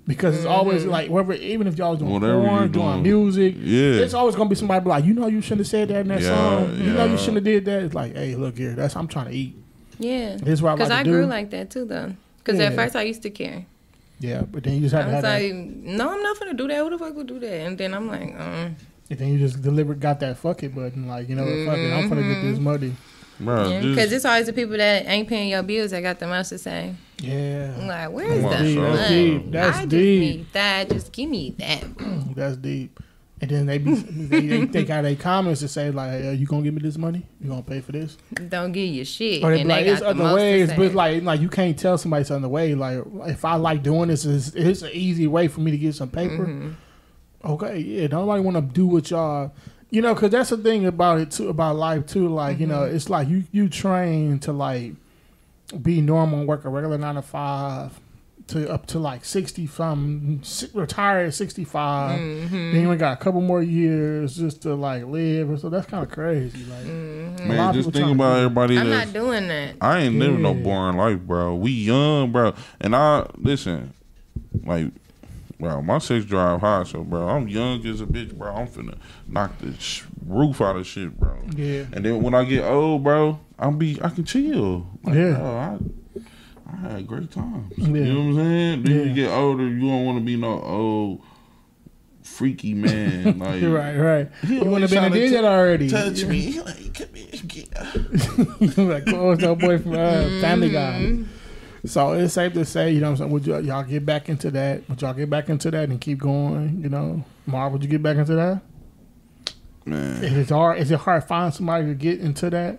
because 0.06 0.36
it's 0.36 0.44
always 0.46 0.84
like 0.84 1.10
whether 1.10 1.32
even 1.32 1.66
if 1.66 1.76
y'all 1.78 1.96
doing 1.96 2.12
Whatever 2.12 2.42
porn, 2.46 2.70
doing 2.72 3.02
doing. 3.02 3.02
music, 3.02 3.54
Yeah. 3.58 4.02
it's 4.04 4.14
always 4.14 4.36
gonna 4.36 4.48
be 4.50 4.54
somebody 4.56 4.82
be 4.84 4.88
like, 4.90 5.04
you 5.04 5.14
know, 5.14 5.26
you 5.26 5.40
shouldn't 5.40 5.60
have 5.60 5.66
said 5.68 5.88
that 5.88 6.00
in 6.00 6.08
that 6.08 6.20
Yeah, 6.20 6.28
song. 6.34 6.78
You 6.78 6.92
know, 6.92 7.04
you 7.06 7.16
shouldn't 7.16 7.36
have 7.36 7.44
did 7.44 7.64
that. 7.64 7.82
It's 7.82 7.94
like, 7.94 8.14
hey, 8.14 8.36
look 8.36 8.56
here, 8.56 8.72
that's 8.74 8.94
I'm 8.94 9.08
trying 9.08 9.26
to 9.26 9.32
eat. 9.34 9.56
Yeah, 9.98 10.36
This 10.36 10.48
is 10.54 10.62
what 10.62 10.72
I 10.72 10.74
because 10.76 10.90
like 10.90 11.00
I 11.00 11.02
to 11.04 11.10
grew 11.10 11.22
do. 11.22 11.26
like 11.28 11.50
that 11.50 11.70
too 11.70 11.84
though. 11.86 12.12
Because 12.38 12.60
Yeah. 12.60 12.66
at 12.66 12.74
first 12.74 12.94
I 12.94 13.02
used 13.02 13.22
to 13.22 13.30
care. 13.30 13.64
Yeah, 14.20 14.42
but 14.42 14.62
then 14.64 14.74
you 14.74 14.80
just 14.80 14.94
have 14.94 15.04
I 15.04 15.08
to 15.08 15.10
have 15.16 15.24
was 15.24 15.30
that. 15.30 15.42
like, 15.42 15.54
no, 15.96 16.10
I'm 16.14 16.22
not 16.22 16.38
gonna 16.38 16.54
do 16.54 16.68
that. 16.68 16.78
Who 16.78 16.90
the 16.90 16.98
fuck 16.98 17.14
would 17.16 17.26
do 17.26 17.38
that? 17.40 17.52
And 17.66 17.76
then 17.78 17.92
I'm 17.94 18.06
like, 18.08 18.38
um, 18.38 18.76
And 19.08 19.18
then 19.18 19.28
you 19.28 19.38
just 19.38 19.62
delivered, 19.62 20.00
got 20.00 20.20
that 20.20 20.36
fuck 20.38 20.62
it 20.62 20.74
button. 20.74 21.06
Like, 21.06 21.28
you 21.28 21.36
know, 21.36 21.44
what, 21.44 21.66
fuck 21.66 21.78
it, 21.78 21.92
I'm 21.92 22.08
gonna 22.08 22.22
get 22.22 22.42
this 22.42 22.58
money. 22.58 22.94
Bro, 23.38 23.68
yeah, 23.68 23.80
because 23.82 24.10
it's 24.12 24.24
always 24.24 24.46
the 24.46 24.52
people 24.54 24.76
that 24.78 25.06
ain't 25.06 25.28
paying 25.28 25.50
your 25.50 25.62
bills 25.62 25.90
that 25.90 26.00
got 26.00 26.18
the 26.18 26.26
most 26.26 26.48
to 26.48 26.58
say. 26.58 26.94
I'm 27.20 27.24
Yeah, 27.24 27.74
like, 27.86 28.10
where's 28.10 28.40
Come 28.42 28.50
the 28.50 28.74
son. 28.74 28.74
money? 28.76 28.96
That's 28.96 29.08
deep. 29.10 29.50
That's 29.52 29.76
I 29.76 29.80
just 29.82 29.90
deep. 29.90 30.20
need 30.20 30.46
that. 30.54 30.88
Just 30.90 31.12
give 31.12 31.28
me 31.30 31.50
that. 31.58 31.84
that's 32.34 32.56
deep. 32.56 32.98
And 33.38 33.50
then 33.50 33.66
they 33.66 33.76
be 33.76 33.94
they, 33.94 34.40
they, 34.46 34.64
they 34.64 34.84
got 34.84 35.02
their 35.02 35.14
comments 35.16 35.60
to 35.60 35.68
say 35.68 35.90
like, 35.90 36.12
hey, 36.12 36.34
"You 36.34 36.46
gonna 36.46 36.62
give 36.62 36.72
me 36.72 36.80
this 36.80 36.96
money? 36.96 37.26
You 37.38 37.50
gonna 37.50 37.62
pay 37.62 37.82
for 37.82 37.92
this?" 37.92 38.16
Don't 38.48 38.72
give 38.72 38.88
you 38.88 39.04
shit. 39.04 39.44
Or 39.44 39.50
they 39.50 39.56
be 39.56 39.60
and 39.60 39.68
like, 39.68 39.84
they 39.84 39.90
"It's 39.92 40.00
got 40.00 40.16
the 40.16 40.22
other 40.22 40.30
most 40.30 40.34
ways," 40.36 40.68
but 40.72 40.78
it's 40.80 40.94
like 40.94 41.22
like 41.22 41.40
you 41.42 41.50
can't 41.50 41.78
tell 41.78 41.98
somebody 41.98 42.22
it's 42.22 42.30
other 42.30 42.48
way. 42.48 42.74
Like 42.74 43.02
if 43.26 43.44
I 43.44 43.56
like 43.56 43.82
doing 43.82 44.08
this, 44.08 44.24
it's, 44.24 44.54
it's 44.54 44.80
an 44.80 44.90
easy 44.94 45.26
way 45.26 45.48
for 45.48 45.60
me 45.60 45.70
to 45.70 45.76
get 45.76 45.94
some 45.94 46.08
paper. 46.08 46.46
Mm-hmm. 46.46 46.70
Okay, 47.44 47.78
yeah, 47.78 48.06
nobody 48.08 48.42
want 48.42 48.56
to 48.56 48.62
do 48.62 48.86
what 48.86 49.10
y'all. 49.10 49.52
You 49.90 50.02
know, 50.02 50.14
because 50.14 50.30
that's 50.32 50.50
the 50.50 50.56
thing 50.56 50.84
about 50.86 51.20
it 51.20 51.30
too, 51.30 51.48
about 51.48 51.76
life 51.76 52.06
too. 52.06 52.28
Like, 52.28 52.58
you 52.58 52.66
know, 52.66 52.80
Mm-hmm. 52.80 52.96
it's 52.96 53.08
like 53.08 53.28
you 53.28 53.44
you 53.52 53.68
train 53.68 54.38
to 54.40 54.52
like 54.52 54.94
be 55.82 56.00
normal 56.00 56.40
and 56.40 56.48
work 56.48 56.64
a 56.64 56.68
regular 56.68 56.98
nine 56.98 57.14
to 57.16 57.22
five 57.22 57.98
to 58.48 58.68
up 58.70 58.86
to 58.86 58.98
like 59.00 59.24
sixty 59.24 59.66
from 59.66 60.40
si- 60.42 60.68
retire 60.74 61.26
at 61.26 61.34
sixty 61.34 61.64
Mm-hmm. 61.64 62.72
Then 62.72 62.88
we 62.88 62.96
got 62.96 63.12
a 63.12 63.16
couple 63.16 63.40
more 63.40 63.62
years 63.62 64.36
just 64.36 64.62
to 64.62 64.74
like 64.74 65.04
live. 65.04 65.60
So 65.60 65.68
that's 65.68 65.86
kind 65.86 66.04
of 66.04 66.10
crazy. 66.10 66.64
Like, 66.64 66.84
Mm-hmm. 66.84 67.48
Man, 67.48 67.74
just 67.74 67.90
think 67.92 68.10
about 68.10 68.34
do 68.34 68.38
it. 68.38 68.44
everybody 68.44 68.78
I'm 68.78 68.88
that's 68.90 69.12
not 69.12 69.14
doing 69.22 69.46
that. 69.48 69.76
I 69.80 70.00
ain't 70.00 70.18
living 70.18 70.42
no 70.42 70.52
boring 70.54 70.96
life, 70.96 71.20
bro. 71.20 71.54
We 71.54 71.70
young, 71.70 72.32
bro. 72.32 72.54
And 72.80 72.94
I 72.96 73.28
listen, 73.36 73.94
like, 74.64 74.90
bro, 75.58 75.80
my 75.82 75.98
sex 75.98 76.24
drive 76.24 76.60
high, 76.60 76.84
so 76.84 77.02
bro, 77.02 77.28
I'm 77.28 77.48
young 77.48 77.84
as 77.86 78.00
a 78.00 78.06
bitch, 78.06 78.34
bro. 78.36 78.52
I'm 78.54 78.66
finna 78.68 78.98
knock 79.28 79.58
the 79.58 79.72
sh- 79.78 80.02
roof 80.26 80.60
out 80.60 80.76
of 80.76 80.86
shit, 80.86 81.18
bro. 81.18 81.36
Yeah. 81.54 81.84
And 81.92 82.04
then 82.04 82.22
when 82.22 82.34
I 82.34 82.44
get 82.44 82.64
old, 82.64 83.02
bro, 83.04 83.38
I'll 83.58 83.72
be 83.72 83.98
I 84.02 84.08
can 84.10 84.24
chill. 84.24 84.86
Like, 85.02 85.14
Yeah. 85.14 85.32
bro, 85.34 85.56
I, 85.56 85.78
I 86.72 86.76
had 86.92 87.06
great 87.06 87.30
times. 87.30 87.72
Yeah. 87.76 87.86
You 87.86 87.92
know 88.04 88.18
what 88.20 88.26
I'm 88.28 88.36
saying? 88.36 88.82
Then 88.82 88.92
Yeah. 88.98 89.02
you 89.04 89.14
get 89.14 89.30
older, 89.30 89.66
you 89.68 89.80
don't 89.80 90.04
want 90.04 90.18
to 90.18 90.24
be 90.24 90.36
no 90.36 90.60
old 90.60 91.22
freaky 92.22 92.74
man. 92.74 93.38
Like, 93.38 93.62
right, 93.62 93.96
right. 93.96 94.28
You 94.46 94.64
would 94.64 94.82
have 94.82 94.90
always 94.90 94.90
been 94.90 95.04
and 95.04 95.14
tryna 95.14 95.16
did 95.16 95.28
t- 95.28 95.34
that 95.36 95.44
already. 95.44 95.88
Touch 95.88 96.24
me, 96.24 96.60
like, 96.60 96.94
come 96.94 97.14
here, 97.14 97.40
get 97.46 97.72
like, 98.78 99.04
oh, 99.14 99.30
it's 99.32 99.42
that 99.42 99.58
boy 99.60 99.78
from 99.78 99.92
uh, 99.92 100.22
Family 100.40 100.70
Guy. 100.70 101.18
Mm-hmm. 101.86 101.92
So 101.92 102.12
it's 102.12 102.34
safe 102.34 102.52
to 102.54 102.64
say, 102.64 102.92
you 102.92 103.00
know, 103.00 103.06
what 103.06 103.10
I'm 103.12 103.16
saying, 103.16 103.30
would 103.30 103.46
you, 103.46 103.60
y'all 103.60 103.82
get 103.82 104.04
back 104.04 104.28
into 104.28 104.50
that? 104.52 104.88
Would 104.88 105.02
y'all 105.02 105.14
get 105.14 105.30
back 105.30 105.48
into 105.48 105.70
that 105.70 105.88
and 105.88 106.00
keep 106.00 106.18
going? 106.18 106.80
You 106.82 106.88
know, 106.88 107.24
Marv, 107.46 107.72
would 107.72 107.82
you 107.82 107.88
get 107.88 108.02
back 108.02 108.16
into 108.16 108.34
that? 108.34 108.60
man. 109.86 110.22
Is 110.22 110.36
it 110.36 110.48
hard? 110.50 110.78
Is 110.78 110.90
it 110.90 110.98
hard 110.98 111.22
to 111.22 111.28
find 111.28 111.54
somebody 111.54 111.86
to 111.86 111.94
get 111.94 112.20
into 112.20 112.50
that? 112.50 112.78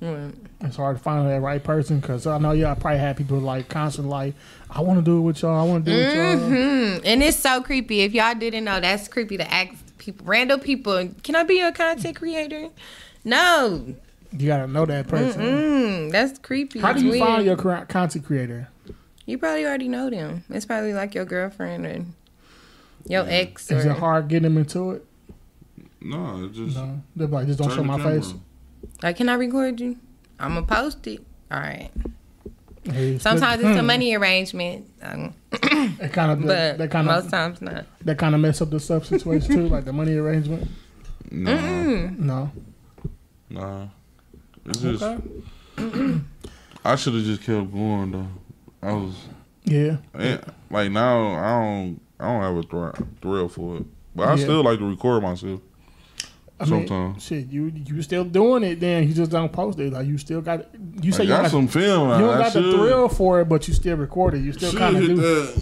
Mm. 0.00 0.34
It's 0.60 0.76
hard 0.76 0.98
to 0.98 1.02
find 1.02 1.28
that 1.28 1.40
right 1.40 1.62
person 1.62 2.00
because 2.00 2.26
I 2.26 2.38
know 2.38 2.52
y'all 2.52 2.74
probably 2.74 2.98
had 2.98 3.16
people 3.16 3.38
like 3.38 3.68
constant 3.68 4.08
like, 4.08 4.34
I 4.70 4.80
want 4.80 4.98
to 4.98 5.04
do 5.04 5.18
it 5.18 5.22
with 5.22 5.42
y'all. 5.42 5.58
I 5.58 5.64
want 5.64 5.84
to 5.84 5.90
do 5.90 5.96
it 5.96 6.06
with 6.06 6.16
y'all. 6.16 6.48
hmm 6.48 7.06
And 7.06 7.22
it's 7.22 7.38
so 7.38 7.62
creepy. 7.62 8.02
If 8.02 8.12
y'all 8.12 8.34
didn't 8.34 8.64
know, 8.64 8.80
that's 8.80 9.08
creepy 9.08 9.38
to 9.38 9.52
ask 9.52 9.72
people, 9.98 10.26
random 10.26 10.60
people, 10.60 11.10
can 11.22 11.34
I 11.34 11.44
be 11.44 11.54
your 11.54 11.72
content 11.72 12.16
creator? 12.16 12.68
No. 13.24 13.96
You 14.38 14.46
gotta 14.46 14.66
know 14.66 14.86
that 14.86 15.08
person. 15.08 15.40
Mm, 15.40 16.12
that's 16.12 16.38
creepy. 16.38 16.80
How 16.80 16.92
do 16.92 17.04
you 17.04 17.10
weird. 17.10 17.24
find 17.24 17.44
your 17.44 17.56
content 17.56 18.24
creator? 18.24 18.68
You 19.24 19.38
probably 19.38 19.64
already 19.66 19.88
know 19.88 20.08
them. 20.10 20.44
It's 20.50 20.66
probably 20.66 20.92
like 20.92 21.14
your 21.14 21.24
girlfriend 21.24 21.86
or 21.86 22.04
your 23.08 23.24
ex. 23.28 23.70
Or, 23.72 23.76
Is 23.78 23.84
it 23.86 23.96
hard 23.96 24.28
getting 24.28 24.44
them 24.44 24.58
into 24.58 24.92
it? 24.92 25.06
No, 26.00 26.44
it 26.44 26.52
just 26.52 26.76
No, 26.76 27.00
they're 27.16 27.26
like, 27.26 27.46
just 27.46 27.58
don't 27.58 27.72
show 27.72 27.82
my 27.82 27.96
camera 27.96 28.20
face. 28.22 28.34
Like, 29.02 29.16
can 29.16 29.28
I 29.28 29.34
record 29.34 29.80
you? 29.80 29.96
I'm 30.38 30.54
gonna 30.54 30.66
post 30.66 31.06
it. 31.06 31.20
All 31.50 31.58
right. 31.58 31.90
Hey, 32.84 33.18
Sometimes 33.18 33.62
but- 33.62 33.70
it's 33.70 33.80
a 33.80 33.82
money 33.82 34.14
arrangement, 34.14 34.88
um, 35.02 35.34
That 35.50 36.12
kind 36.12 36.30
of 36.30 36.40
but 36.40 36.46
that, 36.46 36.78
that 36.78 36.90
kind 36.90 37.06
most 37.06 37.24
of 37.26 37.30
times 37.32 37.60
not. 37.60 37.84
that 38.02 38.16
kind 38.18 38.34
of 38.34 38.40
mess 38.40 38.60
up 38.60 38.70
the 38.70 38.78
stuff 38.78 39.06
situation 39.06 39.54
too, 39.54 39.68
like 39.68 39.84
the 39.84 39.92
money 39.92 40.14
arrangement. 40.14 40.68
No. 41.30 42.10
No, 42.18 42.50
nah. 43.50 43.86
It's 44.68 44.80
just 44.80 45.02
okay, 45.02 46.20
I 46.84 46.96
should 46.96 47.14
have 47.14 47.24
just 47.24 47.42
kept 47.42 47.72
going 47.72 48.12
though. 48.12 48.28
I 48.82 48.92
was 48.92 49.14
yeah, 49.64 49.96
eh, 50.18 50.38
like 50.70 50.90
now 50.90 51.26
I 51.34 51.60
don't 51.62 52.00
I 52.20 52.24
don't 52.32 52.42
have 52.42 52.56
a 52.56 52.62
thr- 52.94 53.02
thrill 53.20 53.48
for 53.48 53.78
it, 53.78 53.84
but 54.14 54.28
I 54.28 54.34
Yeah. 54.34 54.42
still 54.44 54.62
like 54.62 54.78
to 54.78 54.88
record 54.88 55.22
myself. 55.22 55.60
I 56.58 56.64
mean, 56.64 56.86
Sometimes. 56.88 57.22
shit, 57.22 57.48
you 57.48 57.70
you 57.84 58.00
still 58.00 58.24
doing 58.24 58.62
it? 58.62 58.80
Then 58.80 59.06
you 59.06 59.12
just 59.12 59.30
don't 59.30 59.52
post 59.52 59.78
it. 59.78 59.92
Like 59.92 60.06
you 60.06 60.16
still 60.16 60.40
got. 60.40 60.64
You 61.02 61.12
say 61.12 61.20
I 61.20 61.22
you 61.24 61.28
got 61.28 61.42
got, 61.42 61.50
some 61.50 61.68
film. 61.68 62.08
you 62.08 62.18
don't 62.26 62.34
I 62.34 62.38
got 62.44 62.52
the 62.54 62.62
thrill 62.72 63.08
for 63.10 63.40
it, 63.42 63.44
but 63.48 63.68
you 63.68 63.74
still 63.74 63.96
record 63.98 64.34
it. 64.34 64.38
You 64.38 64.52
still 64.54 64.72
kind 64.72 64.96
of 64.96 65.02
do. 65.02 65.16
that, 65.16 65.54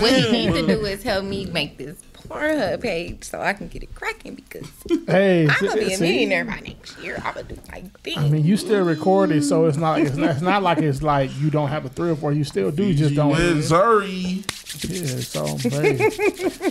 What 0.00 0.12
he 0.12 0.20
shit, 0.22 0.32
needs 0.32 0.54
to 0.56 0.66
do 0.66 0.84
is 0.84 1.02
help 1.04 1.24
me 1.26 1.44
make 1.46 1.78
this 1.78 1.96
Pornhub 2.28 2.80
page 2.80 3.24
so 3.24 3.40
I 3.40 3.52
can 3.52 3.68
get 3.68 3.82
it 3.82 3.94
cracking 3.94 4.34
because 4.34 4.68
Hey, 5.06 5.46
I'm 5.48 5.56
gonna 5.60 5.80
be 5.80 5.94
a 5.94 5.98
millionaire 5.98 6.44
by 6.44 6.60
next 6.60 6.98
year. 6.98 7.16
I'm 7.24 7.34
gonna 7.34 7.48
do 7.48 7.58
my 7.70 7.80
thing. 8.02 8.18
I 8.18 8.28
mean, 8.28 8.44
you 8.44 8.56
still 8.56 8.84
record 8.84 9.30
it, 9.30 9.42
so 9.42 9.66
it's 9.66 9.76
not. 9.76 10.00
It's 10.00 10.16
not, 10.16 10.30
it's 10.30 10.40
not 10.40 10.62
like 10.62 10.78
it's 10.78 11.02
like 11.02 11.30
you 11.38 11.50
don't 11.50 11.68
have 11.68 11.84
a 11.84 11.88
thrill 11.88 12.16
for 12.16 12.32
it. 12.32 12.36
You 12.36 12.44
still 12.44 12.70
do. 12.70 12.84
You 12.84 12.94
just 12.94 13.14
don't. 13.14 13.32
Missouri. 13.32 14.44
Yeah, 14.80 15.20
so 15.20 15.58
hey, 15.58 15.96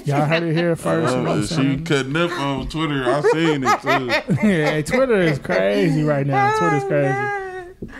y'all 0.06 0.26
heard 0.26 0.44
it 0.44 0.56
here 0.56 0.76
first. 0.76 1.14
Oh, 1.14 1.18
you 1.18 1.24
know 1.24 1.30
what 1.30 1.38
I'm 1.38 1.42
she 1.44 1.54
saying? 1.54 1.86
cutting 1.86 2.16
up 2.16 2.32
on 2.32 2.68
Twitter. 2.68 3.04
I 3.06 3.22
seen 3.22 3.64
it 3.64 3.82
too. 3.82 4.08
yeah, 4.48 4.82
Twitter 4.82 5.22
is 5.22 5.40
crazy 5.40 6.04
right 6.04 6.26
now. 6.26 6.58
Twitter's 6.58 6.84
crazy. 6.86 7.18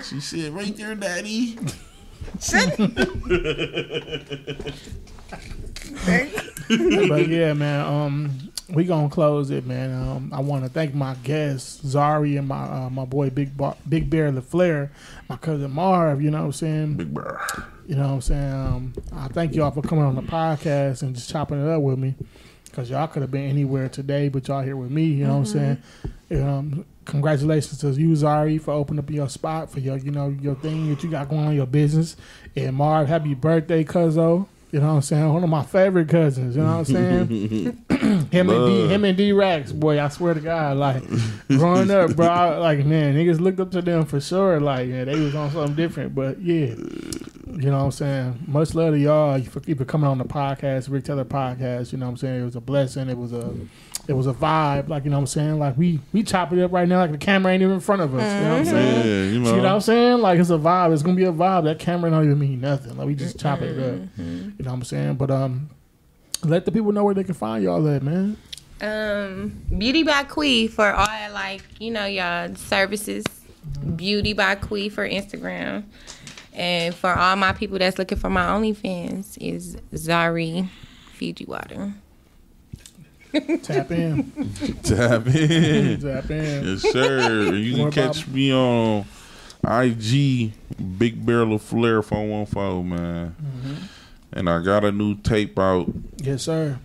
She 0.04 0.20
said, 0.20 0.54
"Right 0.54 0.76
there, 0.76 0.96
daddy." 0.96 1.58
but 7.10 7.28
yeah, 7.28 7.54
man. 7.54 7.86
Um, 7.86 8.52
we 8.70 8.86
gonna 8.86 9.10
close 9.10 9.50
it, 9.50 9.66
man. 9.66 9.92
Um, 9.92 10.32
I 10.34 10.40
want 10.40 10.64
to 10.64 10.70
thank 10.70 10.94
my 10.94 11.16
guests, 11.16 11.84
Zari 11.84 12.38
and 12.38 12.48
my 12.48 12.64
uh, 12.64 12.90
my 12.90 13.06
boy 13.06 13.30
Big 13.30 13.56
Bar- 13.58 13.76
Big 13.88 14.10
Bear 14.10 14.32
LaFlare, 14.32 14.90
my 15.28 15.36
cousin 15.38 15.72
Marv. 15.72 16.22
You 16.22 16.32
know 16.32 16.40
what 16.40 16.46
I'm 16.46 16.52
saying? 16.54 16.94
Big 16.96 17.14
bear. 17.14 17.42
You 17.86 17.96
know 17.96 18.08
what 18.08 18.14
I'm 18.14 18.22
saying? 18.22 18.54
Um, 18.54 18.94
I 19.14 19.28
thank 19.28 19.56
y'all 19.56 19.72
for 19.72 19.82
coming 19.82 20.06
on 20.06 20.16
the 20.16 20.22
podcast 20.22 21.02
and 21.02 21.14
just 21.14 21.30
chopping 21.30 21.62
it 21.62 21.70
up 21.70 21.82
with 21.82 22.00
me. 22.00 22.16
Cause 22.72 22.90
y'all 22.90 23.08
could 23.08 23.22
have 23.22 23.32
been 23.32 23.50
anywhere 23.50 23.90
today, 23.90 24.30
but 24.30 24.48
y'all 24.48 24.62
here 24.62 24.78
with 24.78 24.92
me. 24.92 25.04
You 25.04 25.26
know 25.26 25.40
what 25.40 25.40
I'm 25.40 25.46
saying? 25.46 25.84
Um, 26.32 26.86
congratulations 27.04 27.80
to 27.80 27.90
you, 27.92 28.12
Zari, 28.12 28.62
for 28.62 28.72
opening 28.72 29.00
up 29.04 29.10
your 29.10 29.28
spot 29.28 29.70
for 29.70 29.82
your, 29.82 29.98
you 29.98 30.12
know, 30.12 30.30
your 30.42 30.56
thing 30.56 30.90
that 30.90 31.04
you 31.04 31.12
got 31.12 31.28
going 31.28 31.48
on, 31.48 31.56
your 31.56 31.66
business. 31.66 32.16
And 32.56 32.78
Marv, 32.78 33.10
happy 33.10 33.34
birthday, 33.34 33.84
Cuzzo. 33.84 34.48
You 34.72 34.80
know 34.80 34.88
what 34.88 34.94
I'm 34.94 35.02
saying? 35.02 35.34
One 35.34 35.44
of 35.44 35.50
my 35.50 35.64
favorite 35.64 36.08
cousins. 36.08 36.56
You 36.56 36.62
know 36.62 36.78
what 36.78 36.90
I'm 36.90 37.26
saying? 37.28 37.28
him 38.32 38.50
and 38.50 38.66
D, 38.66 38.88
him 38.88 39.04
and 39.04 39.18
D 39.18 39.34
Rax, 39.34 39.74
boy. 39.74 40.02
I 40.02 40.08
swear 40.08 40.34
to 40.34 40.40
God, 40.40 40.78
like 40.78 41.04
growing 41.50 41.92
up, 41.92 42.16
bro. 42.16 42.28
I, 42.28 42.58
like 42.58 42.86
man, 42.86 43.16
niggas 43.16 43.42
looked 43.42 43.60
up 43.60 43.72
to 43.72 43.82
them 43.82 44.06
for 44.06 44.22
sure. 44.22 44.62
Like 44.62 44.88
yeah, 44.88 45.04
they 45.04 45.20
was 45.20 45.36
on 45.36 45.52
something 45.52 45.76
different. 45.76 46.16
But 46.16 46.40
yeah, 46.42 46.68
you 46.68 47.70
know 47.70 47.80
what 47.80 47.86
I'm 47.86 47.92
saying. 47.92 48.44
Much 48.48 48.74
love 48.74 48.94
to 48.94 49.00
y'all 49.00 49.42
for 49.42 49.60
keeping 49.60 49.86
coming 49.86 50.10
on 50.10 50.18
the 50.18 50.26
podcast, 50.26 50.90
Rick 50.90 51.04
Taylor 51.04 51.26
podcast. 51.26 51.92
You 51.92 51.98
know 51.98 52.06
what 52.06 52.12
I'm 52.12 52.18
saying. 52.18 52.42
It 52.42 52.46
was 52.46 52.56
a 52.56 52.62
blessing. 52.62 53.10
It 53.10 53.18
was 53.18 53.34
a 53.34 53.54
it 54.12 54.16
was 54.16 54.28
a 54.28 54.34
vibe. 54.34 54.90
Like 54.90 55.06
you 55.06 55.10
know 55.10 55.16
what 55.18 55.22
I'm 55.22 55.28
saying. 55.28 55.58
Like 55.58 55.78
we 55.78 56.00
we 56.14 56.22
chop 56.22 56.54
it 56.54 56.62
up 56.62 56.72
right 56.72 56.88
now. 56.88 57.00
Like 57.00 57.12
the 57.12 57.18
camera 57.18 57.52
ain't 57.54 57.64
even 57.64 57.76
in 57.76 57.80
front 57.80 58.02
of 58.02 58.14
us. 58.14 58.22
You 58.22 58.42
know 58.42 58.50
what 58.52 58.60
I'm 58.60 58.66
saying. 58.66 59.08
Yeah, 59.08 59.40
you 59.40 59.46
See 59.46 59.52
what 59.54 59.66
I'm 59.66 59.82
saying? 59.82 60.20
Like 60.20 60.40
it's 60.40 60.50
a 60.50 60.58
vibe. 60.58 60.94
It's 60.94 61.02
gonna 61.02 61.16
be 61.16 61.26
a 61.26 61.32
vibe. 61.32 61.64
That 61.64 61.80
camera 61.80 62.12
don't 62.12 62.26
even 62.26 62.38
mean 62.38 62.62
nothing. 62.62 62.98
Like 62.98 63.08
we 63.08 63.16
just 63.16 63.40
chop 63.40 63.62
it 63.62 63.80
up. 63.80 64.02
You 64.18 64.24
know 64.26 64.54
what 64.58 64.68
I'm 64.68 64.84
saying? 64.84 65.16
But 65.16 65.32
um, 65.32 65.70
let 66.44 66.66
the 66.66 66.72
people 66.72 66.92
know 66.92 67.04
where 67.04 67.16
they 67.16 67.24
can 67.24 67.34
find 67.34 67.64
y'all 67.64 67.88
at, 67.88 68.04
man. 68.04 68.38
Um, 68.82 69.62
Beauty 69.78 70.04
by 70.04 70.24
Quee 70.24 70.68
for 70.68 70.92
all 70.92 71.32
like 71.34 71.64
you 71.80 71.92
know 71.92 72.06
y'all 72.06 72.54
services. 72.56 73.26
Beauty 73.96 74.34
by 74.34 74.56
Quee 74.56 74.90
for 74.90 75.08
Instagram, 75.08 75.84
and 76.54 76.94
for 76.94 77.14
all 77.14 77.36
my 77.36 77.54
people 77.54 77.78
that's 77.80 77.98
looking 78.00 78.18
for 78.18 78.30
my 78.30 78.46
OnlyFans 78.46 79.38
is 79.40 79.78
Zari 79.94 80.68
Fiji 81.14 81.46
Water. 81.46 81.94
Tap 83.64 83.92
in. 83.92 84.32
Tap 84.84 85.28
in. 85.28 86.02
Tap 86.02 86.30
in. 86.32 86.66
Yes, 86.68 86.82
sir. 86.82 87.54
You 87.54 87.76
can 87.76 87.92
catch 87.92 88.24
about- 88.24 88.34
me 88.36 88.54
on 88.54 89.06
IG 89.64 90.54
Big 90.98 91.26
Bear 91.26 91.46
LaFlare 91.46 92.04
414, 92.04 92.90
man. 92.90 93.36
Mm-hmm. 93.42 93.76
And 94.34 94.50
I 94.50 94.62
got 94.64 94.84
a 94.86 94.92
new 94.92 95.16
tape 95.16 95.58
out, 95.60 95.88
Yes, 96.18 96.44
sir. 96.44 96.80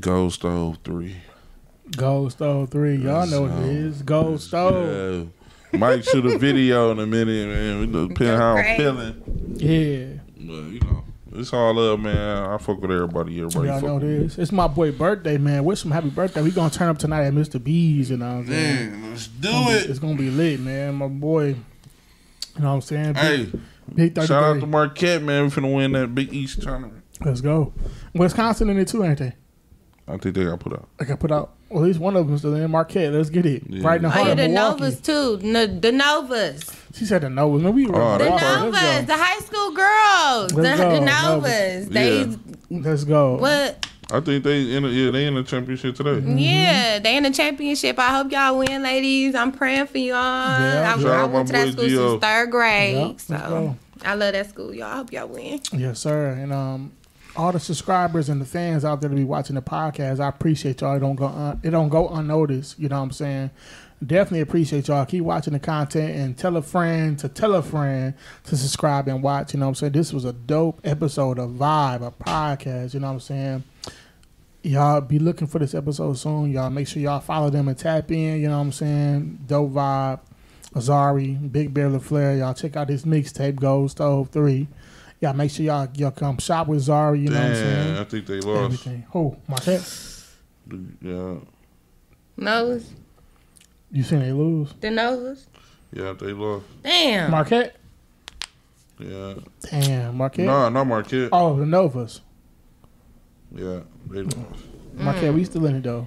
Gold 0.00 0.32
Stove 0.34 0.78
3. 0.84 1.16
Gold 1.96 2.32
Stove 2.32 2.70
3. 2.70 2.96
Y'all 2.96 3.26
know 3.26 3.42
what 3.42 3.52
it 3.52 3.64
is. 3.76 4.02
Gold 4.02 4.40
Stove. 4.42 5.30
Yeah. 5.72 5.78
Might 5.78 6.04
shoot 6.04 6.24
a 6.26 6.38
video 6.38 6.90
in 6.92 6.98
a 6.98 7.06
minute, 7.06 7.48
man. 7.48 7.82
It 7.82 8.08
depends 8.08 8.40
how 8.40 8.56
I'm 8.56 8.76
feeling. 8.76 9.54
Yeah. 9.56 10.20
But, 10.36 10.72
you 10.72 10.80
know, 10.80 10.97
it's 11.38 11.52
all 11.52 11.78
up, 11.92 12.00
man. 12.00 12.16
I 12.50 12.58
fuck 12.58 12.80
with 12.80 12.90
everybody. 12.90 13.38
Everybody 13.38 13.68
Y'all 13.68 13.80
fuck 13.80 13.88
know 13.88 13.98
this. 13.98 14.38
It's 14.38 14.52
my 14.52 14.66
boy 14.66 14.92
birthday, 14.92 15.38
man. 15.38 15.64
Wish 15.64 15.84
him 15.84 15.90
happy 15.90 16.10
birthday. 16.10 16.42
We 16.42 16.50
gonna 16.50 16.70
turn 16.70 16.88
up 16.88 16.98
tonight 16.98 17.24
at 17.26 17.32
Mr. 17.32 17.62
B's 17.62 18.10
and 18.10 18.22
all 18.22 18.42
that. 18.42 18.48
Man, 18.48 19.10
let's 19.10 19.28
do 19.28 19.48
It's 19.52 19.84
it. 19.84 19.90
It's 19.90 19.98
gonna 19.98 20.16
be 20.16 20.30
lit, 20.30 20.60
man. 20.60 20.96
My 20.96 21.08
boy. 21.08 21.46
You 21.48 21.54
know 22.64 22.68
what 22.70 22.74
I'm 22.74 22.80
saying? 22.80 23.12
Big, 23.12 23.22
Hey, 23.22 23.44
big 23.94 24.14
33. 24.14 24.26
shout 24.26 24.42
out 24.44 24.60
to 24.60 24.66
Marquette, 24.66 25.22
man. 25.22 25.44
We 25.44 25.50
finna 25.50 25.74
win 25.74 25.92
that 25.92 26.14
Big 26.14 26.32
East 26.32 26.60
tournament. 26.62 27.02
Let's 27.20 27.40
go. 27.40 27.72
Wisconsin 28.14 28.68
in 28.70 28.78
it 28.78 28.88
too, 28.88 29.04
ain't 29.04 29.18
they? 29.18 29.32
I 30.08 30.16
think 30.16 30.34
they 30.34 30.44
got 30.44 30.58
put 30.60 30.72
out. 30.72 30.88
I 31.00 31.04
got 31.04 31.20
put 31.20 31.30
out. 31.30 31.50
Well, 31.68 31.82
at 31.82 31.86
least 31.86 32.00
one 32.00 32.16
of 32.16 32.26
them 32.26 32.38
still 32.38 32.54
in 32.54 32.70
Marquette. 32.70 33.12
Let's 33.12 33.28
get 33.30 33.44
it. 33.44 33.62
Yeah. 33.68 33.86
Right 33.86 33.96
in 33.96 34.02
the 34.02 34.08
Oh 34.18 34.24
yeah, 34.26 34.34
the 34.34 34.48
Milwaukee. 34.48 34.80
Novas 34.80 35.00
too. 35.00 35.38
No, 35.42 35.66
the 35.66 35.92
Novas. 35.92 36.70
She 36.94 37.04
said 37.04 37.20
the 37.22 37.30
Novas. 37.30 37.62
Man, 37.62 37.74
we 37.74 37.86
Oh, 37.86 37.90
were 37.92 38.18
The 38.18 38.24
that's 38.24 38.42
Let's 38.42 38.62
Novas, 38.62 38.80
go. 38.80 39.02
the 39.02 39.16
high 39.16 39.38
school 39.40 39.70
girls. 39.72 40.52
The, 40.52 40.62
Let's 40.62 40.80
go, 40.80 40.90
the 40.94 41.00
Novas. 41.00 41.86
Novas. 41.86 41.88
They 41.90 42.20
Yeah. 42.74 42.80
Let's 42.90 43.04
go. 43.04 43.36
what? 43.36 43.86
I 44.10 44.20
think 44.20 44.42
they 44.44 44.74
in 44.74 44.86
a, 44.86 44.88
yeah 44.88 45.10
they 45.10 45.26
in 45.26 45.34
the 45.34 45.42
championship 45.42 45.94
today. 45.94 46.20
Yeah, 46.26 46.98
they 46.98 47.18
in 47.18 47.24
the 47.24 47.30
championship. 47.30 47.98
I 47.98 48.08
hope 48.16 48.32
y'all 48.32 48.56
win, 48.58 48.82
ladies. 48.82 49.34
I'm 49.34 49.52
praying 49.52 49.88
for 49.88 49.98
y'all. 49.98 50.14
Yeah, 50.14 50.94
I, 50.96 51.02
shout 51.02 51.12
I 51.12 51.24
went 51.26 51.46
to 51.48 51.52
that 51.52 51.72
school 51.72 51.84
Gio. 51.84 52.10
since 52.12 52.22
third 52.22 52.50
grade, 52.50 52.96
Yep, 52.96 53.20
so. 53.20 53.76
I 54.06 54.14
love 54.14 54.32
that 54.32 54.48
school. 54.48 54.72
Y'all 54.72 54.86
I 54.86 54.96
hope 54.96 55.12
y'all 55.12 55.28
win. 55.28 55.60
Yes, 55.74 55.98
sir. 55.98 56.28
And 56.30 56.54
um, 56.54 56.92
all 57.38 57.52
the 57.52 57.60
subscribers 57.60 58.28
and 58.28 58.40
the 58.40 58.44
fans 58.44 58.84
out 58.84 59.00
there 59.00 59.08
to 59.08 59.14
be 59.14 59.22
watching 59.22 59.54
the 59.54 59.62
podcast, 59.62 60.18
I 60.18 60.28
appreciate 60.28 60.80
y'all. 60.80 60.96
It 60.96 60.98
don't 60.98 61.14
go 61.14 61.26
un- 61.26 61.60
it 61.62 61.70
don't 61.70 61.88
go 61.88 62.08
unnoticed. 62.08 62.78
You 62.80 62.88
know 62.88 62.96
what 62.96 63.04
I'm 63.04 63.10
saying? 63.12 63.50
Definitely 64.04 64.40
appreciate 64.40 64.88
y'all. 64.88 65.06
Keep 65.06 65.22
watching 65.22 65.52
the 65.52 65.60
content 65.60 66.16
and 66.16 66.36
tell 66.36 66.56
a 66.56 66.62
friend 66.62 67.16
to 67.20 67.28
tell 67.28 67.54
a 67.54 67.62
friend 67.62 68.14
to 68.44 68.56
subscribe 68.56 69.06
and 69.06 69.22
watch. 69.22 69.54
You 69.54 69.60
know 69.60 69.66
what 69.66 69.70
I'm 69.70 69.74
saying? 69.76 69.92
This 69.92 70.12
was 70.12 70.24
a 70.24 70.32
dope 70.32 70.80
episode 70.82 71.38
of 71.38 71.50
Vibe, 71.50 72.04
a 72.06 72.10
podcast. 72.10 72.94
You 72.94 73.00
know 73.00 73.06
what 73.06 73.14
I'm 73.14 73.20
saying? 73.20 73.64
Y'all 74.64 75.00
be 75.00 75.20
looking 75.20 75.46
for 75.46 75.60
this 75.60 75.74
episode 75.74 76.18
soon. 76.18 76.50
Y'all 76.50 76.70
make 76.70 76.88
sure 76.88 77.00
y'all 77.00 77.20
follow 77.20 77.50
them 77.50 77.68
and 77.68 77.78
tap 77.78 78.10
in. 78.10 78.40
You 78.40 78.48
know 78.48 78.56
what 78.56 78.64
I'm 78.64 78.72
saying? 78.72 79.44
Dope 79.46 79.70
Vibe, 79.70 80.20
Azari, 80.74 81.52
Big 81.52 81.72
Bear 81.72 81.88
LaFlare. 81.88 82.38
Y'all 82.38 82.54
check 82.54 82.76
out 82.76 82.88
this 82.88 83.02
mixtape, 83.02 83.56
Gold 83.56 83.92
Stove 83.92 84.30
3. 84.30 84.66
Y'all 85.20 85.32
make 85.34 85.50
sure 85.50 85.64
y'all 85.66 85.88
y'all 85.94 86.10
come 86.12 86.38
shop 86.38 86.68
with 86.68 86.80
Zari. 86.86 87.22
You 87.22 87.30
know 87.30 87.36
what 87.36 87.46
I'm 87.46 87.52
Damn, 87.52 87.84
saying? 87.84 87.98
I 87.98 88.04
think 88.04 88.26
they 88.26 88.40
lost. 88.40 88.64
Everything. 88.64 89.04
Who? 89.12 89.36
Marquette? 89.48 90.24
Yeah, 91.02 91.34
Nose, 92.36 92.90
You 93.90 94.02
seen 94.02 94.20
they 94.20 94.32
lose? 94.32 94.74
the 94.80 94.90
nose. 94.90 95.46
yeah, 95.92 96.12
they 96.12 96.32
lost. 96.32 96.66
Damn. 96.82 97.30
Marquette? 97.30 97.76
Yeah, 99.00 99.34
Damn, 99.62 100.16
Marquette. 100.16 100.46
no, 100.46 100.68
not 100.68 100.84
Marquette. 100.86 101.30
Oh, 101.32 101.56
the 101.56 101.64
Novas. 101.66 102.20
Yeah, 103.54 103.80
they 104.10 104.22
lost. 104.22 104.64
Marquette, 104.94 105.32
we 105.34 105.44
still 105.44 105.64
in 105.66 105.76
it 105.76 105.82
though. 105.84 106.06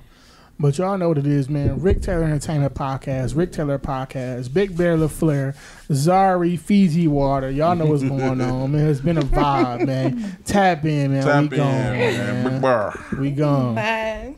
But 0.61 0.77
y'all 0.77 0.95
know 0.95 1.09
what 1.09 1.17
it 1.17 1.25
is, 1.25 1.49
man. 1.49 1.81
Rick 1.81 2.03
Taylor 2.03 2.23
Entertainment 2.23 2.75
Podcast, 2.75 3.35
Rick 3.35 3.51
Taylor 3.51 3.79
Podcast, 3.79 4.53
Big 4.53 4.77
Bear 4.77 4.95
LaFlare, 4.95 5.55
Zari, 5.89 6.59
Fiji 6.59 7.07
Water. 7.07 7.49
Y'all 7.49 7.75
know 7.75 7.88
what's 7.88 8.03
going 8.03 8.39
on, 8.41 8.71
man. 8.71 8.88
It's 8.88 9.01
been 9.01 9.17
a 9.17 9.23
vibe, 9.23 9.88
man. 9.88 10.38
Tap 10.45 10.85
in, 10.85 11.13
man. 11.13 11.23
Tap 11.23 11.49
we 11.49 11.57
in, 11.57 11.63
gone, 11.63 11.71
man. 11.71 12.43
Big 12.43 12.61
man. 12.61 13.19
We 13.19 13.31
gone. 13.31 13.75
Bye. 13.75 14.35